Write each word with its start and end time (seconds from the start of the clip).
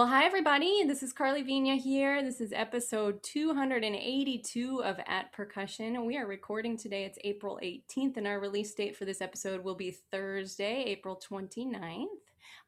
Well, 0.00 0.08
hi, 0.08 0.24
everybody. 0.24 0.82
This 0.84 1.02
is 1.02 1.12
Karli 1.12 1.44
Viña 1.44 1.78
here. 1.78 2.22
This 2.22 2.40
is 2.40 2.54
episode 2.54 3.22
282 3.22 4.82
of 4.82 4.98
At 5.06 5.30
Percussion. 5.30 6.06
We 6.06 6.16
are 6.16 6.26
recording 6.26 6.78
today. 6.78 7.04
It's 7.04 7.18
April 7.22 7.60
18th, 7.62 8.16
and 8.16 8.26
our 8.26 8.40
release 8.40 8.72
date 8.72 8.96
for 8.96 9.04
this 9.04 9.20
episode 9.20 9.62
will 9.62 9.74
be 9.74 9.98
Thursday, 10.10 10.84
April 10.86 11.20
29th. 11.30 12.06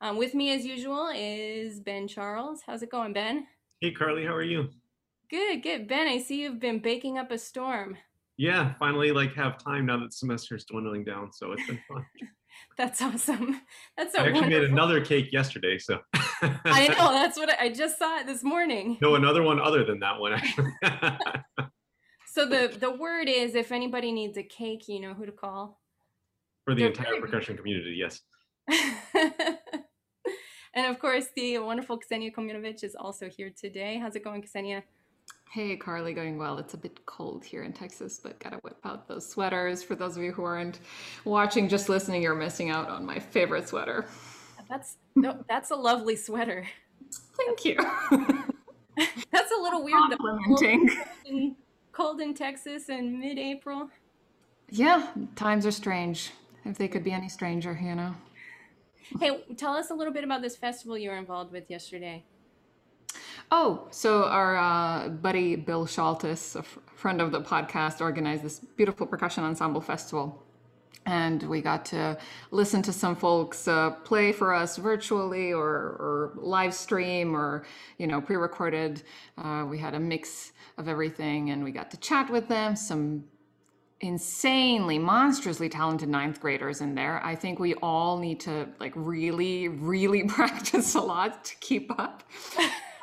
Um, 0.02 0.18
with 0.18 0.34
me, 0.34 0.54
as 0.54 0.66
usual, 0.66 1.10
is 1.14 1.80
Ben 1.80 2.06
Charles. 2.06 2.60
How's 2.66 2.82
it 2.82 2.90
going, 2.90 3.14
Ben? 3.14 3.46
Hey, 3.80 3.92
Carly, 3.92 4.26
how 4.26 4.34
are 4.34 4.42
you? 4.42 4.68
Good, 5.30 5.62
good. 5.62 5.88
Ben, 5.88 6.08
I 6.08 6.18
see 6.18 6.42
you've 6.42 6.60
been 6.60 6.80
baking 6.80 7.16
up 7.16 7.30
a 7.30 7.38
storm. 7.38 7.96
Yeah, 8.36 8.74
finally, 8.78 9.10
like, 9.10 9.34
have 9.36 9.56
time 9.56 9.86
now 9.86 9.98
that 10.00 10.12
semester 10.12 10.54
is 10.54 10.66
dwindling 10.66 11.04
down, 11.04 11.32
so 11.32 11.52
it's 11.52 11.66
been 11.66 11.80
fun. 11.88 12.04
That's 12.78 13.00
awesome. 13.02 13.60
That's 13.96 14.14
so 14.14 14.20
I 14.20 14.26
actually 14.26 14.40
wonderful. 14.40 14.60
made 14.60 14.70
another 14.70 15.04
cake 15.04 15.32
yesterday, 15.32 15.78
so. 15.78 15.98
I 16.64 16.88
know. 16.98 17.12
That's 17.12 17.36
what 17.38 17.50
I, 17.50 17.66
I 17.66 17.68
just 17.72 17.98
saw 17.98 18.18
it 18.18 18.26
this 18.26 18.42
morning. 18.42 18.98
no, 19.00 19.14
another 19.14 19.42
one 19.42 19.60
other 19.60 19.84
than 19.84 20.00
that 20.00 20.18
one, 20.18 20.32
actually. 20.32 20.70
So 22.34 22.46
the 22.48 22.74
the 22.80 22.90
word 22.90 23.28
is, 23.28 23.54
if 23.54 23.72
anybody 23.72 24.10
needs 24.10 24.38
a 24.38 24.42
cake, 24.42 24.88
you 24.88 25.00
know 25.00 25.12
who 25.12 25.26
to 25.26 25.32
call. 25.32 25.80
For 26.64 26.74
the 26.74 26.80
They're 26.82 26.90
entire 26.90 27.06
very- 27.08 27.20
percussion 27.20 27.56
community, 27.58 27.94
yes. 27.98 28.20
and 30.74 30.86
of 30.86 30.98
course, 30.98 31.26
the 31.36 31.58
wonderful 31.58 31.98
Ksenija 32.00 32.32
Komljenović 32.34 32.84
is 32.84 32.94
also 32.94 33.28
here 33.28 33.50
today. 33.54 33.98
How's 33.98 34.16
it 34.16 34.24
going, 34.24 34.42
Ksenia? 34.42 34.82
Hey, 35.52 35.76
Karli, 35.76 36.14
going 36.14 36.38
well. 36.38 36.56
It's 36.56 36.72
a 36.72 36.78
bit 36.78 37.04
cold 37.04 37.44
here 37.44 37.62
in 37.62 37.74
Texas, 37.74 38.18
but 38.18 38.40
gotta 38.40 38.56
whip 38.62 38.78
out 38.84 39.06
those 39.06 39.28
sweaters. 39.28 39.82
For 39.82 39.94
those 39.94 40.16
of 40.16 40.22
you 40.22 40.32
who 40.32 40.44
aren't 40.44 40.78
watching, 41.26 41.68
just 41.68 41.90
listening, 41.90 42.22
you're 42.22 42.34
missing 42.34 42.70
out 42.70 42.88
on 42.88 43.04
my 43.04 43.18
favorite 43.18 43.68
sweater. 43.68 44.06
That's 44.70 44.96
no, 45.14 45.44
that's 45.50 45.70
a 45.70 45.74
lovely 45.74 46.16
sweater. 46.16 46.66
Thank 47.36 47.66
you. 47.66 47.76
That's 49.30 49.52
a 49.52 49.60
little 49.60 49.84
weird. 49.84 50.00
though. 50.10 50.16
Complimenting. 50.16 50.88
in, 51.26 51.56
cold 51.92 52.22
in 52.22 52.32
Texas 52.32 52.88
in 52.88 53.20
mid-April. 53.20 53.90
Yeah, 54.70 55.08
times 55.36 55.66
are 55.66 55.70
strange. 55.70 56.30
If 56.64 56.78
they 56.78 56.88
could 56.88 57.04
be 57.04 57.12
any 57.12 57.28
stranger, 57.28 57.78
you 57.82 57.94
know. 57.94 58.14
Hey, 59.20 59.44
tell 59.58 59.74
us 59.74 59.90
a 59.90 59.94
little 59.94 60.12
bit 60.14 60.24
about 60.24 60.40
this 60.40 60.56
festival 60.56 60.96
you 60.96 61.10
were 61.10 61.16
involved 61.16 61.52
with 61.52 61.70
yesterday. 61.70 62.24
Oh, 63.50 63.88
so 63.90 64.24
our 64.24 64.56
uh, 64.56 65.08
buddy 65.08 65.56
Bill 65.56 65.86
Shaltis, 65.86 66.56
a 66.56 66.60
f- 66.60 66.78
friend 66.94 67.20
of 67.20 67.32
the 67.32 67.40
podcast, 67.40 68.00
organized 68.00 68.42
this 68.42 68.60
beautiful 68.60 69.06
percussion 69.06 69.44
ensemble 69.44 69.80
festival. 69.80 70.42
And 71.04 71.42
we 71.42 71.60
got 71.60 71.84
to 71.86 72.16
listen 72.52 72.80
to 72.82 72.92
some 72.92 73.16
folks 73.16 73.66
uh, 73.66 73.90
play 74.04 74.32
for 74.32 74.54
us 74.54 74.76
virtually 74.76 75.52
or, 75.52 75.66
or 75.66 76.32
live 76.36 76.72
stream 76.72 77.34
or, 77.34 77.64
you 77.98 78.06
know, 78.06 78.20
pre 78.20 78.36
recorded. 78.36 79.02
Uh, 79.36 79.66
we 79.68 79.78
had 79.78 79.94
a 79.94 80.00
mix 80.00 80.52
of 80.78 80.86
everything 80.86 81.50
and 81.50 81.64
we 81.64 81.72
got 81.72 81.90
to 81.90 81.96
chat 81.96 82.30
with 82.30 82.46
them. 82.48 82.76
Some 82.76 83.24
insanely 84.02 84.98
monstrously 84.98 85.68
talented 85.68 86.08
ninth 86.08 86.40
graders 86.40 86.80
in 86.80 86.92
there 86.92 87.24
i 87.24 87.36
think 87.36 87.60
we 87.60 87.72
all 87.74 88.18
need 88.18 88.40
to 88.40 88.68
like 88.80 88.92
really 88.96 89.68
really 89.68 90.24
practice 90.28 90.96
a 90.96 91.00
lot 91.00 91.44
to 91.44 91.54
keep 91.60 91.88
up 92.00 92.24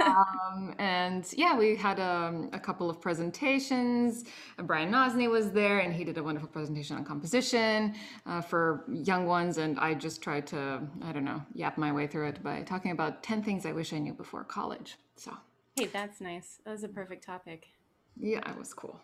um, 0.01 0.73
and 0.79 1.33
yeah 1.37 1.57
we 1.57 1.75
had 1.75 1.99
um, 1.99 2.49
a 2.53 2.59
couple 2.59 2.89
of 2.89 3.01
presentations 3.01 4.25
Brian 4.63 4.91
Nozny 4.91 5.29
was 5.29 5.51
there 5.51 5.79
and 5.79 5.93
he 5.93 6.03
did 6.03 6.17
a 6.17 6.23
wonderful 6.23 6.49
presentation 6.49 6.95
on 6.97 7.03
composition 7.05 7.95
uh, 8.25 8.41
for 8.41 8.85
young 8.91 9.25
ones 9.25 9.57
and 9.57 9.79
i 9.79 9.93
just 9.93 10.21
tried 10.21 10.45
to 10.47 10.81
i 11.03 11.11
don't 11.11 11.25
know 11.25 11.41
yap 11.53 11.77
my 11.77 11.91
way 11.91 12.07
through 12.07 12.27
it 12.27 12.41
by 12.43 12.61
talking 12.61 12.91
about 12.91 13.23
10 13.23 13.43
things 13.43 13.65
i 13.65 13.71
wish 13.71 13.93
i 13.93 13.97
knew 13.99 14.13
before 14.13 14.43
college 14.43 14.97
so 15.15 15.35
Hey, 15.75 15.85
that's 15.85 16.19
nice. 16.19 16.59
That 16.65 16.71
was 16.71 16.83
a 16.83 16.89
perfect 16.89 17.23
topic. 17.25 17.67
yeah 18.17 18.39
it 18.51 18.57
was 18.57 18.73
cool 18.73 18.99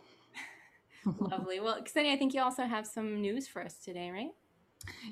Lovely. 1.19 1.59
Well, 1.59 1.81
Ksenija, 1.83 2.13
I 2.13 2.17
think 2.17 2.33
you 2.33 2.41
also 2.41 2.63
have 2.63 2.87
some 2.87 3.21
news 3.21 3.47
for 3.47 3.61
us 3.63 3.75
today, 3.75 4.09
right? 4.09 4.31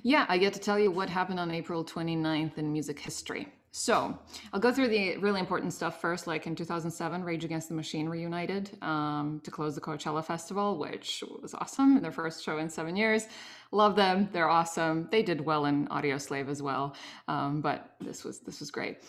Yeah, 0.01 0.25
I 0.27 0.39
get 0.39 0.53
to 0.53 0.59
tell 0.59 0.79
you 0.79 0.89
what 0.91 1.07
happened 1.09 1.39
on 1.39 1.51
April 1.51 1.85
29th 1.85 2.57
in 2.57 2.71
music 2.73 2.99
history. 2.99 3.47
So 3.75 4.15
I'll 4.53 4.59
go 4.59 4.71
through 4.71 4.89
the 4.89 5.17
really 5.17 5.39
important 5.39 5.73
stuff 5.73 5.99
first. 5.99 6.27
Like 6.27 6.45
in 6.45 6.55
2007, 6.55 7.23
Rage 7.23 7.43
Against 7.43 7.69
the 7.69 7.73
Machine 7.73 8.07
reunited 8.07 8.69
um, 8.83 9.41
to 9.43 9.49
close 9.49 9.73
the 9.73 9.81
Coachella 9.81 10.23
Festival, 10.23 10.77
which 10.77 11.23
was 11.41 11.55
awesome. 11.55 11.99
Their 11.99 12.11
first 12.11 12.43
show 12.43 12.59
in 12.59 12.69
seven 12.69 12.95
years. 12.95 13.25
Love 13.71 13.95
them. 13.95 14.29
They're 14.31 14.47
awesome. 14.47 15.07
They 15.09 15.23
did 15.23 15.41
well 15.41 15.65
in 15.65 15.87
Audioslave 15.87 16.49
as 16.49 16.61
well, 16.61 16.95
um, 17.27 17.61
but 17.61 17.95
this 17.99 18.23
was 18.23 18.41
this 18.41 18.59
was 18.59 18.69
great. 18.69 18.99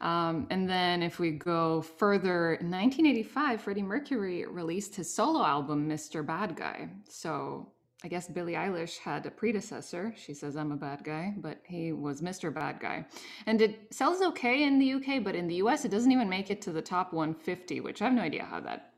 Um, 0.00 0.46
and 0.48 0.66
then 0.66 1.02
if 1.02 1.18
we 1.18 1.32
go 1.32 1.82
further, 1.82 2.54
in 2.54 2.70
1985, 2.70 3.60
Freddie 3.60 3.82
Mercury 3.82 4.46
released 4.46 4.94
his 4.94 5.12
solo 5.12 5.44
album, 5.44 5.86
Mr. 5.86 6.24
Bad 6.24 6.56
Guy. 6.56 6.88
So 7.10 7.73
I 8.04 8.08
guess 8.08 8.28
Billie 8.28 8.52
Eilish 8.52 8.98
had 8.98 9.24
a 9.24 9.30
predecessor. 9.30 10.14
She 10.14 10.34
says 10.34 10.58
I'm 10.58 10.72
a 10.72 10.76
bad 10.76 11.02
guy, 11.02 11.32
but 11.38 11.62
he 11.64 11.92
was 11.92 12.20
Mr. 12.20 12.52
Bad 12.52 12.78
Guy. 12.78 13.06
And 13.46 13.62
it 13.62 13.94
sells 13.94 14.20
okay 14.20 14.64
in 14.64 14.78
the 14.78 14.92
UK, 14.92 15.24
but 15.24 15.34
in 15.34 15.46
the 15.48 15.54
US 15.56 15.86
it 15.86 15.90
doesn't 15.90 16.12
even 16.12 16.28
make 16.28 16.50
it 16.50 16.60
to 16.62 16.72
the 16.72 16.82
top 16.82 17.14
150, 17.14 17.80
which 17.80 18.02
I 18.02 18.04
have 18.04 18.12
no 18.12 18.20
idea 18.20 18.44
how 18.44 18.60
that 18.60 18.90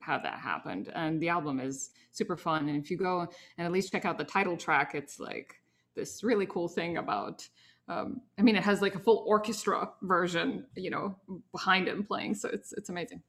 how 0.00 0.18
that 0.18 0.38
happened. 0.38 0.92
And 0.94 1.18
the 1.22 1.30
album 1.30 1.58
is 1.58 1.88
super 2.12 2.36
fun. 2.36 2.68
And 2.68 2.76
if 2.76 2.90
you 2.90 2.98
go 2.98 3.26
and 3.56 3.66
at 3.66 3.72
least 3.72 3.90
check 3.90 4.04
out 4.04 4.18
the 4.18 4.24
title 4.24 4.58
track, 4.58 4.94
it's 4.94 5.18
like 5.18 5.54
this 5.96 6.22
really 6.22 6.44
cool 6.44 6.68
thing 6.68 6.98
about 6.98 7.48
um, 7.86 8.22
I 8.38 8.42
mean, 8.42 8.56
it 8.56 8.62
has 8.62 8.80
like 8.80 8.94
a 8.94 8.98
full 8.98 9.24
orchestra 9.26 9.90
version, 10.02 10.66
you 10.74 10.90
know, 10.90 11.16
behind 11.52 11.86
him 11.86 12.02
playing. 12.02 12.34
So 12.34 12.48
it's 12.50 12.72
it's 12.72 12.88
amazing. 12.88 13.22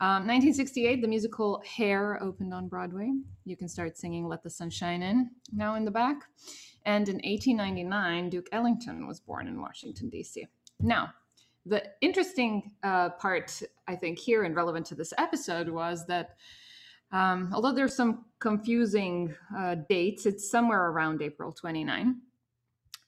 Um, 0.00 0.26
1968, 0.26 1.02
the 1.02 1.08
musical 1.08 1.62
Hair 1.66 2.22
opened 2.22 2.54
on 2.54 2.68
Broadway. 2.68 3.10
You 3.44 3.56
can 3.56 3.68
start 3.68 3.98
singing 3.98 4.28
"Let 4.28 4.42
the 4.42 4.50
Sun 4.50 4.70
Shine 4.70 5.02
In" 5.02 5.30
now 5.52 5.74
in 5.74 5.84
the 5.84 5.90
back. 5.90 6.22
And 6.86 7.08
in 7.08 7.16
1899, 7.16 8.30
Duke 8.30 8.48
Ellington 8.52 9.06
was 9.06 9.20
born 9.20 9.48
in 9.48 9.60
Washington 9.60 10.08
D.C. 10.08 10.46
Now, 10.78 11.12
the 11.66 11.82
interesting 12.00 12.72
uh, 12.82 13.10
part, 13.10 13.60
I 13.86 13.96
think, 13.96 14.18
here 14.18 14.44
and 14.44 14.56
relevant 14.56 14.86
to 14.86 14.94
this 14.94 15.12
episode 15.18 15.68
was 15.68 16.06
that 16.06 16.36
um, 17.12 17.50
although 17.52 17.72
there's 17.72 17.94
some 17.94 18.24
confusing 18.38 19.34
uh, 19.54 19.74
dates, 19.88 20.26
it's 20.26 20.48
somewhere 20.48 20.86
around 20.86 21.20
April 21.22 21.52
29 21.52 22.16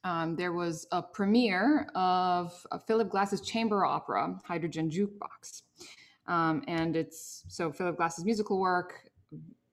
um, 0.04 0.36
there 0.36 0.52
was 0.52 0.86
a 0.92 1.02
premiere 1.02 1.88
of 1.94 2.66
Philip 2.86 3.10
Glass's 3.10 3.40
chamber 3.40 3.84
opera, 3.84 4.38
Hydrogen 4.44 4.90
Jukebox. 4.90 5.62
Um, 6.26 6.62
and 6.68 6.96
it's 6.96 7.44
so 7.48 7.72
Philip 7.72 7.96
Glass's 7.96 8.24
musical 8.24 8.58
work 8.58 9.10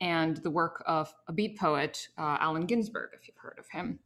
and 0.01 0.37
the 0.37 0.49
work 0.49 0.83
of 0.87 1.13
a 1.27 1.33
beat 1.33 1.57
poet, 1.57 2.07
uh, 2.17 2.37
Allen 2.39 2.65
Ginsberg, 2.65 3.09
if 3.13 3.27
you've 3.27 3.37
heard 3.37 3.57
of 3.59 3.67
him. 3.69 3.99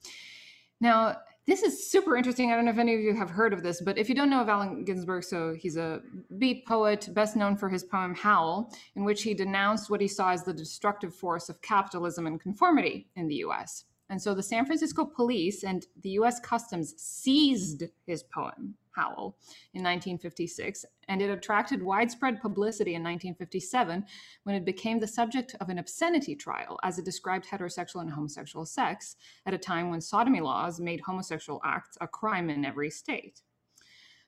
Now, 0.79 1.17
this 1.45 1.61
is 1.61 1.91
super 1.91 2.15
interesting. 2.15 2.51
I 2.51 2.55
don't 2.55 2.65
know 2.65 2.71
if 2.71 2.77
any 2.77 2.95
of 2.95 3.01
you 3.01 3.13
have 3.15 3.29
heard 3.29 3.51
of 3.53 3.63
this, 3.63 3.81
but 3.81 3.97
if 3.97 4.07
you 4.07 4.15
don't 4.15 4.29
know 4.29 4.41
of 4.41 4.47
Allen 4.47 4.85
Ginsberg, 4.85 5.23
so 5.25 5.53
he's 5.53 5.75
a 5.75 6.01
beat 6.37 6.65
poet, 6.65 7.09
best 7.13 7.35
known 7.35 7.57
for 7.57 7.67
his 7.67 7.83
poem 7.83 8.15
Howl, 8.15 8.73
in 8.95 9.03
which 9.03 9.23
he 9.23 9.33
denounced 9.33 9.89
what 9.89 9.99
he 9.99 10.07
saw 10.07 10.31
as 10.31 10.43
the 10.43 10.53
destructive 10.53 11.13
force 11.13 11.49
of 11.49 11.61
capitalism 11.61 12.27
and 12.27 12.39
conformity 12.39 13.07
in 13.17 13.27
the 13.27 13.35
US. 13.35 13.83
And 14.09 14.21
so 14.21 14.33
the 14.33 14.43
San 14.43 14.65
Francisco 14.65 15.05
police 15.05 15.63
and 15.63 15.85
the 16.01 16.11
US 16.11 16.39
Customs 16.39 16.93
seized 16.97 17.83
his 18.05 18.23
poem, 18.23 18.75
Howl, 18.95 19.37
in 19.73 19.81
1956, 19.81 20.85
and 21.07 21.21
it 21.21 21.29
attracted 21.29 21.81
widespread 21.81 22.41
publicity 22.41 22.91
in 22.91 23.01
1957 23.01 24.05
when 24.43 24.55
it 24.55 24.65
became 24.65 24.99
the 24.99 25.07
subject 25.07 25.55
of 25.59 25.69
an 25.69 25.79
obscenity 25.79 26.35
trial 26.35 26.79
as 26.83 26.99
it 26.99 27.05
described 27.05 27.45
heterosexual 27.45 28.01
and 28.01 28.11
homosexual 28.11 28.65
sex 28.65 29.15
at 29.45 29.53
a 29.53 29.57
time 29.57 29.89
when 29.89 30.01
sodomy 30.01 30.41
laws 30.41 30.79
made 30.79 31.01
homosexual 31.01 31.59
acts 31.63 31.97
a 32.01 32.07
crime 32.07 32.49
in 32.49 32.65
every 32.65 32.89
state. 32.89 33.41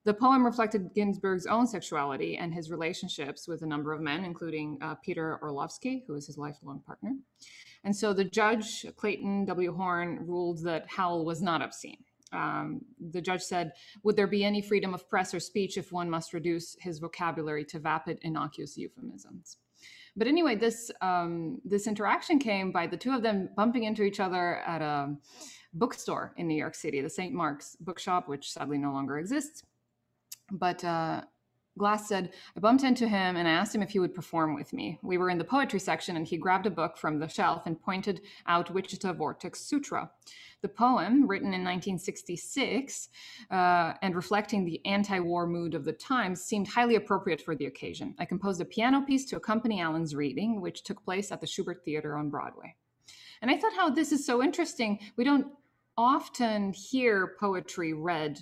The 0.06 0.14
poem 0.14 0.46
reflected 0.46 0.94
Ginsberg's 0.94 1.48
own 1.48 1.66
sexuality 1.66 2.38
and 2.38 2.54
his 2.54 2.70
relationships 2.70 3.48
with 3.48 3.64
a 3.64 3.66
number 3.66 3.92
of 3.92 4.02
men, 4.02 4.24
including 4.24 4.78
uh, 4.80 4.94
Peter 5.04 5.40
Orlovsky, 5.42 6.04
who 6.06 6.14
was 6.14 6.28
his 6.28 6.38
lifelong 6.38 6.80
partner. 6.86 7.16
And 7.84 7.96
so 7.96 8.14
the 8.14 8.24
judge, 8.24 8.86
Clayton 8.96 9.46
W. 9.46 9.74
Horn, 9.74 10.20
ruled 10.28 10.64
that 10.64 10.88
Howl 10.88 11.26
was 11.26 11.42
not 11.42 11.64
obscene. 11.64 12.04
Um, 12.32 12.82
the 13.12 13.22
judge 13.22 13.42
said, 13.42 13.72
Would 14.04 14.16
there 14.16 14.28
be 14.28 14.44
any 14.44 14.62
freedom 14.62 14.94
of 14.94 15.10
press 15.10 15.34
or 15.34 15.40
speech 15.40 15.78
if 15.78 15.92
one 15.92 16.10
must 16.10 16.34
reduce 16.34 16.76
his 16.80 17.00
vocabulary 17.00 17.66
to 17.66 17.80
vapid, 17.80 18.20
innocuous 18.22 18.78
euphemisms? 18.78 19.58
But 20.16 20.28
anyway, 20.28 20.56
this 20.56 20.92
um, 21.02 21.62
this 21.66 21.88
interaction 21.88 22.40
came 22.40 22.72
by 22.72 22.88
the 22.88 22.98
two 22.98 23.14
of 23.14 23.22
them 23.22 23.50
bumping 23.56 23.84
into 23.84 24.04
each 24.04 24.20
other 24.20 24.58
at 24.58 24.82
a 24.82 25.16
bookstore 25.74 26.34
in 26.38 26.48
New 26.48 26.56
York 26.56 26.76
City, 26.76 27.02
the 27.02 27.10
St. 27.10 27.34
Mark's 27.34 27.76
Bookshop, 27.80 28.28
which 28.30 28.52
sadly 28.52 28.78
no 28.78 28.92
longer 28.92 29.18
exists. 29.18 29.64
But 30.52 30.84
uh, 30.84 31.22
Glass 31.78 32.08
said, 32.08 32.32
I 32.56 32.62
bumped 32.62 32.86
into 32.86 33.06
him 33.08 33.36
and 33.36 33.48
I 33.48 33.52
asked 33.52 33.76
him 33.76 33.82
if 33.82 33.90
he 33.90 34.00
would 34.00 34.14
perform 34.14 34.56
with 34.56 34.72
me. 34.72 34.98
We 35.02 35.18
were 35.18 35.30
in 35.30 35.38
the 35.38 35.44
poetry 35.44 35.80
section 35.80 36.16
and 36.16 36.26
he 36.26 36.38
grabbed 36.38 36.66
a 36.66 36.72
book 36.72 36.98
from 36.98 37.20
the 37.20 37.28
shelf 37.28 37.64
and 37.66 37.82
pointed 37.82 38.22
out 38.48 38.72
Wichita 38.72 39.12
Vortex 39.14 39.60
Sutra. 39.60 40.10
The 40.62 40.70
poem, 40.70 41.28
written 41.28 41.48
in 41.48 41.64
1966 41.64 43.10
uh, 43.52 43.94
and 44.02 44.16
reflecting 44.16 44.64
the 44.64 44.84
anti 44.86 45.20
war 45.20 45.46
mood 45.46 45.76
of 45.76 45.84
the 45.84 45.94
times, 45.94 46.42
seemed 46.42 46.68
highly 46.70 46.96
appropriate 46.96 47.42
for 47.42 47.56
the 47.56 47.66
occasion. 47.66 48.16
I 48.20 48.26
composed 48.26 48.62
a 48.62 48.66
piano 48.66 49.02
piece 49.02 49.26
to 49.26 49.36
accompany 49.36 49.82
Allen's 49.82 50.16
reading, 50.16 50.62
which 50.62 50.84
took 50.84 51.04
place 51.04 51.30
at 51.32 51.42
the 51.42 51.48
Shubert 51.48 51.84
Theater 51.84 52.16
on 52.16 52.30
Broadway. 52.30 52.76
And 53.42 53.52
I 53.52 53.58
thought 53.58 53.76
how 53.76 53.90
this 53.90 54.14
is 54.14 54.26
so 54.26 54.42
interesting. 54.42 55.00
We 55.18 55.26
don't 55.26 55.48
often 55.98 56.72
hear 56.72 57.36
poetry 57.38 57.94
read 57.94 58.40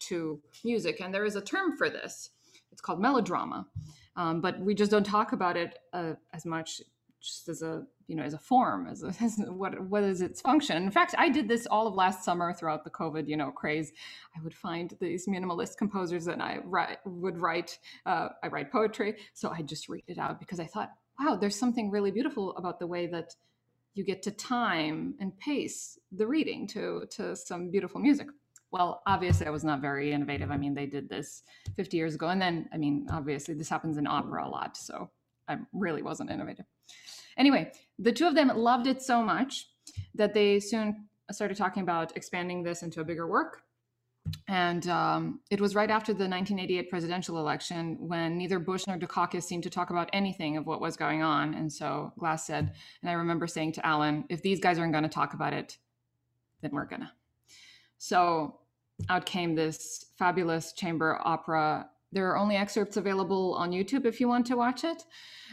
to 0.00 0.40
music, 0.64 1.00
and 1.00 1.14
there 1.14 1.24
is 1.24 1.36
a 1.36 1.40
term 1.40 1.76
for 1.76 1.90
this. 1.90 2.30
It's 2.72 2.80
called 2.80 3.00
melodrama, 3.00 3.66
um, 4.16 4.40
but 4.40 4.60
we 4.60 4.74
just 4.74 4.90
don't 4.90 5.06
talk 5.06 5.32
about 5.32 5.56
it 5.56 5.78
uh, 5.92 6.14
as 6.32 6.44
much, 6.44 6.80
just 7.20 7.48
as 7.48 7.62
a 7.62 7.84
you 8.06 8.16
know 8.16 8.22
as 8.22 8.34
a 8.34 8.38
form, 8.38 8.86
as, 8.86 9.02
a, 9.02 9.08
as 9.22 9.38
what 9.48 9.80
what 9.88 10.02
is 10.02 10.20
its 10.20 10.40
function. 10.40 10.76
In 10.76 10.90
fact, 10.90 11.14
I 11.18 11.28
did 11.28 11.48
this 11.48 11.66
all 11.66 11.86
of 11.86 11.94
last 11.94 12.24
summer 12.24 12.52
throughout 12.52 12.84
the 12.84 12.90
COVID 12.90 13.28
you 13.28 13.36
know 13.36 13.50
craze. 13.50 13.92
I 14.36 14.42
would 14.42 14.54
find 14.54 14.96
these 15.00 15.26
minimalist 15.26 15.76
composers, 15.76 16.26
and 16.26 16.42
I 16.42 16.58
write, 16.64 16.98
would 17.04 17.38
write. 17.38 17.78
Uh, 18.06 18.28
I 18.42 18.48
write 18.48 18.70
poetry, 18.72 19.16
so 19.34 19.50
I 19.50 19.62
just 19.62 19.88
read 19.88 20.04
it 20.06 20.18
out 20.18 20.40
because 20.40 20.60
I 20.60 20.66
thought, 20.66 20.90
wow, 21.18 21.36
there's 21.36 21.56
something 21.56 21.90
really 21.90 22.10
beautiful 22.10 22.56
about 22.56 22.78
the 22.78 22.86
way 22.86 23.06
that 23.06 23.34
you 23.94 24.04
get 24.04 24.22
to 24.22 24.30
time 24.30 25.14
and 25.18 25.36
pace 25.40 25.98
the 26.12 26.26
reading 26.26 26.66
to 26.68 27.04
to 27.10 27.34
some 27.34 27.70
beautiful 27.70 28.00
music 28.00 28.28
well 28.70 29.02
obviously 29.06 29.46
i 29.46 29.50
was 29.50 29.64
not 29.64 29.80
very 29.80 30.12
innovative 30.12 30.50
i 30.50 30.56
mean 30.56 30.74
they 30.74 30.86
did 30.86 31.08
this 31.08 31.42
50 31.76 31.96
years 31.96 32.14
ago 32.14 32.28
and 32.28 32.40
then 32.40 32.68
i 32.72 32.76
mean 32.76 33.06
obviously 33.10 33.54
this 33.54 33.68
happens 33.68 33.96
in 33.96 34.06
opera 34.06 34.46
a 34.46 34.48
lot 34.48 34.76
so 34.76 35.10
i 35.48 35.56
really 35.72 36.02
wasn't 36.02 36.30
innovative 36.30 36.66
anyway 37.36 37.70
the 37.98 38.12
two 38.12 38.26
of 38.26 38.34
them 38.34 38.48
loved 38.54 38.86
it 38.86 39.02
so 39.02 39.22
much 39.22 39.68
that 40.14 40.34
they 40.34 40.60
soon 40.60 41.08
started 41.30 41.56
talking 41.56 41.82
about 41.82 42.16
expanding 42.16 42.62
this 42.62 42.82
into 42.82 43.00
a 43.00 43.04
bigger 43.04 43.26
work 43.26 43.62
and 44.48 44.88
um, 44.88 45.40
it 45.50 45.60
was 45.60 45.74
right 45.74 45.90
after 45.90 46.12
the 46.12 46.28
1988 46.28 46.90
presidential 46.90 47.38
election 47.38 47.96
when 48.00 48.36
neither 48.36 48.58
Bush 48.58 48.86
nor 48.86 48.98
Dukakis 48.98 49.44
seemed 49.44 49.62
to 49.64 49.70
talk 49.70 49.90
about 49.90 50.08
anything 50.12 50.56
of 50.56 50.66
what 50.66 50.80
was 50.80 50.96
going 50.96 51.22
on. 51.22 51.54
And 51.54 51.72
so 51.72 52.12
Glass 52.18 52.46
said, 52.46 52.74
and 53.02 53.10
I 53.10 53.14
remember 53.14 53.46
saying 53.46 53.72
to 53.72 53.86
Allen, 53.86 54.24
if 54.28 54.42
these 54.42 54.60
guys 54.60 54.78
aren't 54.78 54.92
going 54.92 55.04
to 55.04 55.08
talk 55.08 55.34
about 55.34 55.52
it, 55.52 55.78
then 56.62 56.72
we're 56.72 56.86
going 56.86 57.02
to. 57.02 57.10
So 57.98 58.60
out 59.08 59.26
came 59.26 59.54
this 59.54 60.06
fabulous 60.18 60.72
chamber 60.72 61.20
opera. 61.22 61.88
There 62.10 62.30
are 62.30 62.38
only 62.38 62.56
excerpts 62.56 62.96
available 62.96 63.54
on 63.54 63.70
YouTube 63.70 64.06
if 64.06 64.20
you 64.20 64.28
want 64.28 64.46
to 64.46 64.56
watch 64.56 64.82
it 64.84 65.04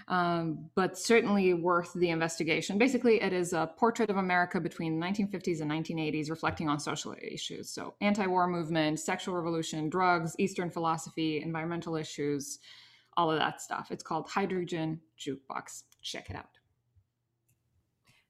um, 0.08 0.70
but 0.76 0.98
certainly 0.98 1.54
worth 1.54 1.94
the 1.94 2.10
investigation. 2.10 2.78
Basically, 2.78 3.22
it 3.22 3.34
is 3.34 3.54
a 3.54 3.72
portrait 3.78 4.10
of 4.10 4.18
America 4.18 4.60
between 4.60 5.00
the 5.00 5.06
1950s 5.06 5.62
and 5.62 5.72
1980s, 5.72 6.30
reflecting 6.30 6.70
on 6.70 6.80
social 6.80 7.16
issues. 7.22 7.70
So, 7.70 7.96
anti 8.02 8.28
war 8.28 8.48
movement, 8.48 9.00
sexual 9.00 9.36
revolution, 9.36 9.90
drugs, 9.90 10.36
Eastern 10.38 10.70
philosophy, 10.70 11.42
environmental 11.42 11.96
issues, 11.96 12.60
all 13.18 13.32
of 13.32 13.40
that 13.40 13.62
stuff. 13.62 13.88
It's 13.92 14.04
called 14.04 14.30
Hydrogen 14.30 15.02
Jukebox. 15.20 15.84
Check 16.02 16.30
it 16.30 16.36
out. 16.36 16.50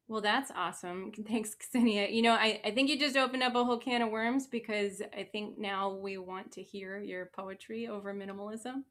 Well, 0.08 0.22
that's 0.22 0.52
awesome. 0.56 1.12
Thanks, 1.28 1.56
Ksenija. 1.56 2.14
You 2.14 2.22
know, 2.22 2.34
I, 2.34 2.60
I 2.64 2.72
think 2.72 2.90
you 2.90 3.00
just 3.00 3.18
opened 3.18 3.44
up 3.44 3.56
a 3.56 3.64
whole 3.64 3.78
can 3.78 4.02
of 4.02 4.12
worms 4.12 4.48
because 4.48 5.02
I 5.18 5.24
think 5.24 5.58
now 5.58 5.96
we 5.96 6.18
want 6.18 6.52
to 6.54 6.64
hear 6.64 7.00
your 7.00 7.32
poetry 7.36 7.88
over 7.88 8.14
minimalism. 8.14 8.84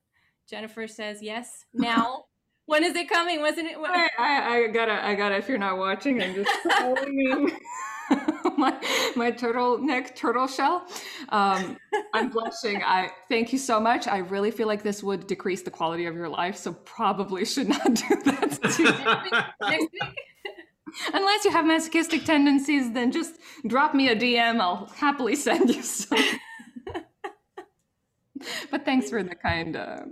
Jennifer 0.48 0.86
says 0.86 1.22
yes. 1.22 1.64
Now 1.72 2.24
when 2.66 2.84
is 2.84 2.96
it 2.96 3.08
coming? 3.08 3.40
Wasn't 3.40 3.68
it? 3.68 3.76
I, 3.78 4.08
I, 4.18 4.54
I, 4.54 4.66
gotta, 4.68 5.04
I 5.04 5.14
gotta. 5.14 5.36
If 5.36 5.48
you're 5.48 5.58
not 5.58 5.78
watching, 5.78 6.22
I'm 6.22 6.34
just 6.34 6.50
my 8.58 9.12
my 9.16 9.30
turtle 9.30 9.78
neck 9.78 10.14
turtle 10.14 10.46
shell. 10.46 10.86
Um, 11.30 11.78
I'm 12.12 12.28
blushing. 12.28 12.82
I 12.82 13.10
thank 13.28 13.52
you 13.52 13.58
so 13.58 13.80
much. 13.80 14.06
I 14.06 14.18
really 14.18 14.50
feel 14.50 14.66
like 14.66 14.82
this 14.82 15.02
would 15.02 15.26
decrease 15.26 15.62
the 15.62 15.70
quality 15.70 16.04
of 16.06 16.14
your 16.14 16.28
life, 16.28 16.56
so 16.56 16.72
probably 16.72 17.44
should 17.46 17.68
not 17.68 17.94
do 17.94 18.22
that. 18.24 19.48
Next 19.60 19.92
week. 19.92 20.18
Unless 21.12 21.44
you 21.44 21.50
have 21.50 21.66
masochistic 21.66 22.24
tendencies, 22.24 22.92
then 22.92 23.10
just 23.10 23.34
drop 23.66 23.94
me 23.94 24.08
a 24.08 24.16
DM. 24.16 24.60
I'll 24.60 24.86
happily 24.96 25.34
send 25.46 25.74
you 25.74 25.82
some. 25.82 26.18
but 28.70 28.84
thanks 28.84 29.10
for 29.10 29.22
the 29.22 29.34
kind, 29.34 29.76
uh, 29.76 30.02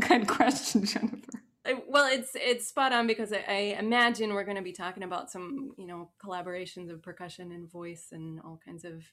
kind 0.00 0.26
question, 0.26 0.84
Jennifer 0.84 1.41
well 1.88 2.10
it's 2.10 2.32
it's 2.34 2.66
spot 2.66 2.92
on 2.92 3.06
because 3.06 3.32
I, 3.32 3.44
I 3.48 3.54
imagine 3.78 4.34
we're 4.34 4.44
going 4.44 4.56
to 4.56 4.62
be 4.62 4.72
talking 4.72 5.02
about 5.02 5.30
some 5.30 5.72
you 5.76 5.86
know 5.86 6.10
collaborations 6.24 6.90
of 6.90 7.02
percussion 7.02 7.52
and 7.52 7.70
voice 7.70 8.08
and 8.12 8.40
all 8.40 8.60
kinds 8.64 8.84
of 8.84 9.04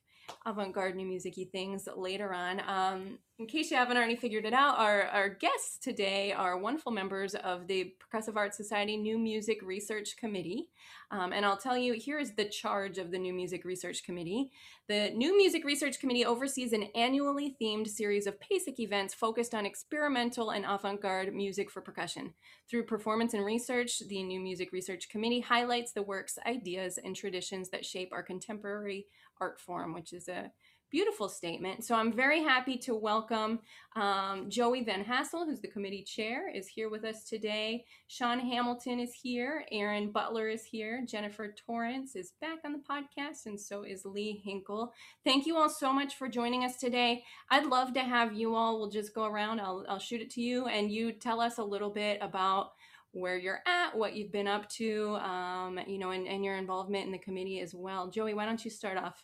avant-garde 0.46 0.96
new 0.96 1.06
musicy 1.06 1.46
things 1.46 1.88
later 1.96 2.34
on. 2.34 2.62
Um, 2.68 3.20
in 3.38 3.46
case 3.46 3.72
you 3.72 3.78
haven't 3.78 3.96
already 3.96 4.16
figured 4.16 4.46
it 4.46 4.54
out, 4.54 4.78
our, 4.78 5.04
our 5.04 5.30
guests 5.30 5.78
today 5.78 6.34
are 6.34 6.58
wonderful 6.58 6.92
members 6.92 7.36
of 7.36 7.68
the 7.68 7.94
Percussive 8.14 8.36
Arts 8.36 8.58
Society 8.58 8.98
New 8.98 9.18
Music 9.18 9.60
Research 9.64 10.18
Committee. 10.18 10.68
Um, 11.12 11.32
and 11.32 11.46
I'll 11.46 11.58
tell 11.58 11.78
you, 11.78 11.94
here 11.94 12.20
is 12.20 12.34
the 12.34 12.46
charge 12.46 12.98
of 12.98 13.12
the 13.12 13.18
New 13.18 13.34
Music 13.34 13.64
Research 13.64 14.04
Committee. 14.04 14.52
The 14.88 15.12
New 15.12 15.38
Music 15.38 15.64
Research 15.64 16.00
Committee 16.00 16.26
oversees 16.26 16.74
an 16.74 16.84
annually 16.96 17.56
themed 17.62 17.88
series 17.88 18.28
of 18.28 18.40
PASIC 18.40 18.80
events 18.80 19.14
focused 19.14 19.56
on 19.56 19.66
experimental 19.66 20.50
and 20.50 20.66
avant-garde 20.68 21.34
music 21.34 21.72
for 21.72 21.82
percussion. 21.82 22.34
Through 22.70 22.86
performance 22.86 23.34
and 23.34 23.46
research, 23.46 24.00
the 24.08 24.24
New 24.24 24.40
Music 24.40 24.72
Research 24.72 25.10
Committee 25.10 25.40
highlights 25.40 25.92
the 25.92 26.04
works, 26.04 26.38
ideas, 26.46 27.00
and 27.04 27.16
traditions 27.16 27.70
that 27.70 27.86
shape 27.86 28.10
our 28.12 28.24
contemporary 28.24 29.08
art 29.42 29.60
form, 29.60 29.94
which 29.94 30.14
is 30.14 30.28
a 30.28 30.52
beautiful 30.92 31.30
statement. 31.30 31.84
So 31.84 31.96
I'm 31.96 32.12
very 32.12 32.42
happy 32.42 32.78
to 32.80 32.96
welcome 32.96 33.60
um, 33.96 34.50
Joey 34.50 34.84
Van 34.84 35.04
Hassel, 35.04 35.46
who's 35.46 35.62
the 35.62 35.68
committee 35.68 36.04
chair, 36.04 36.50
is 36.54 36.68
here 36.68 36.90
with 36.90 37.04
us 37.04 37.24
today. 37.24 37.86
Sean 38.08 38.40
Hamilton 38.40 39.00
is 39.00 39.14
here. 39.14 39.66
Aaron 39.72 40.12
Butler 40.12 40.50
is 40.50 40.64
here. 40.64 41.04
Jennifer 41.08 41.54
Torrence 41.66 42.16
is 42.16 42.34
back 42.42 42.60
on 42.66 42.74
the 42.74 42.80
podcast, 42.80 43.46
and 43.46 43.60
so 43.60 43.84
is 43.84 44.06
Lee 44.06 44.42
Hinkle. 44.44 44.92
Thank 45.24 45.46
you 45.46 45.58
all 45.58 45.70
so 45.70 45.94
much 45.94 46.16
for 46.16 46.28
joining 46.28 46.64
us 46.64 46.78
today. 46.78 47.24
I'd 47.52 47.66
love 47.66 47.94
to 47.94 48.02
have 48.02 48.34
you 48.34 48.56
all. 48.56 48.80
We'll 48.80 48.90
just 48.90 49.14
go 49.14 49.26
around. 49.26 49.60
I'll, 49.60 49.86
I'll 49.88 50.00
shoot 50.00 50.22
it 50.22 50.32
to 50.32 50.42
you, 50.42 50.66
and 50.68 50.92
you 50.92 51.12
tell 51.12 51.40
us 51.40 51.58
a 51.58 51.64
little 51.64 51.92
bit 51.92 52.20
about 52.22 52.72
where 53.12 53.38
you're 53.38 53.62
at, 53.66 53.98
what 53.98 54.16
you've 54.16 54.32
been 54.32 54.48
up 54.48 54.70
to, 54.70 55.16
um, 55.16 55.80
you 55.88 55.98
know, 55.98 56.12
and, 56.12 56.28
and 56.28 56.46
your 56.46 56.56
involvement 56.56 57.06
in 57.06 57.12
the 57.12 57.18
committee 57.18 57.60
as 57.60 57.74
well. 57.74 58.08
Joey, 58.08 58.36
why 58.36 58.46
don't 58.46 58.64
you 58.64 58.70
start 58.70 58.98
off? 58.98 59.24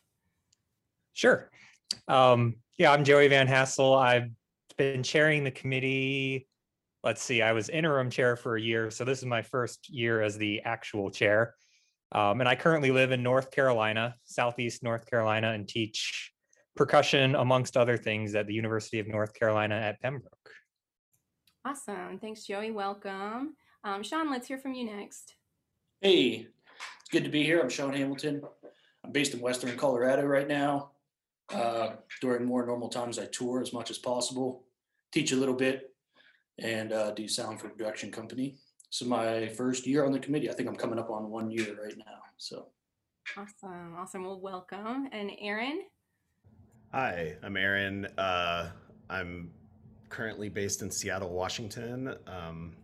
Sure. 1.16 1.50
Um, 2.10 2.56
yeah, 2.78 2.92
I'm 2.92 3.06
Joey 3.06 3.30
Van 3.30 3.48
Hassel. 3.48 3.96
I've 3.96 4.30
been 4.78 5.02
chairing 5.02 5.46
the 5.46 5.52
committee. 5.52 6.46
Let's 7.06 7.24
see, 7.24 7.42
I 7.42 7.54
was 7.54 7.70
interim 7.70 8.10
chair 8.10 8.36
for 8.36 8.58
a 8.58 8.62
year. 8.62 8.92
So 8.92 9.06
this 9.06 9.20
is 9.20 9.26
my 9.26 9.42
first 9.42 9.88
year 9.90 10.22
as 10.22 10.38
the 10.38 10.62
actual 10.66 11.10
chair. 11.10 11.56
Um, 12.12 12.42
and 12.42 12.50
I 12.50 12.56
currently 12.56 12.92
live 12.92 13.14
in 13.14 13.24
North 13.24 13.50
Carolina, 13.50 14.16
Southeast 14.26 14.84
North 14.84 15.10
Carolina, 15.10 15.52
and 15.52 15.66
teach 15.66 16.34
percussion, 16.76 17.36
amongst 17.36 17.78
other 17.78 17.96
things, 17.96 18.36
at 18.36 18.46
the 18.46 18.54
University 18.54 19.00
of 19.00 19.08
North 19.08 19.34
Carolina 19.34 19.76
at 19.76 20.02
Pembroke. 20.02 20.52
Awesome. 21.64 22.20
Thanks, 22.20 22.46
Joey. 22.46 22.72
Welcome. 22.72 23.56
Um, 23.86 24.04
Sean, 24.04 24.30
let's 24.30 24.50
hear 24.50 24.58
from 24.58 24.74
you 24.74 24.86
next. 24.86 25.36
Hey, 26.02 26.48
it's 27.00 27.10
good 27.10 27.24
to 27.24 27.30
be 27.30 27.44
here. 27.44 27.62
I'm 27.62 27.70
Sean 27.70 27.94
Hamilton. 27.94 28.42
I'm 29.06 29.14
based 29.14 29.34
in 29.34 29.40
Western 29.40 29.78
Colorado 29.78 30.26
right 30.26 30.48
now. 30.48 30.92
Uh, 31.54 31.92
during 32.22 32.46
more 32.46 32.66
normal 32.66 32.90
times, 32.90 33.20
I 33.20 33.26
tour 33.26 33.62
as 33.62 33.72
much 33.72 33.92
as 33.92 33.98
possible, 33.98 34.64
teach 35.12 35.32
a 35.32 35.36
little 35.36 35.56
bit, 35.56 35.94
and 36.60 36.92
uh, 36.92 37.12
do 37.12 37.28
sound 37.28 37.60
for 37.60 37.70
production 37.70 38.12
company. 38.12 38.58
So 38.90 39.06
my 39.06 39.48
first 39.50 39.86
year 39.86 40.06
on 40.06 40.12
the 40.12 40.20
committee. 40.20 40.50
I 40.50 40.54
think 40.54 40.70
I'm 40.70 40.76
coming 40.76 41.00
up 41.00 41.10
on 41.10 41.30
one 41.30 41.52
year 41.52 41.78
right 41.84 41.98
now. 41.98 42.22
So 42.38 42.68
awesome, 43.38 43.96
awesome. 43.98 44.24
Well, 44.24 44.40
welcome. 44.40 45.10
And 45.12 45.32
Aaron. 45.40 45.84
Hi, 46.92 47.36
I'm 47.44 47.58
Aaron. 47.58 48.06
Uh, 48.18 48.70
I'm 49.10 49.52
currently 50.10 50.50
based 50.50 50.82
in 50.82 50.90
Seattle, 50.90 51.32
Washington. 51.32 52.16
Um, 52.26 52.76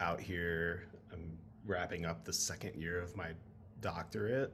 out 0.00 0.20
here, 0.20 0.84
I'm 1.12 1.38
wrapping 1.64 2.04
up 2.04 2.24
the 2.24 2.32
second 2.32 2.80
year 2.80 3.00
of 3.00 3.16
my 3.16 3.30
doctorate, 3.80 4.52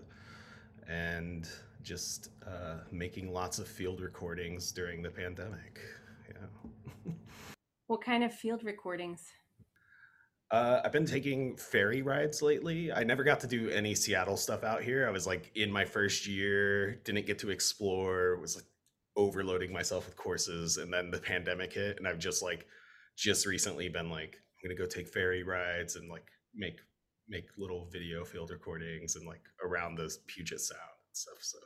and 0.88 1.48
just 1.82 2.30
uh, 2.46 2.78
making 2.90 3.32
lots 3.32 3.58
of 3.58 3.66
field 3.66 4.00
recordings 4.00 4.72
during 4.72 5.02
the 5.02 5.10
pandemic. 5.10 5.80
Yeah. 6.28 7.12
what 7.86 8.02
kind 8.02 8.24
of 8.24 8.32
field 8.34 8.64
recordings? 8.64 9.22
Uh, 10.50 10.80
I've 10.84 10.92
been 10.92 11.06
taking 11.06 11.56
ferry 11.56 12.02
rides 12.02 12.42
lately. 12.42 12.92
I 12.92 13.04
never 13.04 13.22
got 13.22 13.38
to 13.40 13.46
do 13.46 13.70
any 13.70 13.94
Seattle 13.94 14.36
stuff 14.36 14.64
out 14.64 14.82
here. 14.82 15.06
I 15.06 15.10
was 15.10 15.26
like 15.26 15.52
in 15.54 15.70
my 15.70 15.84
first 15.84 16.26
year, 16.26 16.96
didn't 17.04 17.26
get 17.26 17.38
to 17.40 17.50
explore, 17.50 18.36
was 18.40 18.56
like 18.56 18.64
overloading 19.16 19.72
myself 19.72 20.06
with 20.06 20.16
courses, 20.16 20.76
and 20.76 20.92
then 20.92 21.10
the 21.10 21.18
pandemic 21.18 21.72
hit, 21.72 21.98
and 21.98 22.08
I've 22.08 22.18
just 22.18 22.42
like 22.42 22.66
just 23.16 23.46
recently 23.46 23.88
been 23.88 24.10
like, 24.10 24.36
I'm 24.62 24.68
gonna 24.68 24.78
go 24.78 24.86
take 24.86 25.06
ferry 25.06 25.44
rides 25.44 25.94
and 25.94 26.10
like 26.10 26.26
make 26.54 26.78
make 27.28 27.46
little 27.56 27.88
video 27.92 28.24
field 28.24 28.50
recordings 28.50 29.14
and 29.14 29.26
like 29.26 29.42
around 29.64 29.96
the 29.96 30.12
Puget 30.26 30.60
Sound 30.60 30.80
and 30.80 31.16
stuff. 31.16 31.38
So 31.40 31.58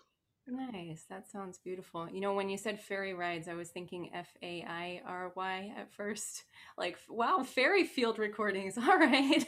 Nice. 0.46 1.04
That 1.08 1.30
sounds 1.30 1.58
beautiful. 1.58 2.08
You 2.10 2.20
know, 2.20 2.34
when 2.34 2.50
you 2.50 2.58
said 2.58 2.80
fairy 2.82 3.14
rides, 3.14 3.48
I 3.48 3.54
was 3.54 3.70
thinking 3.70 4.10
F 4.12 4.28
A 4.42 4.62
I 4.68 5.00
R 5.06 5.32
Y 5.34 5.72
at 5.76 5.92
first. 5.92 6.44
Like, 6.76 6.98
wow, 7.08 7.44
fairy 7.44 7.84
field 7.84 8.18
recordings. 8.18 8.76
All 8.78 8.98
right. 8.98 9.46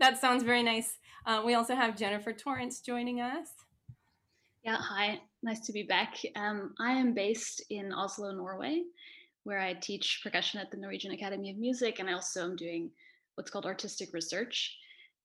that 0.00 0.18
sounds 0.18 0.42
very 0.42 0.62
nice. 0.62 0.96
Uh, 1.26 1.42
we 1.44 1.52
also 1.52 1.74
have 1.74 1.94
Jennifer 1.94 2.32
Torrence 2.32 2.80
joining 2.80 3.20
us. 3.20 3.48
Yeah, 4.64 4.78
hi. 4.78 5.20
Nice 5.42 5.60
to 5.66 5.72
be 5.72 5.82
back. 5.82 6.16
Um, 6.36 6.74
I 6.80 6.92
am 6.92 7.12
based 7.12 7.62
in 7.68 7.92
Oslo, 7.92 8.32
Norway, 8.32 8.82
where 9.44 9.60
I 9.60 9.74
teach 9.74 10.20
percussion 10.24 10.58
at 10.58 10.70
the 10.70 10.78
Norwegian 10.78 11.12
Academy 11.12 11.50
of 11.50 11.58
Music, 11.58 11.98
and 11.98 12.08
I 12.08 12.14
also 12.14 12.42
am 12.44 12.56
doing 12.56 12.90
what's 13.34 13.50
called 13.50 13.66
artistic 13.66 14.14
research. 14.14 14.74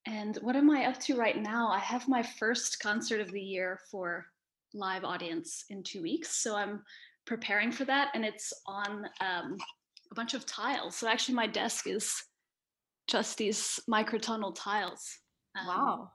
And 0.05 0.37
what 0.41 0.57
am 0.57 0.69
I 0.69 0.87
up 0.87 0.99
to 1.01 1.15
right 1.15 1.41
now? 1.41 1.69
I 1.69 1.79
have 1.79 2.09
my 2.09 2.21
first 2.21 2.81
concert 2.81 3.21
of 3.21 3.31
the 3.31 3.41
year 3.41 3.79
for 3.89 4.25
live 4.73 5.03
audience 5.03 5.65
in 5.69 5.83
two 5.83 6.01
weeks. 6.01 6.37
So 6.41 6.55
I'm 6.55 6.81
preparing 7.25 7.71
for 7.71 7.85
that, 7.85 8.09
and 8.13 8.25
it's 8.25 8.51
on 8.67 9.05
um, 9.21 9.57
a 10.11 10.15
bunch 10.15 10.33
of 10.33 10.45
tiles. 10.45 10.95
So 10.95 11.07
actually, 11.07 11.35
my 11.35 11.47
desk 11.47 11.87
is 11.87 12.13
just 13.07 13.37
these 13.37 13.79
microtonal 13.89 14.55
tiles. 14.55 15.07
Um, 15.59 15.67
Wow. 15.67 16.11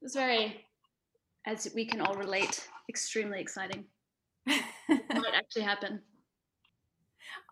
It 0.00 0.04
was 0.04 0.14
very, 0.14 0.64
as 1.46 1.68
we 1.74 1.84
can 1.86 2.00
all 2.00 2.14
relate, 2.14 2.66
extremely 2.88 3.40
exciting. 3.40 3.84
Might 4.46 5.34
actually 5.34 5.62
happen. 5.62 6.00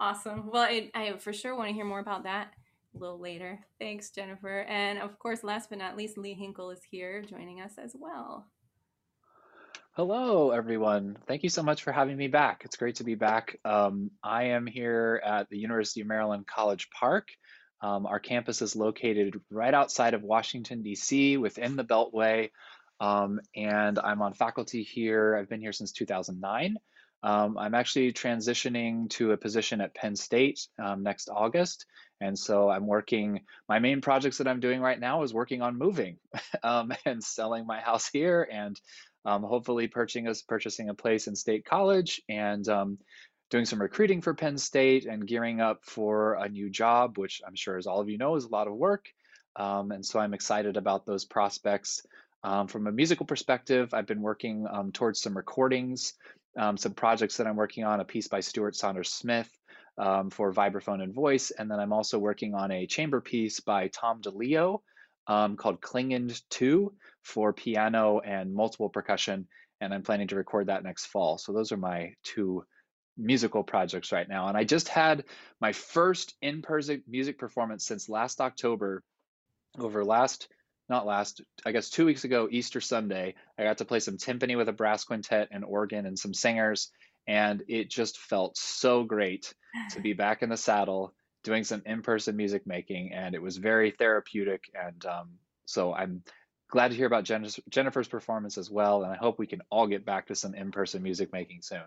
awesome. 0.01 0.51
Well, 0.51 0.63
I, 0.63 0.91
I 0.95 1.17
for 1.19 1.33
sure 1.33 1.57
want 1.57 1.69
to 1.69 1.75
hear 1.75 1.85
more 1.85 2.01
about 2.01 2.25
that 2.25 2.53
a 2.95 2.99
little 2.99 3.21
later. 3.21 3.61
Thanks, 3.79 4.11
Jennifer. 4.11 4.63
And 4.63 4.99
of 4.99 5.19
course, 5.19 5.45
last 5.45 5.69
but 5.69 5.79
not 5.79 5.97
least, 5.97 6.19
Lee 6.19 6.35
Hinkle 6.35 6.71
is 6.71 6.81
here 6.91 7.23
joining 7.23 7.61
us 7.61 7.75
as 7.83 7.95
well. 7.99 8.47
Hello, 9.99 10.53
everyone. 10.53 11.19
Thank 11.27 11.43
you 11.43 11.49
so 11.49 11.65
much 11.65 11.83
for 11.83 11.91
having 11.91 12.17
me 12.17 12.29
back. 12.29 12.63
It's 12.65 12.77
great 12.77 12.95
to 12.97 13.05
be 13.05 13.17
back. 13.17 13.59
Um, 13.65 14.13
I 14.23 14.51
am 14.51 14.65
here 14.65 15.21
at 15.25 15.51
the 15.51 15.59
University 15.59 16.03
of 16.03 16.07
Maryland 16.07 16.47
College 16.47 16.89
Park. 16.91 17.27
Um, 17.83 18.07
our 18.07 18.21
campus 18.21 18.63
is 18.63 18.77
located 18.77 19.41
right 19.51 19.75
outside 19.75 20.15
of 20.15 20.23
Washington, 20.23 20.85
D.C., 20.85 21.37
within 21.37 21.75
the 21.75 21.83
Beltway. 21.83 22.51
Um, 23.01 23.41
and 23.57 23.99
I'm 23.99 24.23
on 24.23 24.35
faculty 24.35 24.85
here. 24.85 25.35
I've 25.35 25.49
been 25.49 25.61
here 25.61 25.73
since 25.73 25.91
2009. 25.91 26.77
Um, 27.25 27.59
I'm 27.59 27.75
actually 27.75 28.13
transitioning 28.13 29.11
to 29.11 29.33
a 29.33 29.37
position 29.37 29.81
at 29.81 29.97
Penn 29.97 30.15
State 30.15 30.61
um, 30.79 31.03
next 31.03 31.29
August. 31.29 31.87
And 32.21 32.39
so 32.39 32.69
I'm 32.69 32.87
working, 32.87 33.41
my 33.69 33.81
main 33.81 34.01
projects 34.01 34.39
that 34.39 34.47
I'm 34.47 34.61
doing 34.61 34.81
right 34.81 34.99
now 34.99 35.25
is 35.25 35.35
working 35.35 35.61
on 35.61 35.77
moving 35.77 36.19
um, 36.63 36.93
and 37.05 37.23
selling 37.23 37.67
my 37.67 37.81
house 37.81 38.09
here 38.09 38.49
and 38.51 38.81
um, 39.25 39.43
hopefully 39.43 39.89
purchasing 39.89 40.33
purchasing 40.47 40.89
a 40.89 40.95
place 40.95 41.27
in 41.27 41.37
State 41.37 41.65
College 41.65 42.23
and 42.29 42.69
um, 42.69 42.99
doing 43.51 43.65
some 43.65 43.81
recruiting 43.81 44.21
for 44.21 44.35
Penn 44.35 44.59
State 44.59 45.07
and 45.07 45.27
gearing 45.27 45.61
up 45.61 45.85
for 45.85 46.35
a 46.35 46.49
new 46.49 46.71
job, 46.71 47.19
which 47.19 47.41
I'm 47.47 47.55
sure, 47.55 47.77
as 47.77 47.87
all 47.87 48.01
of 48.01 48.09
you 48.09 48.19
know, 48.19 48.37
is 48.37 48.45
a 48.45 48.51
lot 48.51 48.69
of 48.69 48.75
work. 48.75 49.07
Um, 49.57 49.91
and 49.91 50.05
so 50.05 50.21
I'm 50.21 50.35
excited 50.35 50.77
about 50.77 51.07
those 51.07 51.25
prospects. 51.25 52.03
Um, 52.45 52.69
from 52.69 52.87
a 52.87 52.93
musical 52.93 53.27
perspective, 53.27 53.93
I've 53.93 54.07
been 54.07 54.23
working 54.23 54.67
um, 54.71 54.93
towards 54.93 55.21
some 55.21 55.37
recordings, 55.37 56.15
um, 56.57 56.77
some 56.77 56.93
projects 56.93 57.39
that 57.39 57.47
I'm 57.47 57.57
working 57.57 57.85
on, 57.85 58.01
a 58.01 58.05
piece 58.05 58.29
by 58.29 58.41
Stuart 58.41 58.77
Saunders 58.77 59.11
Smith 59.11 59.51
um, 59.97 60.31
for 60.31 60.53
vibraphone 60.53 61.03
and 61.03 61.13
voice. 61.13 61.51
And 61.51 61.71
then 61.71 61.81
I'm 61.81 61.93
also 61.93 62.19
working 62.19 62.55
on 62.55 62.71
a 62.71 62.87
chamber 62.87 63.21
piece 63.21 63.61
by 63.61 63.89
Tom 63.89 64.23
DeLio 64.23 64.81
um, 65.29 65.57
called 65.57 65.81
Klingend 65.81 66.41
2 66.51 66.93
for 67.23 67.53
piano 67.53 68.21
and 68.21 68.55
multiple 68.55 68.89
percussion. 68.89 69.47
And 69.81 69.95
I'm 69.95 70.03
planning 70.03 70.29
to 70.29 70.37
record 70.37 70.67
that 70.67 70.83
next 70.83 71.07
fall. 71.07 71.39
So 71.39 71.53
those 71.53 71.71
are 71.71 71.77
my 71.77 72.15
two 72.25 72.65
musical 73.17 73.63
projects 73.63 74.11
right 74.11 74.29
now. 74.29 74.49
And 74.49 74.57
I 74.57 74.65
just 74.65 74.89
had 74.89 75.25
my 75.61 75.73
first 75.73 76.35
in 76.41 76.63
person 76.63 77.03
music 77.07 77.39
performance 77.39 77.85
since 77.85 78.09
last 78.09 78.41
October 78.41 79.03
over 79.79 80.05
last 80.05 80.49
not 80.89 81.07
last, 81.07 81.43
I 81.67 81.73
guess 81.73 81.91
two 81.91 82.07
weeks 82.07 82.25
ago, 82.25 82.49
Easter 82.51 82.81
Sunday, 82.81 83.35
I 83.59 83.65
got 83.65 83.79
to 83.79 83.85
play 83.85 84.01
some 84.01 84.17
timpani 84.17 84.57
with 84.57 84.69
a 84.69 84.73
brass 84.73 85.05
quintet 85.05 85.49
and 85.51 85.65
organ 85.65 86.07
and 86.07 86.19
some 86.19 86.33
singers. 86.33 86.91
And 87.27 87.63
it 87.69 87.91
just 87.91 88.19
felt 88.19 88.57
so 88.57 89.05
great 89.05 89.53
to 89.91 90.01
be 90.01 90.15
back 90.15 90.43
in 90.43 90.49
the 90.49 90.57
saddle 90.57 91.13
doing 91.49 91.65
some 91.65 91.83
in 91.87 92.03
person 92.03 92.37
music 92.37 92.67
making. 92.67 93.13
And 93.13 93.35
it 93.35 93.43
was 93.43 93.57
very 93.57 93.91
therapeutic. 93.91 94.71
And 94.75 95.05
um, 95.07 95.31
so 95.65 95.95
I'm 95.95 96.23
glad 96.71 96.91
to 96.91 96.97
hear 96.97 97.07
about 97.07 97.25
Jen- 97.25 97.49
Jennifer's 97.71 98.09
performance 98.09 98.59
as 98.59 98.71
well. 98.71 99.03
And 99.03 99.13
I 99.13 99.17
hope 99.17 99.39
we 99.39 99.47
can 99.47 99.63
all 99.71 99.87
get 99.87 100.05
back 100.05 100.27
to 100.27 100.35
some 100.35 100.55
in 100.55 100.71
person 100.71 101.03
music 101.03 101.33
making 101.33 101.63
soon. 101.63 101.85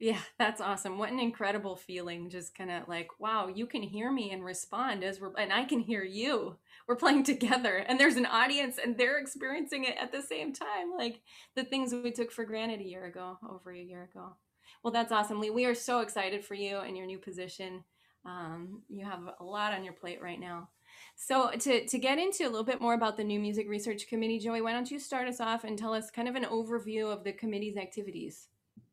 Yeah, 0.00 0.20
that's 0.38 0.60
awesome. 0.60 0.96
What 0.96 1.10
an 1.10 1.18
incredible 1.18 1.74
feeling. 1.74 2.30
Just 2.30 2.54
kind 2.56 2.70
of 2.70 2.86
like, 2.86 3.08
wow, 3.18 3.48
you 3.48 3.66
can 3.66 3.82
hear 3.82 4.12
me 4.12 4.30
and 4.30 4.44
respond 4.44 5.02
as 5.02 5.20
we're, 5.20 5.34
and 5.36 5.52
I 5.52 5.64
can 5.64 5.80
hear 5.80 6.04
you. 6.04 6.56
We're 6.86 6.94
playing 6.94 7.24
together, 7.24 7.78
and 7.78 7.98
there's 7.98 8.14
an 8.14 8.24
audience, 8.24 8.78
and 8.82 8.96
they're 8.96 9.18
experiencing 9.18 9.84
it 9.84 9.96
at 10.00 10.12
the 10.12 10.22
same 10.22 10.52
time. 10.52 10.92
Like 10.96 11.20
the 11.56 11.64
things 11.64 11.92
we 11.92 12.12
took 12.12 12.30
for 12.30 12.44
granted 12.44 12.78
a 12.78 12.88
year 12.88 13.06
ago, 13.06 13.38
over 13.50 13.72
a 13.72 13.82
year 13.82 14.04
ago. 14.04 14.36
Well, 14.84 14.92
that's 14.92 15.10
awesome, 15.10 15.40
Lee. 15.40 15.50
We 15.50 15.66
are 15.66 15.74
so 15.74 15.98
excited 15.98 16.44
for 16.44 16.54
you 16.54 16.78
and 16.78 16.96
your 16.96 17.06
new 17.06 17.18
position. 17.18 17.82
Um, 18.24 18.82
you 18.88 19.04
have 19.04 19.20
a 19.40 19.44
lot 19.44 19.72
on 19.72 19.84
your 19.84 19.92
plate 19.92 20.20
right 20.22 20.40
now. 20.40 20.68
So, 21.16 21.50
to, 21.50 21.86
to 21.86 21.98
get 21.98 22.18
into 22.18 22.44
a 22.44 22.50
little 22.50 22.64
bit 22.64 22.80
more 22.80 22.94
about 22.94 23.16
the 23.16 23.24
New 23.24 23.40
Music 23.40 23.68
Research 23.68 24.08
Committee, 24.08 24.38
Joey, 24.38 24.60
why 24.60 24.72
don't 24.72 24.90
you 24.90 24.98
start 24.98 25.28
us 25.28 25.40
off 25.40 25.64
and 25.64 25.78
tell 25.78 25.92
us 25.92 26.10
kind 26.10 26.28
of 26.28 26.34
an 26.34 26.44
overview 26.44 27.12
of 27.12 27.24
the 27.24 27.32
committee's 27.32 27.76
activities? 27.76 28.48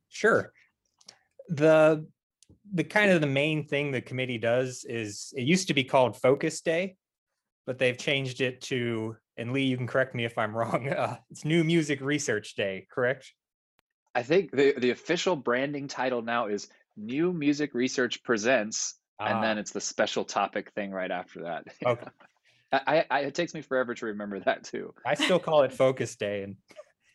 Sure. 0.10 0.52
The 1.50 2.06
the 2.74 2.84
kind 2.84 3.12
of 3.12 3.22
the 3.22 3.28
main 3.28 3.68
thing 3.68 3.92
the 3.92 4.02
committee 4.02 4.38
does 4.38 4.86
is 4.88 5.34
it 5.36 5.44
used 5.44 5.68
to 5.68 5.74
be 5.74 5.84
called 5.84 6.18
Focus 6.18 6.62
Day, 6.62 6.96
but 7.66 7.78
they've 7.78 7.98
changed 7.98 8.42
it 8.42 8.62
to 8.62 9.16
and 9.38 9.52
Lee, 9.52 9.64
you 9.64 9.78
can 9.78 9.88
correct 9.88 10.16
me 10.16 10.26
if 10.26 10.38
I'm 10.38 10.56
wrong. 10.58 10.90
Uh, 10.90 11.18
it's 11.30 11.46
New 11.46 11.64
Music 11.64 12.02
Research 12.02 12.56
Day, 12.56 12.88
correct? 12.92 13.34
I 14.14 14.24
think 14.24 14.52
the, 14.52 14.74
the 14.78 14.92
official 14.92 15.36
branding 15.36 15.88
title 15.88 16.22
now 16.22 16.48
is 16.48 16.70
New 16.96 17.34
Music 17.34 17.74
Research 17.74 18.24
Presents, 18.24 18.96
and 19.20 19.44
then 19.44 19.58
Ah, 19.58 19.60
it's 19.60 19.72
the 19.72 19.82
special 19.82 20.26
topic 20.26 20.72
thing 20.72 20.92
right 20.92 21.12
after 21.12 21.44
that. 21.44 21.66
okay. 21.86 22.08
I, 22.72 23.06
I, 23.10 23.20
it 23.22 23.36
takes 23.36 23.54
me 23.54 23.62
forever 23.62 23.94
to 23.94 24.06
remember 24.08 24.40
that 24.42 24.64
too. 24.64 24.94
I 25.06 25.14
still 25.14 25.40
call 25.40 25.64
it 25.64 25.72
Focus 25.72 26.16
Day, 26.16 26.44
and 26.44 26.56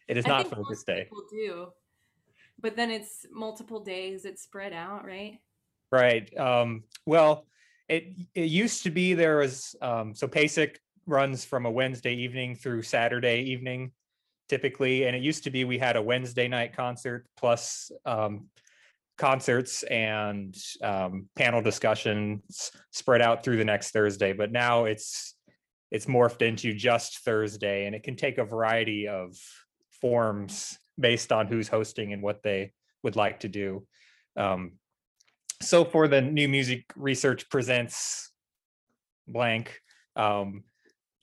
it 0.09 0.17
is 0.17 0.25
I 0.25 0.29
not 0.29 0.43
think 0.43 0.55
Focus 0.55 0.79
most 0.79 0.87
Day. 0.87 1.05
people 1.05 1.23
do, 1.31 1.67
but 2.61 2.77
then 2.77 2.91
it's 2.91 3.27
multiple 3.31 3.81
days. 3.81 4.25
It's 4.25 4.43
spread 4.43 4.73
out, 4.73 5.05
right? 5.05 5.39
Right. 5.93 6.35
Um, 6.39 6.85
well, 7.05 7.47
it 7.89 8.15
it 8.35 8.49
used 8.49 8.85
to 8.85 8.91
be 8.91 9.15
there 9.15 9.39
was 9.39 9.75
um, 9.83 10.15
so 10.15 10.29
PASIC 10.29 10.79
runs 11.07 11.45
from 11.45 11.67
a 11.67 11.71
Wednesday 11.71 12.15
evening 12.15 12.55
through 12.55 12.83
Saturday 12.83 13.43
evening, 13.43 13.93
typically, 14.49 15.05
and 15.05 15.17
it 15.17 15.23
used 15.23 15.45
to 15.45 15.51
be 15.51 15.65
we 15.65 15.79
had 15.79 15.97
a 15.97 16.03
Wednesday 16.03 16.49
night 16.49 16.75
concert 16.75 17.27
plus 17.37 17.91
um, 18.07 18.47
concerts 19.21 19.83
and 19.85 20.57
um, 20.83 21.29
panel 21.37 21.61
discussions 21.61 22.73
spread 22.91 23.21
out 23.21 23.45
through 23.45 23.59
the 23.59 23.65
next 23.65 23.91
Thursday. 23.91 24.33
But 24.33 24.51
now 24.51 24.87
it's 24.87 25.37
it's 25.91 26.07
morphed 26.07 26.43
into 26.43 26.73
just 26.73 27.19
Thursday, 27.25 27.87
and 27.87 27.95
it 27.95 28.03
can 28.03 28.17
take 28.17 28.39
a 28.39 28.45
variety 28.45 29.07
of 29.07 29.37
forms 30.01 30.79
based 30.99 31.33
on 31.33 31.47
who's 31.47 31.69
hosting 31.69 32.13
and 32.13 32.23
what 32.23 32.43
they 32.43 32.73
would 33.03 33.17
like 33.17 33.41
to 33.41 33.49
do. 33.49 33.87
Um, 34.37 34.73
so 35.63 35.85
for 35.85 36.09
the 36.09 36.23
new 36.23 36.49
music 36.49 36.85
research 36.97 37.49
presents 37.51 38.33
blank 39.29 39.81
um 40.17 40.65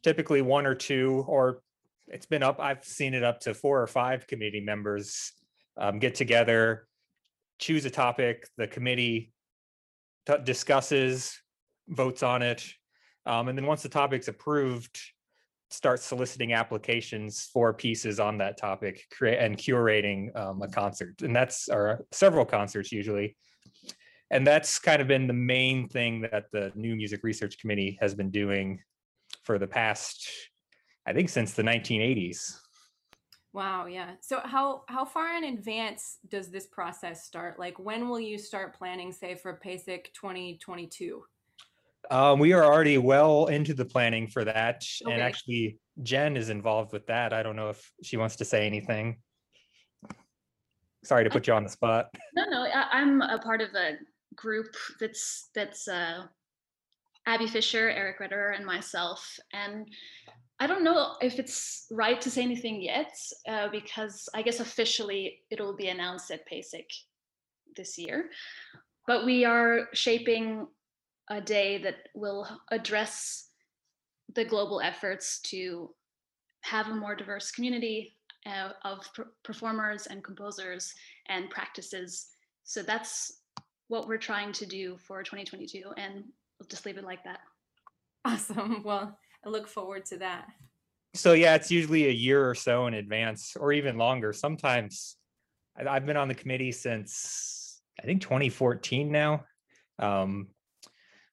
typically 0.04 0.42
one 0.42 0.66
or 0.66 0.76
two 0.76 1.26
or 1.28 1.62
it's 2.08 2.26
been 2.26 2.44
up 2.44 2.60
i've 2.60 2.86
seen 2.86 3.14
it 3.14 3.24
up 3.24 3.40
to 3.40 3.54
four 3.54 3.82
or 3.82 3.88
five 3.88 4.28
committee 4.28 4.62
members 4.62 5.34
um, 5.78 6.00
get 6.00 6.16
together 6.16 6.88
choose 7.60 7.86
a 7.86 7.90
topic 7.90 8.48
the 8.58 8.68
committee 8.68 9.32
t- 10.26 10.36
discusses 10.44 11.40
votes 11.90 12.24
on 12.24 12.42
it 12.42 12.66
um, 13.26 13.48
and 13.48 13.58
then 13.58 13.66
once 13.66 13.84
the 13.84 13.90
topic's 13.90 14.28
approved 14.28 15.00
start 15.70 16.00
soliciting 16.00 16.54
applications 16.54 17.50
for 17.52 17.74
pieces 17.74 18.20
on 18.20 18.38
that 18.38 18.58
topic 18.58 19.04
create 19.12 19.40
and 19.40 19.58
curating 19.58 20.34
um, 20.38 20.62
a 20.62 20.68
concert 20.68 21.22
and 21.22 21.36
that's 21.36 21.68
or 21.68 22.06
several 22.12 22.46
concerts 22.46 22.92
usually. 22.92 23.36
And 24.30 24.46
that's 24.46 24.80
kind 24.80 25.02
of 25.02 25.08
been 25.08 25.28
the 25.28 25.34
main 25.34 25.88
thing 25.88 26.22
that 26.22 26.46
the 26.52 26.72
new 26.76 26.96
music 26.96 27.22
research 27.24 27.60
committee 27.60 27.98
has 28.02 28.14
been 28.14 28.30
doing 28.30 28.80
for 29.44 29.58
the 29.58 29.68
past 29.68 30.30
i 31.06 31.14
think 31.14 31.30
since 31.30 31.54
the 31.54 31.64
1980s 31.64 32.60
Wow, 33.54 33.86
yeah. 33.86 34.12
So 34.22 34.40
how 34.44 34.84
how 34.88 35.06
far 35.06 35.36
in 35.36 35.44
advance 35.44 36.18
does 36.30 36.50
this 36.50 36.68
process 36.68 37.26
start? 37.26 37.58
Like 37.58 37.80
when 37.80 38.08
will 38.08 38.20
you 38.20 38.38
start 38.38 38.78
planning, 38.78 39.12
say, 39.12 39.36
for 39.36 39.60
PASIC 39.64 40.14
2022? 40.14 41.24
Um, 42.10 42.40
we 42.40 42.54
are 42.54 42.64
already 42.64 42.98
well 42.98 43.48
into 43.48 43.74
the 43.74 43.86
planning 43.86 44.28
for 44.28 44.46
that, 44.46 44.86
and 45.06 45.22
actually, 45.22 45.80
Jen 46.04 46.38
is 46.38 46.50
involved 46.50 46.94
with 46.94 47.06
that. 47.08 47.34
I 47.34 47.44
don't 47.44 47.56
know 47.56 47.70
if 47.70 47.92
she 48.04 48.16
wants 48.18 48.38
to 48.38 48.46
say 48.46 48.66
anything. 48.66 49.18
Sorry 51.04 51.24
to 51.24 51.30
put 51.30 51.48
you 51.48 51.54
on 51.54 51.64
the 51.64 51.70
spot. 51.70 52.08
No, 52.36 52.46
no, 52.50 52.64
I, 52.64 52.88
I'm 52.92 53.22
a 53.22 53.38
part 53.40 53.62
of 53.62 53.70
a 53.76 53.98
group 54.36 54.76
that's 55.00 55.50
that's 55.54 55.88
uh, 55.88 56.24
Abby 57.26 57.48
Fisher, 57.48 57.90
Eric 57.90 58.20
Redder, 58.22 58.50
and 58.50 58.66
myself. 58.66 59.38
And 59.52 59.88
I 60.60 60.68
don't 60.68 60.84
know 60.84 61.16
if 61.22 61.38
it's 61.38 61.86
right 61.92 62.20
to 62.22 62.32
say 62.32 62.42
anything 62.42 62.82
yet, 62.82 63.16
uh, 63.48 63.68
because 63.70 64.28
I 64.34 64.42
guess 64.42 64.60
officially 64.60 65.42
it'll 65.52 65.76
be 65.76 65.90
announced 65.90 66.32
at 66.32 66.48
PASIC 66.48 66.90
this 67.76 67.98
year. 67.98 68.30
But 69.06 69.26
we 69.26 69.46
are 69.46 69.88
shaping 69.94 70.68
a 71.30 71.42
day 71.42 71.78
that 71.80 72.10
will 72.16 72.48
address 72.72 73.50
the 74.34 74.46
global 74.46 74.82
efforts 74.82 75.40
to 75.42 75.94
have 76.62 76.88
a 76.88 76.96
more 76.96 77.16
diverse 77.16 77.52
community 77.52 78.16
uh, 78.46 78.72
of 78.84 79.08
per- 79.14 79.32
performers 79.44 80.08
and 80.08 80.24
composers 80.24 80.94
and 81.30 81.50
practices. 81.50 82.28
So 82.64 82.82
that's 82.82 83.42
what 83.90 84.08
we're 84.08 84.18
trying 84.18 84.52
to 84.54 84.66
do 84.66 84.98
for 84.98 85.24
2022, 85.24 85.84
and 85.98 86.24
we'll 86.60 86.68
just 86.68 86.86
leave 86.86 86.98
it 86.98 87.06
like 87.06 87.24
that. 87.24 87.40
Awesome. 88.26 88.84
Well, 88.84 89.18
I 89.48 89.50
look 89.50 89.68
forward 89.68 90.06
to 90.08 90.18
that. 90.18 90.50
So 91.14 91.32
yeah, 91.32 91.56
it's 91.56 91.72
usually 91.72 92.08
a 92.08 92.12
year 92.12 92.48
or 92.48 92.54
so 92.54 92.88
in 92.88 92.94
advance, 92.94 93.56
or 93.58 93.72
even 93.72 93.98
longer. 93.98 94.34
Sometimes 94.34 95.16
I've 95.78 96.06
been 96.06 96.18
on 96.18 96.28
the 96.28 96.36
committee 96.36 96.74
since 96.74 97.82
I 98.02 98.06
think 98.06 98.22
2014 98.22 99.10
now. 99.10 99.46
Um, 100.00 100.48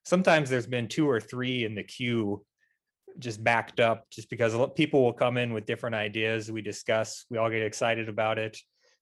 sometimes 0.05 0.49
there's 0.49 0.65
been 0.65 0.87
two 0.87 1.09
or 1.09 1.19
three 1.19 1.65
in 1.65 1.75
the 1.75 1.83
queue 1.83 2.43
just 3.19 3.43
backed 3.43 3.79
up 3.79 4.09
just 4.09 4.29
because 4.29 4.55
people 4.75 5.03
will 5.03 5.13
come 5.13 5.37
in 5.37 5.53
with 5.53 5.65
different 5.65 5.95
ideas 5.95 6.51
we 6.51 6.61
discuss 6.61 7.25
we 7.29 7.37
all 7.37 7.49
get 7.49 7.61
excited 7.61 8.09
about 8.09 8.37
it 8.37 8.57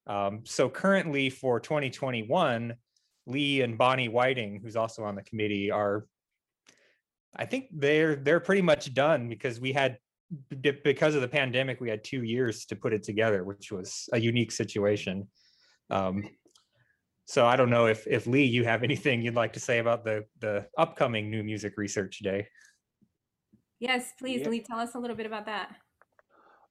um, 0.06 0.42
so 0.44 0.70
currently 0.70 1.32
for 1.32 1.60
2021 1.60 2.76
lee 3.26 3.62
and 3.62 3.76
bonnie 3.76 4.10
whiting 4.10 4.60
who's 4.62 4.76
also 4.76 5.04
on 5.04 5.16
the 5.16 5.24
committee 5.24 5.72
are 5.72 6.06
i 7.36 7.46
think 7.46 7.66
they're 7.72 8.16
they're 8.16 8.40
pretty 8.40 8.62
much 8.62 8.94
done 8.94 9.30
because 9.30 9.60
we 9.60 9.72
had 9.72 9.98
because 10.50 11.14
of 11.14 11.22
the 11.22 11.28
pandemic 11.28 11.80
we 11.80 11.90
had 11.90 12.04
two 12.04 12.24
years 12.24 12.66
to 12.66 12.76
put 12.76 12.94
it 12.94 13.04
together 13.04 13.44
which 13.44 13.72
was 13.72 14.10
a 14.14 14.20
unique 14.20 14.52
situation 14.52 15.28
um, 15.90 16.24
so 17.26 17.46
i 17.46 17.56
don't 17.56 17.70
know 17.70 17.86
if 17.86 18.08
if 18.08 18.26
lee 18.26 18.44
you 18.44 18.64
have 18.64 18.84
anything 18.90 19.22
you'd 19.22 19.36
like 19.36 19.54
to 19.54 19.60
say 19.60 19.80
about 19.80 20.04
the 20.04 20.24
the 20.40 20.66
upcoming 20.78 21.30
new 21.30 21.44
music 21.44 21.74
research 21.78 22.20
day 22.20 22.48
Yes, 23.84 24.14
please, 24.18 24.40
Yeah. 24.40 24.50
Lee, 24.50 24.62
tell 24.62 24.80
us 24.80 24.96
a 24.96 24.98
little 24.98 25.18
bit 25.18 25.26
about 25.26 25.46
that. 25.48 25.76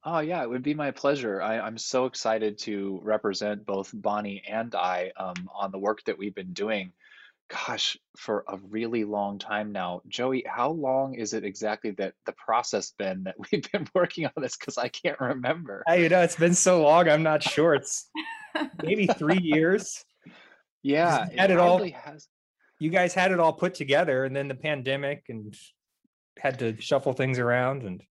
Oh, 0.03 0.21
yeah, 0.21 0.43
it 0.43 0.49
would 0.49 0.63
be 0.63 0.73
my 0.73 0.91
pleasure. 0.91 1.43
I, 1.43 1.59
I'm 1.59 1.77
so 1.77 2.07
excited 2.07 2.57
to 2.61 3.01
represent 3.03 3.67
both 3.67 3.91
Bonnie 3.93 4.43
and 4.49 4.75
I 4.75 5.13
um, 5.19 5.35
on 5.55 5.71
the 5.71 5.79
work 5.79 6.03
that 6.05 6.17
we've 6.17 6.35
been 6.35 6.55
doing. 6.55 6.91
Gosh, 7.67 7.99
for 8.17 8.45
a 8.49 8.57
really 8.71 9.05
long 9.05 9.39
time 9.39 9.73
now. 9.73 10.01
Joey, 10.09 10.43
how 10.49 10.71
long 10.71 11.15
is 11.15 11.35
it 11.35 11.45
exactly 11.45 11.91
that 11.93 12.15
the 12.25 12.33
process 12.33 12.93
been 12.99 13.25
that 13.25 13.35
we've 13.53 13.71
been 13.71 13.87
working 13.95 14.25
on 14.25 14.33
this? 14.41 14.57
Because 14.57 14.79
I 14.79 14.89
can't 14.89 15.21
remember. 15.21 15.83
I, 15.87 15.97
you 15.97 16.09
know 16.09 16.23
it's 16.23 16.37
been 16.37 16.55
so 16.55 16.83
long 16.83 17.09
i'm 17.09 17.23
not 17.23 17.43
sure 17.43 17.75
it's 17.75 18.09
maybe 18.83 19.07
three 19.07 19.39
years 19.41 20.03
Yeah, 20.83 21.27
had 21.37 21.51
it 21.51 21.59
all- 21.59 21.85
has. 21.85 22.27
you 22.79 22.91
guys 22.91 23.13
had 23.15 23.33
it 23.33 23.39
all 23.41 23.53
put 23.53 23.75
together 23.75 24.25
and 24.25 24.35
then 24.35 24.49
the 24.49 24.55
pandemic 24.55 25.25
and 25.29 25.55
had 26.39 26.59
to 26.61 26.81
shuffle 26.81 27.13
things 27.13 27.39
around 27.39 27.83
and 27.83 28.03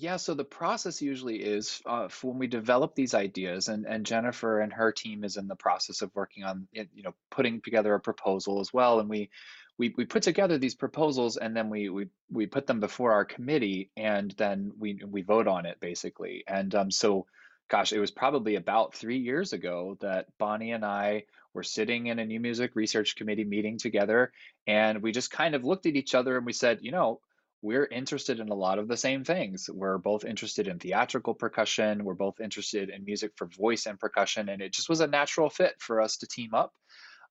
Yeah, 0.00 0.14
so 0.16 0.34
the 0.34 0.44
process 0.44 1.02
usually 1.02 1.42
is 1.42 1.82
uh, 1.84 2.08
when 2.22 2.38
we 2.38 2.46
develop 2.46 2.94
these 2.94 3.14
ideas, 3.14 3.66
and, 3.66 3.84
and 3.84 4.06
Jennifer 4.06 4.60
and 4.60 4.72
her 4.72 4.92
team 4.92 5.24
is 5.24 5.36
in 5.36 5.48
the 5.48 5.56
process 5.56 6.02
of 6.02 6.14
working 6.14 6.44
on, 6.44 6.68
you 6.72 7.02
know, 7.02 7.16
putting 7.32 7.60
together 7.60 7.92
a 7.94 8.00
proposal 8.00 8.60
as 8.60 8.72
well. 8.72 9.00
And 9.00 9.10
we 9.10 9.28
we 9.76 9.92
we 9.96 10.04
put 10.04 10.22
together 10.22 10.56
these 10.56 10.76
proposals, 10.76 11.36
and 11.36 11.54
then 11.56 11.68
we 11.68 11.88
we 11.88 12.06
we 12.30 12.46
put 12.46 12.68
them 12.68 12.78
before 12.78 13.10
our 13.10 13.24
committee, 13.24 13.90
and 13.96 14.30
then 14.38 14.70
we 14.78 15.00
we 15.04 15.22
vote 15.22 15.48
on 15.48 15.66
it 15.66 15.80
basically. 15.80 16.44
And 16.46 16.72
um, 16.76 16.92
so, 16.92 17.26
gosh, 17.68 17.92
it 17.92 17.98
was 17.98 18.12
probably 18.12 18.54
about 18.54 18.94
three 18.94 19.18
years 19.18 19.52
ago 19.52 19.98
that 20.00 20.26
Bonnie 20.38 20.70
and 20.70 20.84
I 20.84 21.24
were 21.54 21.64
sitting 21.64 22.06
in 22.06 22.20
a 22.20 22.24
new 22.24 22.38
music 22.38 22.76
research 22.76 23.16
committee 23.16 23.44
meeting 23.44 23.78
together, 23.78 24.30
and 24.64 25.02
we 25.02 25.10
just 25.10 25.32
kind 25.32 25.56
of 25.56 25.64
looked 25.64 25.86
at 25.86 25.96
each 25.96 26.14
other 26.14 26.36
and 26.36 26.46
we 26.46 26.52
said, 26.52 26.78
you 26.82 26.92
know 26.92 27.20
we're 27.62 27.86
interested 27.86 28.40
in 28.40 28.50
a 28.50 28.54
lot 28.54 28.78
of 28.78 28.88
the 28.88 28.96
same 28.96 29.24
things. 29.24 29.68
We're 29.72 29.98
both 29.98 30.24
interested 30.24 30.68
in 30.68 30.78
theatrical 30.78 31.34
percussion. 31.34 32.04
We're 32.04 32.14
both 32.14 32.40
interested 32.40 32.90
in 32.90 33.04
music 33.04 33.32
for 33.36 33.46
voice 33.46 33.86
and 33.86 33.98
percussion, 33.98 34.48
and 34.48 34.62
it 34.62 34.72
just 34.72 34.88
was 34.88 35.00
a 35.00 35.06
natural 35.06 35.50
fit 35.50 35.74
for 35.78 36.00
us 36.00 36.18
to 36.18 36.26
team 36.26 36.54
up 36.54 36.72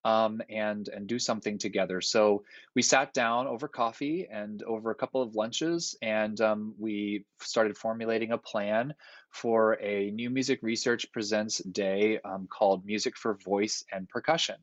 um, 0.03 0.41
and 0.49 0.87
and 0.89 1.07
do 1.07 1.19
something 1.19 1.57
together. 1.57 2.01
So 2.01 2.43
we 2.75 2.81
sat 2.81 3.13
down 3.13 3.47
over 3.47 3.67
coffee 3.67 4.27
and 4.31 4.61
over 4.63 4.91
a 4.91 4.95
couple 4.95 5.21
of 5.21 5.35
lunches, 5.35 5.97
and 6.01 6.39
um, 6.41 6.75
we 6.77 7.25
started 7.41 7.77
formulating 7.77 8.31
a 8.31 8.37
plan 8.37 8.93
for 9.31 9.73
a 9.81 10.11
new 10.11 10.29
music 10.29 10.59
research 10.61 11.11
presents 11.11 11.59
day 11.59 12.19
um, 12.23 12.47
called 12.47 12.85
Music 12.85 13.17
for 13.17 13.35
Voice 13.35 13.83
and 13.91 14.07
Percussion. 14.09 14.55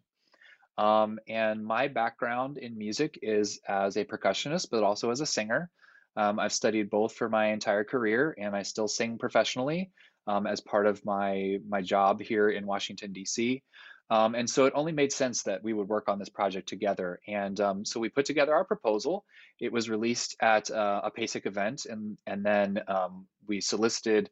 Um, 0.77 1.19
and 1.29 1.65
my 1.65 1.89
background 1.89 2.59
in 2.59 2.77
music 2.77 3.19
is 3.23 3.61
as 3.69 3.97
a 3.97 4.05
percussionist, 4.05 4.69
but 4.71 4.83
also 4.83 5.11
as 5.11 5.21
a 5.21 5.27
singer. 5.27 5.71
Um, 6.17 6.39
I've 6.39 6.53
studied 6.53 6.91
both 6.91 7.15
for 7.15 7.29
my 7.29 7.47
entire 7.47 7.85
career, 7.85 8.35
and 8.39 8.55
I 8.55 8.63
still 8.63 8.89
sing 8.89 9.19
professionally 9.19 9.91
um, 10.27 10.47
as 10.47 10.61
part 10.61 10.87
of 10.87 11.05
my 11.05 11.59
my 11.69 11.83
job 11.83 12.21
here 12.21 12.49
in 12.49 12.67
Washington 12.67 13.13
D.C. 13.13 13.63
Um, 14.11 14.35
and 14.35 14.49
so 14.49 14.67
it 14.67 14.75
only 14.77 14.93
made 14.93 15.13
sense 15.13 15.45
that 15.45 15.65
we 15.65 15.73
would 15.73 15.89
work 15.89 16.09
on 16.09 16.19
this 16.19 16.29
project 16.29 16.69
together. 16.69 17.21
And 17.27 17.59
um, 17.61 17.85
so 17.85 18.01
we 18.01 18.11
put 18.11 18.27
together 18.27 18.55
our 18.55 18.65
proposal. 18.65 19.25
It 19.59 19.73
was 19.73 19.89
released 19.89 20.37
at 20.41 20.71
uh, 20.71 21.01
a 21.05 21.11
PASIC 21.11 21.47
event, 21.47 21.87
and 21.87 22.19
and 22.27 22.45
then 22.45 22.81
um, 22.87 23.27
we 23.47 23.61
solicited. 23.61 24.31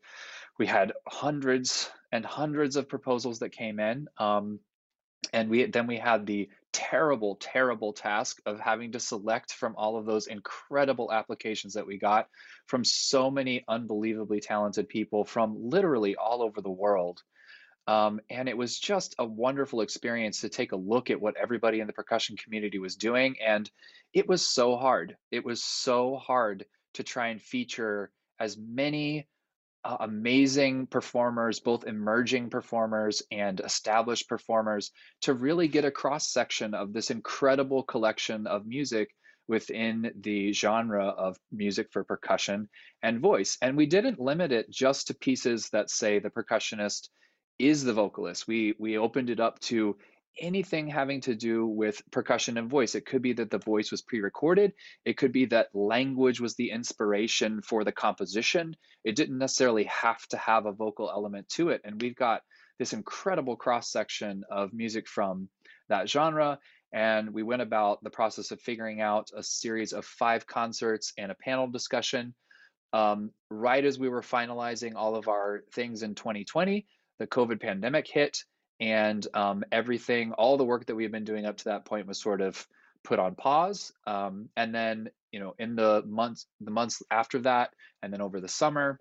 We 0.58 0.66
had 0.66 0.92
hundreds 1.08 1.90
and 2.12 2.24
hundreds 2.24 2.76
of 2.76 2.88
proposals 2.88 3.38
that 3.38 3.50
came 3.50 3.80
in. 3.80 4.08
And 5.32 5.48
we 5.48 5.66
then 5.66 5.86
we 5.86 5.98
had 5.98 6.26
the 6.26 6.48
terrible 6.72 7.36
terrible 7.36 7.92
task 7.92 8.40
of 8.46 8.58
having 8.58 8.92
to 8.92 9.00
select 9.00 9.52
from 9.52 9.74
all 9.76 9.96
of 9.96 10.06
those 10.06 10.26
incredible 10.26 11.12
applications 11.12 11.74
that 11.74 11.86
we 11.86 11.98
got 11.98 12.28
from 12.66 12.84
so 12.84 13.30
many 13.30 13.64
unbelievably 13.68 14.40
talented 14.40 14.88
people 14.88 15.24
from 15.24 15.56
literally 15.58 16.16
all 16.16 16.42
over 16.42 16.60
the 16.60 16.70
world. 16.70 17.22
Um, 17.86 18.20
and 18.30 18.48
it 18.48 18.56
was 18.56 18.78
just 18.78 19.14
a 19.18 19.24
wonderful 19.24 19.80
experience 19.80 20.40
to 20.40 20.48
take 20.48 20.72
a 20.72 20.76
look 20.76 21.10
at 21.10 21.20
what 21.20 21.36
everybody 21.36 21.80
in 21.80 21.88
the 21.88 21.92
percussion 21.92 22.36
community 22.36 22.78
was 22.78 22.94
doing 22.96 23.36
and 23.44 23.68
it 24.14 24.28
was 24.28 24.46
so 24.46 24.76
hard. 24.76 25.16
It 25.30 25.44
was 25.44 25.62
so 25.62 26.16
hard 26.16 26.64
to 26.94 27.02
try 27.02 27.28
and 27.28 27.42
feature 27.42 28.12
as 28.38 28.56
many 28.56 29.26
uh, 29.84 29.96
amazing 30.00 30.86
performers, 30.86 31.60
both 31.60 31.86
emerging 31.86 32.50
performers 32.50 33.22
and 33.30 33.60
established 33.60 34.28
performers, 34.28 34.90
to 35.22 35.34
really 35.34 35.68
get 35.68 35.84
a 35.84 35.90
cross 35.90 36.28
section 36.28 36.74
of 36.74 36.92
this 36.92 37.10
incredible 37.10 37.82
collection 37.82 38.46
of 38.46 38.66
music 38.66 39.10
within 39.48 40.12
the 40.20 40.52
genre 40.52 41.06
of 41.06 41.36
music 41.50 41.88
for 41.90 42.04
percussion 42.04 42.68
and 43.02 43.20
voice. 43.20 43.58
And 43.60 43.76
we 43.76 43.86
didn't 43.86 44.20
limit 44.20 44.52
it 44.52 44.70
just 44.70 45.08
to 45.08 45.14
pieces 45.14 45.68
that 45.70 45.90
say 45.90 46.18
the 46.18 46.30
percussionist 46.30 47.08
is 47.58 47.84
the 47.84 47.92
vocalist. 47.92 48.46
We 48.48 48.74
we 48.78 48.98
opened 48.98 49.30
it 49.30 49.40
up 49.40 49.58
to 49.60 49.96
anything 50.40 50.88
having 50.88 51.20
to 51.22 51.34
do 51.34 51.66
with 51.66 52.02
percussion 52.10 52.58
and 52.58 52.70
voice. 52.70 52.94
It 52.94 53.06
could 53.06 53.22
be 53.22 53.34
that 53.34 53.50
the 53.50 53.58
voice 53.58 53.90
was 53.90 54.02
pre-recorded. 54.02 54.72
It 55.04 55.16
could 55.16 55.32
be 55.32 55.46
that 55.46 55.68
language 55.74 56.40
was 56.40 56.54
the 56.54 56.70
inspiration 56.70 57.62
for 57.62 57.84
the 57.84 57.92
composition. 57.92 58.76
It 59.04 59.16
didn't 59.16 59.38
necessarily 59.38 59.84
have 59.84 60.26
to 60.28 60.36
have 60.36 60.66
a 60.66 60.72
vocal 60.72 61.10
element 61.10 61.48
to 61.50 61.70
it. 61.70 61.82
And 61.84 62.00
we've 62.00 62.16
got 62.16 62.42
this 62.78 62.92
incredible 62.92 63.56
cross 63.56 63.90
section 63.90 64.44
of 64.50 64.72
music 64.72 65.08
from 65.08 65.48
that 65.88 66.08
genre. 66.08 66.58
And 66.92 67.30
we 67.32 67.42
went 67.42 67.62
about 67.62 68.02
the 68.02 68.10
process 68.10 68.50
of 68.50 68.60
figuring 68.60 69.00
out 69.00 69.30
a 69.36 69.42
series 69.42 69.92
of 69.92 70.04
five 70.04 70.46
concerts 70.46 71.12
and 71.16 71.30
a 71.30 71.36
panel 71.36 71.66
discussion. 71.66 72.34
Um, 72.92 73.30
right 73.48 73.84
as 73.84 73.98
we 73.98 74.10
were 74.10 74.20
finalizing 74.20 74.94
all 74.96 75.16
of 75.16 75.28
our 75.28 75.62
things 75.72 76.02
in 76.02 76.14
2020, 76.14 76.86
the 77.18 77.26
COVID 77.26 77.60
pandemic 77.60 78.06
hit, 78.06 78.44
and 78.82 79.26
um, 79.34 79.64
everything, 79.70 80.32
all 80.32 80.56
the 80.56 80.70
work 80.72 80.86
that 80.86 80.96
we 80.96 81.04
had 81.04 81.12
been 81.12 81.24
doing 81.24 81.46
up 81.46 81.56
to 81.58 81.64
that 81.64 81.84
point 81.84 82.06
was 82.06 82.18
sort 82.18 82.40
of 82.40 82.66
put 83.02 83.18
on 83.18 83.34
pause. 83.34 83.92
Um, 84.06 84.48
and 84.56 84.74
then, 84.74 85.10
you 85.30 85.40
know, 85.40 85.54
in 85.58 85.76
the 85.76 86.02
months, 86.04 86.46
the 86.60 86.72
months 86.72 87.02
after 87.08 87.38
that, 87.42 87.70
and 88.02 88.12
then 88.12 88.20
over 88.20 88.40
the 88.40 88.48
summer, 88.48 88.98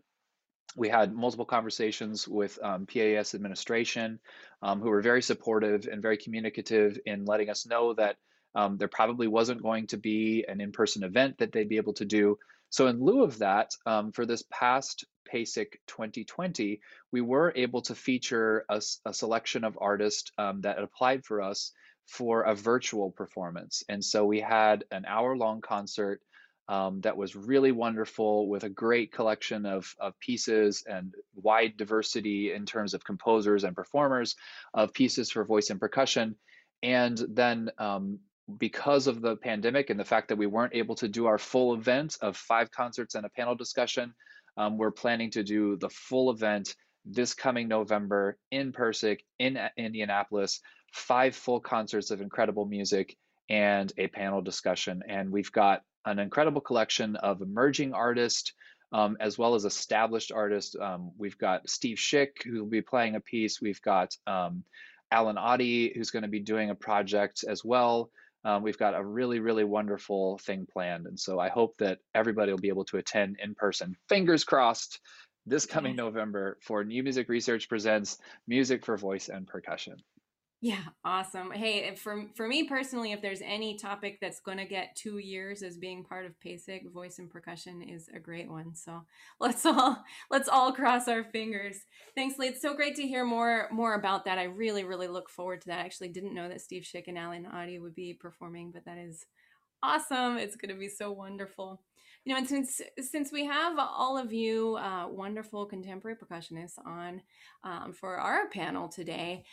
we 0.75 0.89
had 0.89 1.13
multiple 1.13 1.45
conversations 1.45 2.27
with 2.27 2.59
um, 2.61 2.85
PAS 2.85 3.33
administration, 3.35 4.19
um, 4.61 4.79
who 4.81 4.89
were 4.89 5.01
very 5.01 5.21
supportive 5.21 5.87
and 5.91 6.01
very 6.01 6.17
communicative 6.17 6.99
in 7.05 7.25
letting 7.25 7.49
us 7.49 7.65
know 7.65 7.95
that 7.95 8.15
Um, 8.53 8.77
there 8.77 8.97
probably 8.99 9.27
wasn't 9.27 9.63
going 9.63 9.87
to 9.87 9.97
be 9.97 10.43
an 10.51 10.59
in 10.59 10.71
person 10.71 11.03
event 11.03 11.37
that 11.37 11.51
they'd 11.51 11.69
be 11.69 11.79
able 11.79 11.93
to 11.93 12.05
do. 12.19 12.35
So, 12.69 12.87
in 12.91 12.99
lieu 12.99 13.23
of 13.23 13.37
that, 13.37 13.69
um, 13.85 14.11
for 14.11 14.25
this 14.25 14.43
past 14.59 15.05
PASIC 15.31 15.79
2020, 15.87 16.81
we 17.11 17.21
were 17.21 17.53
able 17.55 17.81
to 17.83 17.95
feature 17.95 18.65
a, 18.69 18.81
a 19.05 19.13
selection 19.13 19.63
of 19.63 19.77
artists 19.79 20.31
um, 20.37 20.61
that 20.61 20.79
applied 20.79 21.25
for 21.25 21.41
us 21.41 21.71
for 22.07 22.41
a 22.43 22.55
virtual 22.55 23.11
performance. 23.11 23.83
And 23.87 24.03
so 24.03 24.25
we 24.25 24.41
had 24.41 24.83
an 24.91 25.05
hour 25.05 25.37
long 25.37 25.61
concert 25.61 26.21
um, 26.67 27.01
that 27.01 27.17
was 27.17 27.35
really 27.35 27.71
wonderful 27.71 28.47
with 28.47 28.63
a 28.63 28.69
great 28.69 29.11
collection 29.11 29.65
of, 29.65 29.93
of 29.99 30.17
pieces 30.19 30.83
and 30.87 31.13
wide 31.35 31.75
diversity 31.77 32.53
in 32.53 32.65
terms 32.65 32.93
of 32.93 33.03
composers 33.03 33.63
and 33.63 33.75
performers 33.75 34.35
of 34.73 34.93
pieces 34.93 35.31
for 35.31 35.43
voice 35.43 35.69
and 35.69 35.79
percussion. 35.79 36.35
And 36.83 37.17
then 37.29 37.71
um, 37.77 38.19
because 38.57 39.07
of 39.07 39.21
the 39.21 39.35
pandemic 39.35 39.89
and 39.89 39.99
the 39.99 40.05
fact 40.05 40.29
that 40.29 40.37
we 40.37 40.47
weren't 40.47 40.75
able 40.75 40.95
to 40.95 41.07
do 41.07 41.25
our 41.25 41.37
full 41.37 41.73
event 41.73 42.17
of 42.21 42.37
five 42.37 42.71
concerts 42.71 43.15
and 43.15 43.25
a 43.25 43.29
panel 43.29 43.55
discussion, 43.55 44.13
um, 44.57 44.77
we're 44.77 44.91
planning 44.91 45.31
to 45.31 45.43
do 45.43 45.77
the 45.77 45.89
full 45.89 46.31
event 46.31 46.75
this 47.05 47.33
coming 47.33 47.67
November 47.67 48.37
in 48.51 48.71
PASIC 48.71 49.23
in 49.39 49.57
Indianapolis, 49.77 50.61
five 50.93 51.35
full 51.35 51.59
concerts 51.59 52.11
of 52.11 52.21
incredible 52.21 52.65
music 52.65 53.17
and 53.49 53.91
a 53.97 54.07
panel 54.07 54.41
discussion. 54.41 55.01
And 55.07 55.31
we've 55.31 55.51
got 55.51 55.81
an 56.05 56.19
incredible 56.19 56.61
collection 56.61 57.15
of 57.15 57.41
emerging 57.41 57.93
artists 57.93 58.53
um, 58.93 59.17
as 59.19 59.37
well 59.37 59.55
as 59.55 59.65
established 59.65 60.31
artists. 60.31 60.75
Um, 60.79 61.11
we've 61.17 61.37
got 61.37 61.69
Steve 61.69 61.97
Schick, 61.97 62.43
who 62.43 62.59
will 62.59 62.69
be 62.69 62.81
playing 62.81 63.15
a 63.15 63.21
piece. 63.21 63.61
We've 63.61 63.81
got 63.81 64.15
um, 64.27 64.63
Allen 65.11 65.37
Otte, 65.37 65.95
who's 65.95 66.11
going 66.11 66.23
to 66.23 66.29
be 66.29 66.39
doing 66.39 66.69
a 66.69 66.75
project 66.75 67.43
as 67.47 67.63
well. 67.63 68.09
Um, 68.43 68.63
we've 68.63 68.77
got 68.77 68.95
a 68.95 69.03
really, 69.03 69.39
really 69.39 69.63
wonderful 69.63 70.39
thing 70.39 70.67
planned. 70.71 71.05
And 71.05 71.19
so 71.19 71.39
I 71.39 71.49
hope 71.49 71.77
that 71.77 71.99
everybody 72.15 72.51
will 72.51 72.59
be 72.59 72.69
able 72.69 72.85
to 72.85 72.97
attend 72.97 73.37
in 73.41 73.55
person. 73.55 73.95
Fingers 74.09 74.43
crossed 74.43 74.99
this 75.45 75.65
coming 75.65 75.95
November 75.95 76.57
for 76.61 76.83
New 76.83 77.03
Music 77.03 77.29
Research 77.29 77.69
Presents 77.69 78.17
Music 78.47 78.85
for 78.85 78.97
Voice 78.97 79.29
and 79.29 79.47
Percussion. 79.47 79.95
Yeah, 80.63 80.83
awesome. 81.03 81.49
Hey, 81.51 81.95
for 81.95 82.25
for 82.35 82.47
me 82.47 82.65
personally, 82.65 83.13
if 83.13 83.21
there's 83.21 83.41
any 83.41 83.77
topic 83.77 84.19
that's 84.21 84.39
going 84.39 84.59
to 84.59 84.65
get 84.65 84.95
two 84.95 85.17
years 85.17 85.63
as 85.63 85.75
being 85.75 86.03
part 86.03 86.27
of 86.27 86.39
PASIC, 86.39 86.87
voice 86.91 87.17
and 87.17 87.31
percussion 87.31 87.81
is 87.81 88.07
a 88.13 88.19
great 88.19 88.47
one. 88.47 88.75
So 88.75 89.01
let's 89.39 89.65
all 89.65 90.03
let's 90.29 90.47
all 90.47 90.71
cross 90.71 91.07
our 91.07 91.23
fingers. 91.23 91.77
Thanks, 92.15 92.37
Lee. 92.37 92.47
It's 92.49 92.61
so 92.61 92.75
great 92.75 92.95
to 92.97 93.07
hear 93.07 93.25
more 93.25 93.69
more 93.71 93.95
about 93.95 94.25
that. 94.25 94.37
I 94.37 94.43
really 94.43 94.83
really 94.83 95.07
look 95.07 95.29
forward 95.29 95.61
to 95.61 95.67
that. 95.69 95.79
I 95.79 95.85
actually 95.85 96.09
didn't 96.09 96.35
know 96.35 96.47
that 96.47 96.61
Steve 96.61 96.83
Schick 96.83 97.05
and 97.07 97.17
Allen 97.17 97.47
Otte 97.51 97.81
would 97.81 97.95
be 97.95 98.13
performing, 98.13 98.69
but 98.71 98.85
that 98.85 98.99
is 98.99 99.25
awesome. 99.83 100.37
It's 100.37 100.55
going 100.55 100.73
to 100.73 100.79
be 100.79 100.89
so 100.89 101.11
wonderful. 101.11 101.81
You 102.23 102.33
know, 102.33 102.37
and 102.37 102.47
since 102.47 102.79
since 102.99 103.31
we 103.31 103.45
have 103.47 103.79
all 103.79 104.15
of 104.15 104.31
you 104.31 104.75
uh, 104.75 105.07
wonderful 105.09 105.65
contemporary 105.65 106.15
percussionists 106.17 106.77
on 106.85 107.21
um, 107.63 107.93
for 107.93 108.17
our 108.17 108.47
panel 108.49 108.89
today. 108.89 109.43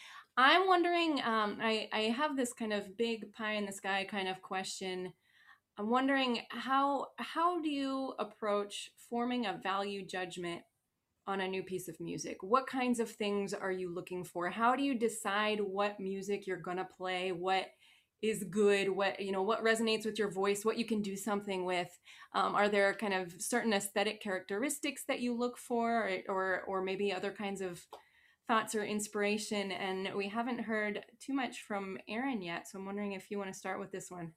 I'm 0.41 0.69
wondering, 0.69 1.21
um, 1.25 1.59
I, 1.61 1.89
I 1.93 2.01
have 2.17 2.37
this 2.37 2.53
kind 2.53 2.73
of 2.73 2.97
big 2.97 3.33
pie 3.33 3.55
in 3.55 3.67
the 3.67 3.73
sky 3.73 4.07
kind 4.09 4.29
of 4.29 4.41
question. 4.41 5.13
I'm 5.77 5.91
wondering 5.91 6.43
how 6.51 7.07
how 7.17 7.61
do 7.61 7.69
you 7.69 8.15
approach 8.21 8.91
forming 9.11 9.47
a 9.47 9.59
value 9.61 10.07
judgment 10.07 10.63
on 11.27 11.41
a 11.41 11.49
new 11.49 11.65
piece 11.65 11.89
of 11.89 11.99
music? 11.99 12.37
What 12.41 12.69
kinds 12.69 13.01
of 13.01 13.11
things 13.11 13.53
are 13.53 13.73
you 13.73 13.93
looking 13.93 14.23
for? 14.23 14.49
How 14.49 14.77
do 14.77 14.85
you 14.85 14.97
decide 14.97 15.61
what 15.61 15.99
music 15.99 16.47
you're 16.47 16.57
gonna 16.57 16.89
play? 16.97 17.33
What 17.33 17.67
is 18.23 18.45
good? 18.45 18.91
What 18.91 19.19
you 19.19 19.33
know? 19.33 19.43
What 19.43 19.65
resonates 19.65 20.07
with 20.07 20.21
your 20.21 20.31
voice? 20.31 20.65
What 20.65 20.79
you 20.79 20.85
can 20.85 21.03
do 21.03 21.17
something 21.17 21.65
with? 21.65 21.91
Um, 22.33 22.55
are 22.55 22.69
there 22.69 22.95
kind 22.95 23.15
of 23.15 23.35
certain 23.43 23.73
aesthetic 23.73 24.21
characteristics 24.21 25.03
that 25.09 25.19
you 25.19 25.37
look 25.37 25.59
for, 25.59 26.09
or 26.29 26.33
or, 26.33 26.63
or 26.69 26.83
maybe 26.83 27.13
other 27.13 27.33
kinds 27.33 27.61
of 27.61 27.85
thoughts 28.49 28.75
or 28.75 28.83
inspiration. 28.85 29.71
And 29.71 30.09
we 30.17 30.29
haven't 30.29 30.61
heard 30.61 31.05
too 31.21 31.35
much 31.35 31.63
from 31.63 31.99
Aaron 32.09 32.43
yet. 32.43 32.67
So 32.69 32.79
I'm 32.79 32.87
wondering 32.87 33.13
if 33.13 33.31
you 33.31 33.39
want 33.39 33.53
to 33.53 33.59
start 33.59 33.79
with 33.79 33.93
this 33.93 34.11
one. 34.11 34.33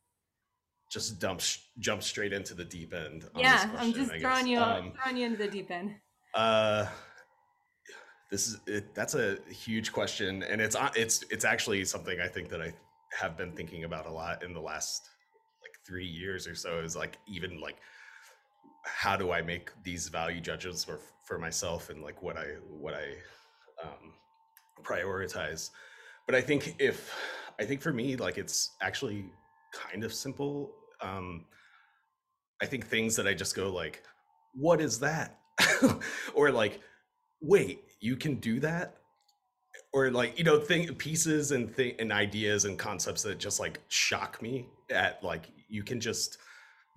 Just 0.91 1.19
dump, 1.19 1.41
jump 1.79 2.03
straight 2.03 2.33
into 2.33 2.53
the 2.53 2.65
deep 2.65 2.93
end. 2.93 3.25
yeah, 3.35 3.65
question, 3.65 3.77
I'm 3.79 3.93
just 3.93 4.11
throwing 4.19 4.45
you, 4.45 4.59
um, 4.59 4.91
throwing 5.01 5.17
you 5.17 5.25
into 5.25 5.37
the 5.37 5.47
deep 5.47 5.71
end. 5.71 5.95
Uh, 6.33 6.85
this 8.29 8.47
is 8.47 8.59
it, 8.67 8.93
that's 8.93 9.15
a 9.15 9.37
huge 9.49 9.93
question, 9.93 10.43
and 10.43 10.59
it's 10.59 10.75
it's 10.95 11.23
it's 11.29 11.45
actually 11.45 11.85
something 11.85 12.19
I 12.19 12.27
think 12.27 12.49
that 12.49 12.61
I 12.61 12.73
have 13.17 13.37
been 13.37 13.53
thinking 13.53 13.85
about 13.85 14.05
a 14.05 14.11
lot 14.11 14.43
in 14.43 14.53
the 14.53 14.59
last 14.59 15.09
like 15.61 15.71
three 15.85 16.05
years 16.05 16.45
or 16.45 16.55
so. 16.55 16.79
Is 16.79 16.95
like 16.95 17.17
even 17.25 17.61
like 17.61 17.77
how 18.83 19.15
do 19.15 19.31
I 19.31 19.41
make 19.41 19.69
these 19.83 20.07
value 20.09 20.41
judgments 20.41 20.83
for 20.83 20.99
for 21.25 21.37
myself 21.37 21.89
and 21.89 22.01
like 22.01 22.21
what 22.21 22.37
I 22.37 22.47
what 22.69 22.93
I 22.93 23.15
um, 23.83 24.13
prioritize. 24.83 25.71
But 26.25 26.35
I 26.35 26.41
think 26.41 26.75
if 26.79 27.13
I 27.59 27.65
think 27.65 27.81
for 27.81 27.93
me, 27.93 28.15
like 28.15 28.37
it's 28.37 28.71
actually 28.81 29.25
kind 29.73 30.03
of 30.03 30.13
simple. 30.13 30.71
Um, 31.01 31.45
I 32.61 32.65
think 32.65 32.87
things 32.87 33.15
that 33.15 33.27
I 33.27 33.33
just 33.33 33.55
go 33.55 33.71
like, 33.71 34.03
"What 34.53 34.81
is 34.81 34.99
that?" 34.99 35.39
or 36.33 36.51
like, 36.51 36.79
"Wait, 37.41 37.83
you 37.99 38.15
can 38.15 38.35
do 38.35 38.59
that?" 38.59 38.97
Or 39.93 40.09
like 40.11 40.37
you 40.37 40.43
know, 40.43 40.59
think 40.59 40.97
pieces 40.97 41.51
and 41.51 41.75
th- 41.75 41.95
and 41.99 42.11
ideas 42.11 42.65
and 42.65 42.77
concepts 42.77 43.23
that 43.23 43.39
just 43.39 43.59
like 43.59 43.81
shock 43.89 44.41
me 44.41 44.67
at 44.89 45.23
like 45.23 45.49
you 45.69 45.83
can 45.83 45.99
just 45.99 46.37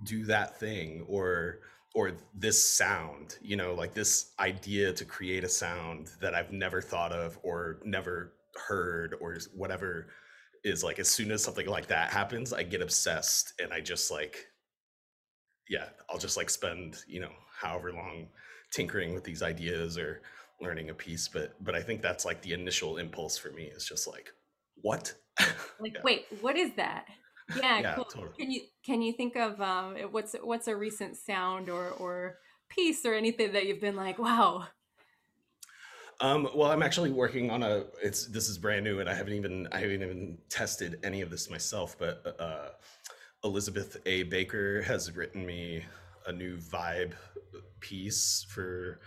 do 0.05 0.25
that 0.27 0.59
thing 0.59 1.05
or 1.09 1.61
or 1.95 2.13
this 2.35 2.63
sound 2.63 3.39
you 3.41 3.57
know 3.57 3.75
like 3.75 3.95
this 3.95 4.33
idea 4.41 4.93
to 4.93 5.05
create 5.05 5.45
a 5.45 5.49
sound 5.49 6.11
that 6.21 6.35
i've 6.35 6.53
never 6.53 6.81
thought 6.81 7.13
of 7.13 7.39
or 7.43 7.81
never 7.85 8.33
heard 8.69 9.15
or 9.21 9.37
whatever 9.55 10.09
is 10.65 10.83
like 10.83 10.99
as 10.99 11.09
soon 11.09 11.31
as 11.31 11.43
something 11.43 11.67
like 11.67 11.87
that 11.87 12.11
happens 12.11 12.53
i 12.53 12.63
get 12.63 12.83
obsessed 12.83 13.53
and 13.61 13.73
i 13.73 13.81
just 13.81 14.11
like 14.11 14.47
yeah 15.69 15.87
i'll 16.11 16.19
just 16.19 16.37
like 16.37 16.51
spend 16.51 16.97
you 17.07 17.21
know 17.21 17.33
however 17.61 17.93
long 17.93 18.27
tinkering 18.73 19.15
with 19.15 19.25
these 19.25 19.43
ideas 19.43 19.97
or 19.97 20.23
learning 20.61 20.91
a 20.91 20.95
piece 20.95 21.29
but 21.29 21.55
but 21.63 21.75
i 21.75 21.81
think 21.81 22.03
that's 22.03 22.25
like 22.25 22.41
the 22.43 22.53
initial 22.53 22.97
impulse 22.97 23.37
for 23.37 23.51
me 23.51 23.65
is 23.65 23.85
just 23.85 24.07
like 24.07 24.31
what 24.83 25.15
like 25.81 25.95
yeah. 25.95 26.01
wait 26.03 26.27
what 26.41 26.57
is 26.57 26.73
that 26.77 27.07
yeah, 27.57 27.81
yeah 27.81 27.95
cool. 27.95 28.05
totally. 28.05 28.33
Can 28.39 28.51
you 28.51 28.61
can 28.85 29.03
you 29.03 29.13
think 29.13 29.37
of 29.37 29.61
um, 29.61 29.97
what's 30.11 30.35
what's 30.43 30.69
a 30.69 30.77
recent 30.77 31.17
sound 31.17 31.69
or 31.69 31.91
or 31.91 32.39
piece 32.69 33.05
or 33.05 33.15
anything 33.15 33.53
that 33.53 33.67
you've 33.67 33.81
been 33.81 33.97
like, 33.97 34.19
wow? 34.19 34.67
Um, 36.21 36.49
well, 36.55 36.71
I'm 36.71 36.83
actually 36.83 37.11
working 37.11 37.51
on 37.51 37.63
a. 37.63 37.85
It's 38.03 38.27
this 38.27 38.49
is 38.49 38.57
brand 38.57 38.85
new, 38.85 39.01
and 39.01 39.09
I 39.09 39.15
haven't 39.15 39.35
even 39.35 39.69
I 39.73 39.81
haven't 39.81 40.03
even 40.03 40.39
tested 40.49 41.01
any 41.03 41.23
of 41.23 41.31
this 41.31 41.51
myself. 41.51 41.97
But 41.99 42.37
uh, 42.39 42.69
Elizabeth 43.43 43.97
A. 44.07 44.23
Baker 44.25 44.83
has 44.83 45.15
written 45.15 45.45
me 45.45 45.85
a 46.27 46.33
new 46.33 46.57
vibe 46.57 47.13
piece 47.81 48.47
for 48.49 49.01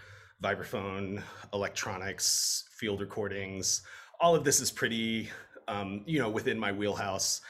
vibraphone, 0.44 1.24
electronics, 1.54 2.66
field 2.72 3.02
recordings. 3.02 3.82
All 4.20 4.36
of 4.36 4.44
this 4.44 4.60
is 4.60 4.72
pretty, 4.72 5.30
um, 5.68 6.04
you 6.06 6.20
know, 6.20 6.30
within 6.30 6.60
my 6.60 6.72
wheelhouse 6.72 7.42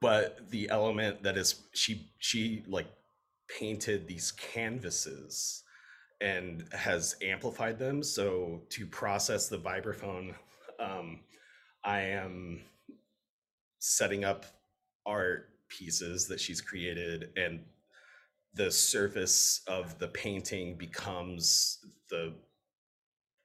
but 0.00 0.50
the 0.50 0.68
element 0.70 1.22
that 1.22 1.36
is 1.36 1.62
she 1.72 2.10
she 2.18 2.64
like 2.68 2.88
painted 3.48 4.06
these 4.06 4.32
canvases 4.32 5.62
and 6.20 6.64
has 6.72 7.14
amplified 7.22 7.78
them. 7.78 8.02
So 8.02 8.62
to 8.70 8.86
process 8.86 9.48
the 9.48 9.58
vibraphone 9.58 10.34
um, 10.78 11.20
i 11.84 12.00
am 12.00 12.60
setting 13.78 14.24
up 14.24 14.44
art 15.04 15.50
pieces 15.68 16.26
that 16.28 16.40
she's 16.40 16.60
created 16.60 17.30
and 17.36 17.60
the 18.54 18.70
surface 18.70 19.60
of 19.66 19.98
the 19.98 20.08
painting 20.08 20.76
becomes 20.76 21.78
the 22.08 22.32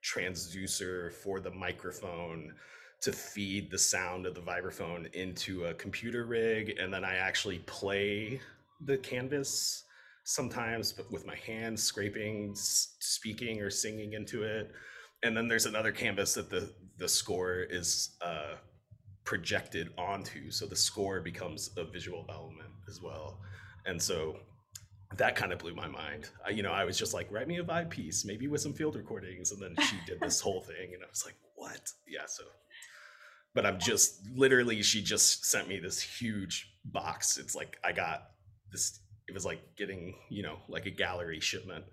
transducer 0.03 1.11
for 1.11 1.39
the 1.39 1.51
microphone 1.51 2.53
to 3.01 3.11
feed 3.11 3.71
the 3.71 3.77
sound 3.77 4.25
of 4.25 4.35
the 4.35 4.41
vibraphone 4.41 5.11
into 5.13 5.65
a 5.65 5.73
computer 5.73 6.25
rig 6.25 6.75
and 6.79 6.93
then 6.93 7.03
i 7.03 7.15
actually 7.15 7.59
play 7.59 8.39
the 8.85 8.97
canvas 8.97 9.83
sometimes 10.23 10.91
but 10.91 11.11
with 11.11 11.25
my 11.25 11.35
hands 11.35 11.81
scraping 11.81 12.53
speaking 12.55 13.61
or 13.61 13.69
singing 13.69 14.13
into 14.13 14.43
it. 14.43 14.71
And 15.23 15.35
then 15.35 15.47
there's 15.47 15.65
another 15.65 15.91
canvas 15.91 16.33
that 16.35 16.49
the 16.49 16.71
the 16.97 17.07
score 17.07 17.65
is 17.69 18.17
uh, 18.21 18.55
projected 19.23 19.89
onto 19.97 20.51
so 20.51 20.65
the 20.65 20.75
score 20.75 21.21
becomes 21.21 21.71
a 21.77 21.83
visual 21.83 22.25
element 22.29 22.69
as 22.87 23.01
well. 23.01 23.39
And 23.85 24.01
so 24.01 24.37
that 25.17 25.35
kind 25.35 25.51
of 25.51 25.59
blew 25.59 25.75
my 25.75 25.87
mind. 25.87 26.29
I, 26.45 26.51
you 26.51 26.63
know 26.63 26.71
i 26.71 26.85
was 26.85 26.97
just 26.97 27.13
like 27.13 27.31
write 27.31 27.47
me 27.47 27.57
a 27.57 27.63
vibe 27.63 27.89
piece 27.89 28.23
maybe 28.23 28.47
with 28.47 28.61
some 28.61 28.73
field 28.73 28.95
recordings 28.95 29.51
and 29.51 29.61
then 29.61 29.75
she 29.85 29.97
did 30.07 30.21
this 30.21 30.39
whole 30.45 30.61
thing 30.61 30.93
and 30.93 31.03
i 31.03 31.07
was 31.09 31.25
like 31.25 31.35
what? 31.55 31.91
Yeah 32.07 32.25
so 32.27 32.43
but 33.53 33.65
I'm 33.65 33.79
just 33.79 34.27
literally 34.35 34.81
she 34.81 35.01
just 35.01 35.45
sent 35.45 35.67
me 35.67 35.79
this 35.79 36.01
huge 36.01 36.73
box. 36.85 37.37
It's 37.37 37.55
like 37.55 37.77
I 37.83 37.91
got 37.91 38.31
this. 38.71 38.99
It 39.27 39.33
was 39.33 39.45
like 39.45 39.61
getting 39.77 40.15
you 40.29 40.43
know 40.43 40.57
like 40.67 40.85
a 40.85 40.91
gallery 40.91 41.39
shipment 41.39 41.85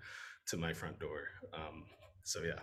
to 0.49 0.57
my 0.57 0.73
front 0.73 0.99
door. 0.99 1.29
Um, 1.55 1.85
so 2.23 2.41
yeah. 2.43 2.61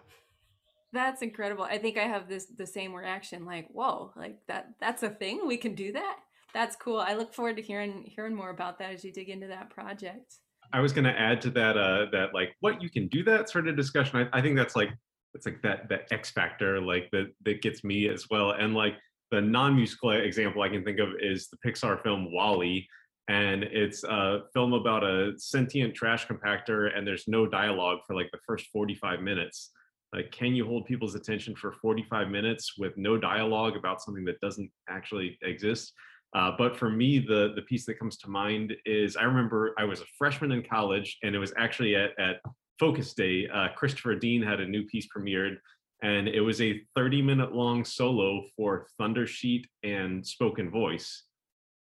That's 0.93 1.21
incredible. 1.21 1.65
I 1.65 1.77
think 1.77 1.97
I 1.97 2.03
have 2.03 2.29
this 2.29 2.45
the 2.45 2.67
same 2.67 2.93
reaction 2.93 3.45
like, 3.45 3.67
"Whoa, 3.69 4.11
like 4.15 4.37
that 4.47 4.69
that's 4.79 5.03
a 5.03 5.09
thing? 5.09 5.41
We 5.45 5.57
can 5.57 5.75
do 5.75 5.91
that?" 5.91 6.17
That's 6.53 6.77
cool. 6.77 6.99
I 6.99 7.15
look 7.15 7.33
forward 7.33 7.57
to 7.57 7.61
hearing 7.61 8.05
hearing 8.05 8.33
more 8.33 8.49
about 8.49 8.79
that 8.79 8.93
as 8.93 9.03
you 9.03 9.11
dig 9.11 9.29
into 9.29 9.47
that 9.47 9.69
project. 9.69 10.35
I 10.71 10.79
was 10.79 10.93
going 10.93 11.03
to 11.03 11.19
add 11.19 11.41
to 11.41 11.49
that 11.51 11.77
uh 11.77 12.05
that 12.11 12.33
like 12.33 12.55
what 12.61 12.81
you 12.81 12.89
can 12.89 13.07
do 13.09 13.23
that 13.25 13.49
sort 13.49 13.67
of 13.67 13.75
discussion. 13.75 14.29
I, 14.31 14.39
I 14.39 14.41
think 14.41 14.55
that's 14.55 14.75
like 14.75 14.89
it's 15.35 15.45
like 15.45 15.61
that 15.61 15.89
that 15.89 16.07
X 16.11 16.31
factor 16.31 16.81
like 16.81 17.11
that 17.11 17.27
that 17.43 17.61
gets 17.61 17.83
me 17.83 18.07
as 18.09 18.27
well. 18.29 18.51
And 18.51 18.73
like 18.73 18.95
the 19.31 19.41
non-musical 19.41 20.11
example 20.11 20.61
I 20.61 20.69
can 20.69 20.83
think 20.83 20.99
of 20.99 21.09
is 21.19 21.49
the 21.49 21.57
Pixar 21.57 22.01
film 22.01 22.31
WALL-E, 22.31 22.87
and 23.27 23.63
it's 23.63 24.03
a 24.03 24.43
film 24.53 24.73
about 24.73 25.03
a 25.03 25.33
sentient 25.37 25.93
trash 25.93 26.27
compactor, 26.27 26.95
and 26.95 27.05
there's 27.05 27.27
no 27.27 27.45
dialogue 27.45 27.99
for 28.07 28.15
like 28.15 28.29
the 28.31 28.39
first 28.47 28.67
45 28.67 29.21
minutes. 29.21 29.71
Like, 30.13 30.31
can 30.31 30.55
you 30.55 30.65
hold 30.65 30.85
people's 30.85 31.15
attention 31.15 31.55
for 31.55 31.73
45 31.73 32.29
minutes 32.29 32.77
with 32.77 32.95
no 32.95 33.17
dialogue 33.17 33.75
about 33.75 34.01
something 34.01 34.23
that 34.25 34.39
doesn't 34.39 34.71
actually 34.87 35.37
exist? 35.41 35.91
Uh, 36.35 36.51
but 36.57 36.77
for 36.77 36.89
me, 36.89 37.19
the 37.19 37.53
the 37.55 37.61
piece 37.63 37.85
that 37.85 37.97
comes 37.97 38.17
to 38.17 38.29
mind 38.29 38.75
is 38.85 39.15
I 39.15 39.23
remember 39.23 39.73
I 39.77 39.85
was 39.85 40.01
a 40.01 40.05
freshman 40.17 40.51
in 40.51 40.63
college, 40.63 41.17
and 41.23 41.33
it 41.35 41.39
was 41.39 41.53
actually 41.57 41.95
at, 41.95 42.11
at 42.19 42.41
Focus 42.79 43.13
Day. 43.13 43.47
Uh, 43.47 43.67
Christopher 43.75 44.15
Deane 44.15 44.41
had 44.41 44.59
a 44.59 44.67
new 44.67 44.83
piece 44.85 45.07
premiered, 45.15 45.57
and 46.01 46.27
it 46.27 46.41
was 46.41 46.61
a 46.61 46.81
30 46.95 47.21
minute 47.21 47.53
long 47.53 47.85
solo 47.85 48.43
for 48.55 48.87
Thundersheet 48.99 49.65
and 49.83 50.25
spoken 50.25 50.69
voice. 50.69 51.23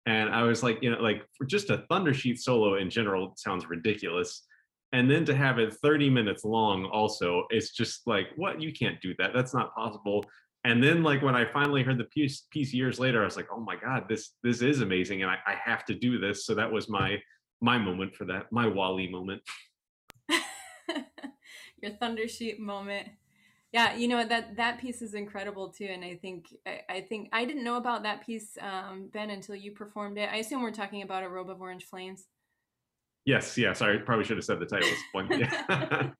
And 0.06 0.30
I 0.30 0.43
was 0.43 0.63
like, 0.63 0.80
you 0.82 0.91
know, 0.91 1.00
like 1.00 1.24
for 1.38 1.46
just 1.46 1.69
a 1.69 1.86
Thundersheet 1.89 2.39
solo 2.39 2.76
in 2.76 2.89
general 2.89 3.34
sounds 3.38 3.69
ridiculous. 3.69 4.46
And 4.91 5.10
then 5.10 5.26
to 5.26 5.36
have 5.36 5.58
it 5.58 5.74
30 5.82 6.10
minutes 6.10 6.43
long 6.43 6.86
also, 6.86 7.46
it's 7.50 7.72
just 7.72 8.06
like, 8.06 8.28
what? 8.36 8.62
You 8.62 8.72
can't 8.72 9.02
do 9.02 9.15
that. 9.17 9.34
That's 9.34 9.54
not 9.54 9.74
possible 9.74 10.26
and 10.65 10.82
then 10.84 11.04
like 11.04 11.22
when 11.22 11.36
i 11.36 11.46
finally 11.46 11.84
heard 11.84 11.98
the 11.98 12.06
piece 12.06 12.48
piece 12.52 12.74
years 12.74 13.00
later 13.00 13.22
i 13.22 13.26
was 13.26 13.36
like 13.36 13.48
oh 13.52 13.60
my 13.60 13.76
god 13.76 14.06
this 14.08 14.32
this 14.43 14.62
is 14.62 14.82
amazing 14.82 15.22
and 15.22 15.32
i, 15.32 15.38
I 15.46 15.56
have 15.63 15.86
to 15.86 15.93
do 15.93 16.19
this 16.19 16.46
so 16.46 16.56
that 16.56 16.72
was 16.72 16.89
my 16.89 17.17
my 17.62 17.78
moment 17.78 18.15
for 18.15 18.26
that 18.26 18.52
my 18.52 18.67
WALL-E 18.67 19.10
moment 19.10 19.41
your 21.84 21.91
thunder 21.91 22.24
thundersheet 22.24 22.60
moment. 22.60 23.10
Yeah 23.72 23.96
you 23.96 24.08
know 24.08 24.26
that 24.26 24.56
that 24.58 24.80
piece 24.80 25.02
is 25.02 25.15
incredible 25.15 25.69
too 25.69 25.86
and 25.86 26.06
i 26.06 26.15
think 26.15 26.46
i, 26.67 26.82
I 26.89 27.02
think 27.02 27.30
i 27.34 27.43
didn't 27.43 27.63
know 27.63 27.78
about 27.78 28.04
that 28.04 28.24
piece 28.24 28.56
um, 28.62 29.10
ben 29.12 29.32
until 29.32 29.56
you 29.56 29.72
performed 29.72 30.17
it. 30.19 30.30
I 30.32 30.38
assume 30.38 30.62
we're 30.62 30.72
talking 30.72 31.02
about 31.02 31.24
a 31.24 31.30
robe 31.30 31.50
of 31.50 31.60
orange 31.60 31.86
flames. 31.86 32.28
Yes 33.26 33.58
yeah 33.58 33.74
sorry 33.74 34.00
probably 34.00 34.26
should 34.26 34.38
have 34.38 34.46
said 34.46 34.60
the 34.60 34.65
title 34.65 34.89
one 35.12 35.28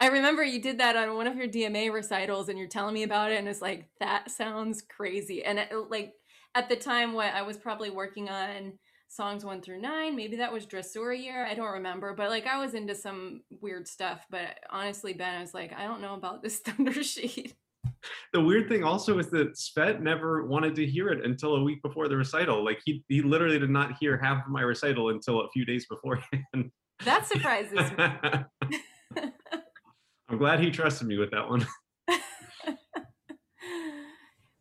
I 0.00 0.06
remember 0.06 0.42
you 0.42 0.62
did 0.62 0.78
that 0.78 0.96
on 0.96 1.14
one 1.14 1.26
of 1.26 1.36
your 1.36 1.46
DMA 1.46 1.92
recitals 1.92 2.48
and 2.48 2.58
you're 2.58 2.68
telling 2.68 2.94
me 2.94 3.02
about 3.02 3.32
it 3.32 3.38
and 3.38 3.46
it's 3.46 3.60
like 3.60 3.88
that 4.00 4.30
sounds 4.30 4.82
crazy. 4.82 5.44
And 5.44 5.58
it, 5.58 5.70
like 5.90 6.14
at 6.54 6.70
the 6.70 6.76
time 6.76 7.12
what 7.12 7.34
I 7.34 7.42
was 7.42 7.58
probably 7.58 7.90
working 7.90 8.30
on 8.30 8.78
songs 9.10 9.44
1 9.44 9.60
through 9.60 9.80
9, 9.80 10.16
maybe 10.16 10.36
that 10.36 10.52
was 10.52 10.66
dressura 10.66 11.20
year, 11.20 11.44
I 11.44 11.54
don't 11.54 11.72
remember, 11.72 12.14
but 12.14 12.30
like 12.30 12.46
I 12.46 12.58
was 12.58 12.74
into 12.74 12.94
some 12.94 13.42
weird 13.60 13.86
stuff, 13.86 14.24
but 14.30 14.58
honestly 14.70 15.12
Ben 15.12 15.36
I 15.36 15.40
was 15.40 15.52
like 15.52 15.72
I 15.72 15.84
don't 15.84 16.00
know 16.00 16.14
about 16.14 16.42
this 16.42 16.58
thunder 16.64 17.02
sheet. 17.02 17.54
The 18.32 18.40
weird 18.40 18.68
thing 18.68 18.84
also 18.84 19.18
is 19.18 19.28
that 19.30 19.54
Svet 19.54 20.00
never 20.00 20.46
wanted 20.46 20.74
to 20.76 20.86
hear 20.86 21.08
it 21.08 21.24
until 21.24 21.56
a 21.56 21.62
week 21.62 21.82
before 21.82 22.08
the 22.08 22.16
recital. 22.16 22.64
Like 22.64 22.80
he 22.84 23.04
he 23.08 23.20
literally 23.20 23.58
did 23.58 23.70
not 23.70 23.96
hear 23.98 24.16
half 24.16 24.46
of 24.46 24.50
my 24.50 24.62
recital 24.62 25.10
until 25.10 25.40
a 25.42 25.48
few 25.50 25.64
days 25.64 25.86
beforehand. 25.86 26.70
That 27.04 27.26
surprises 27.26 27.90
me. 27.92 28.74
I'm 30.28 30.38
glad 30.38 30.60
he 30.60 30.70
trusted 30.70 31.08
me 31.08 31.18
with 31.18 31.30
that 31.32 31.48
one. 31.48 31.66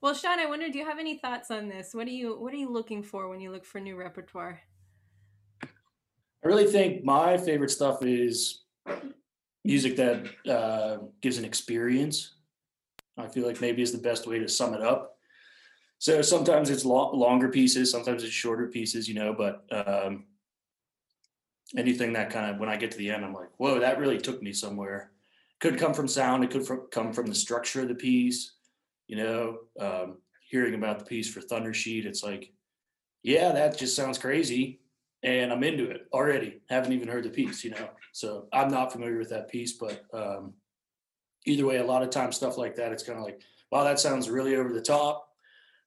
Well, 0.02 0.14
Sean, 0.14 0.40
I 0.40 0.46
wonder, 0.46 0.70
do 0.70 0.78
you 0.78 0.86
have 0.86 1.00
any 1.00 1.18
thoughts 1.18 1.52
on 1.52 1.68
this? 1.68 1.94
What 1.94 2.08
are 2.08 2.12
you 2.12 2.40
What 2.40 2.54
are 2.54 2.58
you 2.58 2.72
looking 2.72 3.04
for 3.04 3.30
when 3.30 3.40
you 3.40 3.52
look 3.52 3.66
for 3.66 3.80
new 3.80 3.96
repertoire? 3.96 4.62
I 5.64 6.48
really 6.48 6.66
think 6.66 7.04
my 7.04 7.38
favorite 7.38 7.72
stuff 7.72 8.04
is 8.04 8.64
music 9.66 9.98
that 9.98 10.26
uh, 10.50 10.98
gives 11.22 11.38
an 11.38 11.46
experience. 11.46 12.36
I 13.18 13.28
feel 13.28 13.46
like 13.46 13.60
maybe 13.60 13.82
is 13.82 13.92
the 13.92 13.98
best 13.98 14.26
way 14.26 14.40
to 14.40 14.48
sum 14.48 14.74
it 14.74 14.82
up. 14.82 15.18
So 15.98 16.22
sometimes 16.22 16.70
it's 16.70 16.86
lo- 16.86 17.12
longer 17.14 17.50
pieces, 17.50 17.92
sometimes 17.92 18.24
it's 18.24 18.32
shorter 18.32 18.68
pieces, 18.68 19.10
you 19.10 19.16
know, 19.16 19.34
but 19.34 19.66
um, 19.70 20.28
anything 21.76 22.14
that 22.14 22.30
kind 22.30 22.50
of 22.50 22.58
when 22.58 22.70
I 22.70 22.78
get 22.78 22.92
to 22.92 22.98
the 22.98 23.12
end, 23.12 23.26
I'm 23.26 23.34
like, 23.34 23.50
whoa, 23.58 23.82
that 23.82 24.00
really 24.00 24.18
took 24.18 24.42
me 24.42 24.54
somewhere 24.54 25.12
could 25.60 25.78
come 25.78 25.94
from 25.94 26.08
sound. 26.08 26.44
It 26.44 26.52
could 26.52 26.66
from, 26.66 26.88
come 26.92 27.14
from 27.14 27.28
the 27.28 27.36
structure 27.36 27.82
of 27.82 27.88
the 27.88 27.96
piece. 27.96 28.54
You 29.10 29.16
know, 29.16 29.58
um, 29.80 30.20
hearing 30.48 30.76
about 30.76 31.00
the 31.00 31.06
piece 31.06 31.28
for 31.34 31.42
Thundersheet, 31.42 32.06
it's 32.06 32.24
like, 32.24 32.54
yeah, 33.24 33.52
that 33.52 33.76
just 33.76 33.96
sounds 33.96 34.20
crazy, 34.20 34.82
and 35.24 35.52
I'm 35.52 35.64
into 35.64 35.90
it 35.90 36.06
already. 36.14 36.62
Haven't 36.70 36.94
even 36.94 37.08
heard 37.08 37.24
the 37.24 37.32
piece, 37.32 37.64
you 37.64 37.72
know. 37.72 37.90
So 38.14 38.48
I'm 38.54 38.70
not 38.70 38.92
familiar 38.92 39.18
with 39.18 39.32
that 39.32 39.50
piece, 39.50 39.74
but 39.74 40.04
um, 40.14 40.54
either 41.48 41.66
way, 41.66 41.78
a 41.78 41.84
lot 41.84 42.04
of 42.04 42.12
times 42.12 42.36
stuff 42.36 42.56
like 42.56 42.76
that, 42.76 42.92
it's 42.92 43.02
kind 43.02 43.18
of 43.18 43.26
like, 43.26 43.42
wow, 43.72 43.84
that 43.84 44.00
sounds 44.00 44.30
really 44.30 44.56
over 44.56 44.72
the 44.72 44.80
top, 44.80 45.28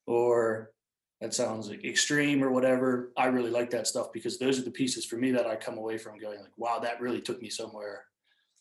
or 0.07 0.73
that 1.21 1.33
sounds 1.33 1.71
like 1.71 1.85
extreme 1.85 2.43
or 2.43 2.51
whatever. 2.51 3.13
I 3.17 3.27
really 3.27 3.53
like 3.53 3.71
that 3.71 3.87
stuff 3.87 4.13
because 4.13 4.37
those 4.37 4.59
are 4.59 4.65
the 4.65 4.71
pieces 4.73 5.07
for 5.07 5.17
me 5.17 5.31
that 5.31 5.47
I 5.47 5.55
come 5.55 5.79
away 5.79 5.97
from 5.97 6.19
going 6.19 6.41
like, 6.41 6.59
wow, 6.59 6.81
that 6.81 7.01
really 7.01 7.21
took 7.21 7.41
me 7.41 7.51
somewhere. 7.51 8.05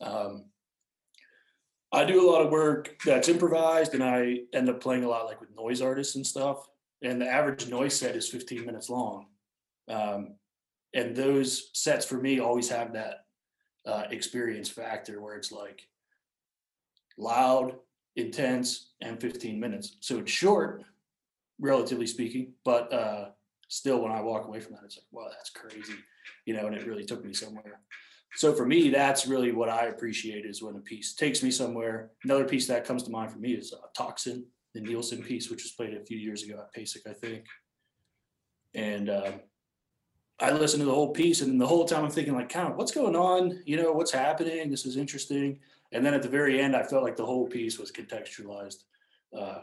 Um, 0.02 0.46
I 1.94 2.06
do 2.06 2.28
a 2.28 2.30
lot 2.30 2.46
of 2.46 2.52
work 2.52 2.96
that's 3.06 3.28
improvised, 3.28 3.94
and 3.94 4.04
I 4.04 4.40
end 4.54 4.70
up 4.70 4.80
playing 4.80 5.04
a 5.04 5.10
lot 5.10 5.26
like 5.26 5.42
with 5.42 5.56
noise 5.56 5.82
artists 5.82 6.16
and 6.16 6.26
stuff. 6.26 6.70
And 7.02 7.22
the 7.22 7.28
average 7.28 7.68
noise 7.68 7.96
set 7.96 8.16
is 8.16 8.30
15 8.30 8.66
minutes 8.66 8.90
long. 8.90 9.26
Um, 9.90 10.36
and 10.94 11.16
those 11.16 11.70
sets 11.74 12.06
for 12.06 12.16
me 12.16 12.40
always 12.40 12.70
have 12.70 12.94
that 12.94 13.26
uh, 13.86 14.04
experience 14.12 14.70
factor 14.70 15.20
where 15.22 15.36
it's 15.36 15.52
like 15.52 15.88
loud, 17.18 17.76
intense, 18.16 18.92
and 19.02 19.20
15 19.20 19.60
minutes. 19.60 19.98
So 20.00 20.20
it's 20.20 20.32
short, 20.32 20.84
relatively 21.60 22.08
speaking, 22.08 22.54
but 22.64 22.94
uh, 22.94 23.30
still, 23.68 24.02
when 24.02 24.12
I 24.12 24.22
walk 24.22 24.48
away 24.48 24.60
from 24.60 24.74
that, 24.74 24.84
it's 24.86 24.98
like, 24.98 25.06
wow, 25.12 25.30
that's 25.30 25.50
crazy, 25.50 25.94
you 26.46 26.54
know, 26.54 26.68
and 26.68 26.76
it 26.76 26.86
really 26.86 27.06
took 27.06 27.26
me 27.26 27.34
somewhere 27.34 27.80
so 28.36 28.54
for 28.54 28.66
me, 28.66 28.90
that's 28.90 29.28
really 29.28 29.52
what 29.52 29.70
I 29.70 29.88
appreciate 29.88 30.46
is 30.46 30.62
when 30.62 30.76
a 30.76 30.80
piece 30.80 31.14
takes 31.14 31.44
me 31.44 31.52
somewhere. 31.52 32.12
Another 32.24 32.46
piece 32.46 32.68
that 32.68 32.86
comes 32.86 33.04
to 33.04 33.12
mind 33.12 33.32
for 33.32 33.40
me 33.40 33.54
is 33.54 33.74
uh, 33.74 33.88
Toxin, 33.96 34.46
the 34.74 34.82
Nielsen 34.82 35.22
piece, 35.22 35.50
which 35.50 35.64
was 35.64 35.72
played 35.72 35.94
a 35.94 36.06
few 36.06 36.18
years 36.18 36.44
ago 36.44 36.60
at 36.60 36.74
PASIC, 36.74 37.08
I 37.08 37.14
think. 37.14 37.46
And 38.74 39.10
uh, 39.10 39.32
I 40.40 40.52
listened 40.52 40.82
to 40.82 40.86
the 40.86 40.94
whole 40.94 41.12
piece, 41.12 41.42
and 41.42 41.60
the 41.60 41.68
whole 41.68 41.86
time 41.86 42.06
I'm 42.06 42.12
thinking, 42.12 42.34
like, 42.34 42.50
kind 42.50 42.70
of, 42.70 42.78
what's 42.78 42.94
going 42.94 43.18
on? 43.18 43.62
You 43.66 43.76
know, 43.76 43.92
what's 43.92 44.12
happening? 44.12 44.72
This 44.72 44.86
is 44.86 44.96
interesting. 44.96 45.60
And 45.92 46.06
then 46.06 46.14
at 46.14 46.22
the 46.22 46.30
very 46.30 46.62
end, 46.62 46.74
I 46.74 46.84
felt 46.84 47.04
like 47.04 47.18
the 47.18 47.26
whole 47.26 47.48
piece 47.48 47.78
was 47.78 47.92
contextualized. 47.92 48.84
Uh, 49.38 49.60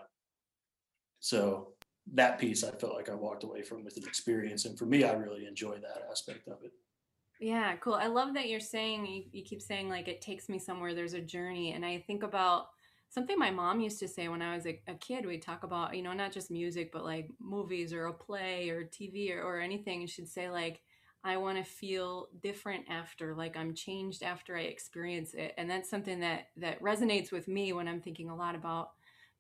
so 1.21 1.73
that 2.13 2.39
piece, 2.39 2.65
I 2.65 2.71
felt 2.73 2.95
like 2.95 3.09
I 3.09 3.15
walked 3.15 3.45
away 3.45 3.63
from 3.63 3.83
with 3.83 3.97
an 3.97 4.05
experience, 4.05 4.67
and 4.67 4.79
for 4.79 4.85
me, 4.85 5.05
I 5.05 5.13
really 5.13 5.47
enjoy 5.47 5.77
that 5.79 6.07
aspect 6.11 6.49
of 6.49 6.59
it. 6.63 6.73
Yeah, 7.39 7.77
cool. 7.77 7.95
I 7.95 8.07
love 8.09 8.35
that 8.35 8.49
you're 8.49 8.61
saying, 8.61 9.07
you, 9.07 9.25
you 9.33 9.45
keep 9.45 9.63
saying, 9.63 9.89
like, 9.89 10.09
it 10.09 10.21
takes 10.21 10.49
me 10.49 10.59
somewhere, 10.59 10.95
there's 10.95 11.15
a 11.15 11.21
journey. 11.21 11.73
And 11.73 11.85
I 11.85 11.99
think 12.07 12.23
about 12.25 12.69
something 13.11 13.39
my 13.39 13.51
mom 13.51 13.81
used 13.81 14.01
to 14.01 14.09
say 14.09 14.29
when 14.29 14.43
I 14.43 14.55
was 14.57 14.67
a, 14.67 14.81
a 14.89 14.95
kid. 14.95 15.25
We'd 15.25 15.43
talk 15.43 15.63
about, 15.63 15.95
you 15.97 16.03
know, 16.03 16.13
not 16.13 16.33
just 16.33 16.51
music, 16.51 16.91
but 16.93 17.05
like 17.05 17.31
movies 17.41 17.93
or 17.93 18.07
a 18.07 18.13
play 18.13 18.71
or 18.71 18.85
TV 18.85 19.33
or, 19.33 19.43
or 19.43 19.61
anything. 19.61 20.01
And 20.01 20.11
she'd 20.11 20.29
say, 20.29 20.51
like, 20.51 20.81
I 21.25 21.37
want 21.37 21.59
to 21.59 21.65
feel 21.65 22.29
different 22.43 22.87
after, 22.91 23.35
like 23.35 23.57
I'm 23.57 23.75
changed 23.75 24.23
after 24.23 24.57
I 24.57 24.63
experience 24.63 25.35
it. 25.35 25.55
And 25.59 25.71
that's 25.71 25.91
something 25.91 26.21
that 26.21 26.49
that 26.57 26.81
resonates 26.83 27.33
with 27.33 27.49
me 27.49 27.73
when 27.73 27.89
I'm 27.89 28.01
thinking 28.01 28.31
a 28.31 28.37
lot 28.37 28.55
about 28.55 28.91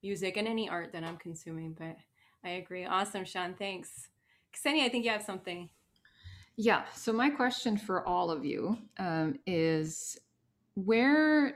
music 0.03 0.37
and 0.37 0.47
any 0.49 0.69
art 0.69 0.93
that 0.93 1.05
I'm 1.05 1.17
consuming. 1.17 1.75
But 1.79 1.97
I 2.45 2.51
agree. 2.51 2.85
Awesome, 2.85 3.25
Sean. 3.25 3.55
Thanks. 3.59 4.09
Ksenija, 4.55 4.85
I 4.85 4.89
think 4.89 5.05
you 5.05 5.11
have 5.11 5.23
something. 5.23 5.69
Yeah. 6.61 6.83
So 6.93 7.13
my 7.13 7.31
question 7.31 7.77
for 7.77 8.05
all 8.05 8.33
of 8.33 8.45
you 8.45 8.77
um, 8.99 9.39
is, 9.47 10.19
where 10.75 11.55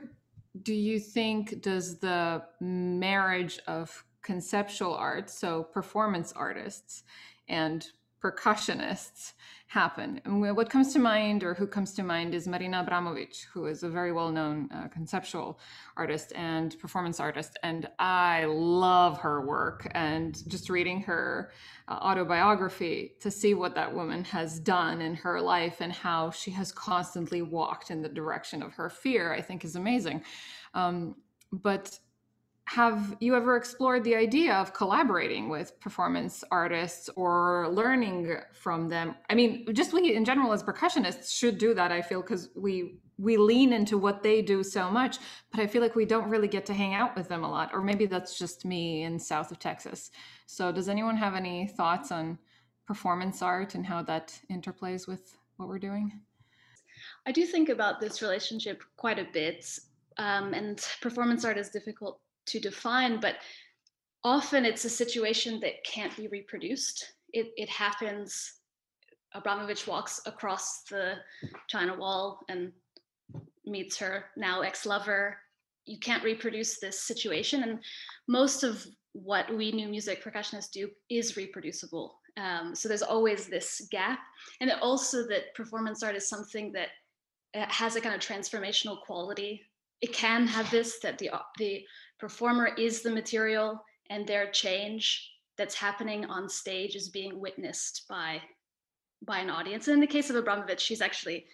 do 0.61 0.73
you 0.73 0.97
think 0.97 1.61
does 1.61 1.99
the 1.99 2.43
marriage 2.61 3.59
of 3.67 4.05
conceptual 4.21 4.95
art, 4.95 5.29
so 5.29 5.61
performance 5.61 6.31
artists, 6.31 7.03
and 7.49 7.85
percussionists 8.23 9.33
happen. 9.67 10.21
And 10.23 10.39
what 10.55 10.69
comes 10.69 10.93
to 10.93 10.99
mind, 10.99 11.43
or 11.43 11.55
who 11.55 11.65
comes 11.65 11.93
to 11.93 12.03
mind, 12.03 12.35
is 12.35 12.47
Marina 12.47 12.85
Abramovic, 12.87 13.43
who 13.51 13.65
is 13.65 13.81
a 13.81 13.89
very 13.89 14.11
well 14.11 14.31
known 14.31 14.69
uh, 14.71 14.87
conceptual 14.87 15.59
artist 15.97 16.31
and 16.35 16.79
performance 16.79 17.19
artist. 17.19 17.57
And 17.63 17.89
I 17.97 18.45
love 18.45 19.17
her 19.19 19.45
work. 19.45 19.89
And 19.95 20.37
just 20.47 20.69
reading 20.69 21.01
her 21.01 21.51
uh, 21.87 21.93
autobiography 21.93 23.13
to 23.19 23.31
see 23.31 23.55
what 23.55 23.73
that 23.73 23.93
woman 23.93 24.23
has 24.25 24.59
done 24.59 25.01
in 25.01 25.15
her 25.15 25.41
life 25.41 25.81
and 25.81 25.91
how 25.91 26.29
she 26.29 26.51
has 26.51 26.71
constantly 26.71 27.41
walked 27.41 27.89
in 27.89 28.01
the 28.03 28.09
direction 28.09 28.61
of 28.61 28.73
her 28.73 28.89
fear, 28.89 29.33
I 29.33 29.41
think 29.41 29.65
is 29.65 29.75
amazing. 29.75 30.23
Um, 30.75 31.15
but 31.51 31.99
have 32.65 33.17
you 33.19 33.35
ever 33.35 33.57
explored 33.57 34.03
the 34.03 34.15
idea 34.15 34.53
of 34.53 34.73
collaborating 34.73 35.49
with 35.49 35.77
performance 35.79 36.43
artists 36.49 37.09
or 37.15 37.67
learning 37.69 38.37
from 38.53 38.87
them? 38.89 39.15
I 39.29 39.35
mean 39.35 39.65
just 39.73 39.93
we 39.93 40.15
in 40.15 40.23
general 40.23 40.53
as 40.53 40.63
percussionists 40.63 41.37
should 41.37 41.57
do 41.57 41.73
that 41.73 41.91
i 41.91 42.01
feel 42.01 42.21
because 42.21 42.49
we 42.55 42.99
we 43.17 43.37
lean 43.37 43.73
into 43.73 43.97
what 43.97 44.23
they 44.23 44.41
do 44.41 44.63
so 44.63 44.89
much 44.89 45.17
but 45.51 45.59
i 45.59 45.67
feel 45.67 45.81
like 45.81 45.95
we 45.95 46.05
don't 46.05 46.29
really 46.29 46.47
get 46.47 46.65
to 46.65 46.73
hang 46.73 46.93
out 46.93 47.15
with 47.15 47.27
them 47.27 47.43
a 47.43 47.49
lot 47.49 47.69
or 47.73 47.81
maybe 47.81 48.05
that's 48.05 48.37
just 48.39 48.65
me 48.65 49.03
in 49.03 49.19
south 49.19 49.51
of 49.51 49.59
texas. 49.59 50.11
So 50.45 50.71
does 50.71 50.89
anyone 50.89 51.17
have 51.17 51.35
any 51.35 51.67
thoughts 51.67 52.11
on 52.11 52.39
performance 52.87 53.41
art 53.41 53.75
and 53.75 53.85
how 53.85 54.03
that 54.03 54.39
interplays 54.51 55.07
with 55.07 55.37
what 55.57 55.67
we're 55.69 55.79
doing? 55.79 56.21
I 57.25 57.31
do 57.31 57.45
think 57.45 57.69
about 57.69 57.99
this 57.99 58.21
relationship 58.21 58.83
quite 58.97 59.19
a 59.19 59.27
bit 59.31 59.65
um, 60.17 60.53
and 60.53 60.79
performance 61.01 61.43
art 61.45 61.57
is 61.57 61.69
difficult 61.69 62.19
to 62.47 62.59
define, 62.59 63.19
but 63.19 63.35
often 64.23 64.65
it's 64.65 64.85
a 64.85 64.89
situation 64.89 65.59
that 65.61 65.83
can't 65.83 66.15
be 66.15 66.27
reproduced. 66.27 67.13
It, 67.33 67.51
it 67.57 67.69
happens. 67.69 68.59
Abramović 69.35 69.87
walks 69.87 70.21
across 70.25 70.83
the 70.83 71.15
China 71.67 71.97
Wall 71.97 72.39
and 72.49 72.71
meets 73.65 73.97
her 73.97 74.25
now 74.37 74.61
ex 74.61 74.85
lover. 74.85 75.37
You 75.85 75.99
can't 75.99 76.23
reproduce 76.23 76.79
this 76.79 77.01
situation. 77.01 77.63
And 77.63 77.79
most 78.27 78.63
of 78.63 78.85
what 79.13 79.53
we 79.55 79.71
new 79.71 79.87
music 79.87 80.23
percussionists 80.23 80.71
do 80.71 80.89
is 81.09 81.37
reproducible. 81.37 82.19
Um, 82.37 82.73
so 82.73 82.87
there's 82.87 83.01
always 83.01 83.47
this 83.47 83.87
gap. 83.91 84.19
And 84.59 84.71
also 84.81 85.27
that 85.27 85.53
performance 85.55 86.03
art 86.03 86.15
is 86.15 86.27
something 86.27 86.71
that 86.73 86.89
uh, 87.55 87.65
has 87.69 87.95
a 87.95 88.01
kind 88.01 88.15
of 88.15 88.21
transformational 88.21 89.01
quality. 89.01 89.61
It 90.03 90.11
can 90.11 90.45
have 90.47 90.69
this 90.69 90.99
that 90.99 91.17
the 91.17 91.31
the 91.57 91.85
performer 92.19 92.67
is 92.77 93.01
the 93.01 93.09
material 93.09 93.81
and 94.09 94.27
their 94.27 94.51
change 94.51 95.31
that's 95.57 95.75
happening 95.75 96.25
on 96.25 96.49
stage 96.49 96.97
is 96.97 97.07
being 97.07 97.39
witnessed 97.39 98.05
by 98.09 98.41
by 99.25 99.39
an 99.39 99.49
audience. 99.49 99.87
And 99.87 99.93
in 99.95 100.01
the 100.01 100.15
case 100.15 100.29
of 100.29 100.35
Abramović, 100.35 100.79
she's 100.79 100.99
actually 100.99 101.45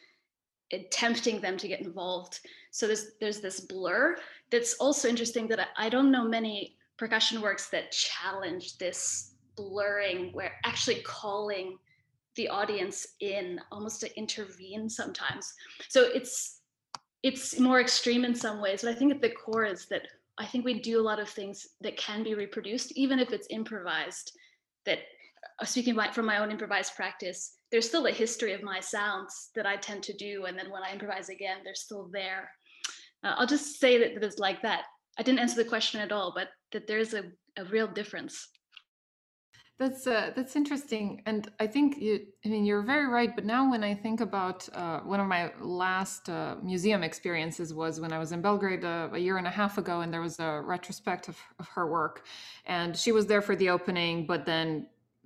tempting 0.89 1.41
them 1.41 1.57
to 1.57 1.67
get 1.67 1.81
involved. 1.81 2.39
So 2.71 2.87
there's 2.87 3.11
there's 3.21 3.39
this 3.39 3.59
blur 3.59 4.17
that's 4.49 4.73
also 4.79 5.07
interesting 5.07 5.47
that 5.49 5.59
I, 5.59 5.85
I 5.85 5.89
don't 5.89 6.11
know 6.11 6.27
many 6.27 6.75
percussion 6.97 7.41
works 7.41 7.69
that 7.69 7.91
challenge 7.91 8.79
this 8.79 9.35
blurring 9.55 10.33
where 10.33 10.53
actually 10.65 11.01
calling 11.03 11.77
the 12.33 12.49
audience 12.49 13.05
in 13.19 13.61
almost 13.71 14.01
to 14.01 14.17
intervene 14.17 14.89
sometimes. 14.89 15.53
So 15.87 16.09
it's 16.15 16.58
it's 17.23 17.59
more 17.59 17.81
extreme 17.81 18.23
in 18.23 18.35
some 18.35 18.61
ways, 18.61 18.81
but 18.81 18.91
I 18.91 18.95
think 18.95 19.13
at 19.13 19.21
the 19.21 19.29
core 19.29 19.65
is 19.65 19.87
that 19.87 20.03
I 20.37 20.45
think 20.45 20.63
we 20.63 20.79
do 20.79 20.99
a 20.99 21.03
lot 21.03 21.19
of 21.19 21.29
things 21.29 21.67
that 21.81 21.97
can 21.97 22.23
be 22.23 22.33
reproduced, 22.33 22.93
even 22.93 23.19
if 23.19 23.33
it's 23.33 23.47
improvised. 23.49 24.31
That 24.85 24.99
uh, 25.59 25.65
speaking 25.65 25.99
from 26.13 26.25
my 26.25 26.37
own 26.37 26.49
improvised 26.49 26.95
practice, 26.95 27.55
there's 27.71 27.87
still 27.87 28.05
a 28.05 28.11
history 28.11 28.53
of 28.53 28.63
my 28.63 28.79
sounds 28.79 29.49
that 29.55 29.65
I 29.65 29.75
tend 29.75 30.03
to 30.03 30.13
do, 30.13 30.45
and 30.45 30.57
then 30.57 30.71
when 30.71 30.83
I 30.83 30.93
improvise 30.93 31.29
again, 31.29 31.57
they're 31.63 31.75
still 31.75 32.09
there. 32.11 32.49
Uh, 33.23 33.35
I'll 33.37 33.47
just 33.47 33.79
say 33.79 33.97
that, 33.97 34.13
that 34.15 34.23
it's 34.23 34.39
like 34.39 34.61
that. 34.61 34.83
I 35.17 35.23
didn't 35.23 35.39
answer 35.39 35.61
the 35.61 35.69
question 35.69 35.99
at 35.99 36.13
all, 36.13 36.31
but 36.33 36.47
that 36.71 36.87
there's 36.87 37.13
a, 37.13 37.23
a 37.57 37.65
real 37.65 37.87
difference. 37.87 38.47
That's 39.79 40.05
uh, 40.07 40.31
that's 40.35 40.57
interesting, 40.57 41.21
and 41.25 41.49
I 41.57 41.65
think 41.65 41.99
you. 41.99 42.25
I 42.45 42.49
mean, 42.49 42.65
you're 42.65 42.81
very 42.81 43.07
right. 43.07 43.33
But 43.33 43.45
now, 43.45 43.71
when 43.71 43.81
I 43.81 43.95
think 43.95 44.19
about 44.19 44.67
uh, 44.73 44.99
one 44.99 45.21
of 45.21 45.27
my 45.27 45.53
last 45.61 46.27
uh, 46.29 46.57
museum 46.61 47.01
experiences 47.01 47.73
was 47.73 48.01
when 48.01 48.11
I 48.11 48.19
was 48.19 48.33
in 48.33 48.41
Belgrade 48.41 48.83
uh, 48.83 49.07
a 49.13 49.17
year 49.17 49.37
and 49.37 49.47
a 49.47 49.49
half 49.49 49.77
ago, 49.77 50.01
and 50.01 50.13
there 50.13 50.19
was 50.19 50.37
a 50.41 50.61
retrospective 50.65 51.41
of 51.59 51.69
her 51.69 51.87
work, 51.87 52.25
and 52.65 52.97
she 52.97 53.13
was 53.13 53.25
there 53.25 53.41
for 53.41 53.55
the 53.55 53.69
opening, 53.69 54.25
but 54.25 54.45
then 54.45 54.85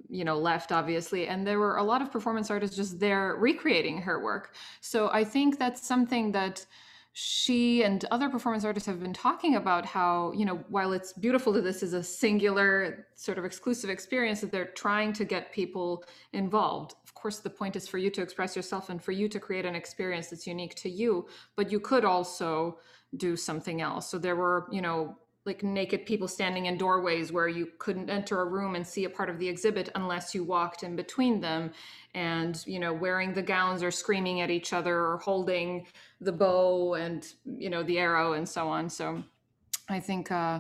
you 0.10 0.24
know 0.24 0.38
left 0.38 0.72
obviously 0.72 1.28
and 1.28 1.46
there 1.48 1.60
were 1.60 1.78
a 1.78 1.84
lot 1.84 2.02
of 2.02 2.12
performance 2.12 2.50
artists 2.50 2.76
just 2.76 3.00
there 3.00 3.36
recreating 3.40 4.02
her 4.02 4.22
work 4.24 4.56
so 4.82 5.08
i 5.12 5.24
think 5.24 5.60
that's 5.60 5.88
something 5.88 6.32
that 6.32 6.66
she 7.16 7.84
and 7.84 8.04
other 8.10 8.28
performance 8.28 8.66
artists 8.66 8.88
have 8.88 9.00
been 9.00 9.14
talking 9.14 9.56
about 9.56 9.86
how 9.86 10.32
you 10.32 10.46
know 10.46 10.64
while 10.70 10.94
it's 10.94 11.14
beautiful 11.14 11.54
that 11.54 11.64
this 11.64 11.84
is 11.84 11.94
a 11.94 12.04
singular 12.04 13.06
sort 13.14 13.38
of 13.38 13.46
exclusive 13.46 13.90
experience 13.92 14.42
that 14.42 14.52
they're 14.52 14.66
trying 14.66 15.14
to 15.14 15.24
get 15.24 15.52
people 15.52 16.04
involved. 16.34 16.96
Of 17.04 17.14
course 17.14 17.38
the 17.38 17.52
point 17.52 17.76
is 17.76 17.88
for 17.88 18.00
you 18.00 18.10
to 18.10 18.22
express 18.24 18.56
yourself 18.56 18.90
and 18.90 19.02
for 19.02 19.12
you 19.12 19.30
to 19.30 19.40
create 19.40 19.64
an 19.64 19.76
experience 19.76 20.28
that's 20.28 20.48
unique 20.48 20.74
to 20.76 20.90
you 20.90 21.28
but 21.56 21.72
you 21.72 21.80
could 21.80 22.04
also 22.04 22.80
do 23.16 23.36
something 23.36 23.80
else. 23.80 24.10
So 24.10 24.18
there 24.18 24.36
were 24.36 24.68
you 24.72 24.82
know 24.82 25.16
like 25.46 25.62
naked 25.62 26.06
people 26.06 26.28
standing 26.28 26.68
in 26.68 26.78
doorways 26.78 27.32
where 27.32 27.50
you 27.50 27.68
couldn't 27.78 28.10
enter 28.10 28.40
a 28.40 28.46
room 28.46 28.76
and 28.76 28.88
see 28.88 29.04
a 29.04 29.10
part 29.10 29.30
of 29.30 29.38
the 29.40 29.48
exhibit 29.48 29.90
unless 29.96 30.34
you 30.34 30.42
walked 30.44 30.84
in 30.84 30.96
between 30.96 31.42
them. 31.42 31.72
And 32.16 32.64
you 32.66 32.80
know 32.80 32.94
wearing 32.94 33.34
the 33.34 33.42
gowns 33.42 33.84
or 33.84 33.92
screaming 33.92 34.42
at 34.42 34.52
each 34.52 34.72
other 34.74 34.96
or 35.06 35.18
holding 35.18 35.86
the 36.24 36.32
bow 36.32 36.96
and 36.96 37.34
you 37.46 37.70
know 37.70 37.84
the 37.84 38.00
arrow 38.00 38.34
and 38.34 38.48
so 38.48 38.68
on. 38.68 38.90
So 38.90 39.24
i 39.90 40.00
think 40.00 40.32
uh 40.32 40.60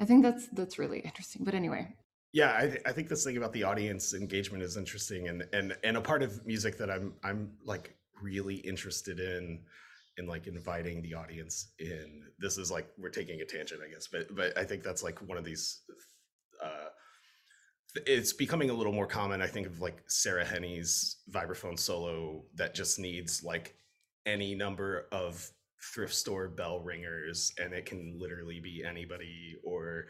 i 0.00 0.04
think 0.04 0.22
that's 0.22 0.48
that's 0.48 0.78
really 0.78 1.00
interesting. 1.00 1.44
But 1.44 1.54
anyway. 1.54 1.94
Yeah 2.32 2.54
I, 2.58 2.66
th- 2.66 2.82
I 2.84 2.92
think 2.92 3.08
this 3.08 3.24
thing 3.24 3.36
about 3.36 3.52
the 3.52 3.64
audience 3.64 4.14
engagement 4.14 4.62
is 4.62 4.76
interesting 4.76 5.28
and 5.28 5.44
and 5.52 5.76
and 5.84 5.96
a 5.96 6.00
part 6.00 6.22
of 6.22 6.44
music 6.46 6.76
that 6.78 6.90
i'm 6.90 7.14
i'm 7.22 7.52
like 7.64 7.94
really 8.22 8.56
interested 8.56 9.20
in 9.20 9.60
in 10.18 10.26
like 10.26 10.46
inviting 10.46 11.02
the 11.02 11.14
audience 11.14 11.68
in. 11.78 12.24
This 12.38 12.56
is 12.58 12.70
like 12.70 12.88
we're 12.98 13.10
taking 13.10 13.40
a 13.40 13.44
tangent 13.44 13.80
i 13.86 13.88
guess 13.90 14.06
but 14.06 14.34
but 14.34 14.56
i 14.58 14.64
think 14.64 14.82
that's 14.82 15.02
like 15.02 15.18
one 15.28 15.38
of 15.38 15.44
these 15.44 15.80
uh 16.62 16.88
it's 18.06 18.32
becoming 18.32 18.68
a 18.68 18.74
little 18.74 18.92
more 18.92 19.06
common 19.06 19.40
i 19.40 19.46
think 19.46 19.66
of 19.66 19.80
like 19.80 20.02
Sarah 20.06 20.44
Hennies' 20.44 21.16
vibraphone 21.30 21.78
solo 21.78 22.44
that 22.54 22.74
just 22.74 22.98
needs 22.98 23.42
like 23.42 23.74
any 24.26 24.54
number 24.54 25.06
of 25.12 25.50
thrift 25.94 26.14
store 26.14 26.48
bell 26.48 26.80
ringers 26.80 27.52
and 27.58 27.72
it 27.72 27.86
can 27.86 28.18
literally 28.18 28.60
be 28.60 28.84
anybody 28.84 29.56
or 29.64 30.06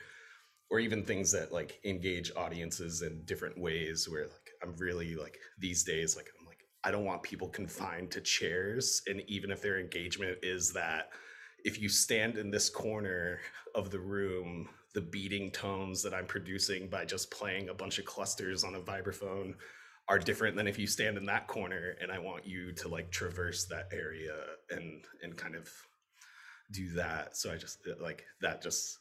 or 0.70 0.81
even 0.81 1.05
things 1.05 1.31
that 1.31 1.52
like 1.52 1.79
engage 1.85 2.33
audiences 2.37 3.02
in 3.02 3.22
different 3.24 3.61
ways 3.61 4.09
where 4.09 4.24
like 4.24 4.50
i'm 4.62 4.74
really 4.79 5.14
like 5.14 5.38
these 5.59 5.85
days 5.85 6.16
like 6.16 6.29
i'm 6.40 6.46
like 6.46 6.61
i 6.85 6.90
don't 6.90 7.05
want 7.05 7.22
people 7.22 7.48
confined 7.48 8.11
to 8.12 8.20
chairs. 8.20 9.02
And 9.09 9.20
even 9.26 9.50
if 9.50 9.61
their 9.61 9.81
engagement 9.81 10.38
is 10.42 10.72
that 10.72 11.11
if 11.64 11.81
you 11.81 11.88
stand 11.88 12.38
in 12.38 12.50
this 12.50 12.70
corner 12.70 13.40
of 13.74 13.90
the 13.90 13.98
room, 13.98 14.68
the 14.94 15.00
beating 15.00 15.50
tones 15.50 16.00
that 16.02 16.14
I'm 16.14 16.26
producing 16.26 16.88
by 16.88 17.05
just 17.05 17.31
playing 17.33 17.68
a 17.68 17.74
bunch 17.74 17.98
of 17.98 18.05
clusters 18.05 18.62
on 18.62 18.76
a 18.76 18.81
vibraphone 18.81 19.55
are 20.08 20.18
different 20.18 20.56
than 20.56 20.68
if 20.68 20.78
you 20.78 20.86
stand 20.86 21.16
in 21.16 21.26
that 21.26 21.48
corner 21.48 21.96
and 22.00 22.12
I 22.12 22.18
want 22.18 22.46
you 22.46 22.72
to 22.72 22.88
like 22.88 23.10
traverse 23.10 23.64
that 23.66 23.88
area 23.92 24.34
and 24.70 25.04
and 25.22 25.36
kind 25.36 25.54
of 25.54 25.68
do 26.72 26.90
that. 26.94 27.36
So 27.36 27.52
I 27.52 27.56
just 27.56 27.78
uh, 27.86 28.02
like 28.02 28.24
that 28.40 28.62
just 28.62 28.98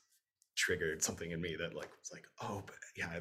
triggered 0.56 1.04
something 1.04 1.32
in 1.32 1.42
me 1.42 1.56
that 1.60 1.76
like 1.76 1.90
was 2.00 2.12
like, 2.12 2.26
oh, 2.42 2.64
but 2.66 2.76
yeah. 2.98 3.20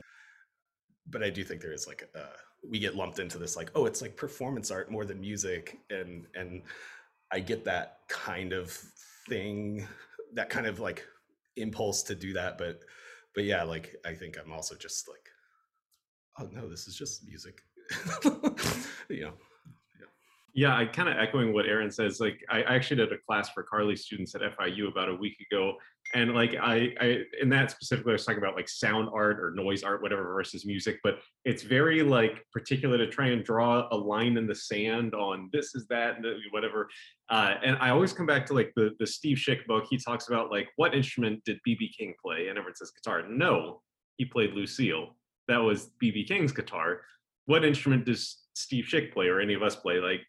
But 1.06 1.22
I 1.22 1.30
do 1.30 1.44
think 1.44 1.60
there 1.60 1.74
is 1.74 1.86
like 1.86 2.08
a 2.14 2.28
we 2.70 2.78
get 2.78 2.96
lumped 2.96 3.18
into 3.18 3.38
this 3.38 3.56
like 3.56 3.70
oh 3.74 3.86
it's 3.86 4.02
like 4.02 4.16
performance 4.16 4.70
art 4.70 4.90
more 4.90 5.04
than 5.04 5.20
music 5.20 5.78
and 5.90 6.26
and 6.34 6.62
i 7.32 7.38
get 7.38 7.64
that 7.64 7.98
kind 8.08 8.52
of 8.52 8.70
thing 9.28 9.86
that 10.32 10.50
kind 10.50 10.66
of 10.66 10.80
like 10.80 11.04
impulse 11.56 12.02
to 12.02 12.14
do 12.14 12.32
that 12.32 12.58
but 12.58 12.80
but 13.34 13.44
yeah 13.44 13.62
like 13.62 13.94
i 14.04 14.12
think 14.12 14.37
i'm 14.38 14.52
also 14.52 14.74
just 14.74 15.08
like 15.08 15.28
oh 16.38 16.48
no 16.52 16.68
this 16.68 16.88
is 16.88 16.96
just 16.96 17.26
music 17.26 17.62
know 19.10 19.32
yeah, 20.56 20.76
I 20.76 20.84
kind 20.86 21.08
of 21.08 21.16
echoing 21.18 21.52
what 21.52 21.66
Aaron 21.66 21.90
says. 21.90 22.20
Like, 22.20 22.40
I 22.48 22.62
actually 22.62 22.98
did 22.98 23.12
a 23.12 23.18
class 23.18 23.50
for 23.50 23.64
Karli 23.64 23.96
students 23.96 24.36
at 24.36 24.40
FIU 24.40 24.86
about 24.86 25.08
a 25.08 25.14
week 25.14 25.36
ago, 25.50 25.74
and 26.14 26.32
like 26.32 26.54
I, 26.54 26.94
I 27.00 27.18
in 27.40 27.48
that 27.48 27.72
specifically, 27.72 28.12
I 28.12 28.14
was 28.14 28.24
talking 28.24 28.38
about 28.38 28.54
like 28.54 28.68
sound 28.68 29.08
art 29.12 29.40
or 29.40 29.50
noise 29.50 29.82
art, 29.82 30.00
whatever, 30.00 30.22
versus 30.32 30.64
music. 30.64 31.00
But 31.02 31.18
it's 31.44 31.64
very 31.64 32.04
like 32.04 32.46
particular 32.52 32.96
to 32.98 33.08
try 33.08 33.28
and 33.28 33.44
draw 33.44 33.88
a 33.90 33.96
line 33.96 34.36
in 34.36 34.46
the 34.46 34.54
sand 34.54 35.12
on 35.12 35.50
this 35.52 35.74
is 35.74 35.88
that 35.88 36.18
and 36.18 36.26
whatever. 36.52 36.88
Uh, 37.30 37.54
and 37.64 37.76
I 37.80 37.90
always 37.90 38.12
come 38.12 38.26
back 38.26 38.46
to 38.46 38.54
like 38.54 38.72
the 38.76 38.92
the 39.00 39.06
Steve 39.08 39.38
Schick 39.38 39.66
book. 39.66 39.86
He 39.90 39.98
talks 39.98 40.28
about 40.28 40.52
like 40.52 40.68
what 40.76 40.94
instrument 40.94 41.42
did 41.44 41.58
BB 41.66 41.96
King 41.98 42.14
play, 42.24 42.46
and 42.46 42.56
everyone 42.56 42.76
says 42.76 42.92
guitar. 42.92 43.24
No, 43.28 43.82
he 44.18 44.24
played 44.24 44.52
Lucille. 44.52 45.16
That 45.48 45.58
was 45.58 45.90
BB 46.00 46.28
King's 46.28 46.52
guitar 46.52 47.00
what 47.46 47.64
instrument 47.64 48.04
does 48.04 48.38
Steve 48.54 48.84
Schick 48.84 49.12
play 49.12 49.26
or 49.26 49.40
any 49.40 49.54
of 49.54 49.62
us 49.62 49.76
play? 49.76 49.98
Like, 49.98 50.20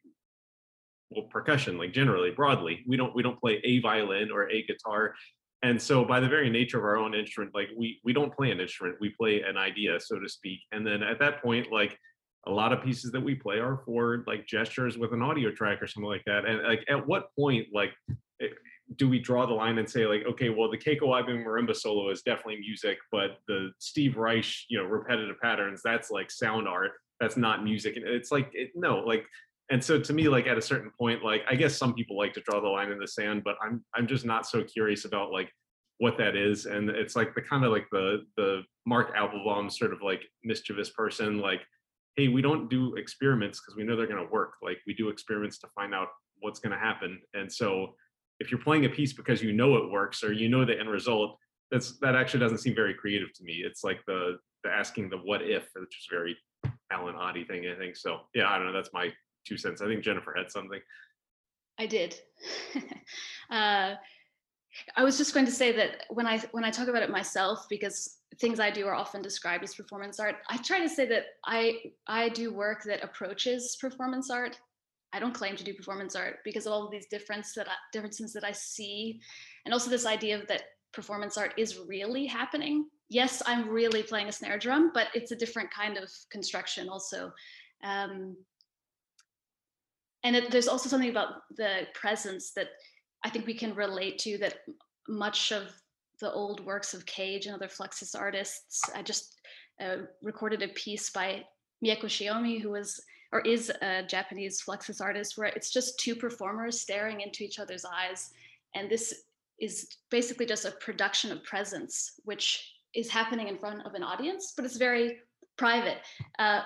well, 1.09 1.25
percussion, 1.25 1.77
like 1.77 1.93
generally, 1.93 2.31
broadly, 2.31 2.83
we 2.87 2.97
don't 2.97 3.15
we 3.15 3.23
don't 3.23 3.39
play 3.39 3.61
a 3.63 3.79
violin 3.79 4.31
or 4.31 4.49
a 4.49 4.63
guitar. 4.63 5.15
And 5.63 5.81
so 5.81 6.05
by 6.05 6.19
the 6.19 6.27
very 6.27 6.49
nature 6.49 6.77
of 6.77 6.83
our 6.83 6.97
own 6.97 7.15
instrument, 7.15 7.53
like 7.55 7.69
we 7.77 7.99
we 8.03 8.13
don't 8.13 8.35
play 8.35 8.51
an 8.51 8.59
instrument, 8.59 8.97
we 8.99 9.09
play 9.09 9.41
an 9.41 9.57
idea, 9.57 9.99
so 9.99 10.19
to 10.19 10.29
speak. 10.29 10.59
And 10.71 10.85
then 10.85 11.03
at 11.03 11.19
that 11.19 11.41
point, 11.41 11.71
like 11.71 11.97
a 12.47 12.51
lot 12.51 12.71
of 12.71 12.83
pieces 12.83 13.11
that 13.11 13.21
we 13.21 13.35
play 13.35 13.59
are 13.59 13.81
for 13.85 14.23
like 14.27 14.45
gestures 14.45 14.97
with 14.97 15.13
an 15.13 15.21
audio 15.21 15.51
track 15.51 15.81
or 15.81 15.87
something 15.87 16.09
like 16.09 16.23
that. 16.25 16.45
And 16.45 16.61
like 16.63 16.83
at 16.87 17.07
what 17.07 17.29
point, 17.37 17.67
like 17.73 17.91
eh, 18.41 18.47
do 18.97 19.09
we 19.09 19.19
draw 19.19 19.45
the 19.45 19.53
line 19.53 19.79
and 19.79 19.89
say 19.89 20.05
like, 20.05 20.23
okay, 20.29 20.49
well, 20.49 20.69
the 20.69 20.77
Keiko 20.77 21.19
Abe 21.19 21.43
marimba 21.43 21.75
solo 21.75 22.11
is 22.11 22.21
definitely 22.21 22.59
music, 22.59 22.99
but 23.11 23.37
the 23.47 23.71
Steve 23.79 24.17
Reich, 24.17 24.53
you 24.69 24.77
know, 24.77 24.85
repetitive 24.85 25.39
patterns, 25.41 25.81
that's 25.83 26.11
like 26.11 26.29
sound 26.29 26.67
art. 26.67 26.91
That's 27.19 27.37
not 27.37 27.63
music. 27.63 27.95
And 27.95 28.05
it's 28.05 28.31
like, 28.31 28.49
it, 28.53 28.71
no, 28.75 28.99
like, 28.99 29.25
and 29.71 29.83
so 29.83 29.99
to 29.99 30.13
me, 30.13 30.27
like 30.27 30.47
at 30.47 30.57
a 30.57 30.61
certain 30.61 30.91
point, 30.97 31.23
like 31.23 31.41
I 31.49 31.55
guess 31.55 31.75
some 31.75 31.93
people 31.93 32.17
like 32.17 32.33
to 32.33 32.41
draw 32.41 32.61
the 32.61 32.67
line 32.67 32.91
in 32.91 32.99
the 32.99 33.07
sand, 33.07 33.43
but 33.43 33.55
I'm 33.63 33.83
I'm 33.95 34.05
just 34.05 34.25
not 34.25 34.45
so 34.45 34.63
curious 34.63 35.05
about 35.05 35.31
like 35.31 35.51
what 35.97 36.17
that 36.17 36.35
is. 36.35 36.65
And 36.65 36.89
it's 36.89 37.15
like 37.15 37.33
the 37.33 37.41
kind 37.41 37.65
of 37.65 37.71
like 37.71 37.87
the 37.91 38.25
the 38.37 38.61
Mark 38.85 39.13
Applebaum 39.15 39.69
sort 39.69 39.91
of 39.91 40.01
like 40.03 40.21
mischievous 40.43 40.91
person, 40.91 41.39
like, 41.39 41.61
hey, 42.15 42.27
we 42.27 42.41
don't 42.41 42.69
do 42.69 42.95
experiments 42.95 43.59
because 43.59 43.75
we 43.75 43.83
know 43.83 43.95
they're 43.95 44.07
gonna 44.07 44.29
work. 44.31 44.53
Like 44.61 44.77
we 44.85 44.93
do 44.93 45.09
experiments 45.09 45.57
to 45.59 45.67
find 45.73 45.95
out 45.95 46.09
what's 46.41 46.59
gonna 46.59 46.77
happen. 46.77 47.19
And 47.33 47.51
so 47.51 47.95
if 48.39 48.51
you're 48.51 48.61
playing 48.61 48.85
a 48.85 48.89
piece 48.89 49.13
because 49.13 49.41
you 49.41 49.51
know 49.51 49.77
it 49.77 49.89
works 49.89 50.23
or 50.23 50.31
you 50.31 50.47
know 50.47 50.63
the 50.63 50.79
end 50.79 50.89
result, 50.89 51.37
that's 51.71 51.97
that 51.99 52.15
actually 52.15 52.41
doesn't 52.41 52.59
seem 52.59 52.75
very 52.75 52.93
creative 52.93 53.33
to 53.33 53.43
me. 53.43 53.63
It's 53.65 53.83
like 53.83 54.01
the 54.05 54.37
the 54.63 54.69
asking 54.69 55.09
the 55.09 55.17
what 55.17 55.41
if, 55.41 55.63
which 55.75 55.97
is 55.97 56.07
very 56.11 56.37
Allen 56.91 57.15
Otte 57.15 57.47
thing, 57.47 57.65
I 57.67 57.77
think. 57.77 57.95
So 57.95 58.21
yeah, 58.33 58.49
I 58.49 58.57
don't 58.57 58.67
know. 58.67 58.73
That's 58.73 58.93
my 58.93 59.11
two 59.45 59.57
cents. 59.57 59.81
I 59.81 59.87
think 59.87 60.03
Jennifer 60.03 60.33
had 60.35 60.51
something. 60.51 60.79
I 61.79 61.85
did. 61.85 62.15
uh, 63.49 63.95
I 64.97 65.03
was 65.03 65.17
just 65.17 65.33
going 65.33 65.45
to 65.45 65.51
say 65.51 65.71
that 65.73 66.03
when 66.09 66.27
I 66.27 66.39
when 66.51 66.63
I 66.63 66.71
talk 66.71 66.87
about 66.87 67.03
it 67.03 67.09
myself, 67.09 67.65
because 67.69 68.17
things 68.39 68.59
I 68.59 68.69
do 68.69 68.85
are 68.87 68.95
often 68.95 69.21
described 69.21 69.63
as 69.63 69.75
performance 69.75 70.19
art, 70.19 70.35
I 70.49 70.57
try 70.57 70.79
to 70.79 70.89
say 70.89 71.05
that 71.07 71.25
I 71.45 71.91
I 72.07 72.29
do 72.29 72.53
work 72.53 72.83
that 72.83 73.03
approaches 73.03 73.77
performance 73.79 74.29
art 74.29 74.59
I 75.15 75.19
don't 75.19 75.33
claim 75.33 75.55
to 75.55 75.63
do 75.63 75.73
performance 75.73 76.13
art 76.13 76.39
because 76.43 76.65
of 76.65 76.73
all 76.73 76.83
of 76.83 76.91
these 76.91 77.05
difference 77.05 77.53
that 77.53 77.69
I, 77.69 77.75
differences 77.93 78.33
that 78.33 78.43
I 78.43 78.51
see, 78.51 79.21
and 79.63 79.73
also 79.73 79.89
this 79.89 80.05
idea 80.05 80.41
that 80.49 80.63
performance 80.91 81.37
art 81.37 81.53
is 81.57 81.79
really 81.87 82.25
happening. 82.25 82.89
Yes, 83.09 83.41
I'm 83.45 83.69
really 83.69 84.03
playing 84.03 84.27
a 84.27 84.31
snare 84.31 84.57
drum, 84.57 84.91
but 84.93 85.07
it's 85.13 85.31
a 85.31 85.35
different 85.35 85.71
kind 85.71 85.97
of 85.97 86.09
construction 86.31 86.89
also. 86.89 87.31
Um, 87.83 88.35
and 90.23 90.35
it, 90.35 90.51
there's 90.51 90.67
also 90.67 90.89
something 90.89 91.11
about 91.11 91.43
the 91.55 91.81
presence 91.93 92.51
that 92.53 92.69
I 93.23 93.29
think 93.29 93.45
we 93.45 93.53
can 93.53 93.75
relate 93.75 94.17
to 94.19 94.37
that 94.39 94.57
much 95.07 95.51
of 95.51 95.71
the 96.19 96.31
old 96.31 96.65
works 96.65 96.93
of 96.93 97.05
Cage 97.05 97.45
and 97.45 97.55
other 97.55 97.67
Fluxus 97.67 98.17
artists. 98.17 98.81
I 98.95 99.03
just 99.03 99.39
uh, 99.79 99.97
recorded 100.23 100.63
a 100.63 100.69
piece 100.69 101.11
by 101.11 101.43
Mieko 101.83 102.05
Shiomi, 102.05 102.61
who 102.61 102.71
was 102.71 102.99
or 103.31 103.41
is 103.41 103.69
a 103.81 104.03
Japanese 104.03 104.61
Fluxus 104.61 105.01
artist 105.01 105.37
where 105.37 105.47
it's 105.47 105.69
just 105.69 105.99
two 105.99 106.15
performers 106.15 106.79
staring 106.79 107.21
into 107.21 107.43
each 107.43 107.59
other's 107.59 107.83
eyes. 107.83 108.31
And 108.75 108.89
this 108.89 109.13
is 109.59 109.89
basically 110.09 110.45
just 110.45 110.65
a 110.65 110.71
production 110.71 111.31
of 111.31 111.43
presence, 111.43 112.19
which 112.23 112.74
is 112.95 113.09
happening 113.09 113.47
in 113.47 113.57
front 113.57 113.85
of 113.85 113.93
an 113.93 114.03
audience, 114.03 114.53
but 114.55 114.65
it's 114.65 114.77
very 114.77 115.17
private. 115.57 115.97
Uh, 116.39 116.61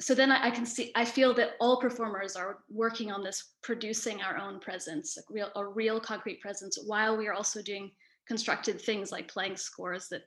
so 0.00 0.14
then 0.14 0.32
I, 0.32 0.48
I, 0.48 0.50
can 0.50 0.66
see, 0.66 0.90
I 0.96 1.04
feel 1.04 1.32
that 1.34 1.52
all 1.60 1.80
performers 1.80 2.34
are 2.34 2.58
working 2.68 3.12
on 3.12 3.22
this, 3.22 3.52
producing 3.62 4.20
our 4.20 4.36
own 4.36 4.58
presence, 4.58 5.16
a 5.16 5.22
real, 5.30 5.50
a 5.54 5.64
real 5.64 6.00
concrete 6.00 6.40
presence, 6.40 6.78
while 6.86 7.16
we 7.16 7.28
are 7.28 7.34
also 7.34 7.62
doing 7.62 7.90
constructed 8.26 8.80
things 8.80 9.12
like 9.12 9.28
playing 9.28 9.56
scores 9.56 10.08
that 10.08 10.22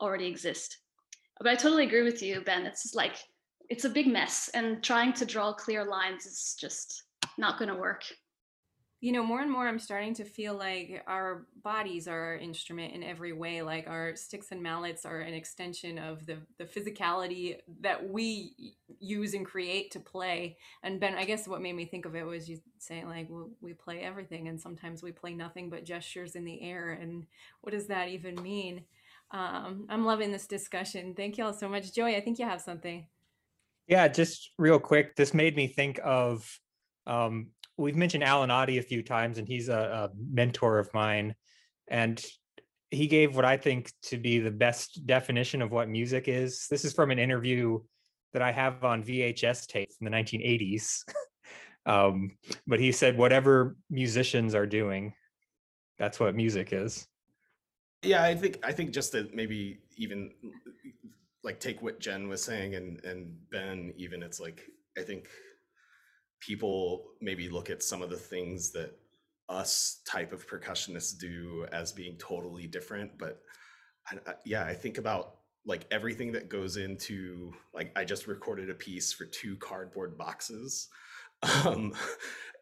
already 0.00 0.26
exist. 0.26 0.78
But 1.38 1.48
I 1.48 1.54
totally 1.54 1.84
agree 1.84 2.02
with 2.02 2.22
you, 2.22 2.40
Ben. 2.40 2.66
It's 2.66 2.94
like 2.94 3.16
it's 3.68 3.84
a 3.84 3.90
big 3.90 4.06
mess 4.06 4.48
and 4.54 4.82
trying 4.82 5.12
to 5.14 5.26
draw 5.26 5.52
clear 5.52 5.84
lines 5.84 6.24
is 6.24 6.56
just 6.58 7.02
not 7.36 7.58
going 7.58 7.68
to 7.68 7.74
work 7.74 8.04
you 9.00 9.12
know 9.12 9.22
more 9.22 9.40
and 9.40 9.50
more 9.50 9.68
i'm 9.68 9.78
starting 9.78 10.14
to 10.14 10.24
feel 10.24 10.54
like 10.54 11.02
our 11.06 11.46
bodies 11.62 12.08
are 12.08 12.18
our 12.18 12.36
instrument 12.36 12.94
in 12.94 13.02
every 13.02 13.32
way 13.32 13.60
like 13.62 13.86
our 13.86 14.16
sticks 14.16 14.52
and 14.52 14.62
mallets 14.62 15.04
are 15.04 15.20
an 15.20 15.34
extension 15.34 15.98
of 15.98 16.24
the 16.26 16.38
the 16.58 16.64
physicality 16.64 17.56
that 17.80 18.08
we 18.08 18.74
use 19.00 19.34
and 19.34 19.46
create 19.46 19.90
to 19.92 20.00
play. 20.00 20.56
And 20.82 21.00
ben 21.00 21.14
i 21.14 21.24
guess 21.24 21.48
what 21.48 21.62
made 21.62 21.74
me 21.74 21.84
think 21.84 22.04
of 22.04 22.14
it 22.14 22.24
was 22.24 22.48
you 22.48 22.58
saying 22.78 23.08
like 23.08 23.28
well, 23.30 23.50
we 23.60 23.72
play 23.74 24.00
everything 24.00 24.48
and 24.48 24.60
sometimes 24.60 25.02
we 25.02 25.12
play 25.12 25.34
nothing 25.34 25.70
but 25.70 25.84
gestures 25.84 26.34
in 26.34 26.44
the 26.44 26.62
air. 26.62 26.92
And 26.92 27.26
what 27.60 27.72
does 27.72 27.86
that 27.88 28.08
even 28.08 28.40
mean? 28.42 28.84
Um, 29.32 29.86
i'm 29.88 30.04
loving 30.04 30.32
this 30.32 30.46
discussion. 30.46 31.14
Thank 31.14 31.38
you 31.38 31.44
all 31.44 31.52
so 31.52 31.68
much. 31.68 31.92
Joey 31.92 32.16
i 32.16 32.20
think 32.20 32.38
you 32.38 32.46
have 32.46 32.60
something. 32.60 33.06
Yeah, 33.86 34.08
just 34.08 34.50
real 34.58 34.80
quick, 34.80 35.14
this 35.14 35.32
made 35.32 35.54
me 35.54 35.68
think 35.68 36.00
of 36.02 36.58
um, 37.06 37.50
we've 37.76 37.96
mentioned 37.96 38.24
Allen 38.24 38.50
Otte 38.50 38.78
a 38.78 38.82
few 38.82 39.02
times, 39.02 39.38
and 39.38 39.46
he's 39.46 39.68
a, 39.68 39.78
a, 39.78 40.10
mentor 40.16 40.78
of 40.78 40.92
mine. 40.94 41.34
And 41.88 42.22
he 42.90 43.06
gave 43.06 43.36
what 43.36 43.44
I 43.44 43.56
think 43.56 43.92
to 44.04 44.16
be 44.16 44.38
the 44.38 44.50
best 44.50 45.06
definition 45.06 45.62
of 45.62 45.70
what 45.70 45.88
music 45.88 46.28
is. 46.28 46.66
This 46.70 46.84
is 46.84 46.92
from 46.92 47.10
an 47.10 47.18
interview 47.18 47.80
that 48.32 48.42
I 48.42 48.52
have 48.52 48.84
on 48.84 49.02
VHS 49.02 49.66
tape 49.66 49.90
from 49.92 50.04
the 50.04 50.10
1980s. 50.10 51.02
um, 51.86 52.36
but 52.66 52.80
he 52.80 52.92
said, 52.92 53.16
whatever 53.16 53.76
musicians 53.90 54.54
are 54.54 54.66
doing, 54.66 55.12
that's 55.98 56.20
what 56.20 56.34
music 56.34 56.72
is. 56.72 57.06
Yeah, 58.02 58.22
I 58.22 58.34
think 58.34 58.60
I 58.62 58.72
think 58.72 58.92
just 58.92 59.12
that 59.12 59.34
maybe 59.34 59.78
even 59.96 60.30
like 61.42 61.58
take 61.58 61.82
what 61.82 61.98
Jen 61.98 62.28
was 62.28 62.42
saying 62.42 62.74
and 62.74 63.02
and 63.04 63.34
Ben 63.50 63.92
even 63.96 64.22
it's 64.22 64.38
like 64.38 64.62
I 64.98 65.02
think 65.02 65.28
people 66.40 67.04
maybe 67.20 67.48
look 67.48 67.70
at 67.70 67.82
some 67.82 68.02
of 68.02 68.10
the 68.10 68.16
things 68.16 68.70
that 68.72 68.98
us 69.48 70.00
type 70.06 70.32
of 70.32 70.46
percussionists 70.48 71.16
do 71.16 71.66
as 71.72 71.92
being 71.92 72.16
totally 72.18 72.66
different 72.66 73.16
but 73.18 73.40
I, 74.10 74.30
I, 74.30 74.34
yeah 74.44 74.64
I 74.64 74.74
think 74.74 74.98
about 74.98 75.36
like 75.64 75.86
everything 75.90 76.32
that 76.32 76.48
goes 76.48 76.76
into 76.76 77.52
like 77.74 77.92
I 77.96 78.04
just 78.04 78.26
recorded 78.26 78.70
a 78.70 78.74
piece 78.74 79.12
for 79.12 79.24
two 79.24 79.56
cardboard 79.56 80.16
boxes 80.18 80.88
um 81.64 81.92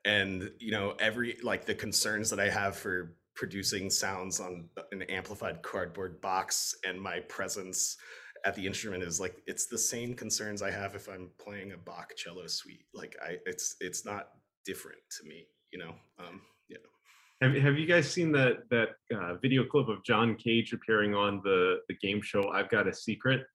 and 0.05 0.51
you 0.59 0.73
know 0.73 0.95
every 0.99 1.39
like 1.43 1.65
the 1.65 1.75
concerns 1.75 2.31
that 2.31 2.41
I 2.41 2.51
have 2.51 2.77
for 2.77 3.15
producing 3.35 3.91
sounds 3.91 4.41
on 4.41 4.69
an 4.93 5.03
amplified 5.03 5.63
cardboard 5.63 6.21
box 6.21 6.75
and 6.87 7.01
my 7.01 7.21
presence 7.21 7.97
at 8.45 8.55
the 8.55 8.67
instrument 8.67 9.03
is 9.03 9.21
like 9.21 9.43
it's 9.47 9.67
the 9.67 9.79
same 9.79 10.15
concerns 10.15 10.63
I 10.63 10.71
have 10.71 10.95
if 10.95 11.09
I'm 11.09 11.31
playing 11.39 11.73
a 11.73 11.77
Bach 11.77 12.15
cello 12.17 12.47
suite. 12.47 12.85
Like 12.93 13.17
I, 13.23 13.39
it's 13.47 13.77
it's 13.81 14.05
not 14.05 14.29
different 14.65 14.99
to 15.19 15.29
me, 15.29 15.47
you 15.73 15.79
know. 15.79 15.95
Um, 16.19 16.43
yeah. 16.69 16.79
Have 17.41 17.55
Have 17.55 17.79
you 17.79 17.87
guys 17.87 18.11
seen 18.11 18.33
that 18.33 18.69
that 18.71 18.91
uh, 19.15 19.35
video 19.37 19.65
clip 19.65 19.89
of 19.89 20.05
John 20.05 20.37
Cage 20.37 20.73
appearing 20.73 21.15
on 21.15 21.41
the 21.43 21.79
the 21.89 21.95
game 21.95 22.21
show 22.23 22.51
I've 22.51 22.71
Got 22.71 22.87
a 22.87 22.95
Secret? 22.95 23.47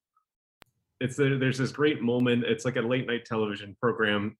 It's 1.00 1.16
the, 1.16 1.38
there's 1.38 1.56
this 1.56 1.72
great 1.72 2.02
moment. 2.02 2.44
It's 2.44 2.64
like 2.64 2.76
a 2.76 2.82
late 2.82 3.06
night 3.06 3.24
television 3.24 3.76
program, 3.80 4.36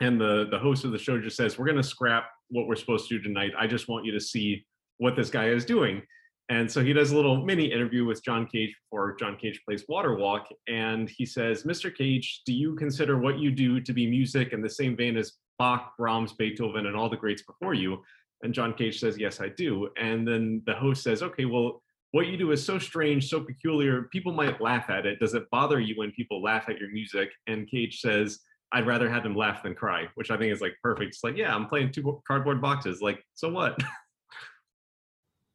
and 0.00 0.20
the 0.20 0.46
the 0.50 0.58
host 0.58 0.84
of 0.84 0.92
the 0.92 0.98
show 0.98 1.20
just 1.20 1.36
says, 1.36 1.58
"We're 1.58 1.66
going 1.66 1.76
to 1.76 1.82
scrap 1.82 2.30
what 2.48 2.66
we're 2.66 2.76
supposed 2.76 3.08
to 3.08 3.18
do 3.18 3.22
tonight. 3.22 3.52
I 3.58 3.66
just 3.66 3.88
want 3.88 4.06
you 4.06 4.12
to 4.12 4.20
see 4.20 4.64
what 4.98 5.16
this 5.16 5.30
guy 5.30 5.48
is 5.48 5.64
doing." 5.64 6.02
And 6.50 6.70
so 6.70 6.82
he 6.82 6.92
does 6.92 7.12
a 7.12 7.16
little 7.16 7.44
mini 7.44 7.72
interview 7.72 8.04
with 8.04 8.24
John 8.24 8.44
Cage 8.44 8.74
before 8.84 9.14
John 9.14 9.36
Cage 9.36 9.62
plays 9.64 9.84
Water 9.88 10.16
Walk. 10.16 10.48
And 10.66 11.08
he 11.08 11.24
says, 11.24 11.62
Mr. 11.62 11.94
Cage, 11.94 12.42
do 12.44 12.52
you 12.52 12.74
consider 12.74 13.20
what 13.20 13.38
you 13.38 13.52
do 13.52 13.80
to 13.80 13.92
be 13.92 14.10
music 14.10 14.52
in 14.52 14.60
the 14.60 14.68
same 14.68 14.96
vein 14.96 15.16
as 15.16 15.34
Bach, 15.60 15.92
Brahms, 15.96 16.32
Beethoven, 16.32 16.86
and 16.86 16.96
all 16.96 17.08
the 17.08 17.16
greats 17.16 17.42
before 17.42 17.74
you? 17.74 18.02
And 18.42 18.52
John 18.52 18.74
Cage 18.74 18.98
says, 18.98 19.16
Yes, 19.16 19.40
I 19.40 19.50
do. 19.50 19.90
And 19.96 20.26
then 20.26 20.60
the 20.66 20.74
host 20.74 21.04
says, 21.04 21.22
Okay, 21.22 21.44
well, 21.44 21.82
what 22.10 22.26
you 22.26 22.36
do 22.36 22.50
is 22.50 22.66
so 22.66 22.80
strange, 22.80 23.28
so 23.28 23.40
peculiar, 23.40 24.08
people 24.10 24.32
might 24.32 24.60
laugh 24.60 24.90
at 24.90 25.06
it. 25.06 25.20
Does 25.20 25.34
it 25.34 25.48
bother 25.52 25.78
you 25.78 25.94
when 25.96 26.10
people 26.10 26.42
laugh 26.42 26.68
at 26.68 26.80
your 26.80 26.90
music? 26.90 27.30
And 27.46 27.70
Cage 27.70 28.00
says, 28.00 28.40
I'd 28.72 28.88
rather 28.88 29.08
have 29.08 29.22
them 29.22 29.36
laugh 29.36 29.62
than 29.62 29.76
cry, 29.76 30.08
which 30.16 30.32
I 30.32 30.36
think 30.36 30.52
is 30.52 30.60
like 30.60 30.74
perfect. 30.82 31.14
It's 31.14 31.22
like, 31.22 31.36
yeah, 31.36 31.54
I'm 31.54 31.68
playing 31.68 31.92
two 31.92 32.20
cardboard 32.26 32.60
boxes. 32.60 33.00
Like, 33.00 33.22
so 33.34 33.50
what? 33.50 33.80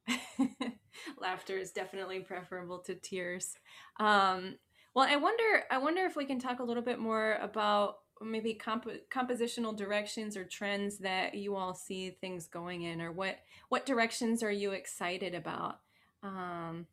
laughter 1.17 1.57
is 1.57 1.71
definitely 1.71 2.19
preferable 2.19 2.79
to 2.79 2.95
tears. 2.95 3.55
Um, 3.99 4.55
well, 4.93 5.07
I 5.09 5.15
wonder, 5.17 5.63
I 5.69 5.77
wonder 5.77 6.05
if 6.05 6.15
we 6.15 6.25
can 6.25 6.39
talk 6.39 6.59
a 6.59 6.63
little 6.63 6.83
bit 6.83 6.99
more 6.99 7.37
about 7.41 7.97
maybe 8.21 8.53
comp- 8.53 9.09
compositional 9.13 9.75
directions 9.75 10.37
or 10.37 10.45
trends 10.45 10.97
that 10.99 11.35
you 11.35 11.55
all 11.55 11.73
see 11.73 12.11
things 12.11 12.47
going 12.47 12.83
in, 12.83 13.01
or 13.01 13.11
what 13.11 13.39
what 13.69 13.85
directions 13.85 14.41
are 14.41 14.51
you 14.51 14.71
excited 14.71 15.35
about? 15.35 15.79
Um, 16.23 16.87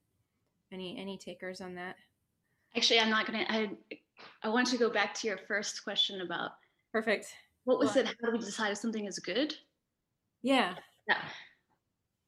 any 0.72 0.98
any 0.98 1.16
takers 1.16 1.60
on 1.60 1.76
that? 1.76 1.94
Actually, 2.76 2.98
I'm 3.00 3.10
not 3.10 3.26
gonna. 3.26 3.46
I 3.48 3.70
I 4.42 4.48
want 4.48 4.66
to 4.68 4.76
go 4.78 4.90
back 4.90 5.14
to 5.14 5.28
your 5.28 5.38
first 5.46 5.84
question 5.84 6.22
about 6.22 6.52
Perfect. 6.92 7.26
what 7.64 7.78
was 7.78 7.94
Well- 7.94 8.04
it? 8.06 8.14
How 8.20 8.30
do 8.30 8.32
we 8.32 8.38
decide 8.44 8.72
if 8.72 8.78
something 8.78 9.06
is 9.06 9.20
good? 9.20 9.54
Yeah. 10.42 10.74
Yeah. 11.08 11.22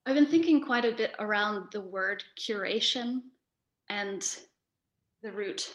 I've 0.07 0.15
been 0.15 0.27
thinking 0.27 0.61
quite 0.61 0.85
a 0.85 0.93
bit 0.93 1.15
around 1.19 1.69
the 1.73 1.81
word 1.81 2.23
curation 2.39 3.23
and 3.89 4.23
the 5.23 5.33
root 5.33 5.75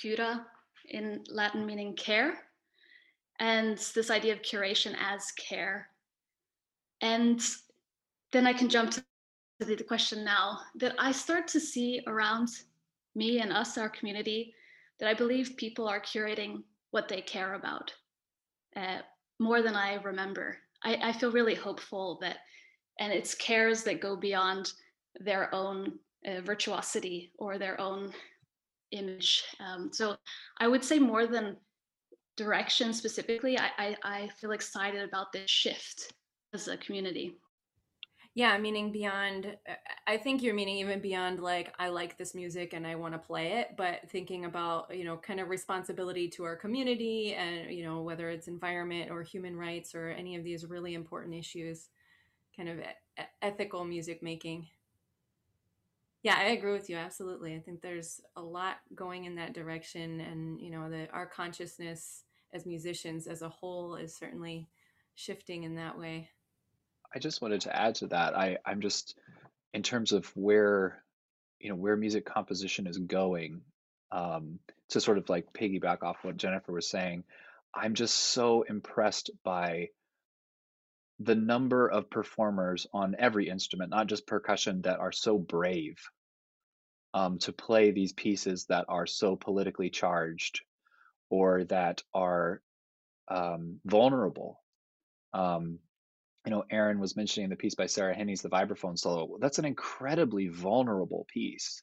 cura 0.00 0.46
in 0.88 1.22
Latin 1.28 1.66
meaning 1.66 1.94
care, 1.94 2.38
and 3.38 3.76
this 3.94 4.10
idea 4.10 4.32
of 4.32 4.40
curation 4.40 4.94
as 4.98 5.30
care. 5.32 5.88
And 7.02 7.40
then 8.32 8.46
I 8.46 8.54
can 8.54 8.70
jump 8.70 8.92
to 8.92 9.04
the 9.60 9.76
question 9.84 10.24
now 10.24 10.60
that 10.76 10.94
I 10.98 11.12
start 11.12 11.46
to 11.48 11.60
see 11.60 12.02
around 12.06 12.48
me 13.14 13.40
and 13.40 13.52
us, 13.52 13.76
our 13.76 13.90
community, 13.90 14.54
that 14.98 15.08
I 15.08 15.14
believe 15.14 15.56
people 15.58 15.86
are 15.86 16.00
curating 16.00 16.62
what 16.92 17.08
they 17.08 17.20
care 17.20 17.54
about 17.54 17.92
uh, 18.74 18.98
more 19.38 19.60
than 19.60 19.76
I 19.76 19.94
remember. 19.96 20.58
I, 20.82 20.96
I 21.02 21.12
feel 21.12 21.30
really 21.30 21.54
hopeful 21.54 22.18
that, 22.22 22.38
and 22.98 23.12
it's 23.12 23.34
cares 23.34 23.82
that 23.84 24.00
go 24.00 24.16
beyond 24.16 24.72
their 25.20 25.54
own 25.54 25.98
uh, 26.26 26.40
virtuosity 26.40 27.32
or 27.38 27.58
their 27.58 27.80
own 27.80 28.12
image. 28.92 29.44
Um, 29.60 29.90
so 29.92 30.16
I 30.58 30.68
would 30.68 30.84
say 30.84 30.98
more 30.98 31.26
than 31.26 31.56
direction 32.36 32.92
specifically, 32.92 33.58
I, 33.58 33.70
I, 33.78 33.96
I 34.02 34.28
feel 34.40 34.52
excited 34.52 35.06
about 35.06 35.32
this 35.32 35.50
shift 35.50 36.12
as 36.54 36.68
a 36.68 36.76
community. 36.76 37.36
Yeah, 38.34 38.56
meaning 38.58 38.92
beyond, 38.92 39.56
uh, 39.68 39.74
I 40.06 40.16
think 40.16 40.40
you're 40.40 40.54
meaning 40.54 40.76
even 40.76 41.00
beyond 41.00 41.40
like, 41.40 41.74
I 41.78 41.88
like 41.88 42.16
this 42.16 42.34
music 42.34 42.74
and 42.74 42.86
I 42.86 42.94
want 42.94 43.12
to 43.12 43.18
play 43.18 43.54
it, 43.54 43.70
but 43.76 44.08
thinking 44.08 44.44
about, 44.44 44.96
you 44.96 45.04
know, 45.04 45.16
kind 45.16 45.40
of 45.40 45.48
responsibility 45.48 46.28
to 46.30 46.44
our 46.44 46.54
community 46.54 47.34
and, 47.34 47.72
you 47.72 47.84
know, 47.84 48.02
whether 48.02 48.30
it's 48.30 48.46
environment 48.46 49.10
or 49.10 49.22
human 49.22 49.56
rights 49.56 49.94
or 49.94 50.10
any 50.10 50.36
of 50.36 50.44
these 50.44 50.64
really 50.64 50.94
important 50.94 51.34
issues, 51.34 51.88
kind 52.56 52.68
of 52.68 52.78
e- 52.78 53.22
ethical 53.42 53.84
music 53.84 54.22
making. 54.22 54.66
Yeah, 56.22 56.36
I 56.38 56.50
agree 56.50 56.72
with 56.72 56.90
you. 56.90 56.96
Absolutely. 56.96 57.54
I 57.54 57.60
think 57.60 57.80
there's 57.80 58.20
a 58.36 58.42
lot 58.42 58.76
going 58.94 59.24
in 59.24 59.36
that 59.36 59.54
direction. 59.54 60.20
And, 60.20 60.60
you 60.60 60.70
know, 60.70 60.90
the, 60.90 61.08
our 61.12 61.26
consciousness 61.26 62.24
as 62.52 62.66
musicians 62.66 63.26
as 63.26 63.42
a 63.42 63.48
whole 63.48 63.96
is 63.96 64.14
certainly 64.14 64.68
shifting 65.14 65.62
in 65.64 65.76
that 65.76 65.98
way. 65.98 66.28
I 67.14 67.18
just 67.18 67.40
wanted 67.40 67.62
to 67.62 67.74
add 67.74 67.94
to 67.96 68.08
that. 68.08 68.36
I, 68.36 68.58
I'm 68.66 68.80
just 68.80 69.18
in 69.72 69.82
terms 69.82 70.12
of 70.12 70.26
where, 70.36 71.02
you 71.58 71.70
know, 71.70 71.76
where 71.76 71.96
music 71.96 72.24
composition 72.24 72.86
is 72.86 72.98
going, 72.98 73.62
um, 74.12 74.58
to 74.90 75.00
sort 75.00 75.18
of 75.18 75.28
like 75.28 75.52
piggyback 75.52 76.02
off 76.02 76.18
what 76.22 76.36
Jennifer 76.36 76.72
was 76.72 76.88
saying, 76.88 77.24
I'm 77.74 77.94
just 77.94 78.16
so 78.16 78.62
impressed 78.62 79.30
by 79.44 79.90
the 81.20 81.34
number 81.34 81.86
of 81.86 82.10
performers 82.10 82.86
on 82.92 83.14
every 83.18 83.48
instrument, 83.48 83.90
not 83.90 84.06
just 84.06 84.26
percussion, 84.26 84.82
that 84.82 85.00
are 85.00 85.12
so 85.12 85.38
brave 85.38 85.98
um, 87.12 87.38
to 87.40 87.52
play 87.52 87.90
these 87.90 88.12
pieces 88.12 88.66
that 88.66 88.86
are 88.88 89.06
so 89.06 89.36
politically 89.36 89.90
charged 89.90 90.62
or 91.28 91.64
that 91.64 92.02
are 92.14 92.62
um, 93.28 93.80
vulnerable. 93.84 94.60
Um, 95.34 95.78
you 96.46 96.50
know, 96.50 96.64
Aaron 96.70 96.98
was 96.98 97.16
mentioning 97.16 97.50
the 97.50 97.56
piece 97.56 97.74
by 97.74 97.86
Sarah 97.86 98.16
Hennies' 98.16 98.42
The 98.42 98.48
Vibraphone 98.48 98.98
Solo. 98.98 99.36
That's 99.38 99.58
an 99.58 99.66
incredibly 99.66 100.48
vulnerable 100.48 101.26
piece. 101.32 101.82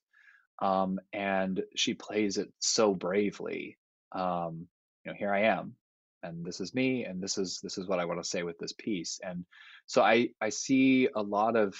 Um, 0.59 0.99
and 1.13 1.61
she 1.75 1.93
plays 1.93 2.37
it 2.37 2.51
so 2.57 2.95
bravely. 2.95 3.77
Um, 4.11 4.67
you 5.05 5.11
know, 5.11 5.17
here 5.17 5.31
I 5.31 5.43
am, 5.43 5.75
and 6.23 6.45
this 6.45 6.59
is 6.59 6.73
me, 6.73 7.05
and 7.05 7.21
this 7.21 7.37
is 7.37 7.59
this 7.61 7.77
is 7.77 7.87
what 7.87 7.99
I 7.99 8.05
want 8.05 8.21
to 8.21 8.29
say 8.29 8.43
with 8.43 8.57
this 8.59 8.73
piece. 8.73 9.19
And 9.23 9.45
so 9.85 10.01
I 10.01 10.29
I 10.41 10.49
see 10.49 11.09
a 11.15 11.21
lot 11.21 11.55
of 11.55 11.75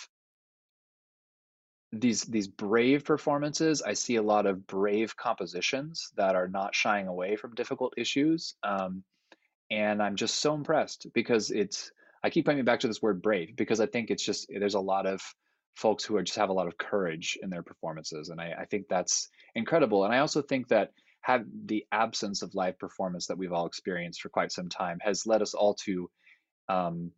these 1.92 2.24
these 2.24 2.48
brave 2.48 3.06
performances. 3.06 3.82
I 3.82 3.94
see 3.94 4.16
a 4.16 4.22
lot 4.22 4.46
of 4.46 4.68
brave 4.68 5.16
compositions 5.16 6.12
that 6.18 6.36
are 6.36 6.48
not 6.48 6.76
shying 6.76 7.08
away 7.08 7.36
from 7.36 7.56
difficult 7.56 7.94
issues. 7.98 8.56
Um, 8.64 9.04
and 9.70 10.02
I'm 10.02 10.16
just 10.16 10.38
so 10.38 10.54
impressed 10.54 11.08
because 11.14 11.52
it's 11.52 11.92
I 12.24 12.30
keep 12.30 12.46
coming 12.46 12.66
back 12.66 12.82
to 12.82 12.88
this 12.88 13.02
word 13.02 13.22
brave 13.22 13.56
because 13.56 13.80
I 13.80 13.86
think 13.86 14.10
it's 14.10 14.24
just 14.24 14.48
there's 14.50 14.76
a 14.76 14.80
lot 14.80 15.06
of 15.06 15.22
folks 15.76 16.04
who 16.04 16.16
are 16.18 16.24
just 16.24 16.38
have 16.38 16.50
a 16.50 16.54
lot 16.54 16.68
of 16.68 16.78
courage 16.78 17.38
in 17.42 17.50
their 17.50 17.64
performances, 17.64 18.30
and 18.30 18.42
I, 18.42 18.54
I 18.62 18.66
think 18.66 18.86
that's 18.90 19.30
incredible. 19.56 20.06
And 20.06 20.14
I 20.14 20.20
also 20.20 20.42
think 20.42 20.70
that 20.70 20.92
have 21.28 21.44
the 21.66 21.86
absence 21.92 22.42
of 22.42 22.56
live 22.56 22.80
performance 22.80 23.28
that 23.28 23.38
we've 23.38 23.52
all 23.52 23.66
experienced 23.66 24.22
for 24.22 24.30
quite 24.30 24.50
some 24.50 24.70
time 24.70 24.98
has 25.02 25.28
led 25.28 25.42
us 25.42 25.54
all 25.54 25.74
to 25.74 26.10
um, 26.70 27.12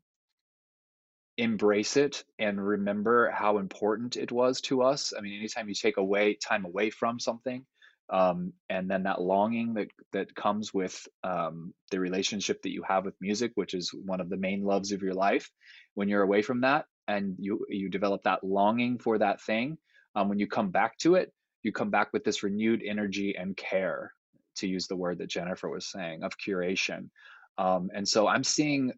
embrace 1.37 1.95
it 1.95 2.23
and 2.39 2.59
remember 2.59 3.29
how 3.29 3.59
important 3.59 4.17
it 4.17 4.31
was 4.31 4.61
to 4.61 4.81
us. 4.81 5.13
I 5.15 5.21
mean, 5.21 5.37
anytime 5.37 5.69
you 5.69 5.75
take 5.75 5.97
away 5.97 6.33
time 6.33 6.65
away 6.65 6.89
from 6.89 7.19
something, 7.19 7.67
um, 8.09 8.53
and 8.67 8.89
then 8.89 9.03
that 9.03 9.21
longing 9.21 9.75
that 9.75 9.89
that 10.11 10.33
comes 10.33 10.73
with 10.73 11.07
um, 11.23 11.71
the 11.91 11.99
relationship 11.99 12.63
that 12.63 12.73
you 12.73 12.81
have 12.81 13.05
with 13.05 13.13
music, 13.21 13.51
which 13.53 13.75
is 13.75 13.93
one 13.93 14.21
of 14.21 14.29
the 14.31 14.37
main 14.37 14.63
loves 14.63 14.91
of 14.91 15.03
your 15.03 15.13
life, 15.13 15.51
when 15.93 16.09
you're 16.09 16.23
away 16.23 16.41
from 16.41 16.61
that 16.61 16.85
and 17.07 17.35
you 17.37 17.63
you 17.69 17.89
develop 17.89 18.23
that 18.23 18.43
longing 18.43 18.97
for 18.97 19.19
that 19.19 19.39
thing, 19.39 19.77
um, 20.15 20.29
when 20.29 20.39
you 20.39 20.47
come 20.47 20.71
back 20.71 20.97
to 20.97 21.13
it, 21.13 21.31
you 21.63 21.71
come 21.71 21.89
back 21.89 22.13
with 22.13 22.23
this 22.23 22.43
renewed 22.43 22.81
energy 22.85 23.35
and 23.37 23.55
care, 23.55 24.13
to 24.57 24.67
use 24.67 24.87
the 24.87 24.95
word 24.95 25.19
that 25.19 25.29
Jennifer 25.29 25.69
was 25.69 25.85
saying 25.85 26.23
of 26.23 26.37
curation. 26.37 27.09
Um, 27.57 27.89
and 27.93 28.07
so 28.07 28.27
I'm 28.27 28.43
seeing, 28.43 28.93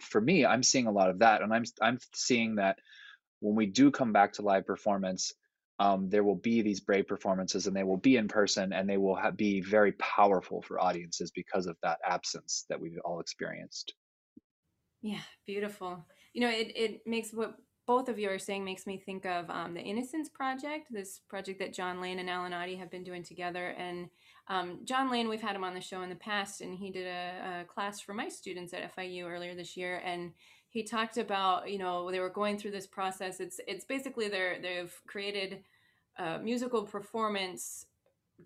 for 0.00 0.20
me, 0.20 0.46
I'm 0.46 0.62
seeing 0.62 0.86
a 0.86 0.92
lot 0.92 1.10
of 1.10 1.18
that, 1.20 1.42
and 1.42 1.52
I'm 1.52 1.64
I'm 1.80 1.98
seeing 2.14 2.56
that 2.56 2.78
when 3.40 3.54
we 3.54 3.66
do 3.66 3.90
come 3.90 4.12
back 4.12 4.34
to 4.34 4.42
live 4.42 4.66
performance, 4.66 5.32
um, 5.78 6.08
there 6.08 6.24
will 6.24 6.34
be 6.34 6.62
these 6.62 6.80
brave 6.80 7.06
performances, 7.06 7.66
and 7.66 7.76
they 7.76 7.84
will 7.84 7.98
be 7.98 8.16
in 8.16 8.28
person, 8.28 8.72
and 8.72 8.88
they 8.88 8.96
will 8.96 9.14
ha- 9.14 9.30
be 9.30 9.60
very 9.60 9.92
powerful 9.92 10.62
for 10.62 10.80
audiences 10.80 11.30
because 11.30 11.66
of 11.66 11.76
that 11.82 11.98
absence 12.04 12.64
that 12.68 12.80
we've 12.80 12.98
all 13.04 13.20
experienced. 13.20 13.94
Yeah, 15.02 15.20
beautiful. 15.46 16.04
You 16.32 16.40
know, 16.40 16.50
it, 16.50 16.72
it 16.74 17.00
makes 17.06 17.32
what 17.32 17.54
both 17.88 18.10
of 18.10 18.18
you 18.18 18.28
are 18.28 18.38
saying 18.38 18.66
makes 18.66 18.86
me 18.86 18.98
think 18.98 19.24
of 19.24 19.48
um, 19.48 19.72
the 19.72 19.80
Innocence 19.80 20.28
Project, 20.28 20.88
this 20.90 21.22
project 21.26 21.58
that 21.58 21.72
John 21.72 22.02
Lane 22.02 22.18
and 22.18 22.28
Allen 22.28 22.52
Otte 22.52 22.78
have 22.78 22.90
been 22.90 23.02
doing 23.02 23.22
together. 23.22 23.68
And 23.78 24.10
um, 24.48 24.80
John 24.84 25.10
Lane, 25.10 25.26
we've 25.26 25.40
had 25.40 25.56
him 25.56 25.64
on 25.64 25.72
the 25.72 25.80
show 25.80 26.02
in 26.02 26.10
the 26.10 26.14
past, 26.14 26.60
and 26.60 26.76
he 26.76 26.90
did 26.90 27.06
a, 27.06 27.62
a 27.62 27.64
class 27.64 27.98
for 27.98 28.12
my 28.12 28.28
students 28.28 28.74
at 28.74 28.94
FIU 28.94 29.24
earlier 29.24 29.54
this 29.54 29.74
year. 29.74 30.02
And 30.04 30.32
he 30.68 30.82
talked 30.82 31.16
about, 31.16 31.70
you 31.70 31.78
know, 31.78 32.10
they 32.10 32.20
were 32.20 32.28
going 32.28 32.58
through 32.58 32.72
this 32.72 32.86
process. 32.86 33.40
It's 33.40 33.58
it's 33.66 33.86
basically 33.86 34.28
they're 34.28 34.60
they've 34.60 34.94
created 35.06 35.64
a 36.18 36.38
musical 36.40 36.82
performance 36.82 37.86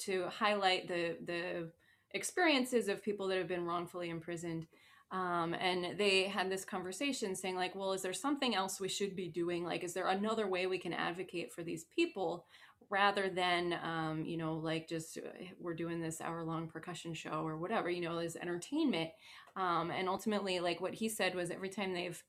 to 0.02 0.28
highlight 0.28 0.86
the 0.86 1.16
the 1.26 1.72
experiences 2.12 2.86
of 2.86 3.02
people 3.02 3.26
that 3.26 3.38
have 3.38 3.48
been 3.48 3.66
wrongfully 3.66 4.08
imprisoned. 4.08 4.68
Um, 5.12 5.54
and 5.54 5.98
they 5.98 6.24
had 6.24 6.50
this 6.50 6.64
conversation 6.64 7.36
saying 7.36 7.54
like 7.54 7.74
well 7.74 7.92
is 7.92 8.02
there 8.02 8.14
something 8.14 8.54
else 8.54 8.80
we 8.80 8.88
should 8.88 9.14
be 9.14 9.28
doing? 9.28 9.64
Like 9.64 9.84
is 9.84 9.94
there 9.94 10.08
another 10.08 10.48
way 10.48 10.66
we 10.66 10.78
can 10.78 10.92
advocate 10.94 11.52
for 11.52 11.62
these 11.62 11.84
people 11.94 12.46
rather 12.90 13.28
than 13.28 13.78
um, 13.82 14.24
you 14.24 14.36
know 14.36 14.54
like 14.54 14.88
just 14.88 15.18
uh, 15.18 15.44
we're 15.60 15.74
doing 15.74 16.00
this 16.00 16.20
hour 16.20 16.42
long 16.42 16.66
percussion 16.68 17.14
show 17.14 17.46
or 17.46 17.56
whatever 17.58 17.90
you 17.90 18.00
know 18.00 18.18
as 18.18 18.36
entertainment? 18.36 19.10
Um, 19.54 19.90
and 19.90 20.08
ultimately 20.08 20.60
like 20.60 20.80
what 20.80 20.94
he 20.94 21.08
said 21.10 21.34
was 21.34 21.50
every 21.50 21.68
time 21.68 21.92
they've 21.92 22.22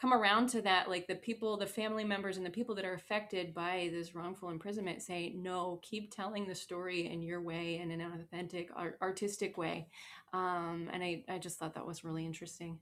come 0.00 0.12
around 0.12 0.48
to 0.48 0.62
that 0.62 0.88
like 0.88 1.06
the 1.06 1.14
people 1.14 1.56
the 1.56 1.66
family 1.66 2.04
members 2.04 2.36
and 2.36 2.46
the 2.46 2.50
people 2.50 2.74
that 2.74 2.84
are 2.84 2.94
affected 2.94 3.52
by 3.52 3.90
this 3.92 4.14
wrongful 4.14 4.48
imprisonment 4.48 5.02
say 5.02 5.32
no 5.36 5.80
keep 5.82 6.14
telling 6.14 6.46
the 6.46 6.54
story 6.54 7.10
in 7.10 7.20
your 7.20 7.40
way 7.40 7.78
and 7.78 7.90
in 7.90 8.00
an 8.00 8.12
authentic 8.12 8.70
art- 8.74 8.98
artistic 9.02 9.58
way. 9.58 9.88
Um, 10.32 10.88
and 10.92 11.02
I, 11.02 11.24
I 11.28 11.38
just 11.38 11.58
thought 11.58 11.74
that 11.74 11.86
was 11.86 12.04
really 12.04 12.24
interesting. 12.24 12.78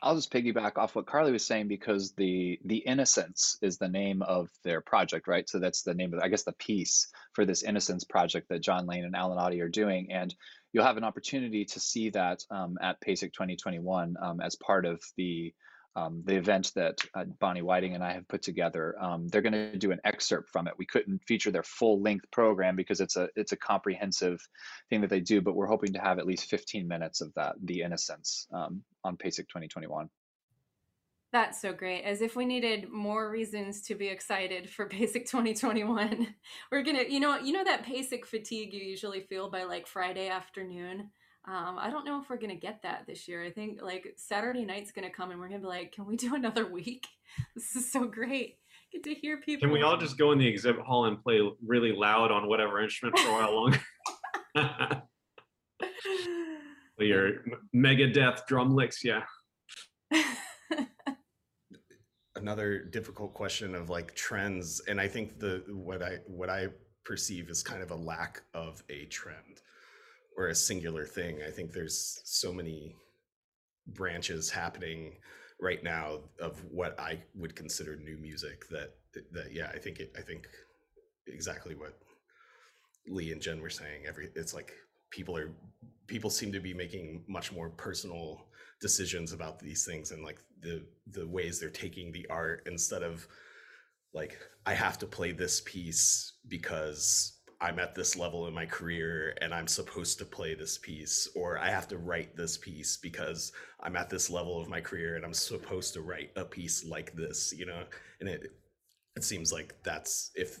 I'll 0.00 0.14
just 0.14 0.32
piggyback 0.32 0.78
off 0.78 0.94
what 0.94 1.06
Karli 1.06 1.32
was 1.32 1.44
saying 1.44 1.66
because 1.66 2.12
the 2.12 2.60
the 2.64 2.76
innocence 2.76 3.58
is 3.62 3.78
the 3.78 3.88
name 3.88 4.22
of 4.22 4.48
their 4.62 4.80
project, 4.80 5.26
right? 5.26 5.48
So 5.48 5.58
that's 5.58 5.82
the 5.82 5.94
name 5.94 6.14
of 6.14 6.20
I 6.20 6.28
guess 6.28 6.44
the 6.44 6.52
piece 6.52 7.08
for 7.32 7.44
this 7.44 7.64
innocence 7.64 8.04
project 8.04 8.48
that 8.50 8.62
John 8.62 8.86
Lane 8.86 9.04
and 9.04 9.16
Allen 9.16 9.38
Otte 9.38 9.60
are 9.60 9.68
doing, 9.68 10.12
and 10.12 10.32
you'll 10.72 10.84
have 10.84 10.98
an 10.98 11.04
opportunity 11.04 11.64
to 11.64 11.80
see 11.80 12.10
that 12.10 12.44
um, 12.50 12.78
at 12.80 13.00
PASIC 13.00 13.32
2021 13.32 14.16
um, 14.22 14.40
as 14.40 14.54
part 14.54 14.86
of 14.86 15.02
the 15.16 15.52
um, 15.98 16.22
the 16.24 16.36
event 16.36 16.72
that 16.74 16.98
uh, 17.14 17.24
Bonnie 17.24 17.62
Whiting 17.62 17.94
and 17.94 18.04
I 18.04 18.12
have 18.12 18.28
put 18.28 18.42
together. 18.42 18.94
Um, 19.00 19.28
they're 19.28 19.42
going 19.42 19.52
to 19.52 19.76
do 19.76 19.90
an 19.90 20.00
excerpt 20.04 20.50
from 20.50 20.68
it. 20.68 20.74
We 20.78 20.86
couldn't 20.86 21.24
feature 21.26 21.50
their 21.50 21.62
full 21.62 22.00
length 22.00 22.30
program 22.30 22.76
because 22.76 23.00
it's 23.00 23.16
a 23.16 23.28
it's 23.34 23.52
a 23.52 23.56
comprehensive 23.56 24.46
thing 24.90 25.00
that 25.00 25.10
they 25.10 25.20
do, 25.20 25.40
but 25.40 25.56
we're 25.56 25.66
hoping 25.66 25.92
to 25.94 26.00
have 26.00 26.18
at 26.18 26.26
least 26.26 26.50
15 26.50 26.86
minutes 26.86 27.20
of 27.20 27.32
that, 27.34 27.56
the 27.62 27.82
innocence, 27.82 28.46
um, 28.52 28.82
on 29.04 29.16
PASIC 29.16 29.48
2021. 29.48 30.08
That's 31.30 31.60
so 31.60 31.74
great. 31.74 32.04
As 32.04 32.22
if 32.22 32.36
we 32.36 32.46
needed 32.46 32.88
more 32.88 33.30
reasons 33.30 33.82
to 33.82 33.94
be 33.94 34.08
excited 34.08 34.70
for 34.70 34.86
PASIC 34.86 35.26
2021. 35.26 36.34
We're 36.72 36.82
gonna, 36.82 37.04
you 37.08 37.20
know, 37.20 37.38
you 37.38 37.52
know 37.52 37.64
that 37.64 37.84
PASIC 37.84 38.24
fatigue 38.24 38.72
you 38.72 38.80
usually 38.80 39.20
feel 39.20 39.50
by 39.50 39.64
like 39.64 39.86
Friday 39.86 40.28
afternoon. 40.28 41.10
Um, 41.48 41.78
I 41.78 41.88
don't 41.88 42.04
know 42.04 42.20
if 42.20 42.28
we're 42.28 42.36
gonna 42.36 42.54
get 42.56 42.82
that 42.82 43.04
this 43.06 43.26
year. 43.26 43.42
I 43.42 43.50
think 43.50 43.80
like 43.80 44.12
Saturday 44.16 44.66
night's 44.66 44.92
gonna 44.92 45.08
come 45.08 45.30
and 45.30 45.40
we're 45.40 45.48
gonna 45.48 45.60
be 45.60 45.66
like, 45.66 45.92
can 45.92 46.04
we 46.04 46.16
do 46.16 46.34
another 46.40 46.70
week? 46.70 47.06
This 47.54 47.74
is 47.74 47.90
so 47.90 48.04
great. 48.06 48.58
Get 48.92 49.02
to 49.04 49.14
hear 49.14 49.38
people. 49.38 49.66
Can 49.66 49.72
we 49.72 49.82
all 49.82 49.96
just 49.96 50.18
go 50.18 50.32
in 50.32 50.38
the 50.38 50.46
exhibit 50.46 50.84
hall 50.84 51.06
and 51.06 51.22
play 51.22 51.40
really 51.66 51.92
loud 51.92 52.30
on 52.30 52.48
whatever 52.48 52.82
instrument 52.82 53.18
for 53.18 53.28
a 53.28 53.32
while 53.32 53.54
longer? 53.54 53.80
Your 56.98 57.44
Megadeth 57.74 58.46
drum 58.46 58.74
licks, 58.74 59.04
yeah. 59.04 59.22
Another 62.36 62.82
difficult 62.84 63.32
question 63.34 63.74
of 63.74 63.88
like 63.88 64.14
trends, 64.14 64.80
and 64.88 65.00
I 65.00 65.08
think 65.08 65.38
the 65.38 65.64
what 65.68 66.02
I 66.02 66.18
what 66.26 66.50
I 66.50 66.68
perceive 67.04 67.48
is 67.48 67.62
kind 67.62 67.82
of 67.82 67.90
a 67.90 67.96
lack 67.96 68.42
of 68.52 68.82
a 68.90 69.06
trend 69.06 69.62
or 70.38 70.48
a 70.48 70.54
singular 70.54 71.04
thing. 71.04 71.40
I 71.46 71.50
think 71.50 71.72
there's 71.72 72.20
so 72.24 72.52
many 72.52 72.94
branches 73.88 74.48
happening 74.48 75.16
right 75.60 75.82
now 75.82 76.20
of 76.40 76.62
what 76.70 76.98
I 76.98 77.20
would 77.34 77.56
consider 77.56 77.96
new 77.96 78.16
music 78.16 78.68
that 78.70 78.94
that 79.32 79.52
yeah, 79.52 79.70
I 79.74 79.78
think 79.78 79.98
it 79.98 80.14
I 80.16 80.22
think 80.22 80.46
exactly 81.26 81.74
what 81.74 81.98
Lee 83.08 83.32
and 83.32 83.42
Jen 83.42 83.60
were 83.60 83.68
saying. 83.68 84.04
Every 84.06 84.30
it's 84.36 84.54
like 84.54 84.72
people 85.10 85.36
are 85.36 85.50
people 86.06 86.30
seem 86.30 86.52
to 86.52 86.60
be 86.60 86.72
making 86.72 87.24
much 87.28 87.52
more 87.52 87.70
personal 87.70 88.46
decisions 88.80 89.32
about 89.32 89.58
these 89.58 89.84
things 89.84 90.12
and 90.12 90.22
like 90.22 90.38
the 90.60 90.84
the 91.08 91.26
ways 91.26 91.58
they're 91.58 91.68
taking 91.68 92.12
the 92.12 92.26
art 92.30 92.62
instead 92.66 93.02
of 93.02 93.26
like 94.14 94.38
I 94.64 94.74
have 94.74 94.98
to 94.98 95.06
play 95.06 95.32
this 95.32 95.62
piece 95.62 96.34
because 96.46 97.37
I'm 97.60 97.80
at 97.80 97.94
this 97.94 98.16
level 98.16 98.46
in 98.46 98.54
my 98.54 98.66
career 98.66 99.36
and 99.40 99.52
I'm 99.52 99.66
supposed 99.66 100.18
to 100.18 100.24
play 100.24 100.54
this 100.54 100.78
piece, 100.78 101.28
or 101.34 101.58
I 101.58 101.70
have 101.70 101.88
to 101.88 101.98
write 101.98 102.36
this 102.36 102.56
piece 102.56 102.96
because 102.96 103.52
I'm 103.80 103.96
at 103.96 104.08
this 104.08 104.30
level 104.30 104.60
of 104.60 104.68
my 104.68 104.80
career 104.80 105.16
and 105.16 105.24
I'm 105.24 105.34
supposed 105.34 105.92
to 105.94 106.02
write 106.02 106.30
a 106.36 106.44
piece 106.44 106.84
like 106.84 107.14
this, 107.14 107.52
you 107.56 107.66
know? 107.66 107.82
And 108.20 108.28
it 108.28 108.52
it 109.16 109.24
seems 109.24 109.52
like 109.52 109.74
that's 109.82 110.30
if 110.36 110.60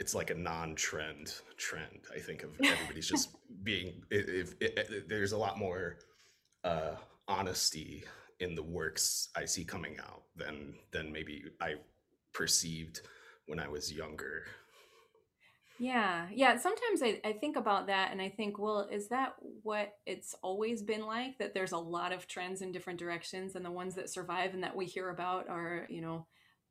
it's 0.00 0.14
like 0.14 0.30
a 0.30 0.34
non-trend 0.34 1.32
trend. 1.56 2.00
I 2.14 2.18
think 2.18 2.42
of 2.42 2.50
everybody's 2.64 3.08
just 3.08 3.30
being 3.62 4.02
if, 4.10 4.54
if, 4.60 4.88
if, 4.90 5.08
there's 5.08 5.32
a 5.32 5.38
lot 5.38 5.58
more 5.58 5.98
uh, 6.64 6.96
honesty 7.28 8.04
in 8.40 8.56
the 8.56 8.62
works 8.62 9.28
I 9.36 9.44
see 9.44 9.64
coming 9.64 9.98
out 10.00 10.24
than 10.36 10.74
than 10.90 11.12
maybe 11.12 11.44
I 11.60 11.74
perceived 12.32 13.02
when 13.46 13.60
I 13.60 13.68
was 13.68 13.92
younger. 13.92 14.44
Yeah, 15.78 16.28
yeah. 16.32 16.56
Sometimes 16.56 17.02
I, 17.02 17.20
I 17.24 17.32
think 17.32 17.56
about 17.56 17.88
that 17.88 18.12
and 18.12 18.22
I 18.22 18.28
think, 18.28 18.58
well, 18.58 18.88
is 18.90 19.08
that 19.08 19.34
what 19.62 19.92
it's 20.06 20.34
always 20.40 20.82
been 20.82 21.04
like? 21.04 21.38
That 21.38 21.52
there's 21.52 21.72
a 21.72 21.78
lot 21.78 22.12
of 22.12 22.28
trends 22.28 22.62
in 22.62 22.70
different 22.70 23.00
directions, 23.00 23.56
and 23.56 23.64
the 23.64 23.70
ones 23.70 23.96
that 23.96 24.08
survive 24.08 24.54
and 24.54 24.62
that 24.62 24.76
we 24.76 24.86
hear 24.86 25.10
about 25.10 25.48
are, 25.48 25.86
you 25.90 26.00
know, 26.00 26.26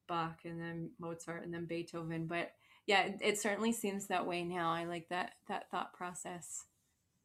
Bach 0.08 0.40
and 0.46 0.60
then 0.60 0.92
Mozart 1.00 1.44
and 1.44 1.54
then 1.54 1.66
Beethoven. 1.66 2.28
But 2.28 2.52
yeah, 2.86 3.04
it, 3.04 3.18
it 3.22 3.42
certainly 3.42 3.74
seems 3.74 4.08
that 4.08 4.26
way 4.26 4.44
now. 4.44 4.72
I 4.72 4.86
like 4.86 5.10
that 5.10 5.32
that 5.50 5.70
thought 5.70 5.94
process. 5.94 6.64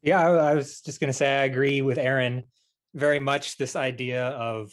Yeah, 0.01 0.21
I, 0.21 0.51
I 0.51 0.55
was 0.55 0.81
just 0.81 0.99
to 0.99 1.13
say 1.13 1.39
I 1.39 1.43
agree 1.45 1.81
with 1.81 1.97
Aaron 1.97 2.43
very 2.93 3.19
much. 3.19 3.57
This 3.57 3.77
idea 3.77 4.27
of 4.27 4.71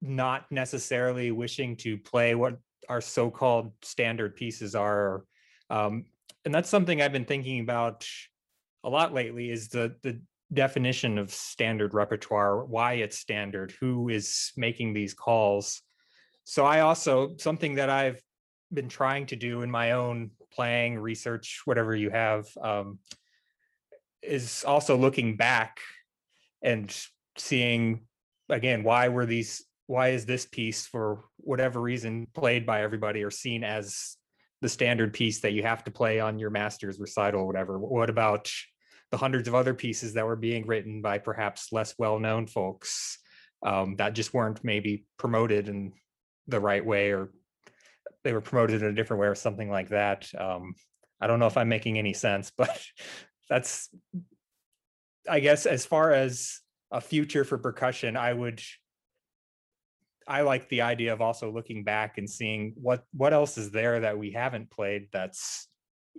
not 0.00 0.50
necessarily 0.50 1.30
wishing 1.30 1.76
to 1.76 1.96
play 1.98 2.34
what 2.34 2.58
our 2.88 3.00
so-called 3.00 3.72
standard 3.82 4.36
pieces 4.36 4.74
are 4.74 5.24
um, 5.70 6.04
and 6.44 6.54
that's 6.54 6.68
something 6.68 7.00
i've 7.00 7.12
been 7.12 7.24
thinking 7.24 7.60
about 7.60 8.06
a 8.84 8.88
lot 8.90 9.14
lately 9.14 9.50
is 9.50 9.68
the 9.68 9.94
the 10.02 10.20
definition 10.52 11.18
of 11.18 11.30
standard 11.30 11.94
repertoire 11.94 12.64
why 12.64 12.94
it's 12.94 13.18
standard 13.18 13.72
who 13.80 14.08
is 14.08 14.52
making 14.56 14.92
these 14.92 15.14
calls. 15.14 15.82
So 16.44 16.66
i 16.66 16.80
also 16.80 17.36
something 17.38 17.76
that 17.76 17.88
i've 17.88 18.20
been 18.72 18.88
trying 18.88 19.26
to 19.26 19.36
do 19.36 19.62
in 19.62 19.70
my 19.70 19.92
own 19.92 20.30
playing 20.52 20.98
research 20.98 21.62
whatever 21.64 21.94
you 21.94 22.10
have 22.10 22.46
um, 22.60 22.98
is 24.22 24.64
also 24.64 24.96
looking 24.96 25.36
back 25.36 25.80
and 26.62 26.94
seeing 27.38 28.00
again 28.48 28.82
why 28.82 29.08
were 29.08 29.26
these 29.26 29.64
why 29.86 30.08
is 30.08 30.24
this 30.24 30.46
piece 30.46 30.86
for 30.86 31.24
whatever 31.38 31.80
reason 31.80 32.26
played 32.34 32.64
by 32.64 32.82
everybody 32.82 33.22
or 33.22 33.30
seen 33.30 33.64
as 33.64 34.16
the 34.60 34.68
standard 34.68 35.12
piece 35.12 35.40
that 35.40 35.52
you 35.52 35.62
have 35.62 35.82
to 35.84 35.90
play 35.90 36.20
on 36.20 36.38
your 36.38 36.50
master's 36.50 37.00
recital 37.00 37.42
or 37.42 37.46
whatever 37.46 37.78
what 37.78 38.10
about 38.10 38.50
the 39.10 39.16
hundreds 39.16 39.48
of 39.48 39.54
other 39.54 39.74
pieces 39.74 40.14
that 40.14 40.26
were 40.26 40.36
being 40.36 40.66
written 40.66 41.02
by 41.02 41.18
perhaps 41.18 41.72
less 41.72 41.94
well-known 41.98 42.46
folks 42.46 43.18
um, 43.64 43.96
that 43.96 44.14
just 44.14 44.32
weren't 44.32 44.64
maybe 44.64 45.04
promoted 45.18 45.68
in 45.68 45.92
the 46.48 46.60
right 46.60 46.84
way 46.84 47.12
or 47.12 47.30
they 48.24 48.32
were 48.32 48.40
promoted 48.40 48.82
in 48.82 48.88
a 48.88 48.94
different 48.94 49.20
way 49.20 49.26
or 49.26 49.34
something 49.34 49.70
like 49.70 49.88
that? 49.88 50.28
Um, 50.38 50.74
i 51.22 51.26
don't 51.26 51.38
know 51.38 51.46
if 51.46 51.56
i'm 51.56 51.68
making 51.68 51.96
any 51.96 52.12
sense 52.12 52.52
but 52.58 52.82
that's 53.48 53.88
i 55.30 55.40
guess 55.40 55.64
as 55.64 55.86
far 55.86 56.12
as 56.12 56.60
a 56.90 57.00
future 57.00 57.44
for 57.44 57.56
percussion 57.56 58.16
i 58.16 58.30
would 58.30 58.60
I 60.26 60.42
like 60.42 60.68
the 60.68 60.82
idea 60.82 61.12
of 61.12 61.20
also 61.20 61.50
looking 61.50 61.84
back 61.84 62.18
and 62.18 62.28
seeing 62.28 62.74
what 62.76 63.04
what 63.12 63.32
else 63.32 63.58
is 63.58 63.70
there 63.70 64.00
that 64.00 64.18
we 64.18 64.30
haven't 64.30 64.70
played 64.70 65.08
that's 65.12 65.68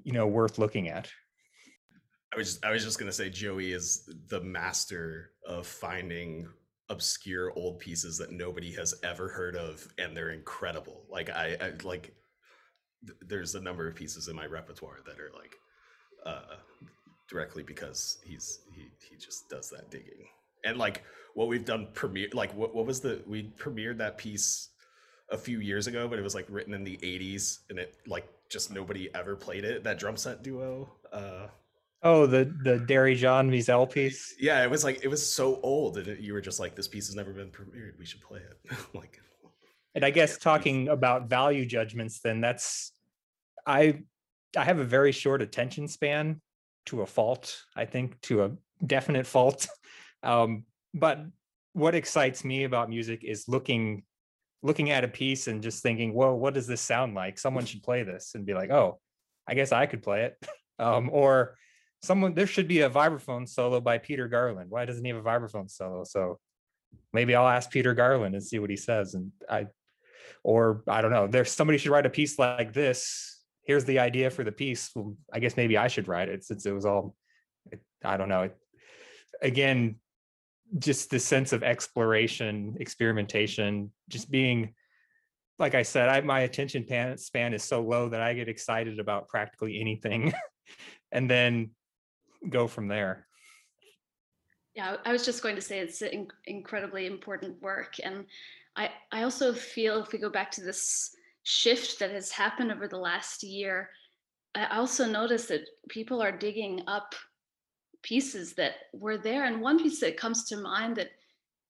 you 0.03 0.13
know 0.13 0.27
worth 0.27 0.57
looking 0.57 0.89
at. 0.89 1.09
I 2.33 2.37
was 2.37 2.59
I 2.63 2.71
was 2.71 2.83
just 2.83 2.99
gonna 2.99 3.11
say 3.11 3.29
Joey 3.29 3.71
is 3.71 4.09
the 4.29 4.41
master 4.41 5.31
of 5.47 5.67
finding 5.67 6.47
obscure 6.89 7.53
old 7.55 7.79
pieces 7.79 8.17
that 8.17 8.31
nobody 8.31 8.71
has 8.73 8.93
ever 9.03 9.29
heard 9.29 9.55
of, 9.55 9.87
and 9.97 10.15
they're 10.15 10.31
incredible. 10.31 11.05
Like 11.09 11.29
I, 11.29 11.57
I 11.61 11.73
like 11.83 12.13
there's 13.21 13.55
a 13.55 13.61
number 13.61 13.87
of 13.87 13.95
pieces 13.95 14.27
in 14.27 14.35
my 14.35 14.45
repertoire 14.45 14.99
that 15.05 15.19
are 15.19 15.31
like 15.35 15.55
uh 16.25 16.55
directly 17.29 17.63
because 17.63 18.19
he's 18.23 18.59
he 18.73 18.87
he 19.09 19.17
just 19.17 19.49
does 19.49 19.69
that 19.69 19.91
digging 19.91 20.25
and 20.63 20.77
like 20.77 21.03
what 21.33 21.47
we've 21.47 21.65
done 21.65 21.87
premiere 21.93 22.29
like 22.33 22.53
what, 22.55 22.75
what 22.75 22.85
was 22.85 22.99
the 22.99 23.21
we 23.27 23.51
premiered 23.57 23.97
that 23.97 24.17
piece 24.17 24.69
a 25.29 25.37
few 25.37 25.59
years 25.59 25.87
ago 25.87 26.07
but 26.07 26.19
it 26.19 26.21
was 26.21 26.35
like 26.35 26.45
written 26.49 26.73
in 26.73 26.83
the 26.83 26.97
80s 26.97 27.59
and 27.69 27.79
it 27.79 27.95
like 28.07 28.27
just 28.49 28.71
nobody 28.71 29.09
ever 29.15 29.35
played 29.35 29.63
it. 29.63 29.83
That 29.83 29.97
drum 29.97 30.17
set 30.17 30.43
duo 30.43 30.89
uh 31.11 31.47
oh 32.03 32.25
the 32.25 32.53
the 32.63 32.79
Derry 32.79 33.15
John 33.15 33.49
Wiesel 33.49 33.91
piece? 33.91 34.35
Yeah 34.39 34.63
it 34.63 34.69
was 34.69 34.83
like 34.83 35.03
it 35.03 35.07
was 35.07 35.27
so 35.27 35.59
old 35.63 35.97
and 35.97 36.07
it, 36.07 36.19
you 36.19 36.33
were 36.33 36.41
just 36.41 36.59
like 36.59 36.75
this 36.75 36.87
piece 36.87 37.07
has 37.07 37.15
never 37.15 37.31
been 37.31 37.49
premiered. 37.49 37.97
We 37.97 38.05
should 38.05 38.21
play 38.21 38.39
it. 38.39 38.77
Like 38.93 39.19
and 39.95 40.03
i 40.03 40.09
guess 40.09 40.37
talking 40.37 40.87
about 40.87 41.29
value 41.29 41.65
judgments 41.65 42.19
then 42.19 42.41
that's 42.41 42.91
i 43.65 43.99
i 44.57 44.63
have 44.63 44.79
a 44.79 44.83
very 44.83 45.11
short 45.11 45.41
attention 45.41 45.87
span 45.87 46.41
to 46.85 47.01
a 47.01 47.05
fault 47.05 47.63
i 47.75 47.85
think 47.85 48.19
to 48.21 48.43
a 48.43 48.51
definite 48.85 49.25
fault 49.25 49.67
um 50.23 50.63
but 50.93 51.19
what 51.73 51.95
excites 51.95 52.45
me 52.45 52.63
about 52.63 52.89
music 52.89 53.23
is 53.23 53.47
looking 53.47 54.03
looking 54.63 54.91
at 54.91 55.03
a 55.03 55.07
piece 55.07 55.47
and 55.47 55.61
just 55.61 55.83
thinking, 55.83 56.13
whoa, 56.13 56.33
what 56.33 56.53
does 56.53 56.65
this 56.65 56.79
sound 56.81 57.13
like? 57.13 57.37
Someone 57.37 57.65
should 57.65 57.83
play 57.83 58.01
this 58.03 58.31
and 58.33 58.45
be 58.45 58.53
like, 58.53 58.71
oh, 58.71 58.99
I 59.45 59.55
guess 59.55 59.73
I 59.73 59.85
could 59.85 60.01
play 60.01 60.23
it. 60.23 60.37
Um, 60.79 61.11
or 61.13 61.55
someone 62.01 62.33
there 62.33 62.47
should 62.47 62.67
be 62.67 62.81
a 62.81 62.89
vibraphone 62.89 63.47
solo 63.47 63.79
by 63.79 63.99
Peter 63.99 64.27
Garland. 64.27 64.71
Why 64.71 64.85
doesn't 64.85 65.05
he 65.05 65.11
have 65.11 65.23
a 65.23 65.29
vibraphone 65.29 65.69
solo? 65.69 66.03
So 66.03 66.39
maybe 67.13 67.35
I'll 67.35 67.47
ask 67.47 67.69
Peter 67.69 67.93
Garland 67.93 68.33
and 68.33 68.43
see 68.43 68.57
what 68.57 68.71
he 68.71 68.75
says. 68.75 69.13
And 69.13 69.31
I 69.47 69.67
or 70.43 70.83
I 70.87 71.01
don't 71.01 71.11
know, 71.11 71.27
there's 71.27 71.51
somebody 71.51 71.77
should 71.77 71.91
write 71.91 72.07
a 72.07 72.09
piece 72.09 72.39
like 72.39 72.73
this. 72.73 73.43
Here's 73.61 73.85
the 73.85 73.99
idea 73.99 74.31
for 74.31 74.43
the 74.43 74.51
piece. 74.51 74.89
Well, 74.95 75.15
I 75.31 75.39
guess 75.39 75.55
maybe 75.55 75.77
I 75.77 75.87
should 75.87 76.07
write 76.07 76.27
it 76.27 76.43
since 76.43 76.65
it 76.65 76.71
was 76.71 76.87
all 76.87 77.15
I 78.03 78.17
don't 78.17 78.29
know. 78.29 78.41
It, 78.41 78.57
again, 79.43 79.97
just 80.79 81.09
the 81.09 81.19
sense 81.19 81.53
of 81.53 81.63
exploration, 81.63 82.75
experimentation, 82.79 83.91
just 84.09 84.31
being, 84.31 84.73
like 85.59 85.75
I 85.75 85.83
said, 85.83 86.09
I 86.09 86.21
my 86.21 86.41
attention 86.41 86.85
span 87.17 87.53
is 87.53 87.63
so 87.63 87.81
low 87.81 88.09
that 88.09 88.21
I 88.21 88.33
get 88.33 88.49
excited 88.49 88.99
about 88.99 89.27
practically 89.27 89.79
anything, 89.79 90.33
and 91.11 91.29
then 91.29 91.71
go 92.49 92.67
from 92.67 92.87
there. 92.87 93.27
Yeah, 94.75 94.97
I 95.05 95.11
was 95.11 95.23
just 95.23 95.43
going 95.43 95.55
to 95.55 95.61
say 95.61 95.79
it's 95.79 96.01
in- 96.01 96.27
incredibly 96.45 97.05
important 97.05 97.61
work, 97.61 97.95
and 98.03 98.25
I 98.75 98.89
I 99.11 99.23
also 99.23 99.53
feel 99.53 100.01
if 100.01 100.11
we 100.11 100.19
go 100.19 100.29
back 100.29 100.49
to 100.51 100.61
this 100.61 101.15
shift 101.43 101.99
that 101.99 102.11
has 102.11 102.31
happened 102.31 102.71
over 102.71 102.87
the 102.87 102.97
last 102.97 103.43
year, 103.43 103.89
I 104.55 104.77
also 104.77 105.05
notice 105.05 105.45
that 105.47 105.67
people 105.89 106.21
are 106.21 106.31
digging 106.31 106.81
up 106.87 107.13
pieces 108.03 108.53
that 108.53 108.73
were 108.93 109.17
there. 109.17 109.45
And 109.45 109.61
one 109.61 109.79
piece 109.81 109.99
that 110.01 110.17
comes 110.17 110.43
to 110.45 110.57
mind 110.57 110.97
that 110.97 111.11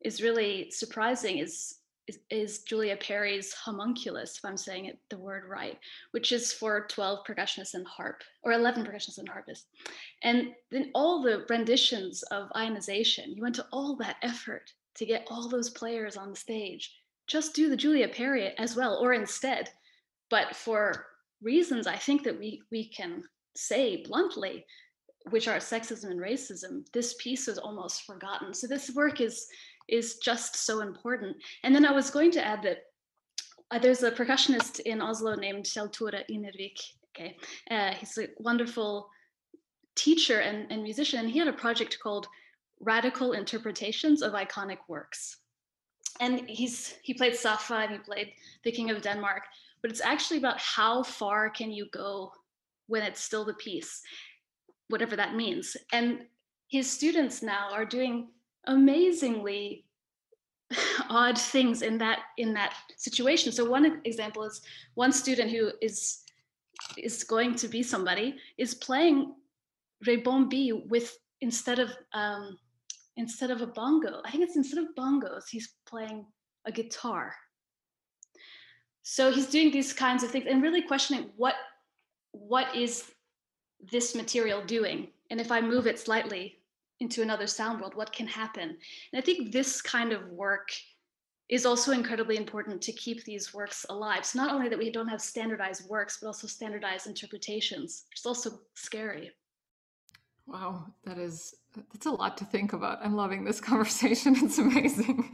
is 0.02 0.22
really 0.22 0.70
surprising 0.72 1.38
is 1.38 1.76
is, 2.08 2.20
is 2.30 2.60
Julia 2.60 2.98
Perry's 2.98 3.54
homunculus, 3.54 4.38
if 4.38 4.44
I'm 4.44 4.58
saying 4.58 4.86
it 4.86 5.00
the 5.10 5.18
word 5.18 5.46
right, 5.48 5.80
which 6.12 6.32
is 6.32 6.52
for 6.52 6.86
12 6.88 7.20
percussionists 7.26 7.76
and 7.76 7.88
harp, 7.88 8.24
or 8.44 8.52
11 8.52 8.86
percussionists 8.86 9.20
and 9.20 9.30
harpists. 9.30 9.68
And 10.22 10.54
then 10.70 10.92
all 10.94 11.22
the 11.22 11.46
renditions 11.50 12.24
of 12.24 12.52
ionization, 12.56 13.34
you 13.34 13.42
went 13.42 13.56
to 13.56 13.68
all 13.72 13.96
that 13.98 14.18
effort 14.22 14.74
to 14.96 15.06
get 15.06 15.26
all 15.30 15.48
those 15.48 15.70
players 15.70 16.18
on 16.18 16.32
the 16.32 16.36
stage. 16.36 16.94
Just 17.28 17.56
do 17.56 17.70
the 17.70 17.78
Julia 17.78 18.10
Perry 18.10 18.54
as 18.58 18.76
well, 18.76 19.00
or 19.02 19.14
instead. 19.14 19.70
But 20.30 20.56
for 20.56 21.06
reasons 21.42 21.88
I 21.88 21.96
think 21.96 22.24
that 22.24 22.38
we 22.38 22.62
we 22.72 22.90
can 22.90 23.24
say 23.56 24.04
bluntly, 24.04 24.66
which 25.30 25.48
are 25.48 25.58
sexism 25.58 26.12
and 26.12 26.20
racism, 26.20 26.86
this 26.92 27.16
piece 27.16 27.48
is 27.48 27.58
almost 27.58 28.04
forgotten. 28.04 28.54
So 28.54 28.68
this 28.68 28.92
work 28.94 29.22
is 29.22 29.48
is 29.90 30.16
just 30.18 30.56
so 30.56 30.80
important. 30.80 31.36
And 31.64 31.76
then 31.76 31.86
I 31.86 31.92
was 31.92 32.10
going 32.10 32.32
to 32.32 32.46
add 32.46 32.64
that 32.64 32.84
uh, 33.72 33.80
there's 33.80 34.04
a 34.04 34.12
percussionist 34.12 34.80
in 34.82 35.02
Oslo 35.02 35.36
named 35.36 35.66
Kjell 35.66 35.92
Tore 35.92 36.24
Innervik. 36.30 36.80
Okay, 37.16 37.38
uh, 37.70 37.92
he's 37.94 38.18
a 38.18 38.28
wonderful 38.40 39.10
teacher 39.96 40.40
and, 40.40 40.72
and 40.72 40.82
musician, 40.82 41.20
and 41.20 41.30
he 41.30 41.38
had 41.38 41.48
a 41.48 41.54
project 41.54 42.00
called 42.02 42.28
Radical 42.80 43.34
Interpretations 43.34 44.22
of 44.22 44.34
Iconic 44.34 44.80
Works. 44.88 45.38
And 46.20 46.48
he's 46.48 46.96
he 47.04 47.14
played 47.14 47.36
Psappha 47.36 47.76
and 47.76 47.92
he 47.92 47.98
played 47.98 48.34
The 48.64 48.72
King 48.72 48.92
of 48.92 49.02
Denmark, 49.02 49.44
but 49.82 49.92
it's 49.92 50.02
actually 50.02 50.38
about 50.38 50.60
how 50.60 51.04
far 51.04 51.50
can 51.50 51.72
you 51.72 51.88
go 51.92 52.32
when 52.88 53.04
it's 53.04 53.22
still 53.22 53.46
the 53.46 53.54
piece, 53.54 54.02
whatever 54.94 55.16
that 55.16 55.36
means. 55.36 55.76
And 55.92 56.20
his 56.68 56.90
students 56.90 57.42
now 57.42 57.70
are 57.74 57.84
doing 57.84 58.30
amazingly 58.68 59.86
odd 61.10 61.38
things 61.38 61.82
in 61.82 61.98
that 61.98 62.20
in 62.38 62.54
that 62.54 62.74
situation. 62.96 63.52
So 63.52 63.70
one 63.70 64.02
example 64.06 64.44
is 64.44 64.62
one 64.94 65.12
student 65.12 65.52
who 65.52 65.72
is 65.82 66.24
is 66.98 67.24
going 67.24 67.56
to 67.56 67.68
be 67.68 67.82
somebody 67.84 68.36
is 68.58 68.76
playing 68.76 69.34
Rebonds 70.06 70.50
B 70.50 70.72
with 70.74 71.18
instead 71.42 71.80
of 71.80 71.90
um 72.14 72.58
instead 73.18 73.52
of 73.52 73.62
a 73.62 73.68
bongo. 73.68 74.22
I 74.26 74.32
think 74.32 74.44
it's 74.44 74.56
instead 74.56 74.84
of 74.84 74.96
bongos 74.98 75.46
he's 75.50 75.70
playing 75.88 76.26
a 76.66 76.72
guitar. 76.72 77.34
So 79.02 79.32
he's 79.32 79.48
doing 79.48 79.72
these 79.72 79.92
kinds 79.92 80.24
of 80.24 80.32
things 80.32 80.46
and 80.48 80.62
really 80.62 80.84
questioning 80.84 81.32
what 81.36 81.56
what 82.32 82.76
is 82.76 83.13
this 83.92 84.16
material 84.16 84.64
doing? 84.66 85.08
And 85.30 85.40
if 85.42 85.52
i 85.52 85.62
move 85.62 85.88
it 85.88 86.00
slightly 86.00 86.60
into 87.00 87.22
another 87.22 87.48
sound 87.48 87.82
world 87.82 87.96
what 87.96 88.14
can 88.14 88.28
happen? 88.28 88.70
And 88.70 89.22
i 89.22 89.22
think 89.22 89.52
this 89.52 89.82
kind 89.82 90.12
of 90.12 90.28
work 90.30 90.70
is 91.50 91.66
also 91.66 91.92
incredibly 91.92 92.38
important 92.38 92.82
to 92.82 92.92
keep 92.94 93.24
these 93.24 93.54
works 93.54 93.86
alive. 93.90 94.26
So 94.26 94.40
not 94.40 94.54
only 94.54 94.70
that 94.70 94.80
we 94.80 94.92
don't 94.92 95.10
have 95.10 95.22
standardized 95.22 95.88
works 95.90 96.18
but 96.20 96.28
also 96.28 96.48
standardized 96.48 97.08
interpretations 97.08 98.06
which 98.10 98.20
is 98.20 98.26
also 98.26 98.60
scary 98.76 99.32
Wow, 100.46 100.88
that 101.06 101.18
is 101.18 101.56
that's 101.94 102.06
a 102.06 102.12
lot 102.12 102.38
to 102.38 102.46
think 102.46 102.74
about. 102.74 103.00
I'm 103.02 103.16
loving 103.16 103.46
this 103.46 103.62
conversation. 103.72 104.36
It's 104.38 104.58
amazing. 104.58 105.34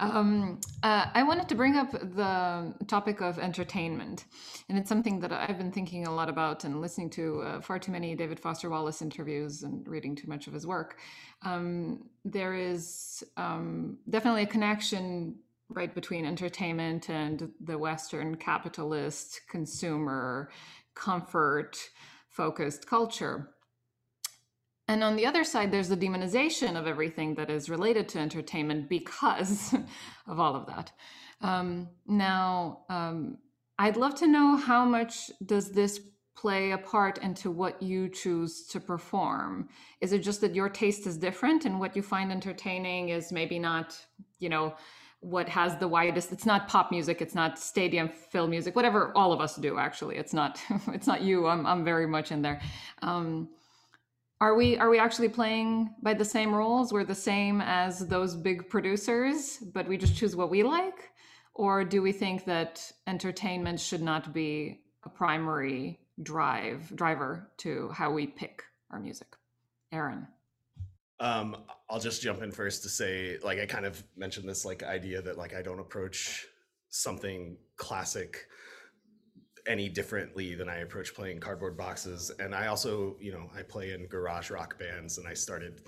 Um, 0.00 0.60
uh, 0.82 1.06
I 1.14 1.22
wanted 1.22 1.48
to 1.48 1.54
bring 1.54 1.76
up 1.76 1.92
the 1.92 2.74
topic 2.88 3.20
of 3.20 3.38
entertainment, 3.38 4.24
and 4.68 4.76
it's 4.76 4.88
something 4.88 5.20
that 5.20 5.32
I've 5.32 5.58
been 5.58 5.70
thinking 5.70 6.06
a 6.08 6.14
lot 6.14 6.28
about 6.28 6.64
and 6.64 6.80
listening 6.80 7.08
to 7.10 7.42
uh, 7.42 7.60
far 7.60 7.78
too 7.78 7.92
many 7.92 8.16
David 8.16 8.40
Foster 8.40 8.68
Wallace 8.68 9.00
interviews 9.00 9.62
and 9.62 9.86
reading 9.86 10.16
too 10.16 10.28
much 10.28 10.48
of 10.48 10.52
his 10.52 10.66
work. 10.66 10.98
Um, 11.42 12.10
there 12.24 12.54
is 12.54 13.22
um, 13.36 13.98
definitely 14.10 14.42
a 14.42 14.46
connection 14.46 15.36
right 15.68 15.94
between 15.94 16.24
entertainment 16.24 17.08
and 17.10 17.50
the 17.60 17.78
Western 17.78 18.36
capitalist 18.36 19.40
consumer 19.48 20.50
comfort 20.94 21.78
focused 22.28 22.86
culture 22.88 23.50
and 24.88 25.04
on 25.04 25.16
the 25.16 25.26
other 25.26 25.44
side, 25.44 25.70
there's 25.70 25.88
the 25.88 25.96
demonization 25.96 26.78
of 26.78 26.86
everything 26.86 27.34
that 27.34 27.50
is 27.50 27.68
related 27.68 28.08
to 28.10 28.18
entertainment 28.18 28.88
because 28.88 29.74
of 30.26 30.40
all 30.40 30.56
of 30.56 30.66
that. 30.66 30.92
Um, 31.42 31.88
now, 32.06 32.80
um, 32.88 33.38
I'd 33.78 33.96
love 33.96 34.14
to 34.16 34.26
know 34.26 34.56
how 34.56 34.84
much 34.84 35.30
does 35.44 35.70
this 35.70 36.00
play 36.36 36.70
a 36.70 36.78
part 36.78 37.18
into 37.18 37.50
what 37.50 37.82
you 37.82 38.08
choose 38.08 38.66
to 38.68 38.80
perform? 38.80 39.68
Is 40.00 40.12
it 40.12 40.20
just 40.20 40.40
that 40.40 40.54
your 40.54 40.68
taste 40.68 41.06
is 41.06 41.16
different 41.16 41.64
and 41.64 41.78
what 41.78 41.94
you 41.94 42.02
find 42.02 42.32
entertaining 42.32 43.10
is 43.10 43.30
maybe 43.30 43.58
not, 43.58 43.96
you 44.38 44.48
know, 44.48 44.74
what 45.20 45.48
has 45.48 45.76
the 45.78 45.88
widest 45.88 46.30
it's 46.30 46.46
not 46.46 46.68
pop 46.68 46.92
music 46.92 47.20
it's 47.20 47.34
not 47.34 47.58
stadium 47.58 48.08
fill 48.08 48.46
music 48.46 48.76
whatever 48.76 49.12
all 49.16 49.32
of 49.32 49.40
us 49.40 49.56
do 49.56 49.76
actually 49.76 50.16
it's 50.16 50.32
not 50.32 50.60
it's 50.92 51.08
not 51.08 51.22
you 51.22 51.48
i'm, 51.48 51.66
I'm 51.66 51.84
very 51.84 52.06
much 52.06 52.30
in 52.30 52.40
there 52.40 52.60
um, 53.02 53.48
are 54.40 54.54
we 54.54 54.76
are 54.78 54.88
we 54.88 54.98
actually 54.98 55.28
playing 55.28 55.94
by 56.02 56.14
the 56.14 56.24
same 56.24 56.54
rules? 56.54 56.92
We're 56.92 57.04
the 57.04 57.14
same 57.14 57.60
as 57.60 58.06
those 58.06 58.36
big 58.36 58.68
producers 58.68 59.58
but 59.72 59.88
we 59.88 59.96
just 59.96 60.16
choose 60.16 60.36
what 60.36 60.50
we 60.50 60.62
like? 60.62 61.10
Or 61.54 61.84
do 61.84 62.02
we 62.02 62.12
think 62.12 62.44
that 62.44 62.90
entertainment 63.06 63.80
should 63.80 64.02
not 64.02 64.32
be 64.32 64.80
a 65.04 65.08
primary 65.08 66.00
drive 66.22 66.94
driver 66.94 67.50
to 67.58 67.88
how 67.90 68.12
we 68.12 68.26
pick 68.26 68.62
our 68.90 69.00
music? 69.00 69.28
Aaron 69.92 70.26
um, 71.20 71.56
i'll 71.90 72.00
just 72.00 72.22
jump 72.22 72.42
in 72.42 72.52
first 72.52 72.82
to 72.82 72.88
say 72.88 73.38
like 73.42 73.58
i 73.58 73.66
kind 73.66 73.84
of 73.84 74.02
mentioned 74.16 74.48
this 74.48 74.64
like 74.64 74.82
idea 74.82 75.20
that 75.22 75.36
like 75.36 75.54
i 75.54 75.62
don't 75.62 75.80
approach 75.80 76.46
something 76.90 77.56
classic 77.76 78.46
any 79.68 79.88
differently 79.88 80.54
than 80.54 80.68
I 80.68 80.78
approach 80.78 81.14
playing 81.14 81.40
cardboard 81.40 81.76
boxes. 81.76 82.32
And 82.40 82.54
I 82.54 82.66
also, 82.66 83.16
you 83.20 83.30
know, 83.30 83.50
I 83.56 83.62
play 83.62 83.92
in 83.92 84.06
garage 84.06 84.50
rock 84.50 84.78
bands 84.78 85.18
and 85.18 85.28
I 85.28 85.34
started 85.34 85.82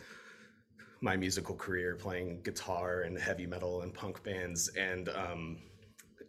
my 1.01 1.16
musical 1.16 1.55
career 1.57 1.97
playing 1.97 2.43
guitar 2.43 3.03
and 3.03 3.18
heavy 3.18 3.47
metal 3.47 3.81
and 3.81 3.93
punk 3.93 4.22
bands. 4.22 4.68
And 4.76 5.09
um 5.09 5.59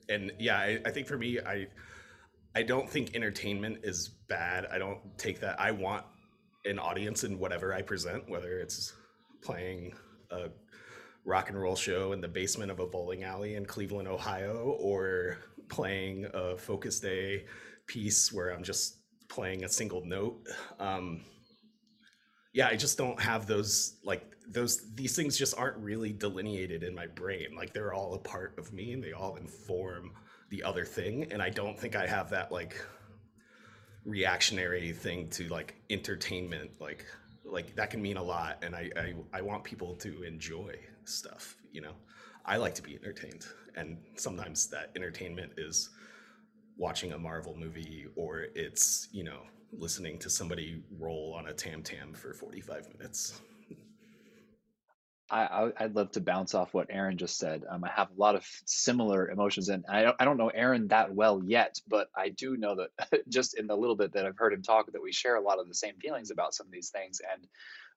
and 0.10 0.32
yeah, 0.39 0.58
I, 0.58 0.80
I 0.86 0.91
think 0.91 1.08
for 1.08 1.18
me, 1.18 1.39
I 1.39 1.68
I 2.56 2.64
don't 2.64 2.89
think 2.89 3.16
entertainment 3.16 3.80
is 3.84 4.10
bad. 4.28 4.66
I 4.72 4.78
don't 4.78 4.99
take 5.18 5.39
that. 5.41 5.60
I 5.60 5.72
want 5.72 6.06
an 6.66 6.80
audience 6.80 7.24
in 7.24 7.38
whatever 7.38 7.74
I 7.74 7.82
present, 7.82 8.30
whether 8.30 8.60
it's 8.60 8.93
playing 9.41 9.93
a 10.32 10.49
rock 11.26 11.49
and 11.49 11.60
roll 11.60 11.76
show 11.76 12.14
in 12.14 12.22
the 12.22 12.28
basement 12.28 12.72
of 12.72 12.80
a 12.80 12.86
bowling 12.86 13.24
alley 13.24 13.56
in 13.56 13.66
Cleveland, 13.66 14.08
Ohio, 14.08 14.76
or 14.80 15.38
playing 15.72 16.28
a 16.34 16.57
focus 16.57 16.99
day 16.99 17.45
piece 17.88 18.32
where 18.32 18.49
I'm 18.49 18.61
just 18.61 18.97
playing 19.30 19.63
a 19.63 19.69
single 19.69 20.05
note. 20.05 20.45
Um, 20.80 21.22
yeah, 22.53 22.67
I 22.67 22.76
just 22.76 22.97
don't 22.97 23.19
have 23.19 23.47
those 23.47 23.95
like 24.03 24.24
those 24.47 24.93
these 24.93 25.15
things 25.15 25.38
just 25.38 25.57
aren't 25.57 25.78
really 25.78 26.11
delineated 26.11 26.84
in 26.84 26.93
my 26.93 27.07
brain. 27.07 27.55
Like 27.55 27.74
they're 27.74 27.93
all 27.93 28.13
a 28.13 28.19
part 28.19 28.59
of 28.59 28.74
me 28.74 28.91
and 28.91 29.01
they 29.01 29.13
all 29.13 29.38
inform 29.38 30.11
the 30.49 30.61
other 30.61 30.84
thing. 30.84 31.32
And 31.32 31.41
I 31.41 31.49
don't 31.49 31.80
think 31.80 31.95
I 31.95 32.05
have 32.05 32.30
that 32.32 32.51
like 32.51 32.76
reactionary 34.03 34.91
thing 34.91 35.30
to 35.30 35.47
like 35.47 35.76
entertainment. 35.89 36.72
Like 36.82 37.05
like 37.45 37.74
that 37.78 37.89
can 37.89 38.01
mean 38.01 38.17
a 38.17 38.24
lot. 38.24 38.61
And 38.61 38.76
I 38.76 38.89
I, 38.97 39.13
I 39.34 39.41
want 39.41 39.63
people 39.63 39.95
to 39.95 40.24
enjoy 40.24 40.76
stuff, 41.05 41.55
you 41.72 41.80
know. 41.80 41.93
I 42.45 42.57
like 42.57 42.76
to 42.76 42.82
be 42.82 42.95
entertained 42.95 43.45
and 43.76 43.97
sometimes 44.15 44.67
that 44.69 44.91
entertainment 44.95 45.53
is 45.57 45.89
watching 46.78 47.13
a 47.13 47.17
Marvel 47.17 47.55
movie 47.55 48.07
or 48.15 48.47
it's, 48.55 49.07
you 49.11 49.24
know, 49.24 49.41
listening 49.72 50.19
to 50.19 50.30
somebody 50.30 50.84
roll 50.99 51.36
on 51.38 51.47
a 51.47 51.53
tam 51.53 51.84
tam 51.84 52.13
for 52.13 52.34
45 52.34 52.88
minutes. 52.97 53.41
I, 55.32 55.72
I'd 55.78 55.95
love 55.95 56.11
to 56.11 56.19
bounce 56.19 56.53
off 56.53 56.74
what 56.74 56.88
Aaron 56.89 57.17
just 57.17 57.38
said. 57.38 57.63
Um, 57.69 57.86
I 57.86 57.89
have 57.89 58.09
a 58.09 58.19
lot 58.19 58.36
of 58.36 58.45
similar 58.65 59.30
emotions, 59.30 59.69
and 59.69 59.86
I 59.88 60.01
don't, 60.03 60.15
I 60.19 60.26
don't 60.26 60.36
know 60.36 60.49
Aaron 60.49 60.89
that 60.89 61.15
well 61.15 61.41
yet, 61.41 61.80
but 61.88 62.09
I 62.15 62.30
do 62.30 62.57
know 62.57 62.76
that 62.76 63.22
just 63.30 63.57
in 63.57 63.65
the 63.65 63.76
little 63.78 63.95
bit 63.95 64.11
that 64.11 64.26
I've 64.26 64.38
heard 64.38 64.51
him 64.51 64.61
talk, 64.61 64.91
that 64.91 65.01
we 65.01 65.13
share 65.13 65.38
a 65.38 65.41
lot 65.41 65.59
of 65.59 65.69
the 65.69 65.74
same 65.74 65.95
feelings 66.01 66.32
about 66.32 66.53
some 66.53 66.67
of 66.67 66.74
these 66.74 66.89
things. 66.89 67.22
And 67.32 67.47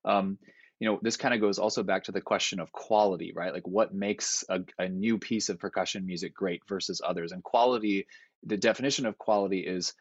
um, 0.04 0.38
you 0.84 0.90
know, 0.90 0.98
this 1.00 1.16
kind 1.16 1.32
of 1.32 1.40
goes 1.40 1.58
also 1.58 1.82
back 1.82 2.04
to 2.04 2.12
the 2.12 2.20
question 2.20 2.60
of 2.60 2.70
quality, 2.70 3.32
right? 3.34 3.54
Like 3.54 3.66
what 3.66 3.94
makes 3.94 4.44
a, 4.50 4.60
a 4.78 4.86
new 4.86 5.16
piece 5.16 5.48
of 5.48 5.58
percussion 5.58 6.04
music 6.04 6.34
great 6.34 6.60
versus 6.68 7.00
others. 7.02 7.32
And 7.32 7.42
quality, 7.42 8.06
the 8.42 8.58
definition 8.58 9.06
of 9.06 9.16
quality 9.16 9.60
is 9.60 9.94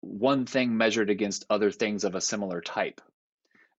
one 0.00 0.44
thing 0.44 0.76
measured 0.76 1.08
against 1.08 1.46
other 1.48 1.70
things 1.70 2.02
of 2.02 2.16
a 2.16 2.20
similar 2.20 2.60
type. 2.60 3.00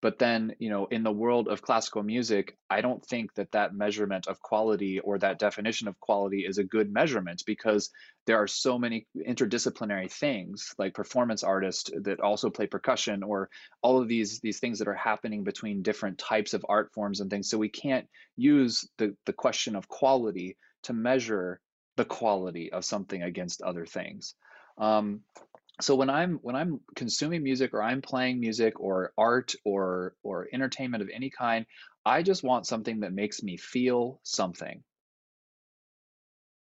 But 0.02 0.20
then 0.20 0.54
you 0.60 0.70
know 0.70 0.86
in 0.86 1.04
the 1.04 1.12
world 1.12 1.48
of 1.48 1.62
classical 1.62 2.04
music 2.04 2.58
i 2.70 2.82
don't 2.82 3.06
think 3.06 3.34
that 3.36 3.52
that 3.52 3.74
measurement 3.74 4.28
of 4.28 4.42
quality 4.42 5.00
or 5.00 5.18
that 5.18 5.40
definition 5.40 5.88
of 5.88 6.00
quality 6.00 6.46
is 6.46 6.58
a 6.58 6.64
good 6.64 6.92
measurement 6.92 7.44
because 7.46 7.90
there 8.30 8.38
are 8.38 8.48
so 8.48 8.78
many 8.78 9.08
interdisciplinary 9.28 10.12
things 10.12 10.76
like 10.78 10.94
performance 10.94 11.44
artists 11.44 11.90
that 12.02 12.20
also 12.20 12.50
play 12.50 12.68
percussion 12.68 13.24
or 13.24 13.50
all 13.82 14.00
of 14.00 14.08
these 14.08 14.40
these 14.42 14.60
things 14.60 14.80
that 14.80 14.88
are 14.88 14.94
happening 14.94 15.44
between 15.44 15.82
different 15.82 16.18
types 16.18 16.54
of 16.54 16.66
art 16.70 16.92
forms 16.94 17.22
and 17.22 17.30
things. 17.30 17.50
So 17.50 17.58
we 17.58 17.70
can't 17.70 18.08
use 18.38 18.88
the 18.98 19.16
the 19.26 19.34
question 19.34 19.76
of 19.76 19.88
quality 19.88 20.58
to 20.84 20.94
measure 20.94 21.60
the 21.98 22.06
quality 22.06 22.72
of 22.72 22.86
something 22.86 23.24
against 23.24 23.62
other 23.62 23.86
things. 23.86 24.36
Um, 24.78 25.22
so 25.82 25.96
when 25.96 26.10
i'm 26.10 26.40
when 26.42 26.56
i'm 26.56 26.80
consuming 26.96 27.44
music 27.44 27.74
or 27.74 27.82
i'm 27.82 28.02
playing 28.02 28.40
music 28.40 28.80
or 28.80 29.14
art 29.18 29.56
or 29.64 30.14
or 30.24 30.48
entertainment 30.54 31.02
of 31.02 31.10
any 31.14 31.30
kind 31.30 31.66
i 32.06 32.22
just 32.22 32.44
want 32.44 32.66
something 32.66 33.02
that 33.02 33.14
makes 33.14 33.44
me 33.44 33.58
feel 33.58 34.20
something. 34.24 34.84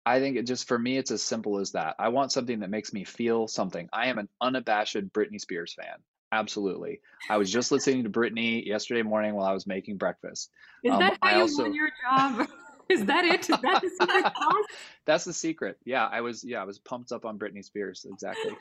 I 0.03 0.19
think 0.19 0.35
it 0.35 0.47
just 0.47 0.67
for 0.67 0.77
me 0.77 0.97
it's 0.97 1.11
as 1.11 1.21
simple 1.21 1.59
as 1.59 1.73
that. 1.73 1.95
I 1.99 2.09
want 2.09 2.31
something 2.31 2.61
that 2.61 2.69
makes 2.69 2.91
me 2.91 3.03
feel 3.03 3.47
something. 3.47 3.87
I 3.93 4.07
am 4.07 4.17
an 4.17 4.29
unabashed 4.41 4.97
britney 5.13 5.39
spears 5.39 5.73
fan. 5.73 5.97
Absolutely. 6.31 7.01
I 7.29 7.37
was 7.37 7.51
just 7.51 7.71
listening 7.71 8.03
to 8.03 8.09
britney 8.09 8.65
yesterday 8.65 9.03
morning 9.03 9.35
while 9.35 9.45
i 9.45 9.53
was 9.53 9.67
making 9.67 9.97
breakfast. 9.97 10.49
Is 10.83 10.91
um, 10.91 10.99
that 10.99 11.17
how 11.21 11.29
i 11.29 11.35
you 11.35 11.41
also 11.41 11.63
won 11.63 11.73
your 11.73 11.89
job? 12.01 12.47
Is 12.89 13.05
that 13.05 13.23
it? 13.23 13.49
Is 13.49 13.57
that 13.61 13.81
the 13.81 13.89
secret 13.89 14.25
sauce? 14.37 14.65
that's 15.05 15.23
the 15.23 15.33
secret. 15.33 15.77
Yeah 15.85 16.05
i 16.05 16.19
was 16.21 16.43
yeah 16.43 16.61
i 16.61 16.65
was 16.65 16.79
pumped 16.79 17.11
up 17.11 17.25
on 17.25 17.39
britney 17.39 17.63
spears 17.63 18.05
exactly 18.09 18.51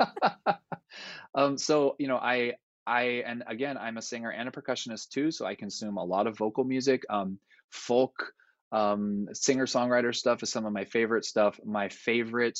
um, 1.34 1.58
so 1.58 1.96
you 1.98 2.08
know, 2.08 2.16
I 2.16 2.54
I 2.86 3.22
and 3.26 3.44
again, 3.46 3.76
I'm 3.78 3.96
a 3.96 4.02
singer 4.02 4.30
and 4.30 4.48
a 4.48 4.52
percussionist 4.52 5.08
too, 5.10 5.30
so 5.30 5.46
I 5.46 5.54
consume 5.54 5.96
a 5.96 6.04
lot 6.04 6.26
of 6.26 6.36
vocal 6.36 6.64
music. 6.64 7.02
Um, 7.10 7.38
folk, 7.70 8.32
um, 8.72 9.28
singer 9.32 9.66
songwriter 9.66 10.14
stuff 10.14 10.42
is 10.42 10.50
some 10.50 10.66
of 10.66 10.72
my 10.72 10.84
favorite 10.84 11.24
stuff. 11.24 11.58
My 11.64 11.88
favorite, 11.88 12.58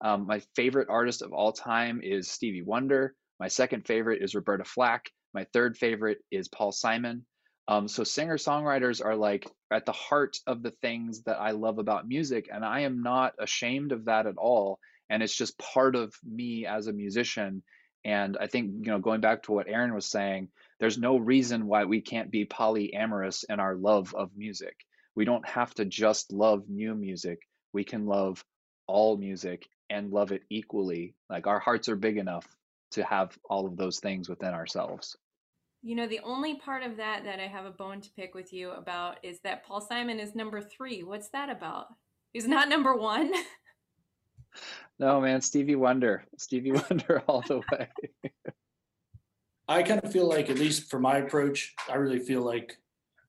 um, 0.00 0.26
my 0.26 0.40
favorite 0.54 0.88
artist 0.90 1.22
of 1.22 1.32
all 1.32 1.52
time 1.52 2.00
is 2.02 2.30
Stevie 2.30 2.62
Wonder. 2.62 3.14
My 3.40 3.48
second 3.48 3.86
favorite 3.86 4.22
is 4.22 4.34
Roberta 4.34 4.64
Flack. 4.64 5.10
My 5.34 5.46
third 5.52 5.76
favorite 5.76 6.18
is 6.30 6.48
Paul 6.48 6.72
Simon. 6.72 7.26
Um, 7.68 7.88
so 7.88 8.04
singer 8.04 8.36
songwriters 8.36 9.04
are 9.04 9.16
like 9.16 9.46
at 9.70 9.86
the 9.86 9.92
heart 9.92 10.36
of 10.46 10.62
the 10.62 10.72
things 10.82 11.22
that 11.22 11.40
I 11.40 11.52
love 11.52 11.78
about 11.78 12.08
music, 12.08 12.48
and 12.52 12.64
I 12.64 12.80
am 12.80 13.02
not 13.02 13.34
ashamed 13.38 13.92
of 13.92 14.04
that 14.06 14.26
at 14.26 14.36
all 14.36 14.78
and 15.12 15.22
it's 15.22 15.36
just 15.36 15.58
part 15.58 15.94
of 15.94 16.14
me 16.24 16.66
as 16.66 16.88
a 16.88 16.92
musician 16.92 17.62
and 18.04 18.36
i 18.40 18.46
think 18.48 18.72
you 18.80 18.90
know 18.90 18.98
going 18.98 19.20
back 19.20 19.42
to 19.42 19.52
what 19.52 19.68
aaron 19.68 19.94
was 19.94 20.06
saying 20.06 20.48
there's 20.80 20.98
no 20.98 21.18
reason 21.18 21.66
why 21.66 21.84
we 21.84 22.00
can't 22.00 22.30
be 22.32 22.46
polyamorous 22.46 23.44
in 23.48 23.60
our 23.60 23.76
love 23.76 24.14
of 24.14 24.30
music 24.36 24.74
we 25.14 25.24
don't 25.24 25.46
have 25.46 25.72
to 25.74 25.84
just 25.84 26.32
love 26.32 26.64
new 26.68 26.94
music 26.94 27.40
we 27.72 27.84
can 27.84 28.06
love 28.06 28.44
all 28.88 29.16
music 29.18 29.68
and 29.90 30.10
love 30.12 30.32
it 30.32 30.42
equally 30.50 31.14
like 31.30 31.46
our 31.46 31.60
hearts 31.60 31.88
are 31.90 31.96
big 31.96 32.16
enough 32.16 32.46
to 32.90 33.04
have 33.04 33.38
all 33.48 33.66
of 33.66 33.76
those 33.76 34.00
things 34.00 34.28
within 34.28 34.54
ourselves 34.54 35.16
You 35.82 35.96
know, 35.96 36.06
the 36.06 36.20
only 36.22 36.56
part 36.56 36.84
of 36.84 36.96
that 36.98 37.24
that 37.24 37.40
I 37.40 37.48
have 37.48 37.64
a 37.64 37.70
bone 37.72 38.00
to 38.02 38.10
pick 38.16 38.34
with 38.36 38.52
you 38.52 38.70
about 38.70 39.18
is 39.24 39.40
that 39.40 39.64
Paul 39.66 39.80
Simon 39.80 40.20
is 40.20 40.34
number 40.34 40.60
three. 40.60 41.02
What's 41.02 41.30
that 41.30 41.50
about? 41.50 41.86
He's 42.32 42.46
not 42.46 42.68
number 42.68 42.94
one. 42.96 43.32
no 44.98 45.20
man 45.20 45.40
stevie 45.40 45.76
wonder 45.76 46.24
stevie 46.36 46.72
wonder 46.90 47.22
all 47.26 47.42
the 47.42 47.60
way 47.72 47.88
I 49.68 49.82
kind 49.82 50.00
of 50.02 50.12
feel 50.12 50.28
like, 50.28 50.50
at 50.50 50.58
least 50.58 50.90
for 50.90 50.98
my 50.98 51.18
approach, 51.18 51.74
I 51.90 51.94
really 51.94 52.18
feel 52.18 52.42
like 52.42 52.76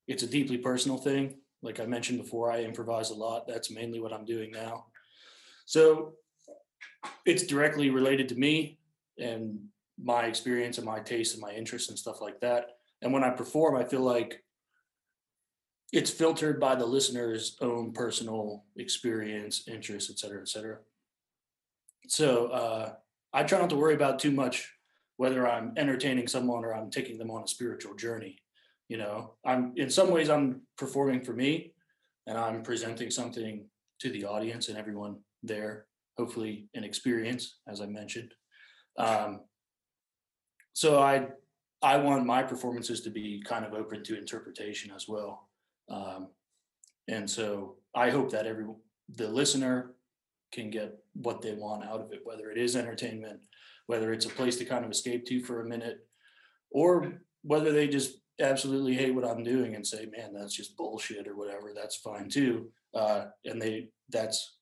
it's 0.07 0.23
a 0.23 0.27
deeply 0.27 0.57
personal 0.57 0.97
thing. 0.97 1.35
Like 1.61 1.79
I 1.79 1.85
mentioned 1.85 2.19
before, 2.19 2.51
I 2.51 2.63
improvise 2.63 3.11
a 3.11 3.15
lot. 3.15 3.47
That's 3.47 3.71
mainly 3.71 4.01
what 4.01 4.11
I'm 4.11 4.25
doing 4.25 4.51
now. 4.51 4.87
So 5.65 6.15
it's 7.25 7.47
directly 7.47 7.89
related 7.89 8.27
to 8.29 8.35
me 8.35 8.79
and 9.17 9.59
my 10.01 10.25
experience 10.25 10.77
and 10.77 10.85
my 10.85 10.99
taste 10.99 11.33
and 11.33 11.41
my 11.41 11.53
interests 11.53 11.89
and 11.89 11.97
stuff 11.97 12.19
like 12.19 12.41
that. 12.41 12.71
And 13.01 13.13
when 13.13 13.23
I 13.23 13.29
perform, 13.29 13.77
I 13.77 13.85
feel 13.85 14.01
like 14.01 14.43
it's 15.93 16.09
filtered 16.09 16.59
by 16.59 16.75
the 16.75 16.85
listener's 16.85 17.55
own 17.61 17.93
personal 17.93 18.65
experience, 18.75 19.67
interests, 19.67 20.09
et 20.09 20.17
cetera, 20.17 20.41
et 20.41 20.49
cetera. 20.49 20.79
So 22.07 22.47
uh, 22.47 22.93
I 23.33 23.43
try 23.43 23.59
not 23.59 23.69
to 23.69 23.75
worry 23.75 23.95
about 23.95 24.19
too 24.19 24.31
much 24.31 24.71
whether 25.17 25.47
I'm 25.47 25.73
entertaining 25.77 26.27
someone 26.27 26.65
or 26.65 26.73
I'm 26.73 26.89
taking 26.89 27.17
them 27.17 27.31
on 27.31 27.43
a 27.43 27.47
spiritual 27.47 27.95
journey. 27.95 28.37
You 28.89 28.97
know, 28.97 29.35
I'm 29.45 29.73
in 29.75 29.89
some 29.89 30.11
ways 30.11 30.29
I'm 30.29 30.61
performing 30.77 31.23
for 31.23 31.33
me 31.33 31.73
and 32.27 32.37
I'm 32.37 32.63
presenting 32.63 33.11
something 33.11 33.65
to 33.99 34.09
the 34.09 34.25
audience 34.25 34.69
and 34.69 34.77
everyone 34.77 35.17
there, 35.41 35.85
hopefully 36.17 36.67
an 36.73 36.83
experience, 36.83 37.59
as 37.67 37.79
I 37.79 37.85
mentioned. 37.85 38.33
Um, 38.97 39.41
so 40.73 41.01
I 41.01 41.27
I 41.81 41.97
want 41.97 42.25
my 42.25 42.43
performances 42.43 43.01
to 43.01 43.09
be 43.09 43.43
kind 43.45 43.65
of 43.65 43.73
open 43.73 44.03
to 44.03 44.17
interpretation 44.17 44.91
as 44.95 45.07
well. 45.07 45.49
Um, 45.89 46.29
and 47.09 47.29
so 47.29 47.75
I 47.93 48.09
hope 48.09 48.31
that 48.31 48.45
every 48.45 48.65
the 49.15 49.27
listener 49.27 49.92
can 50.53 50.69
get 50.69 50.97
what 51.13 51.41
they 51.41 51.53
want 51.53 51.83
out 51.83 51.99
of 51.99 52.13
it, 52.13 52.21
whether 52.23 52.51
it 52.51 52.57
is 52.57 52.75
entertainment, 52.75 53.39
whether 53.87 54.13
it's 54.13 54.25
a 54.25 54.29
place 54.29 54.57
to 54.57 54.65
kind 54.65 54.85
of 54.85 54.91
escape 54.91 55.25
to 55.25 55.41
for 55.41 55.61
a 55.61 55.67
minute, 55.67 56.07
or 56.71 57.21
whether 57.41 57.71
they 57.71 57.87
just 57.87 58.19
absolutely 58.39 58.93
hate 58.93 59.13
what 59.13 59.25
I'm 59.25 59.43
doing 59.43 59.75
and 59.75 59.85
say, 59.85 60.05
"Man, 60.05 60.33
that's 60.33 60.53
just 60.53 60.77
bullshit" 60.77 61.27
or 61.27 61.35
whatever. 61.35 61.73
That's 61.73 61.97
fine 61.97 62.29
too, 62.29 62.71
uh, 62.93 63.25
and 63.45 63.61
they 63.61 63.89
that's 64.09 64.57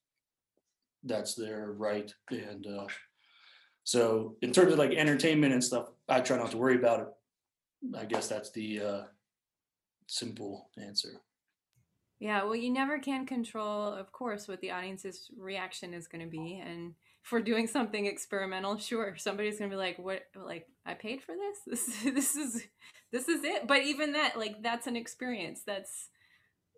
that's 1.03 1.35
their 1.35 1.73
right. 1.73 2.11
And 2.29 2.65
uh, 2.65 2.87
so, 3.83 4.37
in 4.41 4.51
terms 4.51 4.73
of 4.73 4.79
like 4.79 4.91
entertainment 4.91 5.53
and 5.53 5.63
stuff, 5.63 5.87
I 6.07 6.21
try 6.21 6.37
not 6.37 6.51
to 6.51 6.57
worry 6.57 6.75
about 6.75 7.01
it. 7.01 7.97
I 7.97 8.05
guess 8.05 8.27
that's 8.27 8.51
the 8.51 8.81
uh, 8.81 9.03
simple 10.07 10.69
answer. 10.77 11.21
Yeah, 12.21 12.43
well, 12.43 12.55
you 12.55 12.69
never 12.69 12.99
can 12.99 13.25
control, 13.25 13.91
of 13.93 14.11
course, 14.11 14.47
what 14.47 14.61
the 14.61 14.69
audience's 14.69 15.27
reaction 15.35 15.91
is 15.95 16.07
going 16.07 16.23
to 16.23 16.29
be. 16.29 16.61
And 16.63 16.93
if 17.25 17.31
we're 17.31 17.41
doing 17.41 17.65
something 17.65 18.05
experimental, 18.05 18.77
sure, 18.77 19.15
somebody's 19.17 19.57
going 19.57 19.71
to 19.71 19.75
be 19.75 19.79
like, 19.79 19.97
"What? 19.97 20.21
Like, 20.35 20.67
I 20.85 20.93
paid 20.93 21.23
for 21.23 21.33
this? 21.35 21.57
This, 21.67 22.03
this 22.03 22.35
is, 22.35 22.63
this 23.11 23.27
is 23.27 23.43
it." 23.43 23.67
But 23.67 23.81
even 23.81 24.11
that, 24.13 24.37
like, 24.37 24.61
that's 24.61 24.85
an 24.85 24.95
experience. 24.95 25.63
That's 25.65 26.09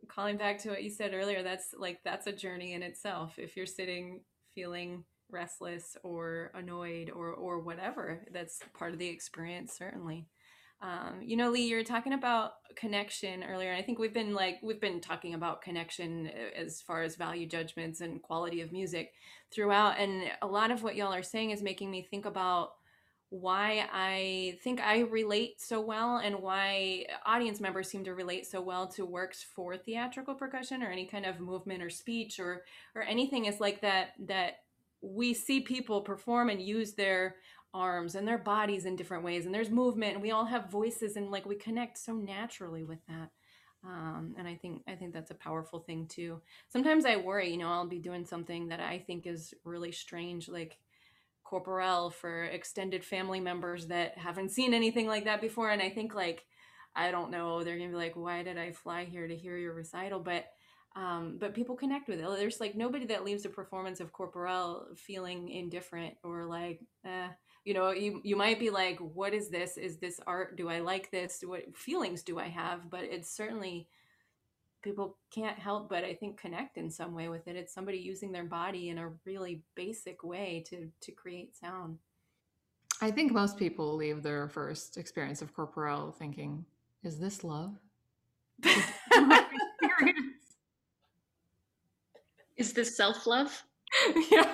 calling 0.08 0.38
back 0.38 0.60
to 0.60 0.70
what 0.70 0.84
you 0.84 0.90
said 0.90 1.14
earlier. 1.14 1.44
That's 1.44 1.76
like 1.78 2.00
that's 2.06 2.28
a 2.28 2.32
journey 2.34 2.74
in 2.74 2.82
itself. 2.82 3.34
If 3.38 3.58
you're 3.58 3.66
sitting 3.66 4.22
feeling 4.56 5.04
restless 5.30 5.98
or 6.04 6.52
annoyed 6.56 7.12
or 7.14 7.34
or 7.34 7.60
whatever, 7.60 8.26
that's 8.32 8.60
part 8.74 8.94
of 8.94 9.00
the 9.00 9.08
experience, 9.10 9.76
certainly. 9.78 10.28
Um, 10.84 11.22
you 11.22 11.38
know, 11.38 11.50
Lee, 11.50 11.66
you 11.66 11.78
were 11.78 11.84
talking 11.84 12.12
about 12.12 12.56
connection 12.76 13.42
earlier. 13.44 13.72
And 13.72 13.80
I 13.80 13.84
think 13.86 14.00
we've 14.00 14.14
been 14.14 14.34
like, 14.34 14.60
we've 14.62 14.82
been 14.82 15.00
talking 15.00 15.34
about 15.34 15.62
connection 15.62 16.28
uh, 16.28 16.60
as 16.60 16.82
far 16.82 17.04
as 17.04 17.16
value 17.16 17.48
judgments 17.48 18.02
and 18.02 18.22
quality 18.22 18.60
of 18.60 18.74
music 18.74 19.14
throughout. 19.50 19.98
And 19.98 20.24
a 20.42 20.48
lot 20.48 20.72
of 20.72 20.84
what 20.84 20.98
y'all 20.98 21.14
are 21.14 21.24
saying 21.24 21.52
is 21.52 21.64
making 21.64 21.90
me 21.90 22.06
think 22.12 22.26
about 22.26 22.72
why 23.30 23.88
I 23.92 24.60
think 24.64 24.82
I 24.82 25.00
relate 25.00 25.60
so 25.60 25.82
well 25.82 26.18
and 26.18 26.36
why 26.42 27.06
audience 27.26 27.62
members 27.62 27.90
seem 27.90 28.04
to 28.04 28.14
relate 28.14 28.46
so 28.46 28.62
well 28.62 28.88
to 28.90 29.06
works 29.06 29.44
for 29.56 29.76
theatrical 29.78 30.36
percussion 30.36 30.84
or 30.84 30.92
any 30.92 31.08
kind 31.08 31.26
of 31.26 31.40
movement 31.40 31.82
or 31.82 31.90
speech 31.90 32.40
or 32.40 32.64
or 32.94 33.02
anything 33.02 33.46
is 33.46 33.60
like 33.60 33.82
that 33.82 34.10
that 34.28 34.58
we 35.02 35.34
see 35.34 35.62
people 35.62 36.02
perform 36.02 36.50
and 36.50 36.62
use 36.62 36.94
their 36.94 37.36
arms 37.74 38.16
and 38.16 38.28
their 38.28 38.38
bodies 38.38 38.86
in 38.86 38.96
different 38.96 39.24
ways 39.24 39.46
and 39.46 39.54
there's 39.54 39.70
movement 39.70 40.14
and 40.14 40.22
we 40.22 40.32
all 40.32 40.46
have 40.46 40.70
voices 40.70 41.16
and 41.16 41.32
like 41.32 41.46
we 41.46 41.56
connect 41.56 41.98
so 41.98 42.14
naturally 42.14 42.84
with 42.84 43.00
that. 43.08 43.30
Um, 43.86 44.36
and 44.38 44.48
i 44.48 44.56
think 44.56 44.82
i 44.88 44.96
think 44.96 45.14
that's 45.14 45.32
a 45.32 45.36
powerful 45.36 45.80
thing 45.80 46.08
too. 46.08 46.42
Sometimes 46.70 47.06
i 47.06 47.18
worry 47.18 47.52
you 47.52 47.58
know 47.58 47.68
i'll 47.68 47.88
be 47.88 48.00
doing 48.00 48.26
something 48.26 48.70
that 48.70 48.80
i 48.80 48.98
think 48.98 49.28
is 49.28 49.54
really 49.66 49.92
strange 49.92 50.48
like 50.48 50.78
corporel 51.46 52.14
for 52.14 52.46
extended 52.46 53.04
family 53.04 53.42
members 53.42 53.88
that 53.88 54.18
haven't 54.18 54.52
seen 54.52 54.74
anything 54.74 55.06
like 55.06 55.26
that 55.26 55.42
before 55.42 55.70
and 55.70 55.82
i 55.82 55.90
think 55.90 56.16
like 56.16 56.46
i 56.96 57.12
don't 57.12 57.30
know 57.30 57.64
they're 57.64 57.78
gonna 57.78 57.90
be 57.90 57.96
like 57.96 58.16
why 58.16 58.42
did 58.42 58.58
i 58.58 58.72
fly 58.72 59.04
here 59.04 59.28
to 59.28 59.36
hear 59.36 59.58
your 59.58 59.74
recital? 59.74 60.20
But 60.20 60.46
um, 60.96 61.38
but 61.40 61.56
people 61.56 61.76
connect 61.76 62.08
with 62.08 62.20
it. 62.20 62.38
There's 62.38 62.60
like 62.60 62.76
nobody 62.76 63.06
that 63.08 63.24
leaves 63.24 63.46
a 63.46 63.50
performance 63.50 64.00
of 64.00 64.14
Corporel 64.14 64.96
feeling 64.98 65.50
indifferent 65.50 66.16
or 66.24 66.46
like, 66.46 66.82
eh, 67.06 67.30
you 67.66 67.74
know 67.74 67.92
you 67.92 68.22
you 68.24 68.36
might 68.36 68.60
be 68.60 68.70
like 68.70 69.00
what 69.00 69.34
is 69.34 69.50
this? 69.50 69.78
Is 69.78 69.98
this 69.98 70.20
art? 70.28 70.58
Do 70.58 70.70
i 70.70 70.80
like 70.80 71.12
this? 71.12 71.44
What 71.46 71.76
feelings 71.76 72.24
do 72.24 72.40
i 72.40 72.48
have? 72.48 72.90
But 72.90 73.04
it's 73.04 73.30
certainly 73.30 73.88
people 74.82 75.16
can't 75.32 75.58
help 75.58 75.88
but 75.88 76.04
i 76.04 76.14
think 76.14 76.38
connect 76.38 76.78
in 76.78 76.90
some 76.90 77.14
way 77.14 77.30
with 77.30 77.48
it. 77.48 77.56
It's 77.56 77.74
somebody 77.74 77.98
using 77.98 78.32
their 78.32 78.44
body 78.44 78.90
in 78.90 78.98
a 78.98 79.12
really 79.26 79.64
basic 79.76 80.24
way 80.24 80.64
to 80.68 80.90
to 81.02 81.12
create 81.12 81.56
sound. 81.56 82.00
I 83.02 83.12
think 83.12 83.32
most 83.32 83.58
people 83.58 83.96
leave 83.96 84.24
their 84.24 84.48
first 84.50 84.98
experience 84.98 85.42
of 85.42 85.56
Corporel 85.56 86.14
thinking, 86.14 86.66
"Is 87.04 87.18
this 87.18 87.44
love?" 87.44 87.76
Is 92.58 92.74
this 92.74 92.96
self 92.98 93.26
love? 93.26 93.64
yeah. 94.32 94.54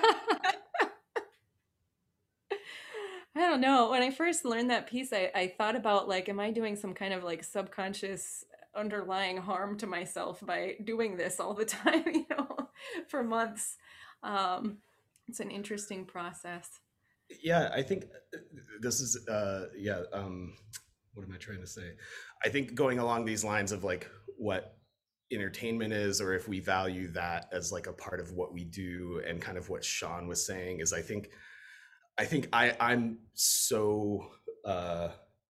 I 3.36 3.40
don't 3.40 3.60
know. 3.60 3.90
When 3.90 4.02
I 4.02 4.10
first 4.10 4.44
learned 4.44 4.70
that 4.70 4.88
piece, 4.88 5.12
I, 5.12 5.30
I 5.34 5.54
thought 5.56 5.76
about 5.76 6.08
like, 6.08 6.28
am 6.28 6.40
I 6.40 6.50
doing 6.50 6.74
some 6.74 6.94
kind 6.94 7.14
of 7.14 7.22
like 7.22 7.44
subconscious 7.44 8.44
underlying 8.74 9.36
harm 9.36 9.76
to 9.78 9.86
myself 9.86 10.44
by 10.44 10.76
doing 10.82 11.16
this 11.16 11.38
all 11.38 11.54
the 11.54 11.64
time, 11.66 12.04
you 12.06 12.26
know, 12.30 12.70
for 13.08 13.22
months? 13.22 13.76
Um, 14.22 14.78
it's 15.28 15.40
an 15.40 15.50
interesting 15.50 16.04
process. 16.04 16.68
Yeah, 17.42 17.70
I 17.72 17.82
think 17.82 18.06
uh, 18.34 18.38
this 18.80 19.00
is 19.00 19.28
uh 19.28 19.66
yeah, 19.78 20.02
um 20.12 20.54
what 21.14 21.24
am 21.24 21.32
I 21.32 21.36
trying 21.36 21.60
to 21.60 21.66
say? 21.66 21.92
I 22.44 22.48
think 22.48 22.74
going 22.74 22.98
along 22.98 23.24
these 23.24 23.44
lines 23.44 23.70
of 23.70 23.84
like 23.84 24.10
what 24.36 24.76
entertainment 25.32 25.92
is 25.92 26.20
or 26.20 26.34
if 26.34 26.48
we 26.48 26.58
value 26.58 27.08
that 27.12 27.46
as 27.52 27.70
like 27.70 27.86
a 27.86 27.92
part 27.92 28.18
of 28.18 28.32
what 28.32 28.52
we 28.52 28.64
do 28.64 29.22
and 29.26 29.40
kind 29.40 29.56
of 29.56 29.68
what 29.68 29.84
Sean 29.84 30.26
was 30.26 30.44
saying 30.44 30.80
is 30.80 30.92
I 30.92 31.02
think 31.02 31.30
I 32.18 32.24
think 32.24 32.48
I 32.52 32.76
I'm 32.80 33.18
so 33.34 34.26
uh 34.64 35.08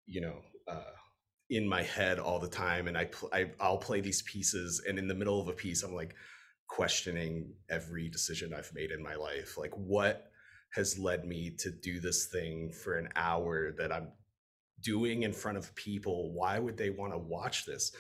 you 0.06 0.20
know 0.20 0.36
uh 0.66 0.92
in 1.50 1.66
my 1.66 1.82
head 1.82 2.18
all 2.18 2.38
the 2.38 2.48
time 2.48 2.88
and 2.88 2.98
I, 2.98 3.06
pl- 3.06 3.30
I 3.32 3.50
I'll 3.59 3.78
play 3.78 4.00
these 4.00 4.22
pieces 4.22 4.82
and 4.86 4.98
in 4.98 5.09
the 5.09 5.14
middle 5.14 5.40
of 5.40 5.48
a 5.48 5.52
piece 5.52 5.82
I'm 5.82 5.94
like 5.94 6.14
questioning 6.68 7.54
every 7.70 8.09
decision 8.11 8.52
I've 8.52 8.72
made 8.74 8.90
in 8.90 9.02
my 9.02 9.14
life. 9.14 9.56
Like 9.56 9.72
what 9.74 10.30
has 10.74 10.98
led 10.98 11.24
me 11.24 11.50
to 11.59 11.70
do 11.70 11.98
this 12.00 12.26
thing 12.26 12.70
for 12.70 12.98
an 12.98 13.09
hour 13.16 13.72
that 13.78 13.90
I'm 13.90 14.09
doing 14.82 15.22
in 15.22 15.32
front 15.32 15.56
of 15.59 15.74
people? 15.74 16.32
Why 16.34 16.59
would 16.59 16.76
they 16.76 16.90
want 16.90 17.12
to 17.12 17.18
watch 17.18 17.64
this? 17.64 17.92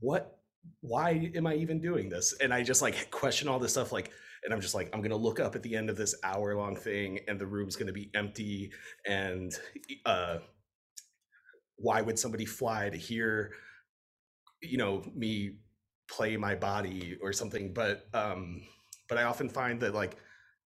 What 0.00 0.40
why 0.82 1.30
am 1.34 1.46
I 1.46 1.54
even 1.54 1.80
doing 1.80 2.08
this? 2.08 2.34
And 2.40 2.52
I 2.52 2.62
just 2.62 2.82
like 2.82 3.10
question 3.10 3.48
all 3.48 3.58
this 3.58 3.72
stuff, 3.72 3.92
like, 3.92 4.10
and 4.44 4.52
I'm 4.54 4.60
just 4.60 4.74
like, 4.74 4.90
I'm 4.92 5.02
gonna 5.02 5.16
look 5.16 5.40
up 5.40 5.54
at 5.54 5.62
the 5.62 5.76
end 5.76 5.90
of 5.90 5.96
this 5.96 6.14
hour 6.22 6.54
long 6.56 6.76
thing, 6.76 7.20
and 7.28 7.38
the 7.38 7.46
room's 7.46 7.76
gonna 7.76 7.92
be 7.92 8.10
empty. 8.14 8.72
And 9.06 9.52
uh, 10.06 10.38
why 11.76 12.00
would 12.02 12.18
somebody 12.18 12.44
fly 12.44 12.90
to 12.90 12.96
hear, 12.96 13.52
you 14.62 14.78
know, 14.78 15.02
me 15.14 15.56
play 16.10 16.36
my 16.36 16.54
body 16.54 17.18
or 17.22 17.32
something? 17.32 17.72
But 17.72 18.06
um, 18.14 18.62
but 19.08 19.18
I 19.18 19.24
often 19.24 19.48
find 19.48 19.80
that 19.80 19.94
like 19.94 20.16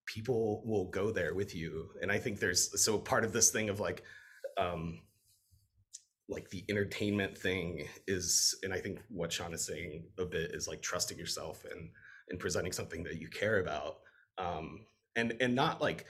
people 0.07 0.62
will 0.66 0.87
go 0.87 1.11
there 1.11 1.35
with 1.35 1.55
you, 1.55 1.91
and 2.03 2.12
I 2.12 2.18
think 2.18 2.41
there's 2.41 2.83
so 2.83 2.99
part 2.99 3.25
of 3.25 3.33
this 3.33 3.51
thing 3.51 3.68
of 3.68 3.81
like 3.81 4.03
um 4.57 5.01
like 6.29 6.49
the 6.51 6.64
entertainment 6.68 7.37
thing 7.37 7.87
is 8.07 8.57
and 8.62 8.72
i 8.72 8.79
think 8.79 8.99
what 9.09 9.33
sean 9.33 9.53
is 9.53 9.66
saying 9.66 10.05
a 10.18 10.25
bit 10.25 10.53
is 10.55 10.66
like 10.66 10.81
trusting 10.81 11.18
yourself 11.18 11.64
and 11.70 11.91
and 12.31 12.39
presenting 12.39 12.72
something 12.72 13.03
that 13.03 13.20
you 13.20 13.29
care 13.29 13.61
about 13.61 13.99
um 14.39 14.81
and 15.16 15.35
and 15.41 15.55
not 15.55 15.81
like 15.81 16.07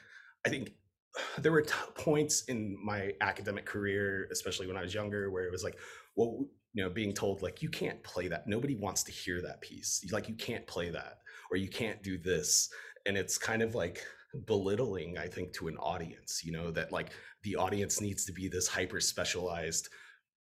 i 0.46 0.48
think 0.48 0.72
there 1.38 1.52
were 1.52 1.62
t- 1.62 1.74
points 1.94 2.44
in 2.44 2.76
my 2.82 3.12
academic 3.20 3.66
career 3.66 4.28
especially 4.30 4.66
when 4.66 4.76
i 4.76 4.82
was 4.82 4.94
younger 4.94 5.30
where 5.30 5.44
it 5.44 5.52
was 5.52 5.64
like 5.64 5.78
well 6.16 6.46
you 6.74 6.82
know 6.82 6.90
being 6.90 7.12
told 7.12 7.40
like 7.40 7.62
you 7.62 7.68
can't 7.70 8.02
play 8.02 8.28
that. 8.28 8.46
Nobody 8.46 8.74
wants 8.74 9.04
to 9.04 9.12
hear 9.12 9.40
that 9.42 9.60
piece. 9.60 10.04
Like 10.12 10.28
you 10.28 10.34
can't 10.34 10.66
play 10.66 10.90
that 10.90 11.18
or 11.50 11.56
you 11.56 11.68
can't 11.68 12.02
do 12.02 12.18
this. 12.18 12.68
And 13.06 13.16
it's 13.16 13.38
kind 13.38 13.62
of 13.62 13.74
like 13.74 14.04
belittling 14.46 15.16
i 15.16 15.28
think 15.28 15.52
to 15.52 15.68
an 15.68 15.76
audience 15.76 16.42
you 16.44 16.50
know 16.50 16.70
that 16.72 16.90
like 16.90 17.10
the 17.44 17.54
audience 17.54 18.00
needs 18.00 18.24
to 18.24 18.32
be 18.32 18.48
this 18.48 18.66
hyper 18.66 18.98
specialized 18.98 19.88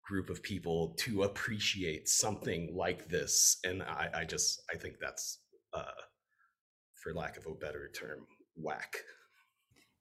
group 0.04 0.30
of 0.30 0.42
people 0.42 0.96
to 0.98 1.22
appreciate 1.22 2.08
something 2.08 2.74
like 2.74 3.08
this 3.08 3.58
and 3.64 3.84
i, 3.84 4.08
I 4.12 4.24
just 4.24 4.62
i 4.72 4.76
think 4.76 4.96
that's 5.00 5.43
uh, 5.74 6.02
for 6.94 7.12
lack 7.12 7.36
of 7.36 7.46
a 7.46 7.54
better 7.54 7.90
term 7.94 8.26
whack 8.56 8.96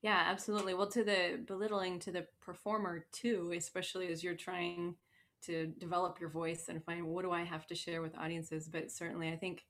Yeah, 0.02 0.24
absolutely. 0.28 0.74
Well, 0.74 0.88
to 0.92 1.04
the 1.04 1.44
belittling 1.48 2.00
to 2.00 2.12
the 2.12 2.28
performer 2.42 3.06
too, 3.12 3.54
especially 3.56 4.12
as 4.12 4.24
you're 4.24 4.36
trying 4.36 4.96
to 5.44 5.68
develop 5.68 6.20
your 6.20 6.30
voice 6.30 6.68
and 6.70 6.84
find 6.84 7.06
what 7.06 7.24
do 7.24 7.32
I 7.32 7.44
have 7.44 7.68
to 7.68 7.76
share 7.76 8.02
with 8.02 8.18
audiences. 8.18 8.68
But 8.68 8.92
certainly, 8.92 9.30
I 9.30 9.36
think 9.36 9.66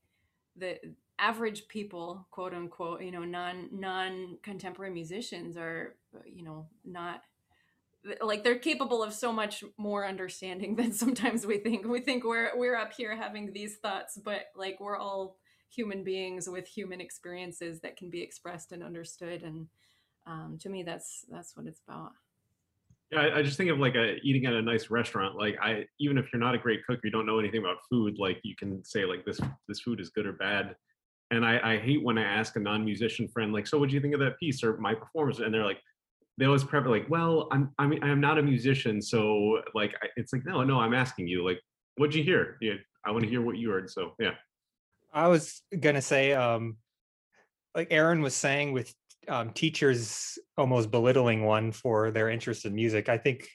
the 0.55 0.79
average 1.19 1.67
people, 1.67 2.27
quote 2.31 2.53
unquote, 2.53 3.01
you 3.01 3.11
know, 3.11 3.23
non 3.23 3.69
non 3.71 4.37
contemporary 4.43 4.93
musicians 4.93 5.57
are, 5.57 5.95
you 6.25 6.43
know, 6.43 6.67
not 6.85 7.21
like 8.21 8.43
they're 8.43 8.59
capable 8.59 9.01
of 9.01 9.13
so 9.13 9.31
much 9.31 9.63
more 9.77 10.05
understanding 10.05 10.75
than 10.79 10.91
sometimes 10.91 11.45
we 11.45 11.57
think. 11.57 11.87
We 11.87 12.01
think 12.01 12.23
we're 12.23 12.57
we're 12.57 12.75
up 12.75 12.93
here 12.93 13.15
having 13.15 13.53
these 13.53 13.77
thoughts, 13.77 14.17
but 14.23 14.45
like 14.55 14.79
we're 14.79 14.97
all 14.97 15.37
human 15.73 16.03
beings 16.03 16.49
with 16.49 16.67
human 16.67 17.01
experiences 17.01 17.79
that 17.81 17.97
can 17.97 18.09
be 18.09 18.21
expressed 18.21 18.71
and 18.71 18.83
understood. 18.83 19.43
And 19.43 19.67
um, 20.25 20.57
to 20.61 20.69
me, 20.69 20.83
that's 20.83 21.25
that's 21.29 21.55
what 21.55 21.65
it's 21.65 21.81
about. 21.87 22.11
Yeah, 23.11 23.21
I, 23.21 23.39
I 23.39 23.43
just 23.43 23.57
think 23.57 23.69
of 23.69 23.79
like 23.79 23.95
a 23.95 24.15
eating 24.23 24.45
at 24.45 24.53
a 24.53 24.61
nice 24.61 24.89
restaurant. 24.89 25.35
Like 25.35 25.57
I, 25.61 25.85
even 25.99 26.17
if 26.17 26.31
you're 26.31 26.39
not 26.39 26.55
a 26.55 26.59
great 26.59 26.85
cook, 26.85 26.99
you 27.03 27.11
don't 27.11 27.25
know 27.25 27.39
anything 27.39 27.59
about 27.59 27.77
food. 27.89 28.17
Like 28.17 28.39
you 28.43 28.55
can 28.55 28.83
say 28.83 29.05
like 29.05 29.25
this 29.25 29.39
this 29.67 29.79
food 29.79 29.99
is 29.99 30.09
good 30.09 30.25
or 30.25 30.33
bad. 30.33 30.75
And 31.31 31.45
I, 31.45 31.59
I 31.63 31.77
hate 31.77 32.03
when 32.03 32.17
I 32.17 32.23
ask 32.23 32.55
a 32.57 32.59
non-musician 32.59 33.27
friend 33.27 33.53
like, 33.53 33.65
so 33.65 33.79
what 33.79 33.89
do 33.89 33.95
you 33.95 34.01
think 34.01 34.13
of 34.13 34.19
that 34.19 34.37
piece 34.39 34.63
or 34.63 34.77
my 34.77 34.93
performance? 34.93 35.39
And 35.39 35.51
they're 35.51 35.65
like, 35.65 35.79
they 36.37 36.45
always 36.45 36.63
prep 36.63 36.85
like, 36.85 37.09
well, 37.09 37.47
I'm 37.51 37.71
I 37.79 37.87
mean 37.87 38.03
I'm 38.03 38.19
not 38.19 38.37
a 38.37 38.43
musician, 38.43 39.01
so 39.01 39.61
like 39.73 39.95
it's 40.15 40.33
like 40.33 40.45
no 40.45 40.63
no 40.63 40.79
I'm 40.79 40.93
asking 40.93 41.27
you 41.27 41.43
like 41.45 41.59
what'd 41.97 42.15
you 42.15 42.23
hear? 42.23 42.57
Yeah, 42.61 42.73
I 43.05 43.11
want 43.11 43.23
to 43.23 43.29
hear 43.29 43.41
what 43.41 43.57
you 43.57 43.69
heard. 43.69 43.89
So 43.89 44.13
yeah. 44.19 44.31
I 45.13 45.27
was 45.27 45.61
gonna 45.79 46.01
say, 46.01 46.33
um, 46.33 46.77
like 47.75 47.87
Aaron 47.91 48.21
was 48.21 48.35
saying, 48.35 48.73
with 48.73 48.93
um, 49.27 49.51
teachers 49.51 50.37
almost 50.57 50.91
belittling 50.91 51.43
one 51.45 51.71
for 51.71 52.11
their 52.11 52.29
interest 52.29 52.65
in 52.65 52.75
music. 52.75 53.09
I 53.09 53.17
think 53.17 53.47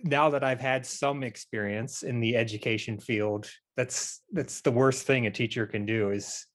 now 0.00 0.30
that 0.30 0.44
I've 0.44 0.60
had 0.60 0.84
some 0.84 1.22
experience 1.22 2.02
in 2.02 2.20
the 2.20 2.36
education 2.36 2.98
field, 2.98 3.48
that's 3.76 4.22
that's 4.32 4.60
the 4.60 4.72
worst 4.72 5.06
thing 5.06 5.26
a 5.26 5.30
teacher 5.30 5.66
can 5.66 5.86
do 5.86 6.10
is 6.10 6.46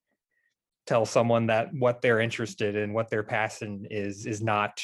tell 0.86 1.06
someone 1.06 1.48
that 1.48 1.74
what 1.74 2.02
they're 2.02 2.20
interested 2.20 2.76
in, 2.76 2.94
what 2.94 3.10
their 3.10 3.24
passion 3.24 3.86
is, 3.90 4.26
is 4.26 4.42
not 4.42 4.82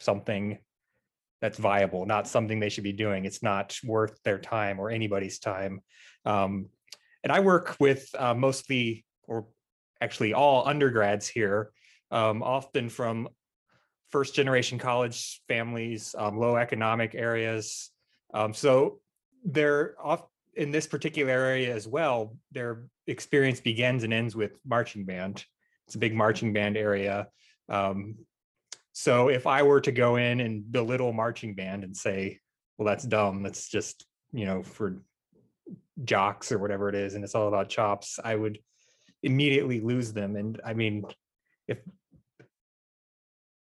something 0.00 0.58
that's 1.42 1.58
viable, 1.58 2.06
not 2.06 2.26
something 2.26 2.58
they 2.58 2.70
should 2.70 2.84
be 2.84 2.92
doing. 2.92 3.24
It's 3.24 3.42
not 3.42 3.76
worth 3.84 4.18
their 4.24 4.38
time 4.38 4.80
or 4.80 4.90
anybody's 4.90 5.38
time. 5.38 5.80
Um, 6.24 6.70
and 7.26 7.32
I 7.32 7.40
work 7.40 7.74
with 7.80 8.08
uh, 8.16 8.34
mostly, 8.34 9.04
or 9.26 9.48
actually 10.00 10.32
all 10.32 10.64
undergrads 10.64 11.26
here, 11.26 11.72
um, 12.12 12.40
often 12.40 12.88
from 12.88 13.28
first 14.10 14.32
generation 14.36 14.78
college 14.78 15.42
families, 15.48 16.14
um, 16.16 16.38
low 16.38 16.54
economic 16.54 17.16
areas. 17.16 17.90
Um, 18.32 18.54
so 18.54 19.00
they're 19.44 19.96
off 20.00 20.22
in 20.54 20.70
this 20.70 20.86
particular 20.86 21.32
area 21.32 21.74
as 21.74 21.88
well. 21.88 22.36
Their 22.52 22.86
experience 23.08 23.58
begins 23.58 24.04
and 24.04 24.14
ends 24.14 24.36
with 24.36 24.52
marching 24.64 25.04
band. 25.04 25.44
It's 25.88 25.96
a 25.96 25.98
big 25.98 26.14
marching 26.14 26.52
band 26.52 26.76
area. 26.76 27.26
Um, 27.68 28.18
so 28.92 29.30
if 29.30 29.48
I 29.48 29.64
were 29.64 29.80
to 29.80 29.90
go 29.90 30.14
in 30.14 30.38
and 30.38 30.70
belittle 30.70 31.12
marching 31.12 31.56
band 31.56 31.82
and 31.82 31.96
say, 31.96 32.38
well, 32.78 32.86
that's 32.86 33.02
dumb, 33.04 33.42
that's 33.42 33.68
just, 33.68 34.06
you 34.32 34.44
know, 34.44 34.62
for 34.62 35.02
jocks 36.04 36.52
or 36.52 36.58
whatever 36.58 36.88
it 36.88 36.94
is, 36.94 37.14
and 37.14 37.24
it's 37.24 37.34
all 37.34 37.48
about 37.48 37.68
chops, 37.68 38.18
I 38.22 38.34
would 38.34 38.58
immediately 39.22 39.80
lose 39.80 40.12
them. 40.12 40.36
And 40.36 40.60
I 40.64 40.74
mean, 40.74 41.04
if 41.66 41.78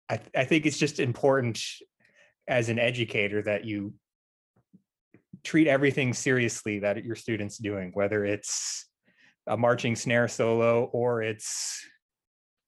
I, 0.09 0.19
I 0.35 0.43
think 0.45 0.65
it's 0.65 0.77
just 0.77 0.99
important 0.99 1.61
as 2.47 2.69
an 2.69 2.79
educator 2.79 3.41
that 3.43 3.65
you 3.65 3.93
treat 5.43 5.67
everything 5.67 6.13
seriously 6.13 6.79
that 6.79 7.03
your 7.03 7.15
students 7.15 7.57
doing, 7.57 7.91
whether 7.93 8.25
it's 8.25 8.87
a 9.47 9.57
marching 9.57 9.95
snare 9.95 10.27
solo 10.27 10.85
or 10.93 11.23
it's 11.23 11.83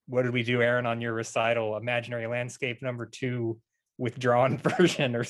what 0.08 0.24
did 0.24 0.34
we 0.34 0.44
do, 0.44 0.62
Aaron, 0.62 0.86
on 0.86 1.02
your 1.02 1.14
recital, 1.14 1.78
imaginary 1.78 2.28
landscape 2.28 2.82
number 2.82 3.06
two 3.06 3.60
withdrawn 3.98 4.58
version 4.78 5.16
or 5.16 5.26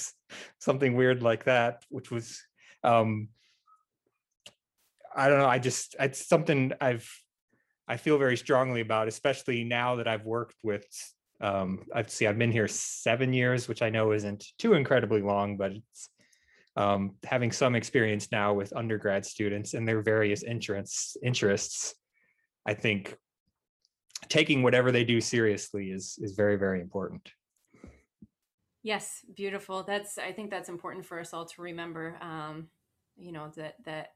something 0.59 0.95
weird 0.95 1.21
like 1.21 1.43
that, 1.43 1.83
which 1.89 2.09
was 2.11 2.41
um 2.83 3.29
I 5.15 5.29
don't 5.29 5.39
know, 5.39 5.47
I 5.47 5.59
just 5.59 5.95
it's 5.99 6.27
something 6.27 6.73
I've 6.81 7.09
I 7.87 7.97
feel 7.97 8.17
very 8.17 8.37
strongly 8.37 8.81
about, 8.81 9.07
especially 9.07 9.63
now 9.63 9.95
that 9.95 10.07
I've 10.07 10.25
worked 10.25 10.55
with 10.63 10.85
um 11.41 11.83
I've 11.93 12.09
see 12.09 12.27
I've 12.27 12.37
been 12.37 12.51
here 12.51 12.67
seven 12.67 13.33
years, 13.33 13.67
which 13.67 13.81
I 13.81 13.89
know 13.89 14.11
isn't 14.11 14.45
too 14.57 14.73
incredibly 14.73 15.21
long, 15.21 15.57
but 15.57 15.73
it's 15.73 16.09
um, 16.75 17.17
having 17.23 17.51
some 17.51 17.75
experience 17.75 18.31
now 18.31 18.53
with 18.53 18.75
undergrad 18.75 19.25
students 19.25 19.75
and 19.75 19.87
their 19.87 20.01
various 20.01 20.41
interests 20.41 21.15
interests 21.23 21.93
i 22.65 22.73
think 22.73 23.15
taking 24.27 24.63
whatever 24.63 24.91
they 24.91 25.03
do 25.03 25.21
seriously 25.21 25.91
is 25.91 26.17
is 26.19 26.31
very 26.33 26.55
very 26.55 26.81
important 26.81 27.29
Yes, 28.83 29.25
beautiful. 29.33 29.83
That's 29.83 30.17
I 30.17 30.33
think 30.33 30.51
that's 30.51 30.67
important 30.67 31.05
for 31.05 31.19
us 31.19 31.33
all 31.33 31.45
to 31.45 31.61
remember. 31.61 32.17
Um, 32.21 32.67
you 33.15 33.31
know 33.31 33.51
that 33.55 33.75
that 33.85 34.09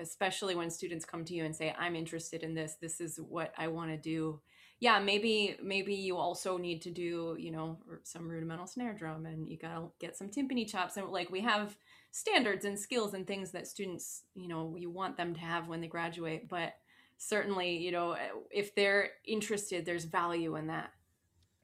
especially 0.00 0.54
when 0.54 0.70
students 0.70 1.04
come 1.04 1.24
to 1.24 1.34
you 1.34 1.44
and 1.44 1.54
say, 1.54 1.74
"I'm 1.78 1.96
interested 1.96 2.42
in 2.42 2.54
this. 2.54 2.74
This 2.80 3.00
is 3.00 3.18
what 3.18 3.52
I 3.56 3.68
want 3.68 3.90
to 3.90 3.96
do." 3.96 4.40
Yeah, 4.80 5.00
maybe 5.00 5.56
maybe 5.62 5.94
you 5.94 6.16
also 6.16 6.56
need 6.56 6.82
to 6.82 6.90
do 6.90 7.36
you 7.38 7.50
know 7.50 7.78
some 8.04 8.28
rudimental 8.28 8.66
snare 8.66 8.94
drum, 8.94 9.26
and 9.26 9.48
you 9.48 9.58
gotta 9.58 9.86
get 9.98 10.16
some 10.16 10.28
timpani 10.28 10.68
chops, 10.68 10.96
and 10.96 11.08
like 11.08 11.30
we 11.30 11.40
have 11.40 11.76
standards 12.10 12.64
and 12.64 12.78
skills 12.78 13.14
and 13.14 13.26
things 13.26 13.50
that 13.52 13.66
students 13.66 14.24
you 14.34 14.48
know 14.48 14.76
you 14.78 14.90
want 14.90 15.16
them 15.16 15.34
to 15.34 15.40
have 15.40 15.68
when 15.68 15.80
they 15.80 15.88
graduate, 15.88 16.48
but 16.48 16.74
certainly 17.18 17.76
you 17.76 17.92
know 17.92 18.16
if 18.50 18.74
they're 18.74 19.10
interested, 19.26 19.84
there's 19.84 20.04
value 20.04 20.56
in 20.56 20.68
that. 20.68 20.92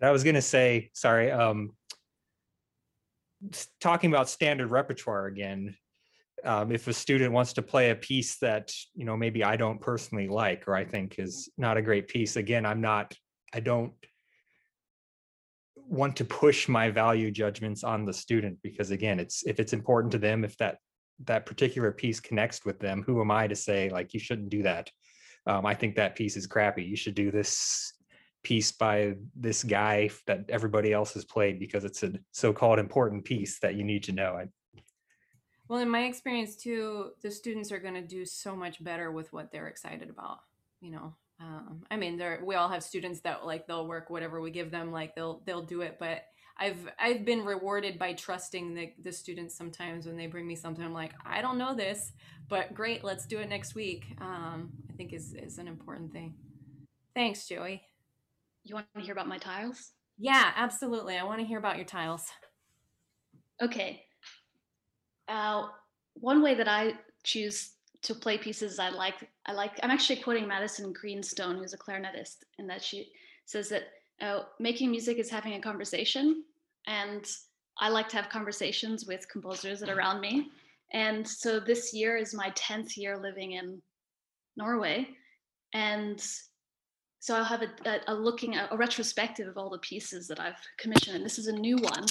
I 0.03 0.11
was 0.11 0.25
going 0.25 0.35
to 0.35 0.43
say, 0.43 0.91
sorry, 0.93 1.31
um, 1.31 1.73
talking 3.81 4.11
about 4.11 4.29
standard 4.29 4.71
repertoire 4.71 5.27
again, 5.27 5.77
um, 6.45 6.73
if 6.73 6.89
a 6.89 6.93
student 6.93 7.33
wants 7.33 7.53
to 7.55 7.63
play 7.63 7.91
a 7.91 7.95
piece 7.95 8.39
that 8.39 8.73
you 8.95 9.05
know 9.05 9.17
maybe 9.17 9.43
I 9.43 9.57
don't 9.57 9.81
personally 9.81 10.29
like 10.29 10.69
or 10.69 10.75
I 10.75 10.85
think 10.85 11.19
is 11.19 11.51
not 11.57 11.77
a 11.77 11.83
great 11.83 12.09
piece, 12.09 12.37
again, 12.37 12.67
I'm 12.67 12.81
not, 12.81 13.15
I 13.53 13.61
don't 13.61 13.93
want 15.77 16.17
to 16.17 16.25
push 16.25 16.69
my 16.69 16.91
value 16.91 17.31
judgments 17.31 17.85
on 17.85 18.05
the 18.05 18.13
student 18.13 18.59
because 18.63 18.91
again, 18.91 19.21
it's 19.21 19.45
if 19.47 19.61
it's 19.61 19.73
important 19.73 20.13
to 20.13 20.19
them, 20.19 20.45
if 20.45 20.57
that 20.59 20.79
that 21.25 21.47
particular 21.47 21.93
piece 21.93 22.21
connects 22.21 22.65
with 22.65 22.79
them, 22.81 23.03
who 23.07 23.21
am 23.21 23.31
I 23.31 23.47
to 23.47 23.57
say 23.57 23.89
like 23.91 24.15
you 24.15 24.21
shouldn't 24.21 24.51
do 24.51 24.63
that? 24.63 24.91
Um, 25.47 25.67
I 25.67 25.75
think 25.75 25.97
that 25.97 26.17
piece 26.17 26.37
is 26.37 26.47
crappy. 26.47 26.85
You 26.85 26.97
should 26.97 27.15
do 27.15 27.31
this 27.31 27.93
piece 28.43 28.73
by 28.73 29.15
this 29.35 29.65
guy 29.65 30.11
that 30.27 30.45
everybody 30.49 30.93
else 30.93 31.15
has 31.15 31.25
played 31.25 31.59
because 31.59 31.85
it's 31.85 32.03
a 32.03 32.13
so-called 32.33 32.79
important 32.79 33.25
piece 33.25 33.59
that 33.61 33.75
you 33.75 33.85
need 33.85 34.05
to 34.05 34.13
know. 34.13 34.37
I, 34.37 34.47
well, 35.69 35.81
in 35.81 35.89
my 35.89 36.05
experience 36.05 36.57
too, 36.57 37.11
the 37.23 37.31
students 37.31 37.73
are 37.73 37.79
going 37.79 37.95
to 37.95 38.03
do 38.03 38.25
so 38.25 38.55
much 38.55 38.83
better 38.83 39.11
with 39.11 39.33
what 39.33 39.51
they're 39.51 39.69
excited 39.69 40.11
about. 40.11 40.41
You 40.81 40.91
know, 40.91 41.15
um, 41.41 41.85
I 41.91 41.97
mean, 41.97 42.19
there 42.19 42.41
we 42.45 42.55
all 42.55 42.69
have 42.69 42.83
students 42.83 43.21
that 43.21 43.47
like 43.47 43.67
they'll 43.67 43.87
work 43.87 44.11
whatever 44.11 44.41
we 44.41 44.51
give 44.51 44.71
them, 44.71 44.93
like 44.93 45.15
they'll 45.15 45.43
they'll 45.47 45.63
do 45.63 45.81
it. 45.81 45.97
But 45.99 46.25
I've 46.59 46.89
I've 46.99 47.25
been 47.25 47.45
rewarded 47.45 47.99
by 47.99 48.13
trusting 48.13 48.75
the 48.75 48.93
the 49.03 49.13
students 49.13 49.57
sometimes 49.57 50.07
when 50.07 50.17
they 50.17 50.27
bring 50.27 50.47
me 50.47 50.55
something. 50.55 50.85
I'm 50.85 50.93
like, 50.93 51.13
I 51.25 51.41
don't 51.41 51.59
know 51.59 51.75
this, 51.75 52.13
but 52.49 52.75
great, 52.75 53.03
let's 53.03 53.27
do 53.27 53.39
it 53.39 53.49
next 53.49 53.75
week. 53.75 54.05
Um, 54.21 54.71
I 54.91 54.93
think 54.93 55.13
is 55.13 55.35
is 55.35 55.59
an 55.59 55.67
important 55.67 56.13
thing. 56.13 56.35
Thanks, 57.15 57.49
Joey. 57.49 57.83
You 58.65 58.75
want 58.75 58.87
to 58.97 59.03
hear 59.03 59.13
about 59.13 59.29
my 59.29 59.39
tiles? 59.39 59.93
Yeah, 60.19 60.53
absolutely. 60.57 61.17
I 61.17 61.25
want 61.25 61.41
to 61.41 61.47
hear 61.47 61.59
about 61.59 61.77
your 61.77 61.85
tiles. 61.85 62.27
Okay. 63.61 64.05
Uh, 65.29 65.69
one 66.15 66.43
way 66.43 66.55
that 66.55 66.69
I 66.69 66.95
choose 67.23 67.73
to 68.03 68.15
play 68.15 68.37
pieces 68.39 68.79
I 68.79 68.91
like, 68.91 69.29
I 69.47 69.53
like. 69.53 69.73
I'm 69.83 69.91
actually 69.91 70.21
quoting 70.21 70.47
Madison 70.47 70.93
Greenstone, 70.93 71.57
who's 71.57 71.73
a 71.73 71.79
clarinetist, 71.79 72.45
and 72.59 72.69
that 72.69 72.83
she 72.83 73.11
says 73.47 73.69
that 73.71 73.85
uh, 74.21 74.41
making 74.61 74.91
music 74.91 75.19
is 75.19 75.31
having 75.31 75.55
a 75.55 75.61
conversation, 75.61 76.45
and 76.87 77.27
I 77.79 77.89
like 77.89 78.09
to 78.11 78.17
have 78.17 78.29
conversations 78.29 79.07
with 79.07 79.29
composers 79.31 79.81
that 79.81 79.89
are 79.89 79.97
around 79.97 80.21
me. 80.21 80.51
And 80.93 81.27
so 81.27 81.59
this 81.59 81.93
year 81.93 82.17
is 82.17 82.35
my 82.35 82.51
10th 82.51 82.97
year 82.97 83.19
living 83.19 83.53
in 83.53 83.81
Norway, 84.57 85.09
and 85.73 86.23
so 87.21 87.35
I'll 87.35 87.45
have 87.45 87.63
a, 87.63 87.71
a, 87.89 88.01
a 88.09 88.15
looking 88.15 88.55
a 88.55 88.69
retrospective 88.77 89.49
of 89.49 89.57
all 89.57 89.71
the 89.71 89.79
pieces 89.79 90.29
that 90.29 90.39
I've 90.39 90.61
commissioned. 90.77 91.17
And 91.17 91.25
this 91.25 91.39
is 91.39 91.47
a 91.47 91.53
new 91.53 91.77
one 91.79 92.05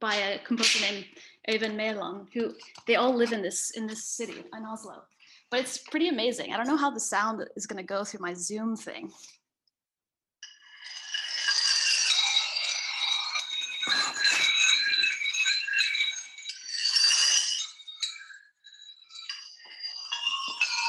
by 0.00 0.14
a 0.14 0.38
composer 0.40 0.80
named 0.80 1.04
Øyvind 1.48 1.76
Mæland, 1.76 2.26
who 2.32 2.54
they 2.86 2.96
all 2.96 3.14
live 3.14 3.32
in 3.32 3.42
this 3.42 3.70
in 3.70 3.86
this 3.86 4.04
city 4.04 4.44
in 4.56 4.64
Oslo. 4.64 5.02
But 5.50 5.60
it's 5.60 5.78
pretty 5.78 6.08
amazing. 6.08 6.52
I 6.52 6.56
don't 6.56 6.66
know 6.66 6.76
how 6.76 6.90
the 6.90 7.00
sound 7.00 7.44
is 7.56 7.66
going 7.66 7.78
to 7.78 7.94
go 7.94 8.04
through 8.04 8.20
my 8.20 8.34
Zoom 8.34 8.76
thing. 8.76 9.12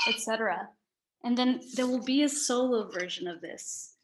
Etc. 0.08 0.70
And 1.24 1.38
then 1.38 1.60
there 1.76 1.86
will 1.86 2.04
be 2.04 2.24
a 2.24 2.30
solo 2.30 2.90
version 2.90 3.28
of 3.28 3.42
this. 3.42 3.97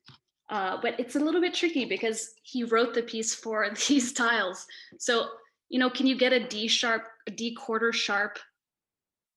Uh, 0.49 0.77
but 0.81 0.99
it's 0.99 1.15
a 1.15 1.19
little 1.19 1.41
bit 1.41 1.53
tricky 1.53 1.85
because 1.85 2.33
he 2.43 2.63
wrote 2.63 2.93
the 2.93 3.03
piece 3.03 3.33
for 3.33 3.69
these 3.87 4.13
tiles. 4.13 4.65
So, 4.99 5.27
you 5.69 5.79
know, 5.79 5.89
can 5.89 6.07
you 6.07 6.17
get 6.17 6.33
a 6.33 6.47
D 6.47 6.67
sharp, 6.67 7.03
a 7.27 7.31
D 7.31 7.55
quarter 7.55 7.91
sharp 7.91 8.37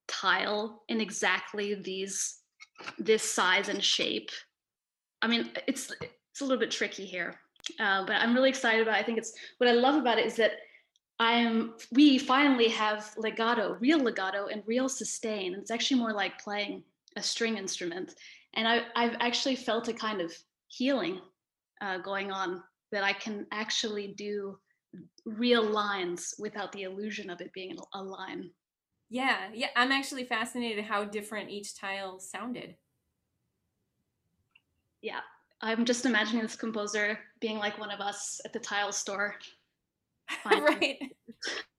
tile 0.08 0.82
in 0.88 1.00
exactly 1.00 1.74
these, 1.74 2.38
this 2.98 3.22
size 3.22 3.68
and 3.68 3.82
shape? 3.82 4.30
I 5.22 5.28
mean, 5.28 5.50
it's 5.66 5.92
it's 6.00 6.42
a 6.42 6.44
little 6.44 6.60
bit 6.60 6.70
tricky 6.70 7.06
here, 7.06 7.40
uh, 7.80 8.04
but 8.04 8.16
I'm 8.16 8.34
really 8.34 8.50
excited 8.50 8.82
about. 8.82 8.96
It. 8.96 9.00
I 9.00 9.02
think 9.02 9.18
it's 9.18 9.32
what 9.56 9.68
I 9.68 9.72
love 9.72 9.94
about 9.94 10.18
it 10.18 10.26
is 10.26 10.36
that 10.36 10.52
I 11.18 11.32
am. 11.32 11.74
We 11.92 12.18
finally 12.18 12.68
have 12.68 13.14
legato, 13.16 13.78
real 13.80 13.98
legato, 13.98 14.48
and 14.48 14.62
real 14.66 14.88
sustain. 14.88 15.54
It's 15.54 15.70
actually 15.70 16.00
more 16.00 16.12
like 16.12 16.38
playing 16.38 16.84
a 17.16 17.22
string 17.22 17.56
instrument. 17.56 18.14
And 18.54 18.68
I, 18.68 18.82
I've 18.94 19.16
actually 19.20 19.56
felt 19.56 19.88
a 19.88 19.92
kind 19.92 20.20
of 20.20 20.32
healing 20.76 21.20
uh, 21.80 21.98
going 21.98 22.30
on 22.30 22.62
that 22.92 23.04
I 23.04 23.12
can 23.12 23.46
actually 23.52 24.14
do 24.16 24.58
real 25.24 25.62
lines 25.62 26.34
without 26.38 26.72
the 26.72 26.84
illusion 26.84 27.30
of 27.30 27.40
it 27.40 27.52
being 27.52 27.76
a 27.94 28.02
line. 28.02 28.50
Yeah, 29.08 29.48
yeah. 29.52 29.68
I'm 29.76 29.92
actually 29.92 30.24
fascinated 30.24 30.84
how 30.84 31.04
different 31.04 31.50
each 31.50 31.78
tile 31.78 32.18
sounded. 32.18 32.76
Yeah, 35.02 35.20
I'm 35.60 35.84
just 35.84 36.06
imagining 36.06 36.42
this 36.42 36.56
composer 36.56 37.18
being 37.40 37.58
like 37.58 37.78
one 37.78 37.90
of 37.90 38.00
us 38.00 38.40
at 38.44 38.52
the 38.52 38.58
tile 38.58 38.92
store. 38.92 39.36
right. 40.44 40.98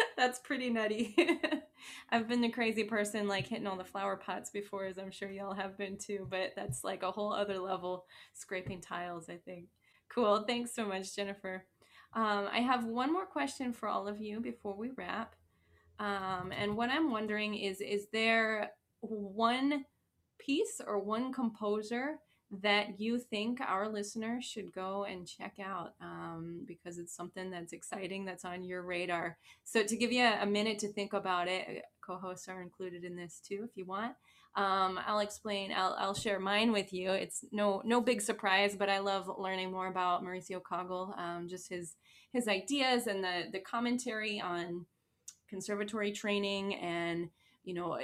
That's 0.16 0.38
pretty 0.38 0.70
nutty. 0.70 1.16
I've 2.10 2.28
been 2.28 2.44
a 2.44 2.50
crazy 2.50 2.84
person 2.84 3.26
like 3.28 3.46
hitting 3.46 3.66
all 3.66 3.76
the 3.76 3.84
flower 3.84 4.16
pots 4.16 4.50
before, 4.50 4.84
as 4.86 4.98
I'm 4.98 5.10
sure 5.10 5.30
y'all 5.30 5.54
have 5.54 5.76
been 5.76 5.98
too, 5.98 6.26
but 6.30 6.52
that's 6.54 6.84
like 6.84 7.02
a 7.02 7.10
whole 7.10 7.32
other 7.32 7.58
level 7.58 8.04
scraping 8.34 8.80
tiles, 8.80 9.28
I 9.28 9.38
think. 9.44 9.66
Cool. 10.08 10.44
Thanks 10.46 10.74
so 10.74 10.86
much, 10.86 11.16
Jennifer. 11.16 11.64
Um, 12.14 12.48
I 12.52 12.60
have 12.60 12.84
one 12.84 13.12
more 13.12 13.26
question 13.26 13.72
for 13.72 13.88
all 13.88 14.06
of 14.06 14.20
you 14.20 14.40
before 14.40 14.76
we 14.76 14.90
wrap. 14.96 15.34
Um, 15.98 16.52
and 16.56 16.76
what 16.76 16.90
I'm 16.90 17.10
wondering 17.10 17.54
is 17.54 17.80
is 17.80 18.06
there 18.12 18.70
one 19.00 19.84
piece 20.38 20.80
or 20.86 20.98
one 20.98 21.32
composer 21.32 22.16
that 22.60 23.00
you 23.00 23.18
think 23.18 23.60
our 23.60 23.88
listeners 23.88 24.44
should 24.44 24.72
go 24.72 25.04
and 25.04 25.26
check 25.26 25.54
out 25.62 25.94
um, 26.02 26.64
because 26.66 26.98
it's 26.98 27.16
something 27.16 27.50
that's 27.50 27.72
exciting 27.72 28.24
that's 28.24 28.44
on 28.44 28.62
your 28.62 28.82
radar. 28.82 29.38
So, 29.64 29.82
to 29.82 29.96
give 29.96 30.12
you 30.12 30.22
a, 30.22 30.42
a 30.42 30.46
minute 30.46 30.78
to 30.80 30.92
think 30.92 31.14
about 31.14 31.48
it, 31.48 31.66
uh, 31.68 31.80
co 32.04 32.18
hosts 32.18 32.48
are 32.48 32.60
included 32.60 33.04
in 33.04 33.16
this 33.16 33.40
too 33.46 33.64
if 33.64 33.76
you 33.76 33.86
want. 33.86 34.14
Um, 34.54 35.00
I'll 35.06 35.20
explain. 35.20 35.72
I'll, 35.72 35.96
I'll 35.98 36.14
share 36.14 36.38
mine 36.38 36.72
with 36.72 36.92
you. 36.92 37.12
It's 37.12 37.44
no 37.52 37.80
no 37.86 38.02
big 38.02 38.20
surprise, 38.20 38.76
but 38.76 38.90
I 38.90 38.98
love 38.98 39.30
learning 39.38 39.72
more 39.72 39.88
about 39.88 40.22
Mauricio 40.22 40.60
Kagel, 40.60 41.14
um, 41.18 41.48
just 41.48 41.70
his 41.70 41.94
his 42.34 42.48
ideas 42.48 43.06
and 43.06 43.24
the 43.24 43.44
the 43.50 43.60
commentary 43.60 44.40
on 44.40 44.84
conservatory 45.48 46.12
training 46.12 46.74
and 46.76 47.28
you 47.64 47.74
know 47.74 47.98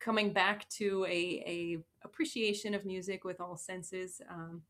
coming 0.00 0.32
back 0.32 0.68
to 0.70 1.04
a, 1.08 1.42
a 1.46 1.78
appreciation 2.02 2.74
of 2.74 2.84
music 2.84 3.24
with 3.24 3.40
all 3.40 3.56
senses. 3.56 4.20
Um, 4.30 4.62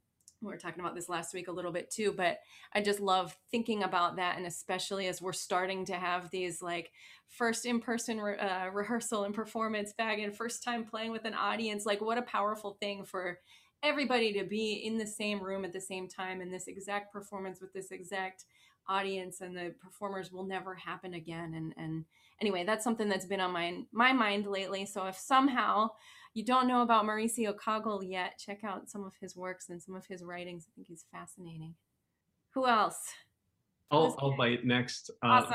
we 0.42 0.48
were 0.48 0.58
talking 0.58 0.80
about 0.80 0.94
this 0.94 1.08
last 1.08 1.32
week 1.34 1.48
a 1.48 1.52
little 1.52 1.72
bit 1.72 1.90
too, 1.90 2.12
but 2.12 2.40
I 2.72 2.82
just 2.82 3.00
love 3.00 3.36
thinking 3.50 3.82
about 3.82 4.16
that, 4.16 4.36
and 4.36 4.46
especially 4.46 5.06
as 5.08 5.22
we're 5.22 5.32
starting 5.32 5.84
to 5.86 5.94
have 5.94 6.30
these 6.30 6.60
like 6.60 6.92
first 7.28 7.64
in-person 7.64 8.20
re- 8.20 8.38
uh, 8.38 8.68
rehearsal 8.70 9.24
and 9.24 9.34
performance 9.34 9.92
back, 9.94 10.18
and 10.18 10.36
first 10.36 10.62
time 10.62 10.84
playing 10.84 11.10
with 11.10 11.24
an 11.24 11.34
audience. 11.34 11.86
Like, 11.86 12.00
what 12.00 12.18
a 12.18 12.22
powerful 12.22 12.76
thing 12.80 13.04
for 13.04 13.38
everybody 13.82 14.32
to 14.34 14.44
be 14.44 14.74
in 14.74 14.98
the 14.98 15.06
same 15.06 15.42
room 15.42 15.64
at 15.64 15.72
the 15.72 15.80
same 15.80 16.08
time 16.08 16.40
in 16.40 16.50
this 16.50 16.66
exact 16.66 17.12
performance 17.12 17.60
with 17.60 17.72
this 17.72 17.90
exact 17.90 18.44
audience 18.88 19.40
and 19.40 19.56
the 19.56 19.74
performers 19.82 20.32
will 20.32 20.44
never 20.44 20.74
happen 20.74 21.14
again 21.14 21.54
and 21.54 21.74
and 21.76 22.04
anyway 22.40 22.64
that's 22.64 22.84
something 22.84 23.08
that's 23.08 23.26
been 23.26 23.40
on 23.40 23.52
my 23.52 23.78
my 23.92 24.12
mind 24.12 24.46
lately 24.46 24.84
so 24.86 25.06
if 25.06 25.16
somehow 25.16 25.88
you 26.34 26.44
don't 26.44 26.68
know 26.68 26.82
about 26.82 27.04
mauricio 27.04 27.54
kagel 27.56 28.02
yet 28.02 28.38
check 28.38 28.64
out 28.64 28.88
some 28.88 29.04
of 29.04 29.12
his 29.20 29.36
works 29.36 29.68
and 29.68 29.82
some 29.82 29.94
of 29.94 30.06
his 30.06 30.22
writings 30.22 30.66
i 30.68 30.70
think 30.74 30.86
he's 30.86 31.06
fascinating 31.12 31.74
who 32.54 32.66
else 32.66 32.98
I'll, 33.90 34.16
I'll 34.18 34.36
bite 34.36 34.64
next. 34.64 35.10
Uh, 35.22 35.26
Awesome. 35.28 35.54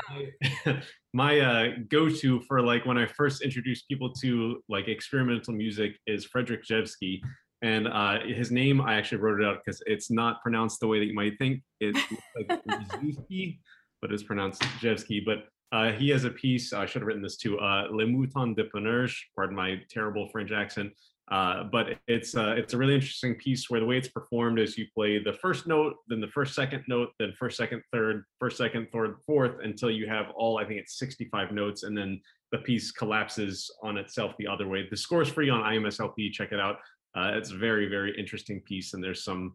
my 0.66 0.82
my 1.12 1.40
uh, 1.40 1.68
go-to 1.90 2.40
for 2.40 2.62
like 2.62 2.86
when 2.86 2.96
I 2.96 3.04
first 3.06 3.42
introduce 3.42 3.82
people 3.82 4.10
to 4.22 4.62
like 4.70 4.88
experimental 4.88 5.52
music 5.52 5.98
is 6.06 6.24
Frederic 6.24 6.64
Rzewski, 6.64 7.20
and 7.60 7.86
uh, 7.86 8.20
his 8.26 8.50
name 8.50 8.80
I 8.80 8.94
actually 8.94 9.18
wrote 9.18 9.40
it 9.40 9.46
out 9.46 9.58
because 9.62 9.82
it's 9.84 10.10
not 10.10 10.40
pronounced 10.40 10.80
the 10.80 10.86
way 10.86 10.98
that 10.98 11.04
you 11.04 11.14
might 11.14 11.36
think. 11.38 11.60
It's 11.80 12.00
like 12.36 12.64
Rzewski. 12.66 13.58
but 14.00 14.12
it's 14.12 14.22
pronounced 14.22 14.62
Jevsky. 14.80 15.20
But 15.24 15.44
uh, 15.72 15.90
he 15.92 16.10
has 16.10 16.24
a 16.24 16.30
piece. 16.30 16.72
I 16.72 16.86
should 16.86 17.00
have 17.02 17.06
written 17.06 17.22
this 17.22 17.36
too. 17.36 17.58
Uh, 17.58 17.88
Le 17.90 18.06
Mouton 18.06 18.54
de 18.54 18.64
Panurge. 18.64 19.16
Pardon 19.34 19.56
my 19.56 19.80
terrible 19.90 20.28
French 20.28 20.52
accent. 20.52 20.92
Uh, 21.30 21.64
but 21.64 21.98
it's 22.08 22.36
uh, 22.36 22.54
it's 22.58 22.74
a 22.74 22.76
really 22.76 22.94
interesting 22.94 23.34
piece 23.36 23.70
where 23.70 23.80
the 23.80 23.86
way 23.86 23.96
it's 23.96 24.08
performed 24.08 24.58
is 24.58 24.76
you 24.76 24.86
play 24.94 25.22
the 25.22 25.32
first 25.32 25.66
note, 25.66 25.94
then 26.08 26.20
the 26.20 26.28
first 26.28 26.54
second 26.54 26.84
note, 26.88 27.08
then 27.18 27.32
first 27.38 27.56
second 27.56 27.82
third, 27.90 28.24
first 28.38 28.58
second 28.58 28.86
third 28.92 29.16
fourth 29.24 29.52
until 29.62 29.90
you 29.90 30.06
have 30.06 30.26
all 30.36 30.58
I 30.58 30.64
think 30.66 30.80
it's 30.80 30.98
65 30.98 31.52
notes, 31.52 31.84
and 31.84 31.96
then 31.96 32.20
the 32.50 32.58
piece 32.58 32.90
collapses 32.90 33.70
on 33.82 33.96
itself 33.96 34.34
the 34.38 34.46
other 34.46 34.68
way. 34.68 34.86
The 34.90 34.96
score 34.96 35.22
is 35.22 35.28
free 35.28 35.48
on 35.48 35.62
IMSLP. 35.62 36.32
Check 36.32 36.52
it 36.52 36.60
out. 36.60 36.76
Uh, 37.16 37.30
it's 37.34 37.50
a 37.50 37.56
very 37.56 37.88
very 37.88 38.14
interesting 38.18 38.60
piece, 38.60 38.92
and 38.92 39.02
there's 39.02 39.24
some 39.24 39.54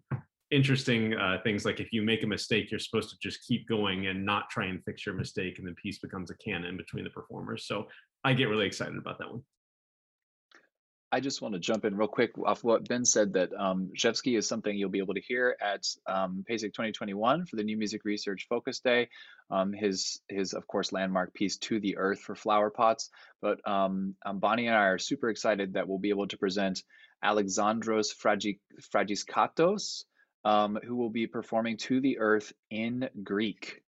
interesting 0.51 1.13
uh, 1.13 1.37
things 1.43 1.65
like 1.65 1.79
if 1.79 1.91
you 1.91 2.01
make 2.01 2.23
a 2.23 2.27
mistake, 2.27 2.71
you're 2.71 2.79
supposed 2.79 3.09
to 3.09 3.17
just 3.21 3.45
keep 3.45 3.67
going 3.67 4.07
and 4.07 4.25
not 4.25 4.49
try 4.49 4.65
and 4.65 4.83
fix 4.83 5.05
your 5.05 5.15
mistake, 5.15 5.59
and 5.59 5.67
the 5.67 5.73
piece 5.73 5.99
becomes 5.99 6.31
a 6.31 6.37
canon 6.37 6.77
between 6.77 7.03
the 7.03 7.09
performers. 7.09 7.65
So 7.67 7.87
I 8.23 8.33
get 8.33 8.45
really 8.45 8.65
excited 8.65 8.97
about 8.97 9.19
that 9.19 9.29
one. 9.29 9.43
I 11.09 11.21
just 11.21 11.41
want 11.41 11.53
to 11.53 11.59
jump 11.59 11.85
in 11.85 11.95
real 11.95 12.09
quick 12.09 12.31
off 12.45 12.65
what 12.65 12.87
Ben 12.87 13.05
said 13.05 13.33
that 13.33 13.53
um, 13.57 13.91
Rzewski 13.97 14.37
is 14.37 14.45
something 14.45 14.75
you'll 14.75 14.89
be 14.89 14.99
able 14.99 15.13
to 15.13 15.21
hear 15.21 15.55
at 15.61 15.85
um, 16.05 16.43
PASIC 16.45 16.73
2021 16.73 17.45
for 17.45 17.55
the 17.55 17.63
New 17.63 17.77
Music 17.77 18.01
Research 18.03 18.45
Focus 18.49 18.81
Day. 18.81 19.07
Um, 19.49 19.71
his, 19.71 20.19
his, 20.27 20.53
of 20.53 20.67
course, 20.67 20.91
landmark 20.91 21.33
piece, 21.33 21.57
To 21.59 21.79
the 21.79 21.97
Earth 21.97 22.19
for 22.19 22.35
Flower 22.35 22.69
Pots. 22.69 23.09
But 23.41 23.65
um, 23.65 24.15
um, 24.25 24.39
Bonnie 24.39 24.67
and 24.67 24.75
I 24.75 24.87
are 24.87 24.97
super 24.97 25.29
excited 25.29 25.73
that 25.73 25.87
we'll 25.87 25.97
be 25.97 26.09
able 26.09 26.27
to 26.27 26.37
present 26.37 26.83
Alexandros 27.23 28.13
Fragi, 28.13 28.59
Fragiskatos, 28.93 30.03
um, 30.47 30.79
who 30.85 30.95
will 30.95 31.09
be 31.09 31.27
performing 31.27 31.75
To 31.77 31.99
the 31.99 32.17
Earth 32.19 32.53
in 32.71 33.09
Greek, 33.23 33.81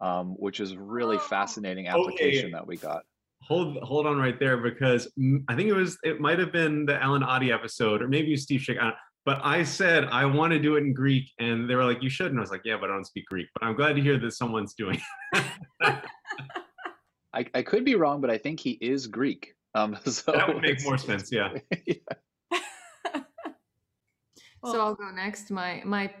um, 0.00 0.28
which 0.38 0.58
is 0.60 0.74
really 0.76 1.18
fascinating 1.18 1.86
application 1.88 2.46
Okay. 2.46 2.52
that 2.52 2.66
we 2.66 2.76
got. 2.76 3.02
hold 3.42 3.76
hold 3.82 4.06
on 4.06 4.16
right 4.18 4.38
there 4.38 4.56
because 4.56 5.02
I 5.48 5.54
think 5.56 5.68
it 5.68 5.74
was 5.74 5.98
it 6.02 6.20
might 6.20 6.38
have 6.38 6.52
been 6.52 6.86
the 6.86 6.96
Allen 7.02 7.22
Otte 7.22 7.52
episode 7.52 8.00
or 8.02 8.08
maybe 8.08 8.36
Steve 8.36 8.60
Schick. 8.60 8.78
I 8.80 8.84
don't- 8.84 9.00
But 9.24 9.38
I 9.56 9.62
said 9.64 10.04
I 10.20 10.24
want 10.38 10.52
to 10.52 10.58
do 10.58 10.76
it 10.76 10.82
in 10.86 10.92
Greek, 10.94 11.26
and 11.38 11.68
they 11.68 11.76
were 11.76 11.84
like, 11.90 12.02
"You 12.02 12.10
should." 12.10 12.30
And 12.32 12.38
I 12.38 12.42
was 12.46 12.50
like, 12.50 12.64
"Yeah, 12.64 12.78
but 12.80 12.88
I 12.90 12.94
don't 12.94 13.04
speak 13.12 13.26
Greek." 13.32 13.46
But 13.54 13.62
I'm 13.64 13.76
glad 13.76 13.92
to 13.96 14.02
hear 14.02 14.18
that 14.18 14.32
someone's 14.32 14.74
doing. 14.74 14.98
it. 15.34 15.44
I, 17.38 17.46
I 17.54 17.62
could 17.62 17.84
be 17.84 17.94
wrong, 17.94 18.20
but 18.20 18.30
I 18.30 18.38
think 18.38 18.58
he 18.60 18.72
is 18.72 19.06
Greek. 19.06 19.54
Um, 19.74 19.96
so 20.06 20.32
that 20.32 20.48
would 20.48 20.62
make 20.62 20.82
more 20.84 20.98
sense. 20.98 21.30
Yeah. 21.32 21.50
so 24.64 24.80
I'll 24.80 24.94
go 24.94 25.10
next. 25.10 25.50
My 25.50 25.82
my 25.84 26.12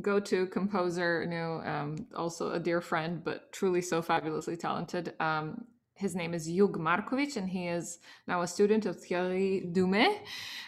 go-to 0.00 0.46
composer, 0.46 1.22
you 1.22 1.30
know, 1.30 1.62
um, 1.64 2.06
also 2.14 2.52
a 2.52 2.58
dear 2.58 2.80
friend, 2.80 3.22
but 3.24 3.50
truly 3.52 3.80
so 3.80 4.02
fabulously 4.02 4.56
talented. 4.56 5.14
Um, 5.18 5.64
his 5.94 6.14
name 6.14 6.32
is 6.32 6.46
Jug 6.46 6.78
Markovic, 6.78 7.36
and 7.36 7.48
he 7.48 7.66
is 7.66 7.98
now 8.28 8.42
a 8.42 8.46
student 8.46 8.86
of 8.86 9.00
Thierry 9.00 9.68
Dumais, 9.72 10.16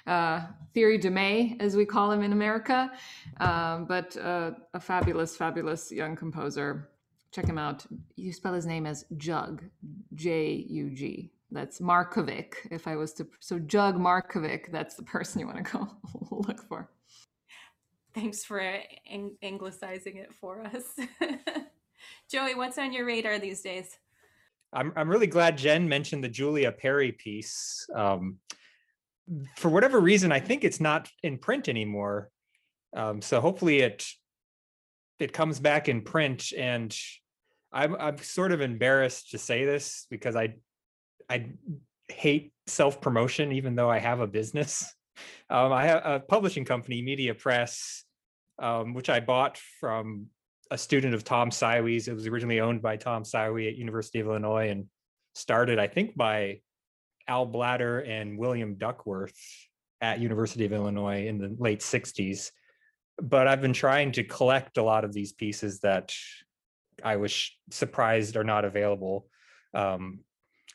uh, 0.07 0.41
Thierry 0.75 0.99
Dumais, 0.99 1.57
as 1.61 1.77
we 1.77 1.85
call 1.85 2.11
him 2.11 2.23
in 2.23 2.33
America, 2.33 2.91
um, 3.39 3.85
but 3.85 4.17
uh, 4.17 4.53
a 4.75 4.81
fabulous, 4.81 5.37
fabulous 5.37 5.93
young 5.93 6.17
composer. 6.17 6.89
Check 7.31 7.47
him 7.47 7.59
out. 7.59 7.87
You 8.17 8.33
spell 8.33 8.55
his 8.55 8.67
name 8.67 8.87
as 8.87 9.05
Jug, 9.17 9.63
J 10.15 10.67
U 10.69 10.91
G. 10.91 11.31
That's 11.53 11.81
Markovic. 11.81 12.55
If 12.73 12.89
I 12.89 12.97
was 12.97 13.13
to, 13.15 13.27
so 13.39 13.61
Jug 13.61 13.97
Markovic, 13.97 14.73
that's 14.73 14.97
the 14.97 15.05
person 15.05 15.41
you 15.41 15.47
want 15.47 15.65
to 15.65 15.73
go 15.73 15.89
look 16.33 16.61
for. 16.69 16.91
Thanks 18.15 18.45
for 18.45 18.61
ang- 18.61 19.37
anglicizing 19.43 20.17
it 20.17 20.35
for 20.41 20.63
us. 20.63 20.85
Joey, 22.31 22.55
what's 22.55 22.79
on 22.79 22.93
your 22.93 23.05
radar 23.05 23.39
these 23.39 23.61
days? 23.61 23.99
I'm 24.73 24.93
I'm 24.97 25.09
really 25.09 25.27
glad 25.27 25.59
Jen 25.59 25.89
mentioned 25.89 26.23
the 26.23 26.29
Julia 26.29 26.71
Perry 26.73 27.13
piece. 27.13 27.87
Um, 27.95 28.39
for 29.57 29.69
whatever 29.69 30.01
reason, 30.01 30.33
I 30.33 30.41
think 30.41 30.65
it's 30.65 30.81
not 30.81 31.09
in 31.23 31.39
print 31.39 31.69
anymore. 31.69 32.31
Um, 32.95 33.21
so 33.21 33.41
hopefully 33.41 33.81
it 33.81 34.07
it 35.19 35.33
comes 35.33 35.61
back 35.61 35.89
in 35.89 36.03
print. 36.03 36.53
And 36.57 36.97
I'm 37.73 37.95
I'm 37.97 38.19
sort 38.19 38.53
of 38.53 38.61
embarrassed 38.61 39.33
to 39.33 39.39
say 39.39 39.65
this 39.65 40.07
because 40.11 40.37
I 40.37 40.55
I 41.29 41.51
hate 42.09 42.53
self 42.67 43.01
promotion, 43.01 43.53
even 43.53 43.75
though 43.75 43.91
I 43.91 43.99
have 43.99 44.21
a 44.21 44.27
business. 44.27 44.93
Um, 45.49 45.73
I 45.73 45.87
have 45.87 46.03
a 46.05 46.21
publishing 46.21 46.65
company, 46.65 47.03
Media 47.03 47.35
Press, 47.35 48.05
um, 48.59 48.95
which 48.95 49.11
I 49.11 49.21
bought 49.21 49.59
from 49.81 50.27
a 50.71 50.79
student 50.79 51.15
of 51.15 51.25
Tom 51.25 51.51
Siwe's. 51.51 52.09
It 52.09 52.15
was 52.15 52.27
originally 52.27 52.61
owned 52.61 52.83
by 52.83 52.97
Tom 52.97 53.25
Siwe 53.25 53.69
at 53.69 53.77
University 53.77 54.21
of 54.21 54.29
Illinois 54.29 54.71
and 54.71 54.87
started, 55.35 55.79
I 55.79 55.89
think, 55.89 56.17
by 56.17 56.61
Al 57.27 57.47
Blatter 57.47 58.01
and 58.01 58.39
William 58.39 58.77
Duckworth 58.77 59.37
at 60.01 60.21
University 60.21 60.65
of 60.65 60.73
Illinois 60.73 61.27
in 61.27 61.39
the 61.39 61.55
late 61.59 61.81
60s. 61.81 62.51
But 63.21 63.49
I've 63.49 63.61
been 63.61 63.73
trying 63.73 64.13
to 64.13 64.25
collect 64.25 64.79
a 64.79 64.83
lot 64.83 65.05
of 65.05 65.13
these 65.13 65.33
pieces 65.33 65.81
that 65.81 66.15
I 67.05 67.17
was 67.17 67.51
surprised 67.71 68.37
are 68.37 68.45
not 68.45 68.65
available. 68.65 69.27
Um, 69.75 70.21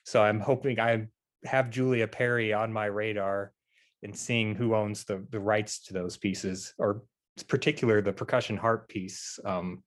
so 0.04 0.22
I'm 0.22 0.40
hoping 0.40 0.80
I 0.80 1.08
have 1.46 1.70
Julia 1.70 2.08
Perry 2.08 2.54
on 2.54 2.72
my 2.72 2.86
radar 2.86 3.52
and 4.04 4.16
seeing 4.16 4.56
who 4.56 4.76
owns 4.76 5.04
the 5.06 5.26
the 5.32 5.40
rights 5.40 5.80
to 5.84 5.94
those 5.94 6.18
pieces, 6.18 6.74
or 6.78 7.04
particular 7.48 8.02
the 8.02 8.14
percussion 8.14 8.58
harp 8.58 8.88
piece. 8.88 9.40
Um, 9.44 9.84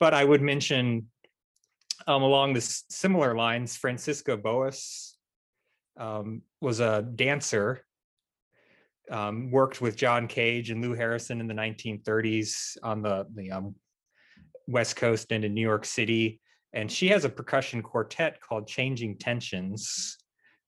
but 0.00 0.14
I 0.14 0.24
would 0.24 0.42
mention 0.42 1.06
um, 2.06 2.22
along 2.22 2.52
this 2.52 2.84
similar 2.88 3.34
lines, 3.34 3.76
Franziska 3.76 4.36
Boas 4.36 5.16
um, 5.98 6.42
was 6.60 6.80
a 6.80 7.02
dancer, 7.02 7.84
um, 9.10 9.50
worked 9.50 9.80
with 9.80 9.96
John 9.96 10.28
Cage 10.28 10.70
and 10.70 10.82
Lou 10.82 10.94
Harrison 10.94 11.40
in 11.40 11.48
the 11.48 11.54
1930s 11.54 12.76
on 12.82 13.02
the, 13.02 13.26
the 13.34 13.50
um, 13.50 13.74
West 14.66 14.96
Coast 14.96 15.32
and 15.32 15.44
in 15.44 15.54
New 15.54 15.62
York 15.62 15.84
City. 15.84 16.40
And 16.72 16.90
she 16.90 17.08
has 17.08 17.24
a 17.24 17.28
percussion 17.28 17.82
quartet 17.82 18.40
called 18.40 18.68
Changing 18.68 19.16
Tensions 19.18 20.18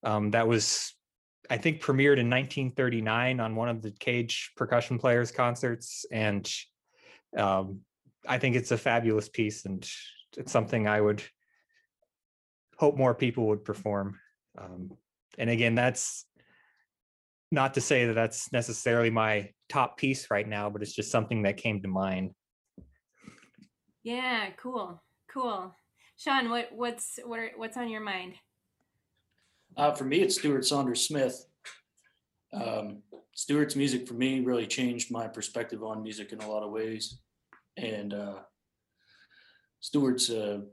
um, 0.02 0.30
that 0.30 0.48
was, 0.48 0.94
I 1.50 1.56
think, 1.56 1.82
premiered 1.82 2.18
in 2.18 2.30
1939 2.30 3.40
on 3.40 3.56
one 3.56 3.68
of 3.68 3.82
the 3.82 3.90
Cage 3.90 4.52
percussion 4.56 4.98
players 4.98 5.32
concerts. 5.32 6.06
And 6.12 6.50
um, 7.36 7.80
I 8.26 8.38
think 8.38 8.54
it's 8.54 8.70
a 8.70 8.78
fabulous 8.78 9.28
piece 9.28 9.64
and 9.64 9.86
it's 10.36 10.52
something 10.52 10.86
I 10.86 11.00
would 11.00 11.22
hope 12.78 12.96
more 12.96 13.14
people 13.14 13.48
would 13.48 13.64
perform. 13.64 14.18
Um, 14.56 14.92
and 15.38 15.50
again, 15.50 15.74
that's 15.74 16.24
not 17.50 17.74
to 17.74 17.80
say 17.80 18.06
that 18.06 18.14
that's 18.14 18.52
necessarily 18.52 19.10
my 19.10 19.50
top 19.68 19.98
piece 19.98 20.30
right 20.30 20.46
now, 20.46 20.70
but 20.70 20.82
it's 20.82 20.94
just 20.94 21.10
something 21.10 21.42
that 21.42 21.56
came 21.56 21.82
to 21.82 21.88
mind. 21.88 22.30
Yeah, 24.04 24.50
cool, 24.56 25.02
cool. 25.28 25.74
Sean, 26.16 26.48
what 26.48 26.68
what's 26.72 27.18
what 27.24 27.38
are, 27.38 27.50
what's 27.56 27.76
on 27.76 27.88
your 27.88 28.00
mind? 28.00 28.34
Uh, 29.76 29.92
for 29.92 30.04
me, 30.04 30.20
it's 30.20 30.36
Stuart 30.36 30.64
Saunders 30.64 31.06
Smith. 31.06 31.46
Um, 32.52 33.02
Stuart's 33.34 33.76
music 33.76 34.06
for 34.06 34.14
me 34.14 34.40
really 34.40 34.66
changed 34.66 35.10
my 35.10 35.26
perspective 35.28 35.82
on 35.82 36.02
music 36.02 36.32
in 36.32 36.40
a 36.40 36.48
lot 36.48 36.62
of 36.62 36.70
ways. 36.70 37.18
And 37.76 38.12
uh, 38.12 38.40
Stuart's 39.80 40.30
a 40.30 40.64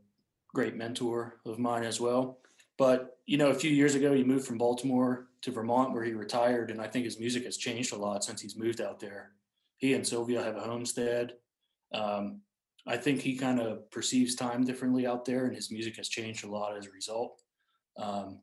great 0.54 0.76
mentor 0.76 1.40
of 1.46 1.60
mine 1.60 1.84
as 1.84 2.02
well. 2.02 2.40
But, 2.78 3.18
you 3.26 3.38
know, 3.38 3.50
a 3.50 3.56
few 3.56 3.72
years 3.72 3.96
ago, 3.96 4.14
he 4.14 4.24
moved 4.24 4.46
from 4.46 4.58
Baltimore 4.58 5.28
to 5.42 5.52
Vermont 5.52 5.94
where 5.94 6.04
he 6.04 6.14
retired. 6.14 6.72
And 6.72 6.82
I 6.82 6.88
think 6.88 7.06
his 7.06 7.20
music 7.20 7.46
has 7.46 7.58
changed 7.58 7.94
a 7.94 7.98
lot 7.98 8.24
since 8.24 8.42
he's 8.42 8.58
moved 8.58 8.82
out 8.82 9.00
there. 9.00 9.32
He 9.78 9.94
and 9.94 10.06
Sylvia 10.06 10.44
have 10.44 10.58
a 10.58 10.62
homestead. 10.62 11.34
Um, 11.94 12.42
I 12.88 12.98
think 12.98 13.22
he 13.22 13.36
kind 13.36 13.60
of 13.60 13.90
perceives 13.92 14.36
time 14.36 14.64
differently 14.64 15.06
out 15.06 15.26
there, 15.26 15.46
and 15.46 15.56
his 15.56 15.72
music 15.72 15.98
has 15.98 16.10
changed 16.10 16.46
a 16.46 16.50
lot 16.50 16.78
as 16.78 16.88
a 16.88 16.92
result. 16.92 17.42
Um, 17.98 18.40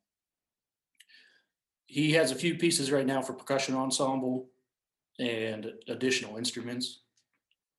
he 1.86 2.12
has 2.12 2.30
a 2.30 2.34
few 2.34 2.54
pieces 2.56 2.90
right 2.90 3.06
now 3.06 3.20
for 3.22 3.32
percussion 3.32 3.74
ensemble 3.74 4.48
and 5.18 5.72
additional 5.88 6.36
instruments 6.36 7.02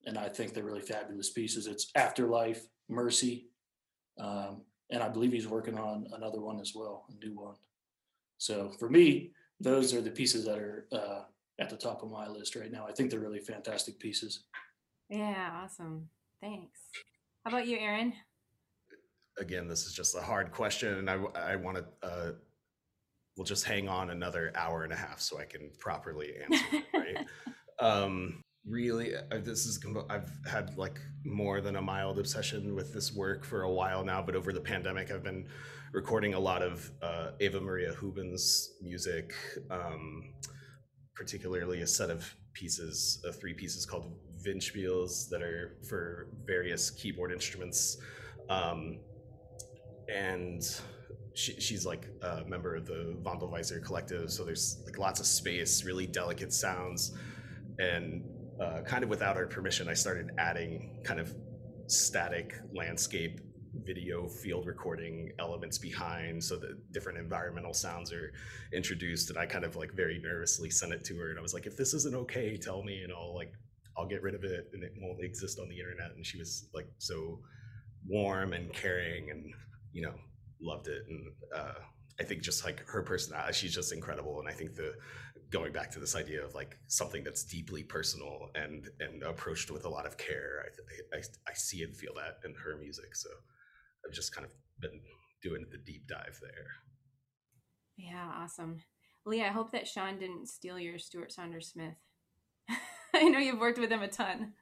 and 0.06 0.18
i 0.18 0.30
think 0.30 0.54
they're 0.54 0.64
really 0.64 0.82
fabulous 0.82 1.32
pieces 1.32 1.68
it's 1.68 1.92
afterlife 1.96 2.66
mercy 2.90 3.48
um, 4.20 4.62
and 4.92 5.02
i 5.04 5.10
believe 5.10 5.32
he's 5.32 5.48
working 5.48 5.78
on 5.78 6.08
another 6.14 6.40
one 6.40 6.60
as 6.60 6.74
well 6.76 7.06
a 7.10 7.26
new 7.26 7.34
one 7.36 7.56
so 8.38 8.70
for 8.80 8.90
me 8.90 9.32
those 9.60 9.94
are 9.94 10.02
the 10.02 10.12
pieces 10.12 10.46
that 10.46 10.60
are 10.60 10.88
uh, 10.92 11.22
at 11.60 11.70
the 11.70 11.78
top 11.78 12.04
of 12.04 12.12
my 12.12 12.28
list 12.28 12.56
right 12.56 12.72
now 12.72 12.86
i 12.88 12.92
think 12.92 13.10
they're 13.10 13.20
really 13.20 13.40
fantastic 13.40 14.00
pieces 14.00 14.46
Yeah, 15.10 15.52
awesome. 15.64 16.10
Thanks. 16.42 16.80
How 17.44 17.52
about 17.52 17.68
you, 17.68 17.78
Aaron? 17.78 18.14
Again, 19.38 19.68
this 19.68 19.86
is 19.86 19.94
just 19.94 20.16
a 20.16 20.22
hard 20.22 20.52
question, 20.52 20.98
and 20.98 21.10
I 21.10 21.18
I 21.36 21.56
want 21.56 21.78
to. 21.78 21.86
Uh, 22.02 22.32
we'll 23.38 23.46
just 23.46 23.66
hang 23.66 23.90
on 23.90 24.10
another 24.10 24.52
hour 24.56 24.84
and 24.84 24.94
a 24.94 24.96
half 24.96 25.20
so 25.20 25.40
I 25.40 25.46
can 25.46 25.72
properly 25.80 26.34
answer 26.44 26.66
it. 26.72 26.86
Right. 26.94 27.28
um, 27.80 28.44
really 28.68 29.16
uh, 29.16 29.22
this 29.44 29.66
is 29.66 29.80
i've 30.10 30.32
had 30.50 30.76
like 30.78 31.00
more 31.24 31.62
than 31.62 31.76
a 31.76 31.82
mild 31.82 32.18
obsession 32.18 32.74
with 32.74 32.94
this 32.94 33.14
work 33.14 33.46
for 33.46 33.64
a 33.64 33.72
while 33.72 34.04
now 34.04 34.22
but 34.22 34.36
over 34.36 34.52
the 34.52 34.60
pandemic 34.60 35.12
i've 35.12 35.24
been 35.24 35.48
recording 35.94 36.34
a 36.34 36.40
lot 36.40 36.64
of 36.64 36.92
uh, 37.02 37.32
eva 37.40 37.62
maria 37.62 37.94
houben's 37.94 38.74
music 38.82 39.34
um, 39.70 40.34
particularly 41.16 41.82
a 41.82 41.88
set 41.88 42.10
of 42.10 42.36
pieces 42.54 43.24
uh, 43.28 43.32
three 43.32 43.54
pieces 43.54 43.86
called 43.86 44.18
Windspiels 44.46 45.30
that 45.30 45.42
are 45.42 45.78
for 45.88 46.28
various 46.46 46.90
keyboard 46.90 47.32
instruments 47.32 47.98
um, 48.50 49.00
and 50.08 50.80
she, 51.36 51.60
she's 51.60 51.86
like 51.86 52.08
a 52.22 52.44
member 52.46 52.76
of 52.76 52.86
the 52.86 53.16
Wandelweiser 53.24 53.84
collective 53.84 54.32
so 54.32 54.44
there's 54.44 54.82
like 54.86 54.98
lots 54.98 55.20
of 55.20 55.26
space 55.26 55.84
really 55.84 56.08
delicate 56.08 56.54
sounds. 56.54 57.14
And 57.78 58.24
uh, 58.62 58.82
kind 58.82 59.04
of 59.04 59.10
without 59.10 59.36
our 59.36 59.48
permission, 59.48 59.90
I 59.90 59.94
started 59.94 60.32
adding 60.38 61.02
kind 61.04 61.20
of 61.20 61.36
static 61.88 62.56
landscape 62.74 63.42
video 63.84 64.28
field 64.28 64.66
recording 64.66 65.34
elements 65.38 65.78
behind 65.78 66.42
so 66.42 66.56
that 66.56 66.94
different 66.94 67.18
environmental 67.18 67.74
sounds 67.74 68.14
are 68.14 68.32
introduced 68.74 69.30
and 69.30 69.38
i 69.38 69.46
kind 69.46 69.66
of 69.66 69.76
like 69.76 69.92
very 69.92 70.18
nervously 70.24 70.70
sent 70.70 70.94
it 70.94 71.04
to 71.04 71.14
her 71.18 71.30
and 71.30 71.38
i 71.38 71.42
was 71.42 71.54
like 71.54 71.66
if 71.66 71.76
this 71.76 71.94
isn't 71.94 72.16
okay 72.16 72.56
tell 72.56 72.82
me 72.84 73.04
and 73.04 73.12
i'll 73.12 73.36
like 73.36 73.52
i'll 73.98 74.08
get 74.08 74.22
rid 74.22 74.36
of 74.36 74.44
it 74.44 74.70
and 74.74 74.84
it 74.84 74.94
won't 75.00 75.24
exist 75.24 75.60
on 75.60 75.70
the 75.70 75.80
internet. 75.80 76.12
And 76.16 76.26
she 76.26 76.38
was 76.38 76.68
like 76.74 76.88
so 76.98 77.40
warm 78.08 78.54
and 78.54 78.72
caring 78.74 79.32
and 79.32 79.52
you 79.92 80.04
know 80.04 80.14
loved 80.66 80.88
it 80.88 81.04
and 81.10 81.26
uh, 81.56 81.80
i 82.20 82.24
think 82.24 82.42
just 82.42 82.66
like 82.66 82.86
her 82.88 83.02
personality 83.02 83.54
she's 83.54 83.74
just 83.74 83.94
incredible 83.94 84.40
and 84.40 84.50
i 84.50 84.52
think 84.52 84.76
the 84.76 84.94
going 85.52 85.72
back 85.72 85.92
to 85.92 86.00
this 86.00 86.16
idea 86.16 86.44
of 86.44 86.54
like 86.56 86.78
something 86.88 87.24
that's 87.24 87.44
deeply 87.44 87.84
personal 87.84 88.50
and 88.56 88.90
and 89.00 89.24
approached 89.24 89.70
with 89.72 89.86
a 89.86 89.90
lot 89.90 90.06
of 90.06 90.18
care 90.18 90.66
I, 91.14 91.18
I 91.18 91.22
i 91.48 91.54
see 91.54 91.84
and 91.84 91.96
feel 91.96 92.14
that 92.16 92.40
in 92.48 92.56
her 92.56 92.78
music 92.78 93.16
so 93.16 93.30
i've 94.06 94.14
just 94.14 94.34
kind 94.36 94.46
of 94.46 94.52
been 94.80 95.00
doing 95.42 95.66
the 95.72 95.78
deep 95.78 96.08
dive 96.08 96.40
there. 96.42 96.68
Yeah 97.98 98.32
awesome. 98.36 98.82
Lee 99.26 99.44
i 99.44 99.50
hope 99.50 99.72
that 99.72 99.88
sean 99.88 100.18
didn't 100.18 100.48
steal 100.48 100.80
your 100.80 100.98
stuart 100.98 101.32
saunders 101.32 101.68
smith. 101.68 101.96
I 103.14 103.24
know 103.30 103.40
you've 103.40 103.60
worked 103.60 103.80
with 103.80 103.92
him 103.92 104.02
a 104.02 104.08
ton 104.08 104.54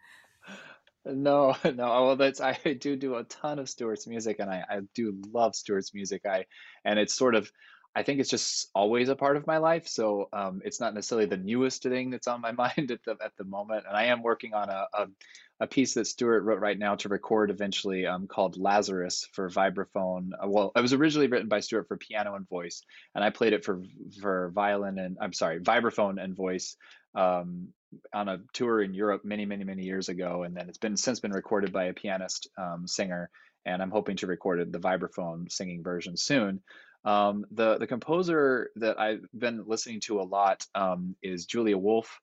no 1.05 1.55
no 1.65 2.05
well 2.05 2.15
that's 2.15 2.41
i 2.41 2.53
do 2.79 2.95
do 2.95 3.15
a 3.15 3.23
ton 3.25 3.59
of 3.59 3.69
stuart's 3.69 4.07
music 4.07 4.37
and 4.39 4.49
i 4.49 4.63
i 4.69 4.79
do 4.95 5.19
love 5.31 5.55
stuart's 5.55 5.93
music 5.93 6.21
i 6.25 6.45
and 6.85 6.99
it's 6.99 7.13
sort 7.13 7.35
of 7.35 7.51
I 7.95 8.01
think 8.03 8.19
it's 8.19 8.29
just 8.29 8.69
always 8.73 9.09
a 9.09 9.15
part 9.15 9.37
of 9.37 9.45
my 9.45 9.57
life. 9.57 9.87
So 9.87 10.27
um, 10.33 10.61
it's 10.65 10.79
not 10.79 10.95
necessarily 10.95 11.27
the 11.27 11.37
newest 11.37 11.83
thing 11.83 12.09
that's 12.09 12.27
on 12.27 12.41
my 12.41 12.51
mind 12.63 12.91
at 12.91 13.03
the 13.03 13.15
at 13.23 13.35
the 13.37 13.43
moment. 13.43 13.85
And 13.87 13.95
I 13.95 14.05
am 14.05 14.23
working 14.23 14.53
on 14.53 14.69
a 14.69 14.87
a, 14.93 15.07
a 15.59 15.67
piece 15.67 15.93
that 15.93 16.07
Stuart 16.07 16.41
wrote 16.41 16.59
right 16.59 16.77
now 16.77 16.95
to 16.95 17.09
record 17.09 17.51
eventually 17.51 18.07
um, 18.07 18.27
called 18.27 18.57
Lazarus 18.57 19.27
for 19.33 19.49
vibraphone. 19.49 20.31
Uh, 20.43 20.47
well, 20.47 20.71
it 20.75 20.81
was 20.81 20.93
originally 20.93 21.27
written 21.27 21.47
by 21.47 21.59
Stuart 21.59 21.87
for 21.87 21.97
piano 21.97 22.35
and 22.35 22.49
voice, 22.49 22.83
and 23.13 23.23
I 23.23 23.29
played 23.29 23.53
it 23.53 23.63
for 23.63 23.83
for 24.19 24.51
violin 24.55 24.97
and 24.97 25.17
I'm 25.21 25.33
sorry, 25.33 25.59
vibraphone 25.59 26.21
and 26.21 26.35
voice. 26.35 26.75
Um, 27.13 27.69
on 28.13 28.29
a 28.29 28.39
tour 28.53 28.81
in 28.81 28.93
Europe 28.93 29.23
many, 29.23 29.45
many, 29.45 29.63
many 29.63 29.83
years 29.83 30.09
ago, 30.09 30.43
and 30.43 30.55
then 30.55 30.69
it's 30.69 30.77
been 30.77 30.97
since 30.97 31.19
been 31.19 31.31
recorded 31.31 31.71
by 31.71 31.85
a 31.85 31.93
pianist 31.93 32.49
um, 32.57 32.87
singer, 32.87 33.29
and 33.65 33.81
I'm 33.81 33.91
hoping 33.91 34.17
to 34.17 34.27
record 34.27 34.59
it, 34.59 34.71
the 34.71 34.79
vibraphone 34.79 35.51
singing 35.51 35.83
version 35.83 36.17
soon. 36.17 36.61
Um, 37.05 37.45
the 37.51 37.77
the 37.77 37.87
composer 37.87 38.69
that 38.77 38.99
I've 38.99 39.25
been 39.37 39.65
listening 39.67 39.99
to 40.01 40.21
a 40.21 40.23
lot 40.23 40.65
um, 40.73 41.15
is 41.21 41.45
Julia 41.45 41.77
Wolfe, 41.77 42.19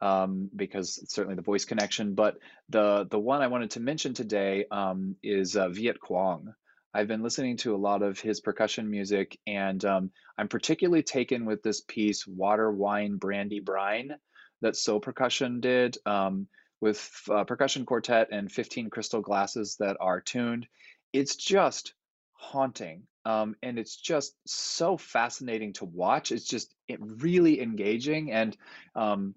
um, 0.00 0.50
because 0.54 1.04
certainly 1.10 1.36
the 1.36 1.42
voice 1.42 1.64
connection. 1.64 2.14
But 2.14 2.38
the 2.68 3.06
the 3.10 3.18
one 3.18 3.42
I 3.42 3.48
wanted 3.48 3.72
to 3.72 3.80
mention 3.80 4.14
today 4.14 4.64
um, 4.70 5.16
is 5.22 5.56
uh, 5.56 5.68
Viet 5.68 5.98
Cuong. 6.00 6.54
I've 6.94 7.08
been 7.08 7.22
listening 7.22 7.56
to 7.58 7.74
a 7.74 7.78
lot 7.78 8.02
of 8.02 8.20
his 8.20 8.40
percussion 8.40 8.90
music, 8.90 9.38
and 9.46 9.82
um, 9.84 10.10
I'm 10.36 10.48
particularly 10.48 11.02
taken 11.02 11.46
with 11.46 11.62
this 11.62 11.80
piece, 11.80 12.26
Water, 12.26 12.70
Wine, 12.70 13.16
Brandy, 13.16 13.60
Brine, 13.60 14.14
that 14.62 14.76
So 14.76 14.98
Percussion 14.98 15.60
did 15.60 15.98
um, 16.06 16.48
with 16.80 17.10
uh, 17.30 17.44
percussion 17.44 17.86
quartet 17.86 18.28
and 18.32 18.50
15 18.50 18.90
crystal 18.90 19.20
glasses 19.20 19.76
that 19.78 19.96
are 20.00 20.20
tuned. 20.20 20.66
It's 21.12 21.36
just 21.36 21.94
haunting 22.32 23.06
um, 23.24 23.56
and 23.62 23.78
it's 23.78 23.96
just 23.96 24.34
so 24.46 24.96
fascinating 24.96 25.72
to 25.74 25.84
watch. 25.84 26.32
It's 26.32 26.46
just 26.46 26.74
it 26.88 26.98
really 27.00 27.60
engaging. 27.60 28.32
And 28.32 28.56
um, 28.94 29.34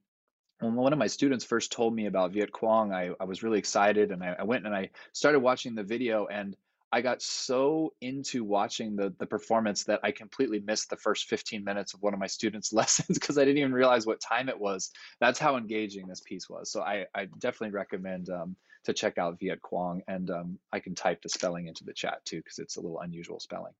when 0.59 0.75
one 0.75 0.93
of 0.93 0.99
my 0.99 1.07
students 1.07 1.45
first 1.45 1.71
told 1.71 1.93
me 1.93 2.07
about 2.07 2.31
Viet 2.31 2.51
Cuong, 2.51 2.93
I, 2.93 3.11
I 3.19 3.25
was 3.25 3.43
really 3.43 3.59
excited, 3.59 4.11
and 4.11 4.23
I, 4.23 4.35
I 4.39 4.43
went 4.43 4.65
and 4.65 4.75
I 4.75 4.89
started 5.13 5.39
watching 5.39 5.75
the 5.75 5.83
video, 5.83 6.25
and 6.25 6.55
I 6.95 7.01
got 7.01 7.21
so 7.21 7.93
into 7.99 8.45
watching 8.45 8.95
the 8.95 9.13
the 9.19 9.25
performance 9.25 9.83
that 9.83 9.99
I 10.01 10.11
completely 10.11 10.61
missed 10.61 10.89
the 10.89 10.95
first 10.95 11.25
15 11.25 11.61
minutes 11.61 11.93
of 11.93 12.01
one 12.01 12.13
of 12.13 12.21
my 12.21 12.27
students' 12.27 12.71
lessons 12.79 13.19
because 13.19 13.37
I 13.37 13.43
didn't 13.43 13.57
even 13.57 13.73
realize 13.73 14.05
what 14.05 14.21
time 14.21 14.47
it 14.47 14.57
was. 14.57 14.91
That's 15.19 15.37
how 15.37 15.57
engaging 15.57 16.07
this 16.07 16.21
piece 16.21 16.49
was. 16.49 16.71
So 16.71 16.83
I, 16.83 17.05
I 17.13 17.25
definitely 17.39 17.75
recommend 17.75 18.29
um, 18.29 18.55
to 18.85 18.93
check 18.93 19.17
out 19.17 19.37
Viet 19.41 19.59
Cuong, 19.61 20.03
and 20.07 20.31
um, 20.31 20.57
I 20.71 20.79
can 20.79 20.95
type 20.95 21.21
the 21.21 21.27
spelling 21.27 21.67
into 21.67 21.83
the 21.83 21.91
chat 21.91 22.23
too 22.23 22.37
because 22.37 22.59
it's 22.59 22.77
a 22.77 22.81
little 22.81 23.01
unusual 23.01 23.41
spelling. 23.41 23.73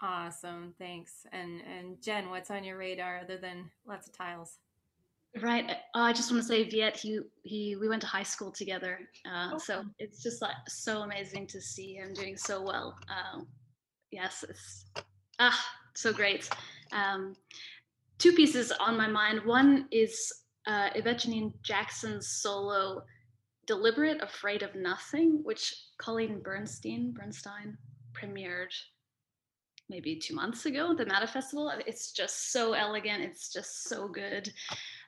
Awesome, 0.00 0.72
thanks. 0.78 1.26
And 1.32 1.60
and 1.60 2.00
Jen, 2.00 2.30
what's 2.30 2.50
on 2.50 2.64
your 2.64 2.78
radar 2.78 3.18
other 3.18 3.36
than 3.36 3.70
lots 3.86 4.06
of 4.06 4.14
tiles? 4.14 4.56
Right. 5.42 5.68
Uh, 5.68 5.98
I 5.98 6.12
just 6.12 6.30
want 6.30 6.42
to 6.42 6.48
say, 6.48 6.68
Viet, 6.68 6.96
he 6.96 7.18
he 7.42 7.76
we 7.76 7.88
went 7.88 8.00
to 8.02 8.06
high 8.06 8.22
school 8.22 8.52
together, 8.52 9.00
uh, 9.26 9.50
oh. 9.54 9.58
so 9.58 9.82
it's 9.98 10.22
just 10.22 10.40
like 10.40 10.54
so 10.68 11.02
amazing 11.02 11.48
to 11.48 11.60
see 11.60 11.94
him 11.94 12.14
doing 12.14 12.36
so 12.36 12.62
well. 12.62 12.96
Um, 13.08 13.48
yes, 14.12 14.44
it's 14.48 14.84
ah 15.40 15.60
so 15.94 16.12
great. 16.12 16.48
Um, 16.92 17.34
two 18.18 18.32
pieces 18.32 18.72
on 18.78 18.96
my 18.96 19.08
mind. 19.08 19.44
One 19.44 19.88
is 19.90 20.32
uh, 20.66 20.90
Jackson's 21.62 22.28
solo 22.28 23.02
Deliberate 23.66 24.22
Afraid 24.22 24.62
of 24.62 24.74
Nothing, 24.74 25.40
which 25.42 25.74
Colleen 25.98 26.40
Bernstein, 26.42 27.12
Bernstein 27.12 27.76
premiered 28.12 28.72
maybe 29.88 30.16
two 30.16 30.34
months 30.34 30.66
ago 30.66 30.92
at 30.92 30.96
the 30.96 31.06
Mata 31.06 31.26
Festival. 31.26 31.72
It's 31.86 32.12
just 32.12 32.52
so 32.52 32.72
elegant. 32.72 33.22
It's 33.22 33.52
just 33.52 33.84
so 33.88 34.08
good. 34.08 34.52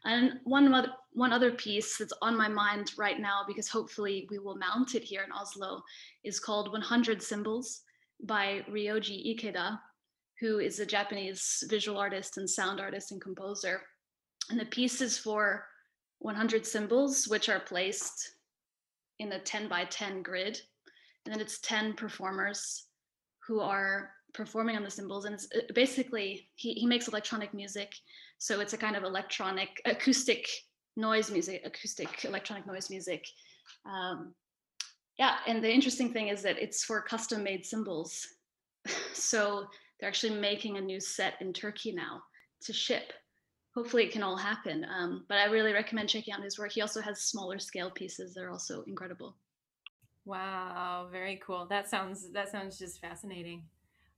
And 0.05 0.41
one 0.45 0.73
other, 0.73 0.93
one 1.13 1.33
other 1.33 1.53
piece 1.53 1.99
that's 1.99 2.13
on 2.23 2.37
my 2.37 2.49
mind 2.49 2.93
right 2.97 3.19
now, 3.19 3.43
because 3.47 3.69
hopefully 3.69 4.27
we 4.31 4.39
will 4.39 4.57
mount 4.57 4.95
it 4.95 5.03
here 5.03 5.23
in 5.23 5.33
Oslo, 5.33 5.83
is 6.25 6.39
called 6.39 6.73
100 6.73 7.23
Cymbals 7.23 7.83
by 8.23 8.65
Ryoji 8.71 9.37
Ikeda, 9.37 9.79
who 10.41 10.59
is 10.59 10.79
a 10.79 10.87
Japanese 10.87 11.65
visual 11.69 11.99
artist 11.99 12.37
and 12.37 12.49
sound 12.49 12.81
artist 12.81 13.13
and 13.13 13.21
composer. 13.21 13.83
And 14.51 14.61
the 14.61 14.67
piece 14.67 15.01
is 15.01 15.19
for 15.19 15.67
100 16.21 16.67
cymbals, 16.67 17.27
which 17.29 17.49
are 17.49 17.61
placed 17.61 18.37
in 19.19 19.33
a 19.33 19.39
10 19.39 19.69
by 19.69 19.85
10 19.85 20.23
grid. 20.23 20.61
And 21.25 21.35
then 21.35 21.41
it's 21.41 21.59
10 21.61 21.95
performers 21.95 22.87
who 23.47 23.61
are 23.61 24.11
performing 24.35 24.77
on 24.77 24.85
the 24.85 24.91
cymbals. 24.91 25.25
And 25.25 25.35
it's 25.35 25.49
uh, 25.55 25.61
basically, 25.75 26.49
he, 26.55 26.75
he 26.75 26.87
makes 26.87 27.09
electronic 27.09 27.55
music. 27.55 27.93
So 28.39 28.61
it's 28.61 28.73
a 28.73 28.79
kind 28.79 28.97
of 28.97 29.05
electronic, 29.05 29.81
acoustic 29.85 30.49
noise 30.97 31.31
music, 31.31 31.63
acoustic 31.65 32.25
electronic 32.25 32.67
noise 32.67 32.91
music. 32.91 33.27
Um, 33.85 34.35
yeah, 35.19 35.37
and 35.47 35.63
the 35.63 35.73
interesting 35.73 36.13
thing 36.13 36.29
is 36.29 36.43
that 36.43 36.59
it's 36.59 36.85
for 36.85 37.01
custom 37.01 37.43
made 37.43 37.65
cymbals. 37.65 38.27
so 39.15 39.67
they're 39.99 40.09
actually 40.09 40.39
making 40.39 40.77
a 40.77 40.81
new 40.81 41.01
set 41.01 41.35
in 41.41 41.53
Turkey 41.53 41.93
now 41.93 42.23
to 42.63 42.73
ship 42.73 43.13
hopefully 43.77 44.05
it 44.05 44.13
can 44.13 44.23
all 44.23 44.37
happen. 44.37 44.87
Um, 44.91 45.25
but 45.29 45.37
I 45.37 45.45
really 45.45 45.73
recommend 45.73 46.09
checking 46.09 46.33
out 46.33 46.43
his 46.43 46.59
work. 46.59 46.73
He 46.73 46.81
also 46.81 47.03
has 47.03 47.21
smaller 47.21 47.59
scale 47.59 47.91
pieces 47.91 48.35
that 48.35 48.43
are 48.43 48.51
also 48.51 48.83
incredible. 48.87 49.37
Wow, 50.25 51.09
very 51.13 51.41
cool. 51.47 51.67
That 51.69 51.89
sounds 51.89 52.33
that 52.33 52.51
sounds 52.51 52.79
just 52.79 53.01
fascinating. 53.01 53.63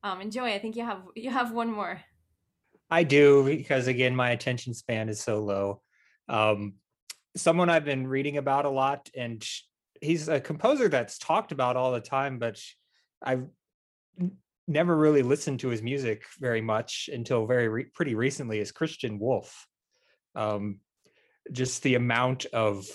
Um, 0.04 0.20
and 0.20 0.32
Joey, 0.32 0.54
I 0.54 0.58
think 0.58 0.76
you 0.76 0.84
have 0.84 1.02
you 1.14 1.30
have 1.30 1.52
one 1.52 1.70
more. 1.70 2.00
I 2.90 3.02
do 3.02 3.44
because 3.44 3.86
again, 3.86 4.16
my 4.16 4.30
attention 4.30 4.74
span 4.74 5.08
is 5.08 5.20
so 5.20 5.42
low. 5.44 5.82
Um, 6.28 6.74
someone 7.36 7.70
I've 7.70 7.84
been 7.84 8.06
reading 8.06 8.36
about 8.36 8.64
a 8.64 8.70
lot, 8.70 9.08
and 9.16 9.44
he's 10.00 10.28
a 10.28 10.40
composer 10.40 10.88
that's 10.88 11.18
talked 11.18 11.52
about 11.52 11.76
all 11.76 11.92
the 11.92 12.00
time, 12.00 12.38
but 12.38 12.60
I've 13.22 13.46
never 14.66 14.96
really 14.96 15.22
listened 15.22 15.60
to 15.60 15.68
his 15.68 15.82
music 15.82 16.24
very 16.38 16.60
much 16.60 17.08
until 17.12 17.46
very 17.46 17.68
re- 17.68 17.86
pretty 17.94 18.14
recently 18.14 18.58
is 18.60 18.72
Christian 18.72 19.18
Wolff. 19.18 19.66
Um, 20.34 20.80
just 21.50 21.82
the 21.82 21.94
amount 21.94 22.44
of 22.46 22.86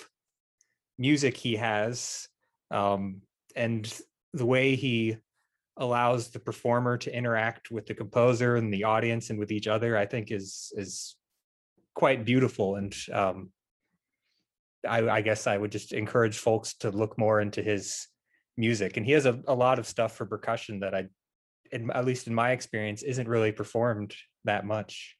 music 0.98 1.36
he 1.36 1.56
has 1.56 2.28
um, 2.70 3.22
and 3.56 3.91
the 4.34 4.45
way 4.45 4.76
he 4.76 5.18
allows 5.78 6.30
the 6.30 6.40
performer 6.40 6.98
to 6.98 7.16
interact 7.16 7.72
with 7.72 7.86
the 7.86 7.94
composer 7.94 8.56
and 8.56 8.74
the 8.74 8.84
audience 8.84 9.30
and 9.30 9.40
with 9.40 9.52
each 9.52 9.68
other, 9.68 9.98
I 9.98 10.06
think 10.06 10.32
is 10.32 10.72
is 10.76 11.16
quite 11.95 12.26
beautiful 12.26 12.76
and 12.76 12.95
um, 13.12 13.52
I, 14.88 15.10
I 15.10 15.22
guess 15.22 15.48
I 15.48 15.58
would 15.58 15.72
just 15.72 15.94
encourage 15.94 16.38
folks 16.38 16.74
to 16.80 16.90
look 16.90 17.18
more 17.18 17.40
into 17.40 17.62
his 17.62 18.08
music. 18.58 18.98
And 18.98 19.06
he 19.06 19.14
has 19.14 19.26
a, 19.26 19.40
a 19.48 19.54
lot 19.54 19.80
of 19.80 19.88
stuff 19.88 20.16
for 20.16 20.26
percussion 20.26 20.82
that 20.82 20.94
I, 20.94 21.06
in, 21.72 21.90
at 21.91 22.06
least 22.06 22.28
in 22.28 22.34
my 22.34 22.52
experience, 22.52 23.04
isn't 23.04 23.28
really 23.28 23.52
performed 23.52 24.14
that 24.45 24.66
much. 24.66 25.16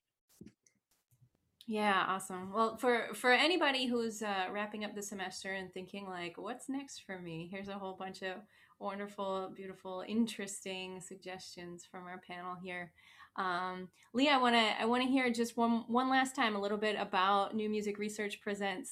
Yeah, 1.66 2.04
awesome. 2.08 2.52
Well, 2.52 2.78
for 2.78 3.14
for 3.14 3.32
anybody 3.32 3.88
who's 3.88 4.22
uh, 4.22 4.48
wrapping 4.52 4.84
up 4.84 4.96
the 4.96 5.02
semester 5.02 5.54
and 5.54 5.74
thinking 5.74 6.08
like, 6.08 6.38
"What's 6.38 6.68
next 6.68 7.04
for 7.06 7.18
me?" 7.20 7.48
Here's 7.50 7.70
a 7.70 7.80
whole 7.80 7.96
bunch 7.98 8.22
of 8.22 8.38
wonderful, 8.80 9.52
beautiful, 9.56 10.04
interesting 10.06 11.00
suggestions 11.00 11.86
from 11.90 12.04
our 12.04 12.22
panel 12.28 12.56
here. 12.62 12.92
Um, 13.38 13.88
Lee, 14.14 14.30
I 14.30 14.38
want 14.38 14.56
to 14.56 14.82
I 14.82 14.86
want 14.86 15.04
to 15.04 15.10
hear 15.10 15.32
just 15.32 15.56
one 15.56 15.86
one 15.88 16.10
last 16.10 16.36
time 16.36 16.56
a 16.56 16.62
little 16.62 16.78
bit 16.78 16.98
about 17.00 17.56
New 17.56 17.70
Music 17.70 17.98
Research 17.98 18.42
Presents. 18.42 18.92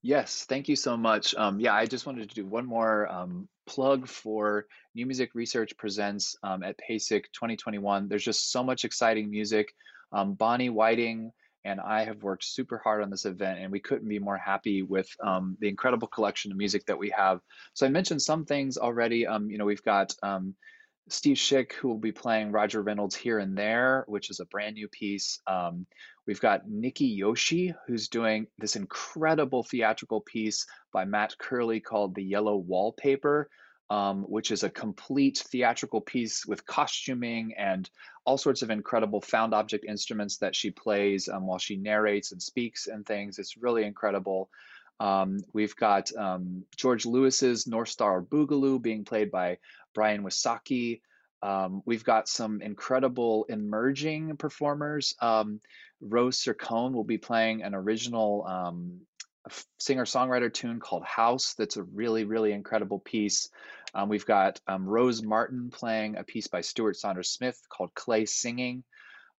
Yes, 0.00 0.46
thank 0.48 0.68
you 0.68 0.76
so 0.76 0.96
much. 0.96 1.34
Um, 1.34 1.60
yeah, 1.60 1.74
I 1.74 1.86
just 1.86 2.06
wanted 2.06 2.28
to 2.28 2.34
do 2.34 2.44
one 2.46 2.66
more 2.66 3.06
um, 3.08 3.48
plug 3.66 4.08
for 4.08 4.66
New 4.94 5.06
Music 5.06 5.30
Research 5.34 5.76
Presents 5.76 6.36
um, 6.42 6.64
at 6.64 6.76
PASIC 6.78 7.32
2021. 7.32 8.08
There's 8.08 8.24
just 8.24 8.50
so 8.50 8.64
much 8.64 8.84
exciting 8.84 9.30
music. 9.30 9.72
Um, 10.12 10.34
Bonnie 10.34 10.70
Whiting 10.70 11.32
and 11.64 11.80
I 11.80 12.04
have 12.04 12.22
worked 12.22 12.44
super 12.44 12.78
hard 12.82 13.02
on 13.02 13.10
this 13.10 13.24
event, 13.24 13.60
and 13.60 13.70
we 13.70 13.78
couldn't 13.78 14.08
be 14.08 14.18
more 14.18 14.36
happy 14.36 14.82
with 14.82 15.08
um, 15.24 15.56
the 15.60 15.68
incredible 15.68 16.08
collection 16.08 16.50
of 16.50 16.58
music 16.58 16.84
that 16.86 16.98
we 16.98 17.10
have. 17.16 17.40
So 17.74 17.86
I 17.86 17.88
mentioned 17.88 18.20
some 18.20 18.44
things 18.44 18.76
already. 18.76 19.26
Um, 19.28 19.48
you 19.48 19.58
know, 19.58 19.64
we've 19.64 19.82
got 19.84 20.12
Steve 21.08 21.36
Schick, 21.36 21.72
who 21.72 21.88
will 21.88 21.98
be 21.98 22.12
playing 22.12 22.52
Roger 22.52 22.82
Reynolds 22.82 23.16
here 23.16 23.38
and 23.38 23.56
there, 23.56 24.04
which 24.06 24.30
is 24.30 24.40
a 24.40 24.46
brand 24.46 24.74
new 24.74 24.88
piece. 24.88 25.40
Um, 25.46 25.86
we've 26.26 26.40
got 26.40 26.68
Nikki 26.68 27.06
Yoshi, 27.06 27.74
who's 27.86 28.08
doing 28.08 28.46
this 28.58 28.76
incredible 28.76 29.64
theatrical 29.64 30.20
piece 30.20 30.66
by 30.92 31.04
Matt 31.04 31.36
Curley 31.38 31.80
called 31.80 32.14
The 32.14 32.22
Yellow 32.22 32.56
Wallpaper, 32.56 33.48
um, 33.92 34.22
which 34.22 34.50
is 34.50 34.62
a 34.62 34.70
complete 34.70 35.44
theatrical 35.48 36.00
piece 36.00 36.46
with 36.46 36.64
costuming 36.64 37.52
and 37.58 37.90
all 38.24 38.38
sorts 38.38 38.62
of 38.62 38.70
incredible 38.70 39.20
found 39.20 39.52
object 39.52 39.84
instruments 39.86 40.38
that 40.38 40.56
she 40.56 40.70
plays 40.70 41.28
um, 41.28 41.46
while 41.46 41.58
she 41.58 41.76
narrates 41.76 42.32
and 42.32 42.40
speaks 42.40 42.86
and 42.86 43.04
things. 43.04 43.38
It's 43.38 43.58
really 43.58 43.84
incredible. 43.84 44.48
Um, 44.98 45.40
we've 45.52 45.76
got 45.76 46.10
um, 46.16 46.64
George 46.74 47.04
Lewis's 47.04 47.66
North 47.66 47.90
Star 47.90 48.22
Boogaloo 48.22 48.80
being 48.80 49.04
played 49.04 49.30
by 49.30 49.58
Brian 49.94 50.22
Wysocki. 50.24 51.02
Um, 51.42 51.82
we've 51.84 52.04
got 52.04 52.28
some 52.28 52.62
incredible 52.62 53.44
emerging 53.50 54.38
performers. 54.38 55.14
Um, 55.20 55.60
Rose 56.00 56.42
Sircone 56.42 56.92
will 56.92 57.04
be 57.04 57.18
playing 57.18 57.62
an 57.62 57.74
original 57.74 58.46
singer 59.78 60.04
songwriter 60.04 60.52
tune 60.52 60.80
called 60.80 61.04
House, 61.04 61.54
that's 61.54 61.76
a 61.76 61.82
really, 61.82 62.24
really 62.24 62.52
incredible 62.52 62.98
piece. 62.98 63.48
Um, 63.94 64.08
we've 64.08 64.26
got 64.26 64.60
um, 64.66 64.86
Rose 64.86 65.22
Martin 65.22 65.70
playing 65.70 66.16
a 66.16 66.24
piece 66.24 66.46
by 66.46 66.60
Stuart 66.60 66.96
Saunders 66.96 67.30
Smith 67.30 67.60
called 67.68 67.94
Clay 67.94 68.24
Singing. 68.24 68.84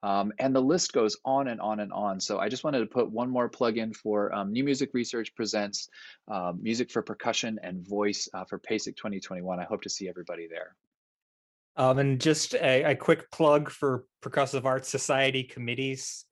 Um, 0.02 0.32
and 0.38 0.54
the 0.54 0.60
list 0.60 0.92
goes 0.92 1.16
on 1.24 1.46
and 1.46 1.60
on 1.60 1.78
and 1.78 1.92
on. 1.92 2.18
So 2.18 2.38
I 2.38 2.48
just 2.48 2.64
wanted 2.64 2.80
to 2.80 2.86
put 2.86 3.10
one 3.10 3.30
more 3.30 3.48
plug 3.48 3.78
in 3.78 3.94
for 3.94 4.34
um, 4.34 4.52
New 4.52 4.64
Music 4.64 4.90
Research 4.94 5.32
Presents 5.34 5.88
uh, 6.28 6.52
Music 6.60 6.90
for 6.90 7.02
Percussion 7.02 7.60
and 7.62 7.86
Voice 7.86 8.28
uh, 8.34 8.44
for 8.44 8.58
PASIC 8.58 8.96
2021. 8.96 9.60
I 9.60 9.64
hope 9.64 9.82
to 9.82 9.88
see 9.88 10.08
everybody 10.08 10.48
there. 10.48 10.74
Um, 11.76 11.98
and 11.98 12.20
just 12.20 12.54
a, 12.54 12.82
a, 12.82 12.94
quick 12.94 13.30
plug 13.30 13.70
for 13.70 14.04
Percussive 14.22 14.66
Arts 14.66 14.90
Society 14.90 15.42
committees. 15.42 16.26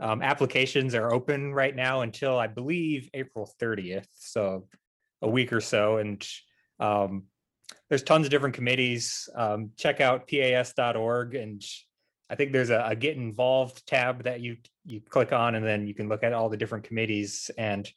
Um, 0.00 0.22
applications 0.22 0.94
are 0.94 1.12
open 1.12 1.54
right 1.54 1.74
now 1.74 2.00
until 2.00 2.38
I 2.38 2.46
believe 2.46 3.08
April 3.14 3.50
30th, 3.60 4.06
so 4.14 4.66
a 5.22 5.28
week 5.28 5.52
or 5.52 5.60
so. 5.60 5.98
And 5.98 6.26
um, 6.80 7.24
there's 7.88 8.02
tons 8.02 8.26
of 8.26 8.30
different 8.30 8.54
committees. 8.54 9.28
Um, 9.36 9.70
check 9.76 10.00
out 10.00 10.26
pas.org 10.26 11.34
and 11.34 11.62
I 12.30 12.36
think 12.36 12.52
there's 12.52 12.70
a, 12.70 12.84
a, 12.88 12.96
get 12.96 13.16
involved 13.16 13.86
tab 13.86 14.24
that 14.24 14.40
you 14.40 14.56
you 14.86 15.00
click 15.00 15.32
on, 15.32 15.54
and 15.54 15.64
then 15.64 15.86
you 15.86 15.94
can 15.94 16.08
look 16.08 16.22
at 16.22 16.32
all 16.32 16.48
the 16.48 16.56
different 16.56 16.84
committees. 16.84 17.50
And 17.58 17.88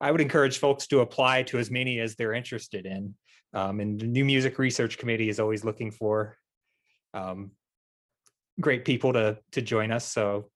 I 0.00 0.10
would 0.10 0.20
encourage 0.20 0.58
folks 0.58 0.86
to 0.88 1.00
apply 1.00 1.44
to 1.44 1.58
as 1.58 1.70
many 1.70 2.00
as 2.00 2.16
they're 2.16 2.34
interested 2.34 2.86
in. 2.86 3.14
Um, 3.54 3.80
and 3.80 4.00
the 4.00 4.06
New 4.06 4.24
Music 4.24 4.58
Research 4.58 4.98
Committee 4.98 5.28
is 5.28 5.38
always 5.38 5.64
looking 5.64 5.90
for 5.90 6.36
um, 7.14 7.52
great 8.60 8.84
people 8.84 9.12
to 9.12 9.38
to 9.52 9.62
join 9.62 9.92
us. 9.92 10.06
So 10.06 10.50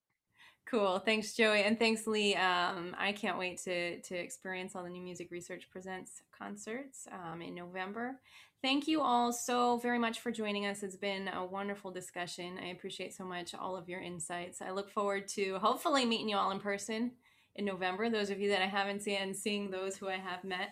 Cool. 0.66 0.98
Thanks, 0.98 1.34
Joey, 1.34 1.62
and 1.62 1.78
thanks, 1.78 2.09
Lee. 2.09 2.34
Um, 2.34 2.97
I 2.98 3.12
can't 3.12 3.38
wait 3.38 3.59
to 3.62 4.01
to 4.01 4.16
experience 4.16 4.74
all 4.74 4.82
the 4.82 4.90
New 4.90 5.02
Music 5.02 5.30
Research 5.30 5.68
Presents 5.70 6.22
concerts 6.36 7.06
um, 7.12 7.40
in 7.40 7.55
November. 7.55 8.16
Thank 8.62 8.88
you 8.88 9.01
all 9.01 9.32
so 9.32 9.76
very 9.76 9.98
much 9.98 10.18
for 10.18 10.32
joining 10.32 10.66
us. 10.66 10.82
It's 10.82 10.97
been 10.97 11.28
a 11.28 11.44
wonderful 11.44 11.93
discussion. 11.93 12.59
I 12.60 12.70
appreciate 12.70 13.14
so 13.14 13.24
much 13.24 13.55
all 13.55 13.76
of 13.76 13.88
your 13.88 14.01
insights. 14.01 14.60
I 14.60 14.72
look 14.72 14.90
forward 14.90 15.28
to 15.28 15.59
hopefully 15.59 16.05
meeting 16.05 16.28
you 16.28 16.36
all 16.36 16.51
in 16.51 16.59
person 16.59 17.12
in 17.55 17.64
November. 17.64 18.10
Those 18.10 18.30
of 18.30 18.40
you 18.40 18.48
that 18.48 18.62
I 18.62 18.66
haven't 18.66 19.02
seen 19.02 19.18
and 19.20 19.36
seeing 19.36 19.70
those 19.70 19.97
who 19.97 20.09
I 20.09 20.16
have 20.16 20.43
met. 20.43 20.70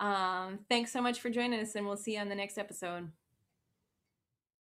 Um, 0.00 0.60
thanks 0.70 0.90
so 0.90 1.02
much 1.02 1.20
for 1.20 1.28
joining 1.28 1.60
us, 1.60 1.74
and 1.74 1.86
we'll 1.86 1.98
see 1.98 2.14
you 2.14 2.20
on 2.20 2.30
the 2.30 2.34
next 2.34 2.56
episode. 2.56 3.10